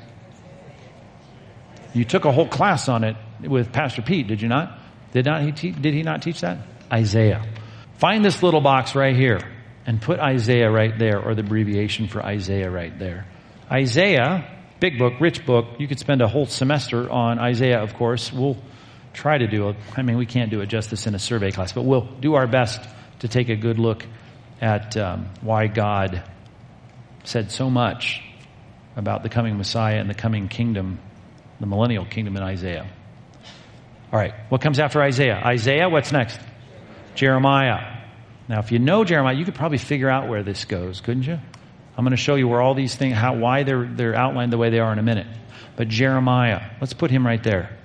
You 1.93 2.05
took 2.05 2.24
a 2.24 2.33
whole 2.33 2.49
class 2.49 2.89
on 2.89 3.05
it 3.05 3.16
with 3.41 3.72
Pastor 3.72 4.03
Pete, 4.03 4.26
did 4.26 4.41
you 4.41 4.49
not? 4.49 4.78
Did 5.12 5.26
not 5.26 5.43
he 5.43 5.53
te- 5.53 5.72
did 5.72 5.95
he 5.95 6.03
not 6.03 6.22
teach 6.22 6.41
that? 6.43 6.59
Isaiah. 6.93 7.45
Find 7.99 8.24
this 8.24 8.43
little 8.43 8.61
box 8.61 8.95
right 8.95 9.14
here 9.14 9.41
and 9.87 10.01
put 10.01 10.20
Isaiah 10.20 10.70
right 10.70 10.97
there 10.99 11.20
or 11.20 11.35
the 11.35 11.43
abbreviation 11.43 12.07
for 12.07 12.22
Isaiah 12.22 12.70
right 12.70 12.97
there. 12.99 13.26
Isaiah, 13.70 14.49
big 14.78 14.99
book, 14.99 15.14
rich 15.20 15.45
book. 15.45 15.66
You 15.78 15.89
could 15.89 15.99
spend 15.99 16.22
a 16.22 16.28
whole 16.28 16.47
semester 16.47 17.11
on 17.11 17.39
Isaiah, 17.39 17.83
of 17.83 17.95
course. 17.95 18.33
We'll 18.33 18.57
try 19.12 19.39
to 19.39 19.47
do 19.47 19.68
it. 19.70 19.76
I 19.97 20.03
mean, 20.03 20.16
we 20.16 20.26
can't 20.26 20.51
do 20.51 20.61
it 20.61 20.66
justice 20.66 21.07
in 21.07 21.14
a 21.14 21.18
survey 21.18 21.51
class, 21.51 21.72
but 21.72 21.83
we'll 21.83 22.07
do 22.20 22.35
our 22.35 22.47
best 22.47 22.81
to 23.20 23.28
take 23.28 23.49
a 23.49 23.57
good 23.57 23.78
look 23.78 24.05
at 24.61 24.96
um, 24.96 25.26
why 25.40 25.66
God 25.66 26.22
said 27.24 27.50
so 27.50 27.70
much 27.70 28.22
about 28.96 29.22
the 29.22 29.28
coming 29.28 29.56
Messiah 29.56 29.98
and 29.98 30.11
the 30.11 30.14
coming 30.14 30.48
kingdom, 30.48 30.98
the 31.58 31.66
millennial 31.66 32.04
kingdom 32.04 32.36
in 32.36 32.42
Isaiah. 32.42 32.86
All 34.12 34.18
right, 34.18 34.34
what 34.48 34.61
comes 34.61 34.78
after 34.78 35.00
Isaiah? 35.00 35.40
Isaiah, 35.44 35.88
what's 35.88 36.12
next? 36.12 36.38
Jeremiah. 37.14 37.98
Now, 38.48 38.58
if 38.58 38.72
you 38.72 38.78
know 38.78 39.04
Jeremiah, 39.04 39.34
you 39.34 39.44
could 39.44 39.54
probably 39.54 39.78
figure 39.78 40.11
out 40.11 40.28
where 40.28 40.42
this 40.42 40.64
goes, 40.64 41.00
couldn't 41.00 41.22
you? 41.22 41.38
I'm 41.96 42.04
going 42.04 42.11
to 42.11 42.16
show 42.16 42.34
you 42.34 42.48
where 42.48 42.61
all 42.61 42.74
these 42.74 42.94
things, 42.94 43.14
how, 43.14 43.36
why 43.36 43.62
they're, 43.62 43.84
they're 43.86 44.14
outlined 44.14 44.52
the 44.52 44.58
way 44.58 44.70
they 44.70 44.80
are 44.80 44.92
in 44.92 44.98
a 44.98 45.02
minute. 45.02 45.26
But 45.76 45.88
Jeremiah, 45.88 46.70
let's 46.80 46.92
put 46.92 47.11
him 47.11 47.26
right 47.26 47.42
there. 47.42 47.76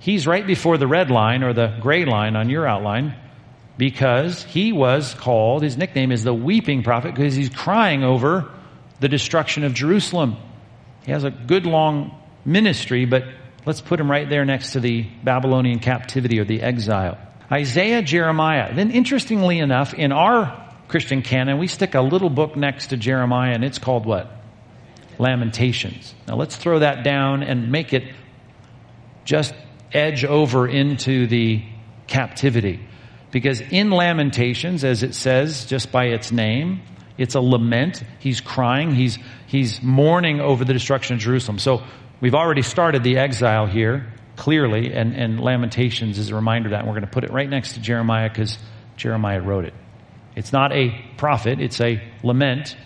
He's 0.00 0.26
right 0.26 0.46
before 0.46 0.78
the 0.78 0.86
red 0.86 1.10
line 1.10 1.42
or 1.42 1.52
the 1.52 1.76
gray 1.80 2.04
line 2.04 2.34
on 2.34 2.48
your 2.48 2.66
outline 2.66 3.14
because 3.82 4.44
he 4.44 4.70
was 4.70 5.12
called, 5.12 5.64
his 5.64 5.76
nickname 5.76 6.12
is 6.12 6.22
the 6.22 6.32
weeping 6.32 6.84
prophet 6.84 7.16
because 7.16 7.34
he's 7.34 7.48
crying 7.48 8.04
over 8.04 8.48
the 9.00 9.08
destruction 9.08 9.64
of 9.64 9.74
Jerusalem. 9.74 10.36
He 11.04 11.10
has 11.10 11.24
a 11.24 11.32
good 11.32 11.66
long 11.66 12.16
ministry, 12.44 13.06
but 13.06 13.24
let's 13.66 13.80
put 13.80 13.98
him 13.98 14.08
right 14.08 14.30
there 14.30 14.44
next 14.44 14.74
to 14.74 14.80
the 14.80 15.02
Babylonian 15.24 15.80
captivity 15.80 16.38
or 16.38 16.44
the 16.44 16.62
exile. 16.62 17.18
Isaiah, 17.50 18.02
Jeremiah. 18.02 18.72
Then 18.72 18.92
interestingly 18.92 19.58
enough, 19.58 19.94
in 19.94 20.12
our 20.12 20.72
Christian 20.86 21.22
canon, 21.22 21.58
we 21.58 21.66
stick 21.66 21.96
a 21.96 22.02
little 22.02 22.30
book 22.30 22.54
next 22.54 22.90
to 22.90 22.96
Jeremiah 22.96 23.50
and 23.52 23.64
it's 23.64 23.80
called 23.80 24.06
what? 24.06 24.30
Lamentations. 25.18 26.14
Now 26.28 26.36
let's 26.36 26.54
throw 26.54 26.78
that 26.78 27.02
down 27.02 27.42
and 27.42 27.72
make 27.72 27.92
it 27.92 28.04
just 29.24 29.52
edge 29.90 30.24
over 30.24 30.68
into 30.68 31.26
the 31.26 31.64
captivity. 32.06 32.78
Because 33.32 33.60
in 33.60 33.90
Lamentations, 33.90 34.84
as 34.84 35.02
it 35.02 35.14
says 35.14 35.64
just 35.64 35.90
by 35.90 36.04
its 36.04 36.30
name, 36.30 36.82
it's 37.18 37.34
a 37.34 37.40
lament. 37.40 38.02
He's 38.20 38.40
crying. 38.40 38.94
He's, 38.94 39.18
he's 39.46 39.82
mourning 39.82 40.40
over 40.40 40.64
the 40.64 40.72
destruction 40.72 41.14
of 41.14 41.20
Jerusalem. 41.20 41.58
So 41.58 41.82
we've 42.20 42.34
already 42.34 42.62
started 42.62 43.02
the 43.02 43.16
exile 43.16 43.66
here, 43.66 44.12
clearly, 44.36 44.92
and, 44.92 45.14
and 45.14 45.40
Lamentations 45.40 46.18
is 46.18 46.28
a 46.28 46.34
reminder 46.34 46.68
of 46.68 46.70
that. 46.72 46.80
And 46.80 46.88
we're 46.88 46.94
going 46.94 47.06
to 47.06 47.10
put 47.10 47.24
it 47.24 47.32
right 47.32 47.48
next 47.48 47.72
to 47.72 47.80
Jeremiah 47.80 48.28
because 48.28 48.58
Jeremiah 48.96 49.40
wrote 49.40 49.64
it. 49.64 49.74
It's 50.36 50.52
not 50.52 50.72
a 50.72 50.94
prophet, 51.16 51.60
it's 51.60 51.80
a 51.80 52.02
lament. 52.22 52.76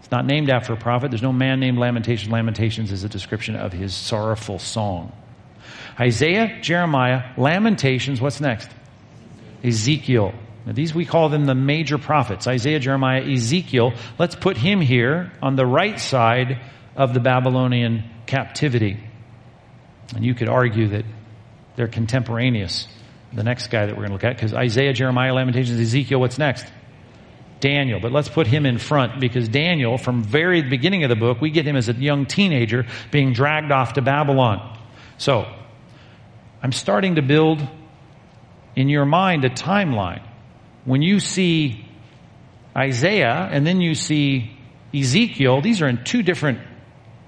It's 0.00 0.10
not 0.10 0.26
named 0.26 0.50
after 0.50 0.72
a 0.72 0.76
prophet. 0.76 1.10
There's 1.10 1.22
no 1.22 1.32
man 1.32 1.60
named 1.60 1.78
Lamentations. 1.78 2.30
Lamentations 2.30 2.90
is 2.90 3.04
a 3.04 3.08
description 3.08 3.54
of 3.54 3.72
his 3.72 3.94
sorrowful 3.94 4.58
song. 4.58 5.12
Isaiah, 5.98 6.60
Jeremiah, 6.60 7.32
Lamentations, 7.36 8.20
what's 8.20 8.40
next? 8.40 8.68
Ezekiel. 9.62 10.34
Now, 10.66 10.72
these 10.72 10.94
we 10.94 11.04
call 11.04 11.28
them 11.28 11.44
the 11.44 11.54
major 11.54 11.98
prophets 11.98 12.46
Isaiah, 12.46 12.78
Jeremiah, 12.78 13.22
Ezekiel. 13.22 13.94
Let's 14.18 14.36
put 14.36 14.56
him 14.56 14.80
here 14.80 15.32
on 15.42 15.56
the 15.56 15.66
right 15.66 15.98
side 15.98 16.60
of 16.96 17.14
the 17.14 17.20
Babylonian 17.20 18.04
captivity. 18.26 18.98
And 20.14 20.24
you 20.24 20.34
could 20.34 20.48
argue 20.48 20.88
that 20.88 21.04
they're 21.76 21.88
contemporaneous. 21.88 22.86
The 23.32 23.42
next 23.42 23.68
guy 23.68 23.86
that 23.86 23.92
we're 23.92 24.06
going 24.06 24.08
to 24.08 24.12
look 24.12 24.24
at, 24.24 24.36
because 24.36 24.52
Isaiah, 24.52 24.92
Jeremiah, 24.92 25.32
Lamentations, 25.32 25.80
Ezekiel, 25.80 26.20
what's 26.20 26.38
next? 26.38 26.66
Daniel. 27.60 27.98
But 27.98 28.12
let's 28.12 28.28
put 28.28 28.46
him 28.46 28.66
in 28.66 28.76
front 28.76 29.20
because 29.20 29.48
Daniel, 29.48 29.96
from 29.96 30.22
very 30.22 30.60
the 30.60 30.68
beginning 30.68 31.02
of 31.04 31.08
the 31.08 31.16
book, 31.16 31.40
we 31.40 31.50
get 31.50 31.66
him 31.66 31.76
as 31.76 31.88
a 31.88 31.94
young 31.94 32.26
teenager 32.26 32.86
being 33.10 33.32
dragged 33.32 33.72
off 33.72 33.94
to 33.94 34.02
Babylon. 34.02 34.78
So, 35.16 35.50
I'm 36.62 36.72
starting 36.72 37.14
to 37.14 37.22
build 37.22 37.66
in 38.76 38.88
your 38.88 39.04
mind 39.04 39.44
a 39.44 39.50
timeline. 39.50 40.22
When 40.84 41.02
you 41.02 41.20
see 41.20 41.84
Isaiah 42.76 43.48
and 43.50 43.66
then 43.66 43.80
you 43.80 43.94
see 43.94 44.50
Ezekiel, 44.94 45.60
these 45.60 45.80
are 45.82 45.88
in 45.88 46.04
two 46.04 46.22
different 46.22 46.58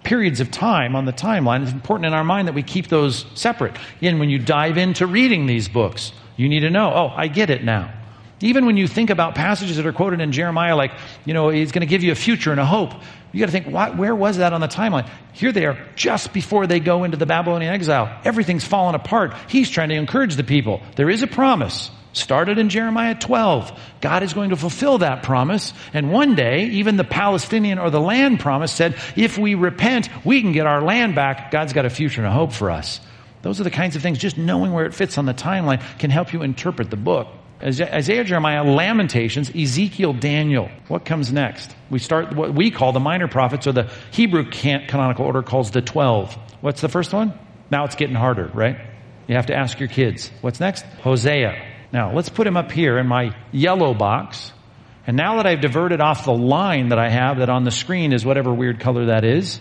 periods 0.03 0.41
of 0.41 0.51
time 0.51 0.97
on 0.97 1.07
the 1.07 1.13
timeline. 1.13 1.63
It's 1.63 1.73
important 1.73 2.07
in 2.07 2.15
our 2.15 2.25
mind 2.25 2.49
that 2.49 2.55
we 2.55 2.63
keep 2.63 2.89
those 2.89 3.25
separate. 3.35 3.77
And 4.03 4.21
when 4.21 4.29
you 4.29 4.39
dive 4.39 4.77
into 4.77 5.07
reading 5.07 5.47
these 5.47 5.69
books, 5.69 6.13
you 6.37 6.49
need 6.49 6.61
to 6.61 6.71
know, 6.71 6.93
oh, 6.93 7.13
I 7.15 7.29
get 7.29 7.51
it 7.51 7.65
now. 7.65 7.93
Even 8.41 8.67
when 8.67 8.77
you 8.77 8.87
think 8.87 9.11
about 9.11 9.35
passages 9.35 9.77
that 9.77 9.87
are 9.87 9.93
quoted 9.93 10.21
in 10.21 10.33
Jeremiah, 10.33 10.77
like, 10.77 10.93
you 11.25 11.35
know, 11.35 11.49
he's 11.49 11.73
going 11.73 11.81
to 11.81 11.87
give 11.87 12.03
you 12.03 12.13
a 12.13 12.17
future 12.17 12.51
and 12.51 12.61
a 12.61 12.67
hope, 12.67 12.93
you 13.33 13.41
got 13.41 13.47
to 13.47 13.53
think, 13.53 13.67
where 13.67 14.15
was 14.15 14.37
that 14.37 14.53
on 14.53 14.61
the 14.61 14.69
timeline? 14.69 15.09
Here 15.33 15.51
they 15.51 15.67
are, 15.67 15.79
just 15.97 16.33
before 16.33 16.67
they 16.67 16.79
go 16.79 17.05
into 17.05 17.17
the 17.17 17.27
Babylonian 17.27 17.73
exile. 17.73 18.21
Everything's 18.25 18.65
fallen 18.65 18.95
apart. 18.95 19.35
He's 19.49 19.71
trying 19.71 19.89
to 19.89 19.97
encourage 19.97 20.37
the 20.37 20.45
people. 20.45 20.83
There 20.97 21.11
is 21.11 21.23
a 21.23 21.27
promise. 21.27 21.91
Started 22.13 22.59
in 22.59 22.69
Jeremiah 22.69 23.17
12. 23.17 23.77
God 24.01 24.23
is 24.23 24.35
going 24.35 24.51
to 24.51 24.57
fulfill 24.57 24.99
that 24.99 25.25
promise. 25.25 25.73
And 25.93 26.13
one 26.13 26.37
day, 26.37 26.67
even 26.67 26.97
the 26.97 27.03
Palestinian 27.03 27.81
or 27.81 27.91
the 27.91 28.01
land 28.01 28.39
promise 28.39 28.71
said, 28.71 28.97
if 29.17 29.37
we 29.37 29.57
repent, 29.57 30.09
we 30.25 30.41
can 30.41 30.53
get 30.53 30.67
our 30.67 30.81
land 30.81 31.17
back. 31.17 31.51
God's 31.51 31.73
got 31.73 31.87
a 31.87 31.91
future 31.91 32.21
and 32.21 32.29
a 32.29 32.33
hope 32.33 32.53
for 32.53 32.71
us. 32.71 33.01
Those 33.43 33.61
are 33.61 33.65
the 33.65 33.71
kinds 33.73 33.97
of 33.97 34.03
things, 34.03 34.19
just 34.19 34.39
knowing 34.39 34.73
where 34.73 34.87
it 34.87 34.95
fits 34.95 35.19
on 35.19 35.27
the 35.27 35.35
timeline 35.35 35.83
can 35.99 36.11
help 36.11 36.33
you 36.33 36.43
interpret 36.43 36.89
the 36.89 36.97
book. 36.97 37.27
Isaiah, 37.65 38.25
Jeremiah, 38.25 38.63
Lamentations, 38.63 39.51
Ezekiel, 39.55 40.13
Daniel. 40.13 40.71
What 40.89 41.07
comes 41.07 41.33
next? 41.33 41.75
We 41.89 41.99
start 41.99 42.37
what 42.37 42.55
we 42.55 42.71
call 42.71 42.93
the 42.93 43.01
minor 43.01 43.27
prophets, 43.27 43.67
or 43.67 43.73
the 43.73 43.91
Hebrew 44.11 44.51
canonical 44.51 45.25
order 45.25 45.43
calls 45.43 45.71
the 45.71 45.81
12. 45.81 46.35
What's 46.61 46.83
the 46.83 46.91
first 46.91 47.15
one? 47.15 47.33
Now 47.71 47.85
it's 47.85 47.95
getting 47.95 48.17
harder, 48.17 48.51
right? 48.53 48.77
You 49.27 49.37
have 49.37 49.47
to 49.47 49.55
ask 49.55 49.81
your 49.81 49.89
kids. 49.89 50.31
What's 50.43 50.61
next? 50.61 50.85
Hosea. 51.03 51.71
Now 51.91 52.13
let's 52.13 52.29
put 52.29 52.47
him 52.47 52.59
up 52.59 52.71
here 52.71 52.99
in 52.99 53.07
my 53.07 53.35
yellow 53.51 53.95
box. 53.95 54.53
And 55.07 55.17
now 55.17 55.37
that 55.37 55.47
I've 55.47 55.63
diverted 55.63 56.01
off 56.01 56.27
the 56.27 56.33
line 56.33 56.91
that 56.91 56.99
I 56.99 57.09
have 57.09 57.39
that 57.39 57.49
on 57.49 57.65
the 57.65 57.71
screen 57.71 58.13
is 58.13 58.27
whatever 58.27 58.53
weird 58.53 58.81
color 58.81 59.07
that 59.07 59.25
is, 59.25 59.59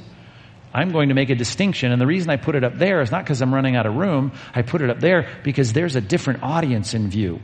I'm 0.74 0.90
going 0.90 1.10
to 1.10 1.16
make 1.16 1.30
a 1.30 1.36
distinction. 1.36 1.92
And 1.92 2.02
the 2.02 2.08
reason 2.08 2.30
I 2.30 2.38
put 2.38 2.56
it 2.56 2.64
up 2.64 2.78
there 2.78 3.02
is 3.02 3.12
not 3.12 3.24
because 3.24 3.42
I'm 3.42 3.54
running 3.54 3.76
out 3.78 3.86
of 3.86 3.96
room. 3.96 4.34
I 4.54 4.62
put 4.62 4.82
it 4.82 4.90
up 4.90 5.00
there 5.00 5.30
because 5.44 5.72
there's 5.72 5.96
a 5.96 6.02
different 6.02 6.44
audience 6.44 6.94
in 6.94 7.10
view. 7.10 7.40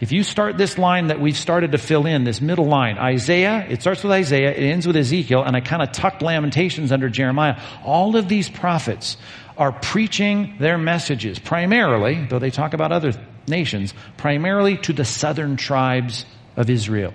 If 0.00 0.12
you 0.12 0.22
start 0.22 0.56
this 0.56 0.78
line 0.78 1.08
that 1.08 1.20
we've 1.20 1.36
started 1.36 1.72
to 1.72 1.78
fill 1.78 2.06
in, 2.06 2.22
this 2.22 2.40
middle 2.40 2.66
line, 2.66 2.98
Isaiah, 2.98 3.66
it 3.68 3.80
starts 3.80 4.02
with 4.02 4.12
Isaiah, 4.12 4.52
it 4.52 4.62
ends 4.62 4.86
with 4.86 4.96
Ezekiel, 4.96 5.42
and 5.42 5.56
I 5.56 5.60
kind 5.60 5.82
of 5.82 5.90
tucked 5.90 6.22
Lamentations 6.22 6.92
under 6.92 7.08
Jeremiah. 7.08 7.60
All 7.84 8.16
of 8.16 8.28
these 8.28 8.48
prophets 8.48 9.16
are 9.56 9.72
preaching 9.72 10.54
their 10.60 10.78
messages 10.78 11.40
primarily, 11.40 12.26
though 12.26 12.38
they 12.38 12.50
talk 12.50 12.74
about 12.74 12.92
other 12.92 13.12
nations, 13.48 13.92
primarily 14.16 14.76
to 14.78 14.92
the 14.92 15.04
southern 15.04 15.56
tribes 15.56 16.24
of 16.56 16.70
Israel. 16.70 17.12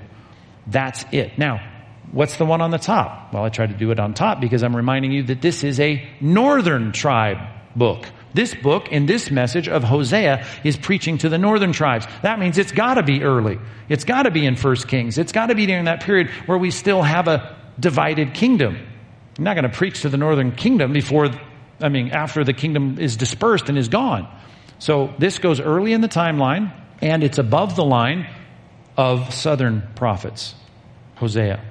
That's 0.67 1.05
it. 1.13 1.37
Now, 1.37 1.65
what's 2.11 2.35
the 2.35 2.45
one 2.45 2.59
on 2.59 2.71
the 2.71 2.77
top? 2.77 3.33
Well, 3.33 3.45
I 3.45 3.49
tried 3.49 3.69
to 3.69 3.77
do 3.77 3.91
it 3.91 3.99
on 3.99 4.13
top 4.13 4.41
because 4.41 4.61
I'm 4.61 4.75
reminding 4.75 5.13
you 5.13 5.23
that 5.23 5.41
this 5.41 5.63
is 5.63 5.79
a 5.79 6.05
northern 6.19 6.91
tribe 6.91 7.37
book. 7.75 8.05
This 8.33 8.55
book 8.55 8.89
in 8.89 9.05
this 9.05 9.29
message 9.29 9.67
of 9.67 9.83
Hosea 9.83 10.45
is 10.63 10.75
preaching 10.75 11.19
to 11.19 11.29
the 11.29 11.37
northern 11.37 11.71
tribes. 11.71 12.07
That 12.23 12.39
means 12.39 12.57
it's 12.57 12.71
gotta 12.71 13.03
be 13.03 13.23
early. 13.23 13.59
It's 13.89 14.03
gotta 14.03 14.31
be 14.31 14.45
in 14.45 14.55
First 14.55 14.87
Kings. 14.87 15.17
It's 15.17 15.31
gotta 15.31 15.55
be 15.55 15.65
during 15.65 15.85
that 15.85 16.01
period 16.01 16.29
where 16.47 16.57
we 16.57 16.71
still 16.71 17.01
have 17.01 17.27
a 17.27 17.55
divided 17.79 18.33
kingdom. 18.33 18.77
I'm 19.37 19.43
not 19.43 19.55
gonna 19.55 19.69
preach 19.69 20.01
to 20.01 20.09
the 20.09 20.17
northern 20.17 20.51
kingdom 20.51 20.93
before, 20.93 21.29
I 21.79 21.89
mean, 21.89 22.09
after 22.09 22.43
the 22.43 22.53
kingdom 22.53 22.97
is 22.99 23.17
dispersed 23.17 23.69
and 23.69 23.77
is 23.77 23.87
gone. 23.87 24.27
So 24.79 25.13
this 25.19 25.39
goes 25.39 25.59
early 25.59 25.93
in 25.93 26.01
the 26.01 26.09
timeline 26.09 26.73
and 27.01 27.23
it's 27.23 27.37
above 27.37 27.75
the 27.75 27.85
line 27.85 28.27
of 28.97 29.33
southern 29.33 29.83
prophets. 29.95 30.55
Hosea. 31.15 31.63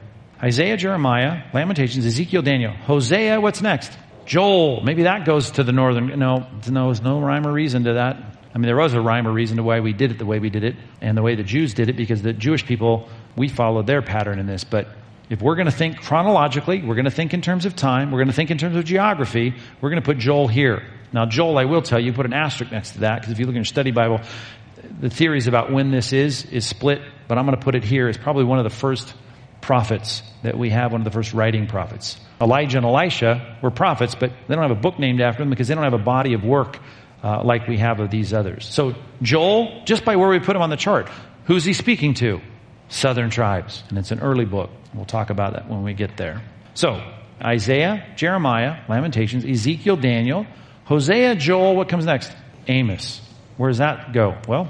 Isaiah, 0.42 0.76
Jeremiah, 0.76 1.44
Lamentations, 1.52 2.04
Ezekiel, 2.04 2.42
Daniel. 2.42 2.72
Hosea, 2.72 3.40
what's 3.40 3.62
next? 3.62 3.92
Joel. 4.26 4.82
Maybe 4.82 5.04
that 5.04 5.24
goes 5.24 5.52
to 5.52 5.64
the 5.64 5.72
northern. 5.72 6.18
No, 6.18 6.46
no, 6.68 6.86
there's 6.86 7.02
no 7.02 7.20
rhyme 7.20 7.46
or 7.46 7.52
reason 7.52 7.84
to 7.84 7.94
that. 7.94 8.16
I 8.54 8.58
mean, 8.58 8.66
there 8.66 8.76
was 8.76 8.92
a 8.92 9.00
rhyme 9.00 9.26
or 9.26 9.32
reason 9.32 9.56
to 9.56 9.62
why 9.62 9.80
we 9.80 9.92
did 9.92 10.10
it 10.10 10.18
the 10.18 10.26
way 10.26 10.38
we 10.38 10.50
did 10.50 10.64
it 10.64 10.76
and 11.00 11.16
the 11.16 11.22
way 11.22 11.34
the 11.34 11.42
Jews 11.42 11.74
did 11.74 11.88
it 11.88 11.96
because 11.96 12.22
the 12.22 12.32
Jewish 12.32 12.66
people, 12.66 13.08
we 13.34 13.48
followed 13.48 13.86
their 13.86 14.02
pattern 14.02 14.38
in 14.38 14.46
this. 14.46 14.64
But 14.64 14.88
if 15.30 15.40
we're 15.40 15.54
going 15.54 15.66
to 15.66 15.72
think 15.72 16.00
chronologically, 16.02 16.82
we're 16.82 16.94
going 16.94 17.06
to 17.06 17.10
think 17.10 17.32
in 17.32 17.40
terms 17.40 17.64
of 17.64 17.74
time, 17.74 18.10
we're 18.10 18.18
going 18.18 18.28
to 18.28 18.34
think 18.34 18.50
in 18.50 18.58
terms 18.58 18.76
of 18.76 18.84
geography, 18.84 19.54
we're 19.80 19.88
going 19.88 20.02
to 20.02 20.04
put 20.04 20.18
Joel 20.18 20.48
here. 20.48 20.82
Now, 21.12 21.26
Joel, 21.26 21.58
I 21.58 21.64
will 21.64 21.82
tell 21.82 22.00
you, 22.00 22.12
put 22.12 22.26
an 22.26 22.34
asterisk 22.34 22.72
next 22.72 22.92
to 22.92 23.00
that 23.00 23.20
because 23.20 23.32
if 23.32 23.38
you 23.38 23.46
look 23.46 23.52
in 23.52 23.56
your 23.56 23.64
study 23.64 23.90
Bible, 23.90 24.20
the 25.00 25.10
theories 25.10 25.46
about 25.46 25.72
when 25.72 25.90
this 25.90 26.12
is 26.12 26.44
is 26.46 26.66
split, 26.66 27.00
but 27.28 27.38
I'm 27.38 27.46
going 27.46 27.56
to 27.56 27.64
put 27.64 27.74
it 27.74 27.84
here 27.84 28.08
as 28.08 28.16
probably 28.16 28.44
one 28.44 28.58
of 28.58 28.64
the 28.64 28.70
first 28.70 29.14
prophets 29.60 30.22
that 30.42 30.58
we 30.58 30.70
have, 30.70 30.92
one 30.92 31.00
of 31.00 31.04
the 31.04 31.10
first 31.10 31.32
writing 31.32 31.66
prophets. 31.66 32.18
Elijah 32.42 32.78
and 32.78 32.86
Elisha 32.86 33.56
were 33.62 33.70
prophets, 33.70 34.14
but 34.14 34.32
they 34.48 34.54
don't 34.54 34.62
have 34.62 34.76
a 34.76 34.80
book 34.80 34.98
named 34.98 35.20
after 35.20 35.42
them 35.42 35.50
because 35.50 35.68
they 35.68 35.74
don't 35.74 35.84
have 35.84 35.92
a 35.92 35.98
body 35.98 36.34
of 36.34 36.44
work 36.44 36.78
uh, 37.22 37.42
like 37.44 37.68
we 37.68 37.78
have 37.78 38.00
of 38.00 38.10
these 38.10 38.32
others. 38.32 38.66
So 38.66 38.94
Joel, 39.22 39.84
just 39.84 40.04
by 40.04 40.16
where 40.16 40.28
we 40.28 40.40
put 40.40 40.56
him 40.56 40.62
on 40.62 40.70
the 40.70 40.76
chart, 40.76 41.08
who's 41.44 41.64
he 41.64 41.72
speaking 41.72 42.14
to? 42.14 42.40
Southern 42.88 43.30
tribes, 43.30 43.82
and 43.88 43.96
it's 43.96 44.10
an 44.10 44.20
early 44.20 44.44
book. 44.44 44.68
We'll 44.92 45.06
talk 45.06 45.30
about 45.30 45.54
that 45.54 45.68
when 45.68 45.82
we 45.82 45.94
get 45.94 46.16
there. 46.18 46.42
So 46.74 47.02
Isaiah, 47.40 48.06
Jeremiah, 48.16 48.80
Lamentations, 48.88 49.44
Ezekiel, 49.44 49.96
Daniel, 49.96 50.46
Hosea, 50.84 51.36
Joel. 51.36 51.76
What 51.76 51.88
comes 51.88 52.04
next? 52.04 52.30
Amos. 52.66 53.20
Where 53.56 53.70
does 53.70 53.78
that 53.78 54.12
go? 54.12 54.36
Well, 54.46 54.68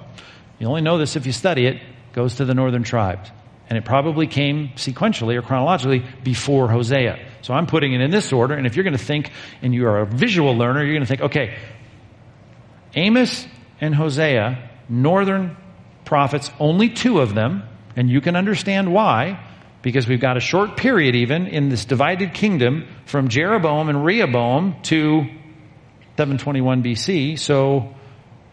you 0.59 0.67
only 0.69 0.83
know 0.83 0.99
this 0.99 1.17
if 1.17 1.27
you 1.27 1.33
study 1.33 1.67
it. 1.67 1.77
it 1.77 1.83
goes 2.13 2.37
to 2.37 2.45
the 2.45 2.55
northern 2.55 2.85
tribes. 2.85 3.31
And 3.69 3.79
it 3.79 3.85
probably 3.85 4.27
came 4.27 4.69
sequentially 4.77 5.35
or 5.35 5.43
chronologically 5.43 6.05
before 6.23 6.69
Hosea. 6.69 7.19
So 7.43 7.55
I'm 7.55 7.67
putting 7.67 7.93
it 7.93 8.01
in 8.01 8.11
this 8.11 8.33
order. 8.33 8.55
And 8.55 8.67
if 8.67 8.77
you're 8.77 8.85
going 8.85 8.97
to 8.97 9.05
think, 9.05 9.31
and 9.61 9.75
you 9.75 9.87
are 9.87 10.01
a 10.01 10.07
visual 10.07 10.57
learner, 10.57 10.83
you're 10.83 10.95
going 10.95 11.03
to 11.03 11.09
think, 11.09 11.21
okay, 11.21 11.59
Amos 12.95 13.47
and 13.81 13.95
Hosea, 13.95 14.71
northern 14.89 15.57
prophets, 16.05 16.51
only 16.59 16.89
two 16.89 17.21
of 17.21 17.35
them, 17.35 17.65
and 17.97 18.09
you 18.09 18.21
can 18.21 18.37
understand 18.37 18.93
why, 18.93 19.45
because 19.83 20.07
we've 20.07 20.21
got 20.21 20.37
a 20.37 20.41
short 20.41 20.77
period 20.77 21.15
even 21.17 21.47
in 21.47 21.69
this 21.69 21.85
divided 21.85 22.33
kingdom 22.33 22.87
from 23.07 23.29
Jeroboam 23.29 23.89
and 23.89 24.05
Rehoboam 24.05 24.77
to 24.85 25.25
721 26.17 26.83
BC. 26.83 27.39
So 27.39 27.95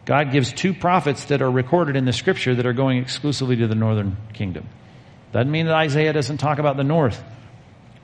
God 0.05 0.31
gives 0.31 0.51
two 0.51 0.73
prophets 0.73 1.25
that 1.25 1.41
are 1.41 1.51
recorded 1.51 1.95
in 1.95 2.05
the 2.05 2.13
scripture 2.13 2.55
that 2.55 2.65
are 2.65 2.73
going 2.73 2.97
exclusively 2.97 3.57
to 3.57 3.67
the 3.67 3.75
northern 3.75 4.17
kingdom. 4.33 4.67
Doesn't 5.31 5.51
mean 5.51 5.67
that 5.67 5.75
Isaiah 5.75 6.13
doesn't 6.13 6.37
talk 6.37 6.57
about 6.57 6.77
the 6.77 6.83
north, 6.83 7.21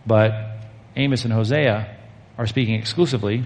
but 0.06 0.55
Amos 0.96 1.24
and 1.26 1.34
Hosea 1.34 1.98
are 2.38 2.48
speaking 2.48 2.76
exclusively, 2.76 3.46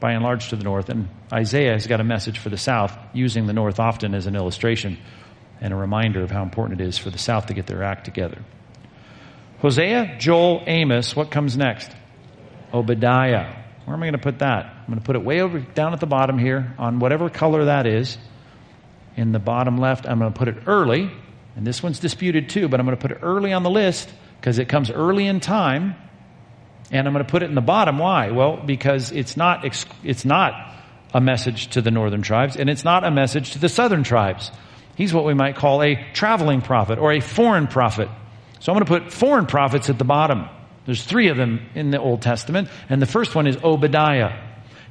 by 0.00 0.12
and 0.12 0.22
large, 0.22 0.50
to 0.50 0.56
the 0.56 0.64
north, 0.64 0.88
and 0.88 1.08
Isaiah 1.32 1.72
has 1.72 1.86
got 1.86 2.00
a 2.00 2.04
message 2.04 2.38
for 2.38 2.48
the 2.48 2.58
south, 2.58 2.96
using 3.12 3.46
the 3.46 3.52
north 3.52 3.80
often 3.80 4.14
as 4.14 4.26
an 4.26 4.36
illustration 4.36 4.98
and 5.60 5.72
a 5.72 5.76
reminder 5.76 6.22
of 6.22 6.30
how 6.30 6.42
important 6.42 6.80
it 6.80 6.86
is 6.86 6.98
for 6.98 7.10
the 7.10 7.18
south 7.18 7.46
to 7.46 7.54
get 7.54 7.66
their 7.66 7.82
act 7.82 8.04
together. 8.04 8.42
Hosea, 9.60 10.16
Joel, 10.18 10.62
Amos, 10.66 11.16
what 11.16 11.30
comes 11.30 11.56
next? 11.56 11.90
Obadiah. 12.72 13.64
Where 13.84 13.94
am 13.94 14.02
I 14.02 14.06
going 14.06 14.12
to 14.12 14.18
put 14.18 14.40
that? 14.40 14.66
I'm 14.66 14.86
going 14.86 14.98
to 14.98 15.04
put 15.04 15.16
it 15.16 15.24
way 15.24 15.40
over 15.40 15.60
down 15.60 15.92
at 15.92 16.00
the 16.00 16.06
bottom 16.06 16.38
here 16.38 16.74
on 16.78 16.98
whatever 16.98 17.30
color 17.30 17.66
that 17.66 17.86
is. 17.86 18.18
In 19.16 19.32
the 19.32 19.38
bottom 19.38 19.78
left, 19.78 20.06
I'm 20.06 20.18
going 20.18 20.32
to 20.32 20.38
put 20.38 20.48
it 20.48 20.56
early. 20.66 21.10
And 21.54 21.66
this 21.66 21.82
one's 21.82 22.00
disputed 22.00 22.50
too, 22.50 22.68
but 22.68 22.80
I'm 22.80 22.86
going 22.86 22.98
to 22.98 23.00
put 23.00 23.12
it 23.12 23.20
early 23.22 23.52
on 23.52 23.62
the 23.62 23.70
list 23.70 24.12
because 24.38 24.58
it 24.58 24.68
comes 24.68 24.90
early 24.90 25.26
in 25.26 25.40
time. 25.40 25.94
And 26.90 27.06
I'm 27.06 27.12
going 27.12 27.24
to 27.24 27.30
put 27.30 27.42
it 27.42 27.48
in 27.48 27.54
the 27.54 27.60
bottom. 27.60 27.98
Why? 27.98 28.30
Well, 28.30 28.56
because 28.56 29.10
it's 29.12 29.36
not, 29.36 29.64
it's 30.04 30.24
not 30.24 30.74
a 31.12 31.20
message 31.20 31.68
to 31.68 31.82
the 31.82 31.90
northern 31.90 32.22
tribes 32.22 32.56
and 32.56 32.68
it's 32.68 32.84
not 32.84 33.04
a 33.04 33.10
message 33.10 33.52
to 33.52 33.58
the 33.58 33.68
southern 33.68 34.02
tribes. 34.02 34.50
He's 34.96 35.12
what 35.12 35.24
we 35.24 35.34
might 35.34 35.56
call 35.56 35.82
a 35.82 35.96
traveling 36.12 36.62
prophet 36.62 36.98
or 36.98 37.12
a 37.12 37.20
foreign 37.20 37.66
prophet. 37.66 38.08
So 38.60 38.72
I'm 38.72 38.78
going 38.78 38.86
to 38.86 39.06
put 39.06 39.12
foreign 39.12 39.46
prophets 39.46 39.90
at 39.90 39.98
the 39.98 40.04
bottom. 40.04 40.48
There's 40.86 41.04
three 41.04 41.28
of 41.28 41.36
them 41.36 41.66
in 41.74 41.90
the 41.90 42.00
Old 42.00 42.22
Testament, 42.22 42.68
and 42.88 43.02
the 43.02 43.06
first 43.06 43.34
one 43.34 43.46
is 43.46 43.56
Obadiah. 43.62 44.42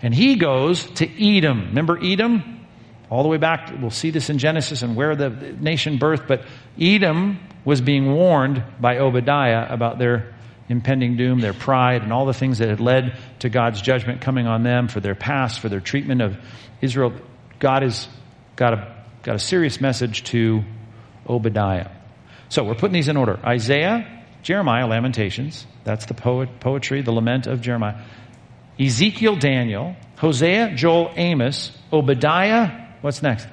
And 0.02 0.14
he 0.14 0.36
goes 0.36 0.86
to 0.92 1.38
Edom. 1.38 1.68
Remember 1.68 1.98
Edom? 2.02 2.68
All 3.10 3.24
the 3.24 3.30
way 3.30 3.38
back, 3.38 3.72
we'll 3.80 3.92
see 3.92 4.10
this 4.10 4.30
in 4.30 4.38
Genesis 4.38 4.82
and 4.82 4.96
where 4.96 5.16
the 5.16 5.30
nation 5.30 5.98
birthed, 5.98 6.28
but 6.28 6.44
Edom 6.80 7.40
was 7.64 7.82
being 7.82 8.14
warned 8.14 8.64
by 8.80 8.98
Obadiah 8.98 9.68
about 9.70 9.98
their 9.98 10.35
impending 10.68 11.16
doom, 11.18 11.40
their 11.40 11.54
pride, 11.54 12.02
and 12.02 12.12
all 12.12 12.26
the 12.26 12.34
things 12.34 12.58
that 12.58 12.70
had 12.70 12.80
led 12.80 13.18
to 13.40 13.50
God's 13.50 13.82
judgment 13.82 14.22
coming 14.22 14.48
on 14.48 14.64
them 14.64 14.88
for 14.88 15.00
their 15.00 15.16
past, 15.16 15.60
for 15.60 15.70
their 15.70 15.80
treatment 15.80 16.22
of 16.22 16.38
Israel. 16.82 17.14
God 17.60 17.84
has 17.84 18.08
got 18.56 18.74
a, 18.74 18.96
got 19.24 19.36
a 19.36 19.40
serious 19.40 19.80
message 19.80 20.24
to 20.26 20.64
Obadiah. 21.28 21.90
So 22.50 22.64
we're 22.64 22.76
putting 22.76 22.94
these 22.94 23.08
in 23.08 23.18
order. 23.18 23.40
Isaiah, 23.44 24.24
Jeremiah, 24.44 24.88
Lamentations. 24.88 25.66
That's 25.84 26.06
the 26.06 26.14
poet, 26.14 26.60
poetry, 26.60 27.02
the 27.02 27.12
lament 27.12 27.48
of 27.48 27.62
Jeremiah. 27.62 28.02
Ezekiel, 28.80 29.36
Daniel. 29.36 29.96
Hosea, 30.18 30.76
Joel, 30.76 31.12
Amos. 31.16 31.72
Obadiah. 31.92 32.88
What's 33.02 33.22
next? 33.22 33.48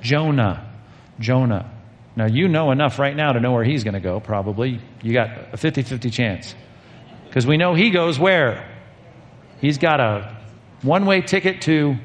Jonah. 0.00 0.72
Jonah. 1.18 1.70
Now 2.14 2.26
you 2.26 2.48
know 2.48 2.70
enough 2.70 2.98
right 2.98 3.16
now 3.16 3.32
to 3.32 3.40
know 3.40 3.52
where 3.52 3.64
he's 3.64 3.84
going 3.84 3.94
to 3.94 4.00
go, 4.00 4.20
probably. 4.20 4.80
You 5.02 5.12
got 5.12 5.30
a 5.52 5.56
50-50 5.56 6.12
chance. 6.12 6.54
Because 7.26 7.46
we 7.46 7.56
know 7.56 7.74
he 7.74 7.90
goes 7.90 8.18
where? 8.18 8.68
He's 9.60 9.78
got 9.78 10.00
a 10.00 10.36
one-way 10.82 11.22
ticket 11.22 11.62
to 11.62 11.96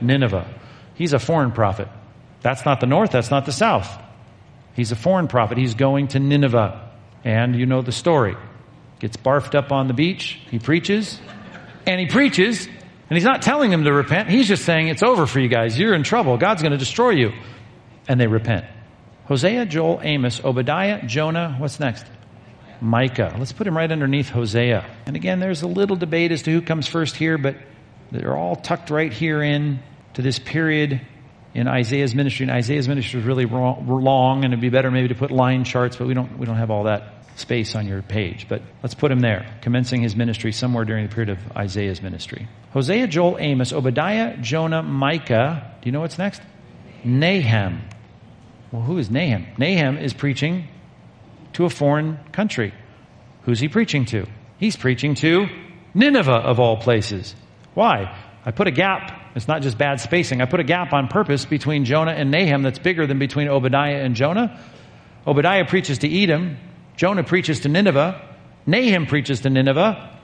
Nineveh. 0.00 0.52
He's 0.94 1.12
a 1.12 1.18
foreign 1.18 1.52
prophet. 1.52 1.88
That's 2.40 2.64
not 2.64 2.80
the 2.80 2.86
north, 2.86 3.12
that's 3.12 3.30
not 3.30 3.46
the 3.46 3.52
south. 3.52 3.88
He's 4.74 4.92
a 4.92 4.96
foreign 4.96 5.28
prophet. 5.28 5.58
He's 5.58 5.74
going 5.74 6.08
to 6.08 6.20
Nineveh. 6.20 6.88
And 7.24 7.56
you 7.56 7.66
know 7.66 7.82
the 7.82 7.92
story. 7.92 8.36
Gets 9.00 9.16
barfed 9.16 9.54
up 9.56 9.72
on 9.72 9.88
the 9.88 9.94
beach. 9.94 10.40
He 10.50 10.58
preaches. 10.58 11.20
And 11.86 12.00
he 12.00 12.06
preaches. 12.06 12.66
And 12.66 13.16
he's 13.16 13.24
not 13.24 13.42
telling 13.42 13.70
them 13.70 13.84
to 13.84 13.92
repent. 13.92 14.28
He's 14.28 14.46
just 14.46 14.64
saying, 14.64 14.88
it's 14.88 15.02
over 15.02 15.26
for 15.26 15.40
you 15.40 15.48
guys. 15.48 15.78
You're 15.78 15.94
in 15.94 16.04
trouble. 16.04 16.36
God's 16.36 16.62
going 16.62 16.72
to 16.72 16.78
destroy 16.78 17.10
you. 17.10 17.32
And 18.06 18.20
they 18.20 18.26
repent. 18.26 18.66
Hosea, 19.28 19.66
Joel, 19.66 20.00
Amos, 20.02 20.42
Obadiah, 20.42 21.04
Jonah. 21.04 21.54
What's 21.58 21.78
next? 21.78 22.06
Micah. 22.80 23.36
Let's 23.38 23.52
put 23.52 23.66
him 23.66 23.76
right 23.76 23.92
underneath 23.92 24.30
Hosea. 24.30 24.86
And 25.04 25.16
again, 25.16 25.38
there's 25.38 25.60
a 25.60 25.66
little 25.66 25.96
debate 25.96 26.32
as 26.32 26.42
to 26.44 26.50
who 26.50 26.62
comes 26.62 26.88
first 26.88 27.14
here, 27.14 27.36
but 27.36 27.56
they're 28.10 28.36
all 28.36 28.56
tucked 28.56 28.88
right 28.88 29.12
here 29.12 29.42
in 29.42 29.80
to 30.14 30.22
this 30.22 30.38
period 30.38 31.02
in 31.52 31.68
Isaiah's 31.68 32.14
ministry. 32.14 32.44
And 32.44 32.52
Isaiah's 32.52 32.88
ministry 32.88 33.20
is 33.20 33.26
really 33.26 33.44
long, 33.44 34.44
and 34.44 34.54
it'd 34.54 34.62
be 34.62 34.70
better 34.70 34.90
maybe 34.90 35.08
to 35.08 35.14
put 35.14 35.30
line 35.30 35.64
charts, 35.64 35.96
but 35.96 36.06
we 36.06 36.14
don't, 36.14 36.38
we 36.38 36.46
don't 36.46 36.56
have 36.56 36.70
all 36.70 36.84
that 36.84 37.26
space 37.36 37.74
on 37.74 37.86
your 37.86 38.00
page. 38.00 38.46
But 38.48 38.62
let's 38.82 38.94
put 38.94 39.12
him 39.12 39.20
there, 39.20 39.46
commencing 39.60 40.00
his 40.00 40.16
ministry 40.16 40.52
somewhere 40.52 40.86
during 40.86 41.06
the 41.06 41.14
period 41.14 41.28
of 41.28 41.38
Isaiah's 41.54 42.00
ministry. 42.00 42.48
Hosea, 42.72 43.06
Joel, 43.08 43.36
Amos, 43.38 43.74
Obadiah, 43.74 44.38
Jonah, 44.38 44.82
Micah. 44.82 45.76
Do 45.82 45.86
you 45.86 45.92
know 45.92 46.00
what's 46.00 46.16
next? 46.16 46.40
Nahum. 47.04 47.82
Well, 48.72 48.82
who 48.82 48.98
is 48.98 49.10
Nahum? 49.10 49.46
Nahum 49.56 49.96
is 49.96 50.12
preaching 50.12 50.68
to 51.54 51.64
a 51.64 51.70
foreign 51.70 52.18
country. 52.32 52.74
Who's 53.44 53.60
he 53.60 53.68
preaching 53.68 54.04
to? 54.06 54.26
He's 54.58 54.76
preaching 54.76 55.14
to 55.16 55.46
Nineveh 55.94 56.32
of 56.32 56.60
all 56.60 56.76
places. 56.76 57.34
Why? 57.74 58.14
I 58.44 58.50
put 58.50 58.66
a 58.66 58.70
gap. 58.70 59.32
It's 59.34 59.48
not 59.48 59.62
just 59.62 59.78
bad 59.78 60.00
spacing. 60.00 60.40
I 60.40 60.46
put 60.46 60.60
a 60.60 60.64
gap 60.64 60.92
on 60.92 61.08
purpose 61.08 61.44
between 61.44 61.84
Jonah 61.84 62.12
and 62.12 62.30
Nahum 62.30 62.62
that's 62.62 62.78
bigger 62.78 63.06
than 63.06 63.18
between 63.18 63.48
Obadiah 63.48 64.02
and 64.02 64.14
Jonah. 64.14 64.60
Obadiah 65.26 65.64
preaches 65.64 65.98
to 65.98 66.22
Edom. 66.22 66.58
Jonah 66.96 67.24
preaches 67.24 67.60
to 67.60 67.68
Nineveh. 67.68 68.20
Nahum 68.66 69.06
preaches 69.06 69.40
to 69.42 69.50
Nineveh. 69.50 70.18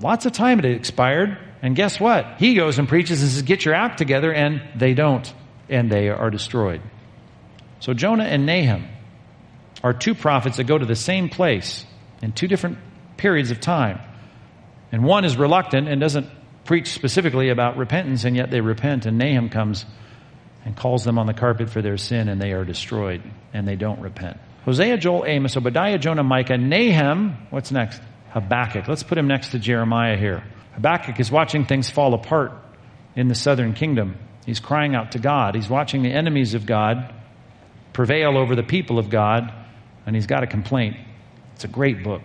Lots 0.00 0.26
of 0.26 0.32
time 0.32 0.58
had 0.58 0.64
expired. 0.64 1.38
And 1.62 1.74
guess 1.74 1.98
what? 1.98 2.36
He 2.38 2.54
goes 2.54 2.78
and 2.78 2.88
preaches 2.88 3.22
and 3.22 3.30
says, 3.30 3.42
Get 3.42 3.64
your 3.64 3.74
act 3.74 3.98
together, 3.98 4.32
and 4.32 4.62
they 4.76 4.94
don't. 4.94 5.32
And 5.68 5.90
they 5.90 6.08
are 6.08 6.30
destroyed. 6.30 6.80
So 7.80 7.94
Jonah 7.94 8.24
and 8.24 8.46
Nahum 8.46 8.86
are 9.82 9.92
two 9.92 10.14
prophets 10.14 10.56
that 10.56 10.64
go 10.64 10.78
to 10.78 10.86
the 10.86 10.96
same 10.96 11.28
place 11.28 11.84
in 12.22 12.32
two 12.32 12.48
different 12.48 12.78
periods 13.16 13.50
of 13.50 13.60
time. 13.60 14.00
And 14.92 15.04
one 15.04 15.24
is 15.24 15.36
reluctant 15.36 15.88
and 15.88 16.00
doesn't 16.00 16.26
preach 16.64 16.88
specifically 16.88 17.50
about 17.50 17.76
repentance, 17.76 18.24
and 18.24 18.36
yet 18.36 18.50
they 18.50 18.60
repent, 18.60 19.06
and 19.06 19.18
Nahum 19.18 19.48
comes 19.48 19.84
and 20.64 20.76
calls 20.76 21.04
them 21.04 21.18
on 21.18 21.26
the 21.26 21.34
carpet 21.34 21.70
for 21.70 21.80
their 21.80 21.96
sin, 21.96 22.28
and 22.28 22.40
they 22.40 22.52
are 22.52 22.64
destroyed, 22.64 23.22
and 23.52 23.68
they 23.68 23.76
don't 23.76 24.00
repent. 24.00 24.38
Hosea, 24.64 24.98
Joel, 24.98 25.24
Amos, 25.26 25.56
Obadiah, 25.56 25.98
Jonah, 25.98 26.24
Micah, 26.24 26.58
Nahum, 26.58 27.36
what's 27.50 27.70
next? 27.70 28.00
Habakkuk. 28.30 28.88
Let's 28.88 29.04
put 29.04 29.16
him 29.16 29.28
next 29.28 29.50
to 29.50 29.60
Jeremiah 29.60 30.16
here. 30.16 30.42
Habakkuk 30.74 31.20
is 31.20 31.30
watching 31.30 31.64
things 31.64 31.88
fall 31.88 32.14
apart 32.14 32.52
in 33.14 33.28
the 33.28 33.34
southern 33.34 33.74
kingdom. 33.74 34.16
He's 34.44 34.60
crying 34.60 34.94
out 34.94 35.12
to 35.12 35.18
God. 35.18 35.54
He's 35.54 35.70
watching 35.70 36.02
the 36.02 36.12
enemies 36.12 36.54
of 36.54 36.66
God 36.66 37.14
prevail 37.96 38.36
over 38.36 38.54
the 38.54 38.62
people 38.62 38.98
of 38.98 39.08
God, 39.08 39.50
and 40.04 40.14
he's 40.14 40.26
got 40.26 40.42
a 40.42 40.46
complaint. 40.46 40.98
It's 41.54 41.64
a 41.64 41.68
great 41.68 42.04
book. 42.04 42.20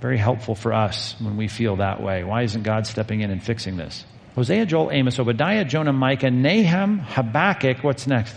Very 0.00 0.18
helpful 0.18 0.56
for 0.56 0.72
us 0.72 1.14
when 1.20 1.36
we 1.36 1.46
feel 1.46 1.76
that 1.76 2.02
way. 2.02 2.24
Why 2.24 2.42
isn't 2.42 2.64
God 2.64 2.88
stepping 2.88 3.20
in 3.20 3.30
and 3.30 3.40
fixing 3.40 3.76
this? 3.76 4.04
Hosea, 4.34 4.66
Joel, 4.66 4.90
Amos, 4.90 5.20
Obadiah, 5.20 5.64
Jonah, 5.64 5.92
Micah, 5.92 6.32
Nahum, 6.32 6.98
Habakkuk. 6.98 7.84
What's 7.84 8.08
next? 8.08 8.34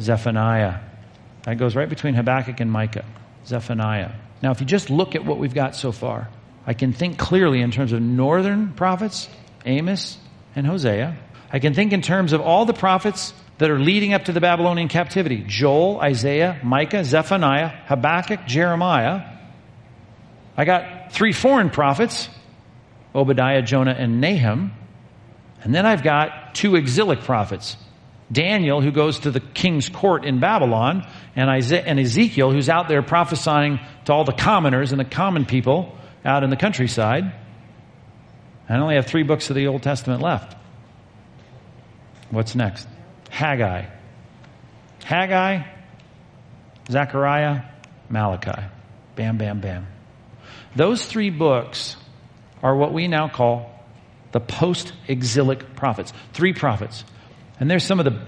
Zephaniah. 0.00 0.80
That 1.42 1.58
goes 1.58 1.76
right 1.76 1.88
between 1.88 2.14
Habakkuk 2.14 2.58
and 2.60 2.72
Micah. 2.72 3.04
Zephaniah. 3.44 4.12
Now, 4.40 4.52
if 4.52 4.60
you 4.60 4.66
just 4.66 4.88
look 4.88 5.14
at 5.14 5.22
what 5.22 5.36
we've 5.38 5.54
got 5.54 5.76
so 5.76 5.92
far, 5.92 6.30
I 6.66 6.72
can 6.72 6.94
think 6.94 7.18
clearly 7.18 7.60
in 7.60 7.72
terms 7.72 7.92
of 7.92 8.00
northern 8.00 8.72
prophets, 8.72 9.28
Amos 9.66 10.16
and 10.56 10.66
Hosea. 10.66 11.14
I 11.52 11.58
can 11.58 11.74
think 11.74 11.92
in 11.92 12.00
terms 12.00 12.32
of 12.32 12.40
all 12.40 12.64
the 12.64 12.72
prophets 12.72 13.34
that 13.58 13.70
are 13.70 13.78
leading 13.78 14.14
up 14.14 14.24
to 14.26 14.32
the 14.32 14.40
Babylonian 14.40 14.88
captivity 14.88 15.44
Joel, 15.46 16.00
Isaiah, 16.00 16.60
Micah, 16.62 17.04
Zephaniah, 17.04 17.68
Habakkuk, 17.86 18.46
Jeremiah. 18.46 19.22
I 20.56 20.64
got 20.64 21.12
three 21.12 21.32
foreign 21.32 21.70
prophets 21.70 22.28
Obadiah, 23.14 23.62
Jonah, 23.62 23.94
and 23.98 24.20
Nahum. 24.20 24.72
And 25.62 25.74
then 25.74 25.86
I've 25.86 26.02
got 26.02 26.54
two 26.54 26.76
exilic 26.76 27.20
prophets 27.20 27.76
Daniel, 28.30 28.80
who 28.82 28.92
goes 28.92 29.20
to 29.20 29.30
the 29.30 29.40
king's 29.40 29.88
court 29.88 30.24
in 30.24 30.38
Babylon, 30.38 31.06
and, 31.34 31.50
Ezekiel, 31.50 32.52
who's 32.52 32.68
out 32.68 32.86
there 32.88 33.02
prophesying 33.02 33.80
to 34.04 34.12
all 34.12 34.24
the 34.24 34.32
commoners 34.32 34.92
and 34.92 35.00
the 35.00 35.04
common 35.04 35.46
people 35.46 35.96
out 36.24 36.44
in 36.44 36.50
the 36.50 36.56
countryside. 36.56 37.32
I 38.68 38.76
only 38.76 38.96
have 38.96 39.06
three 39.06 39.22
books 39.22 39.48
of 39.48 39.56
the 39.56 39.66
Old 39.66 39.82
Testament 39.82 40.20
left. 40.20 40.54
What's 42.30 42.54
next? 42.54 42.86
Haggai. 43.30 43.86
Haggai, 45.04 45.62
Zechariah, 46.90 47.62
Malachi. 48.10 48.62
Bam, 49.16 49.38
bam, 49.38 49.60
bam. 49.60 49.86
Those 50.76 51.04
three 51.04 51.30
books 51.30 51.96
are 52.62 52.76
what 52.76 52.92
we 52.92 53.08
now 53.08 53.28
call 53.28 53.74
the 54.32 54.40
post 54.40 54.92
exilic 55.06 55.76
prophets. 55.76 56.12
Three 56.32 56.52
prophets. 56.52 57.04
And 57.58 57.70
there's 57.70 57.84
some 57.84 57.98
of 57.98 58.04
the, 58.04 58.20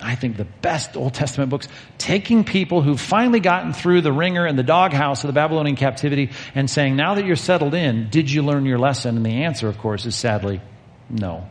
I 0.00 0.16
think, 0.16 0.36
the 0.36 0.44
best 0.44 0.96
Old 0.96 1.14
Testament 1.14 1.50
books, 1.50 1.68
taking 1.96 2.44
people 2.44 2.82
who've 2.82 3.00
finally 3.00 3.40
gotten 3.40 3.72
through 3.72 4.00
the 4.00 4.12
wringer 4.12 4.44
and 4.44 4.58
the 4.58 4.64
doghouse 4.64 5.22
of 5.24 5.28
the 5.28 5.32
Babylonian 5.32 5.76
captivity 5.76 6.30
and 6.54 6.68
saying, 6.68 6.96
now 6.96 7.14
that 7.14 7.24
you're 7.24 7.36
settled 7.36 7.74
in, 7.74 8.10
did 8.10 8.30
you 8.30 8.42
learn 8.42 8.66
your 8.66 8.78
lesson? 8.78 9.16
And 9.16 9.24
the 9.24 9.44
answer, 9.44 9.68
of 9.68 9.78
course, 9.78 10.06
is 10.06 10.16
sadly 10.16 10.60
no. 11.08 11.46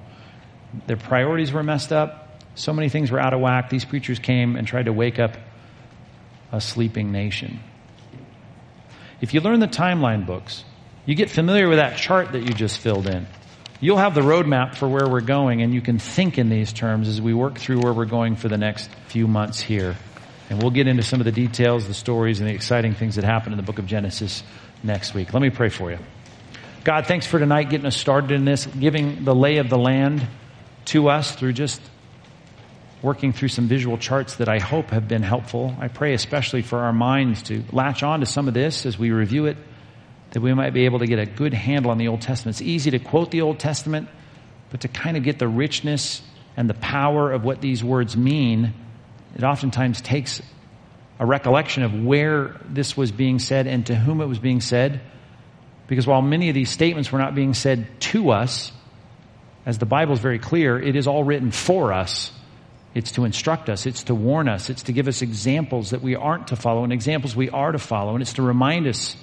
Their 0.86 0.98
priorities 0.98 1.54
were 1.54 1.64
messed 1.64 1.94
up. 1.94 2.25
So 2.56 2.74
many 2.74 2.90
things 2.90 3.12
were 3.12 3.20
out 3.20 3.34
of 3.34 3.42
whack. 3.42 3.70
These 3.70 3.86
preachers 3.86 4.20
came 4.20 4.56
and 4.56 4.66
tried 4.68 4.86
to 4.86 4.94
wake 4.94 5.20
up 5.20 5.38
a 6.52 6.62
sleeping 6.62 7.12
nation. 7.12 7.60
If 9.22 9.34
you 9.34 9.42
learn 9.42 9.60
the 9.60 9.68
timeline 9.68 10.26
books, 10.26 10.64
you 11.06 11.16
get 11.16 11.30
familiar 11.30 11.68
with 11.68 11.78
that 11.78 11.98
chart 11.98 12.32
that 12.32 12.42
you 12.42 12.54
just 12.54 12.80
filled 12.80 13.08
in. 13.08 13.28
You'll 13.82 13.98
have 13.98 14.16
the 14.16 14.22
roadmap 14.22 14.76
for 14.76 14.88
where 14.88 15.08
we're 15.08 15.22
going, 15.22 15.62
and 15.62 15.74
you 15.74 15.82
can 15.82 16.00
think 16.00 16.38
in 16.38 16.50
these 16.50 16.72
terms 16.72 17.08
as 17.08 17.22
we 17.22 17.34
work 17.34 17.58
through 17.58 17.82
where 17.82 17.94
we're 17.94 18.06
going 18.06 18.38
for 18.38 18.48
the 18.48 18.58
next 18.58 18.90
few 19.08 19.28
months 19.28 19.60
here. 19.60 19.96
And 20.50 20.62
we'll 20.62 20.72
get 20.72 20.88
into 20.88 21.04
some 21.04 21.20
of 21.20 21.26
the 21.26 21.32
details, 21.32 21.88
the 21.88 21.94
stories, 21.94 22.40
and 22.40 22.50
the 22.50 22.54
exciting 22.54 22.94
things 22.94 23.16
that 23.16 23.26
happen 23.26 23.52
in 23.52 23.58
the 23.58 23.64
book 23.64 23.80
of 23.80 23.86
Genesis 23.86 24.44
next 24.82 25.14
week. 25.14 25.34
Let 25.34 25.42
me 25.42 25.50
pray 25.50 25.70
for 25.70 25.92
you. 25.92 26.00
God, 26.84 27.08
thanks 27.08 27.26
for 27.26 27.40
tonight 27.40 27.70
getting 27.70 27.88
us 27.88 27.98
started 27.98 28.32
in 28.32 28.46
this, 28.46 28.66
giving 28.66 29.26
the 29.26 29.36
lay 29.36 29.58
of 29.58 29.70
the 29.70 29.78
land 29.78 30.26
to 30.86 31.10
us 31.10 31.36
through 31.36 31.54
just 31.54 31.82
working 33.06 33.32
through 33.32 33.50
some 33.50 33.68
visual 33.68 34.00
charts 34.00 34.38
that 34.38 34.50
I 34.50 34.58
hope 34.58 34.90
have 34.90 35.08
been 35.08 35.22
helpful. 35.22 35.76
I 35.80 35.90
pray 35.90 36.16
especially 36.16 36.64
for 36.64 36.80
our 36.80 36.92
minds 36.92 37.44
to 37.44 37.64
latch 37.72 38.02
on 38.02 38.22
to 38.22 38.26
some 38.26 38.48
of 38.48 38.56
this 38.56 38.84
as 38.88 38.98
we 38.98 39.12
review 39.12 39.46
it, 39.46 39.58
that 40.32 40.42
we 40.42 40.52
might 40.56 40.72
be 40.72 40.86
able 40.86 40.98
to 40.98 41.06
get 41.06 41.20
a 41.20 41.28
good 41.28 41.54
handle 41.54 41.92
on 41.92 42.00
the 42.00 42.08
Old 42.08 42.22
Testament. 42.22 42.56
It's 42.56 42.68
easy 42.68 42.90
to 42.90 43.00
quote 43.00 43.30
the 43.30 43.42
Old 43.42 43.60
Testament, 43.60 44.10
but 44.72 44.82
to 44.82 44.88
kind 44.88 45.18
of 45.18 45.24
get 45.24 45.38
the 45.38 45.48
richness 45.48 46.24
and 46.58 46.68
the 46.68 46.74
power 46.74 47.32
of 47.32 47.44
what 47.44 47.62
these 47.62 47.84
words 47.84 48.18
mean, 48.18 48.74
it 49.36 49.44
oftentimes 49.44 50.02
takes 50.02 50.42
a 51.20 51.28
recollection 51.28 51.84
of 51.84 51.94
where 51.94 52.60
this 52.68 52.98
was 52.98 53.12
being 53.12 53.38
said 53.38 53.68
and 53.68 53.86
to 53.86 53.94
whom 53.94 54.20
it 54.20 54.26
was 54.26 54.40
being 54.40 54.62
said. 54.62 55.00
Because 55.86 56.08
while 56.08 56.24
many 56.24 56.50
of 56.50 56.56
these 56.56 56.72
statements 56.72 57.12
were 57.12 57.20
not 57.20 57.36
being 57.36 57.54
said 57.54 57.86
to 58.00 58.32
us, 58.32 58.72
as 59.64 59.78
the 59.78 59.86
Bible 59.86 60.14
is 60.14 60.20
very 60.20 60.40
clear, 60.40 60.82
it 60.82 60.96
is 60.96 61.06
all 61.06 61.24
written 61.24 61.52
for 61.52 61.94
us 61.94 62.32
it's 62.96 63.12
to 63.12 63.26
instruct 63.26 63.70
us. 63.70 63.86
It's 63.86 64.04
to 64.04 64.16
warn 64.16 64.48
us. 64.48 64.70
It's 64.70 64.84
to 64.84 64.94
give 64.94 65.10
us 65.10 65.22
examples 65.22 65.90
that 65.90 66.02
we 66.02 66.16
aren't 66.16 66.48
to 66.48 66.56
follow 66.56 66.86
and 66.86 66.94
examples 66.94 67.36
we 67.36 67.50
are 67.50 67.74
to 67.74 67.78
follow. 67.78 68.14
And 68.14 68.22
it's 68.22 68.34
to 68.34 68.42
remind 68.42 68.88
us 68.88 69.18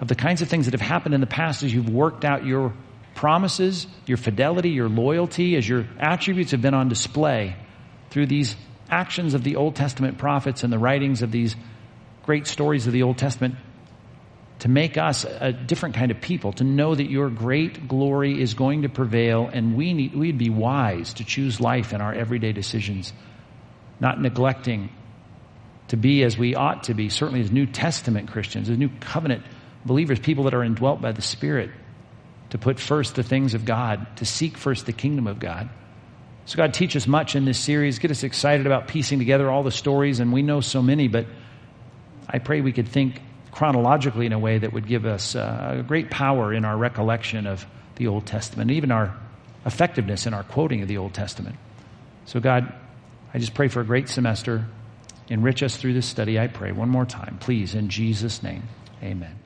of 0.00 0.08
the 0.08 0.16
kinds 0.16 0.42
of 0.42 0.48
things 0.48 0.66
that 0.66 0.74
have 0.74 0.80
happened 0.80 1.14
in 1.14 1.20
the 1.20 1.28
past 1.28 1.62
as 1.62 1.72
you've 1.72 1.88
worked 1.88 2.24
out 2.24 2.44
your 2.44 2.74
promises, 3.14 3.86
your 4.06 4.16
fidelity, 4.16 4.70
your 4.70 4.88
loyalty, 4.88 5.54
as 5.54 5.66
your 5.68 5.86
attributes 6.00 6.50
have 6.50 6.60
been 6.60 6.74
on 6.74 6.88
display 6.88 7.54
through 8.10 8.26
these 8.26 8.56
actions 8.90 9.34
of 9.34 9.44
the 9.44 9.54
Old 9.54 9.76
Testament 9.76 10.18
prophets 10.18 10.64
and 10.64 10.72
the 10.72 10.78
writings 10.78 11.22
of 11.22 11.30
these 11.30 11.54
great 12.24 12.48
stories 12.48 12.88
of 12.88 12.92
the 12.92 13.04
Old 13.04 13.18
Testament 13.18 13.54
to 14.62 14.68
make 14.68 14.96
us 14.96 15.24
a 15.24 15.52
different 15.52 15.96
kind 15.96 16.12
of 16.12 16.20
people, 16.20 16.52
to 16.52 16.62
know 16.62 16.94
that 16.94 17.10
your 17.10 17.28
great 17.28 17.88
glory 17.88 18.40
is 18.40 18.54
going 18.54 18.82
to 18.82 18.88
prevail, 18.88 19.50
and 19.52 19.76
we 19.76 19.92
need, 19.92 20.14
we'd 20.14 20.38
be 20.38 20.50
wise 20.50 21.14
to 21.14 21.24
choose 21.24 21.60
life 21.60 21.92
in 21.92 22.00
our 22.00 22.14
everyday 22.14 22.52
decisions, 22.52 23.12
not 23.98 24.20
neglecting 24.20 24.88
to 25.88 25.96
be 25.96 26.22
as 26.22 26.38
we 26.38 26.54
ought 26.54 26.84
to 26.84 26.94
be, 26.94 27.08
certainly 27.08 27.40
as 27.40 27.50
New 27.50 27.66
Testament 27.66 28.30
Christians, 28.30 28.70
as 28.70 28.78
New 28.78 28.88
Covenant 29.00 29.42
believers, 29.84 30.20
people 30.20 30.44
that 30.44 30.54
are 30.54 30.62
indwelt 30.62 31.02
by 31.02 31.10
the 31.10 31.22
Spirit, 31.22 31.70
to 32.50 32.58
put 32.58 32.78
first 32.78 33.16
the 33.16 33.24
things 33.24 33.54
of 33.54 33.64
God, 33.64 34.06
to 34.18 34.24
seek 34.24 34.56
first 34.56 34.86
the 34.86 34.92
kingdom 34.92 35.26
of 35.26 35.40
God. 35.40 35.70
So, 36.44 36.56
God, 36.56 36.72
teach 36.72 36.94
us 36.94 37.08
much 37.08 37.34
in 37.34 37.46
this 37.46 37.58
series. 37.58 37.98
Get 37.98 38.12
us 38.12 38.22
excited 38.22 38.66
about 38.66 38.86
piecing 38.86 39.18
together 39.18 39.50
all 39.50 39.64
the 39.64 39.72
stories, 39.72 40.20
and 40.20 40.32
we 40.32 40.42
know 40.42 40.60
so 40.60 40.82
many, 40.82 41.08
but 41.08 41.26
I 42.28 42.38
pray 42.38 42.60
we 42.60 42.70
could 42.70 42.86
think 42.86 43.20
chronologically 43.52 44.26
in 44.26 44.32
a 44.32 44.38
way 44.38 44.58
that 44.58 44.72
would 44.72 44.86
give 44.86 45.06
us 45.06 45.36
uh, 45.36 45.84
great 45.86 46.10
power 46.10 46.52
in 46.52 46.64
our 46.64 46.76
recollection 46.76 47.46
of 47.46 47.64
the 47.96 48.08
Old 48.08 48.26
Testament, 48.26 48.70
even 48.70 48.90
our 48.90 49.14
effectiveness 49.64 50.26
in 50.26 50.34
our 50.34 50.42
quoting 50.42 50.82
of 50.82 50.88
the 50.88 50.98
Old 50.98 51.14
Testament. 51.14 51.56
So, 52.26 52.40
God, 52.40 52.72
I 53.32 53.38
just 53.38 53.54
pray 53.54 53.68
for 53.68 53.80
a 53.80 53.84
great 53.84 54.08
semester. 54.08 54.66
Enrich 55.28 55.62
us 55.62 55.76
through 55.76 55.94
this 55.94 56.06
study, 56.06 56.38
I 56.38 56.48
pray. 56.48 56.72
One 56.72 56.88
more 56.88 57.06
time, 57.06 57.38
please, 57.40 57.74
in 57.74 57.88
Jesus' 57.88 58.42
name. 58.42 58.62
Amen. 59.02 59.41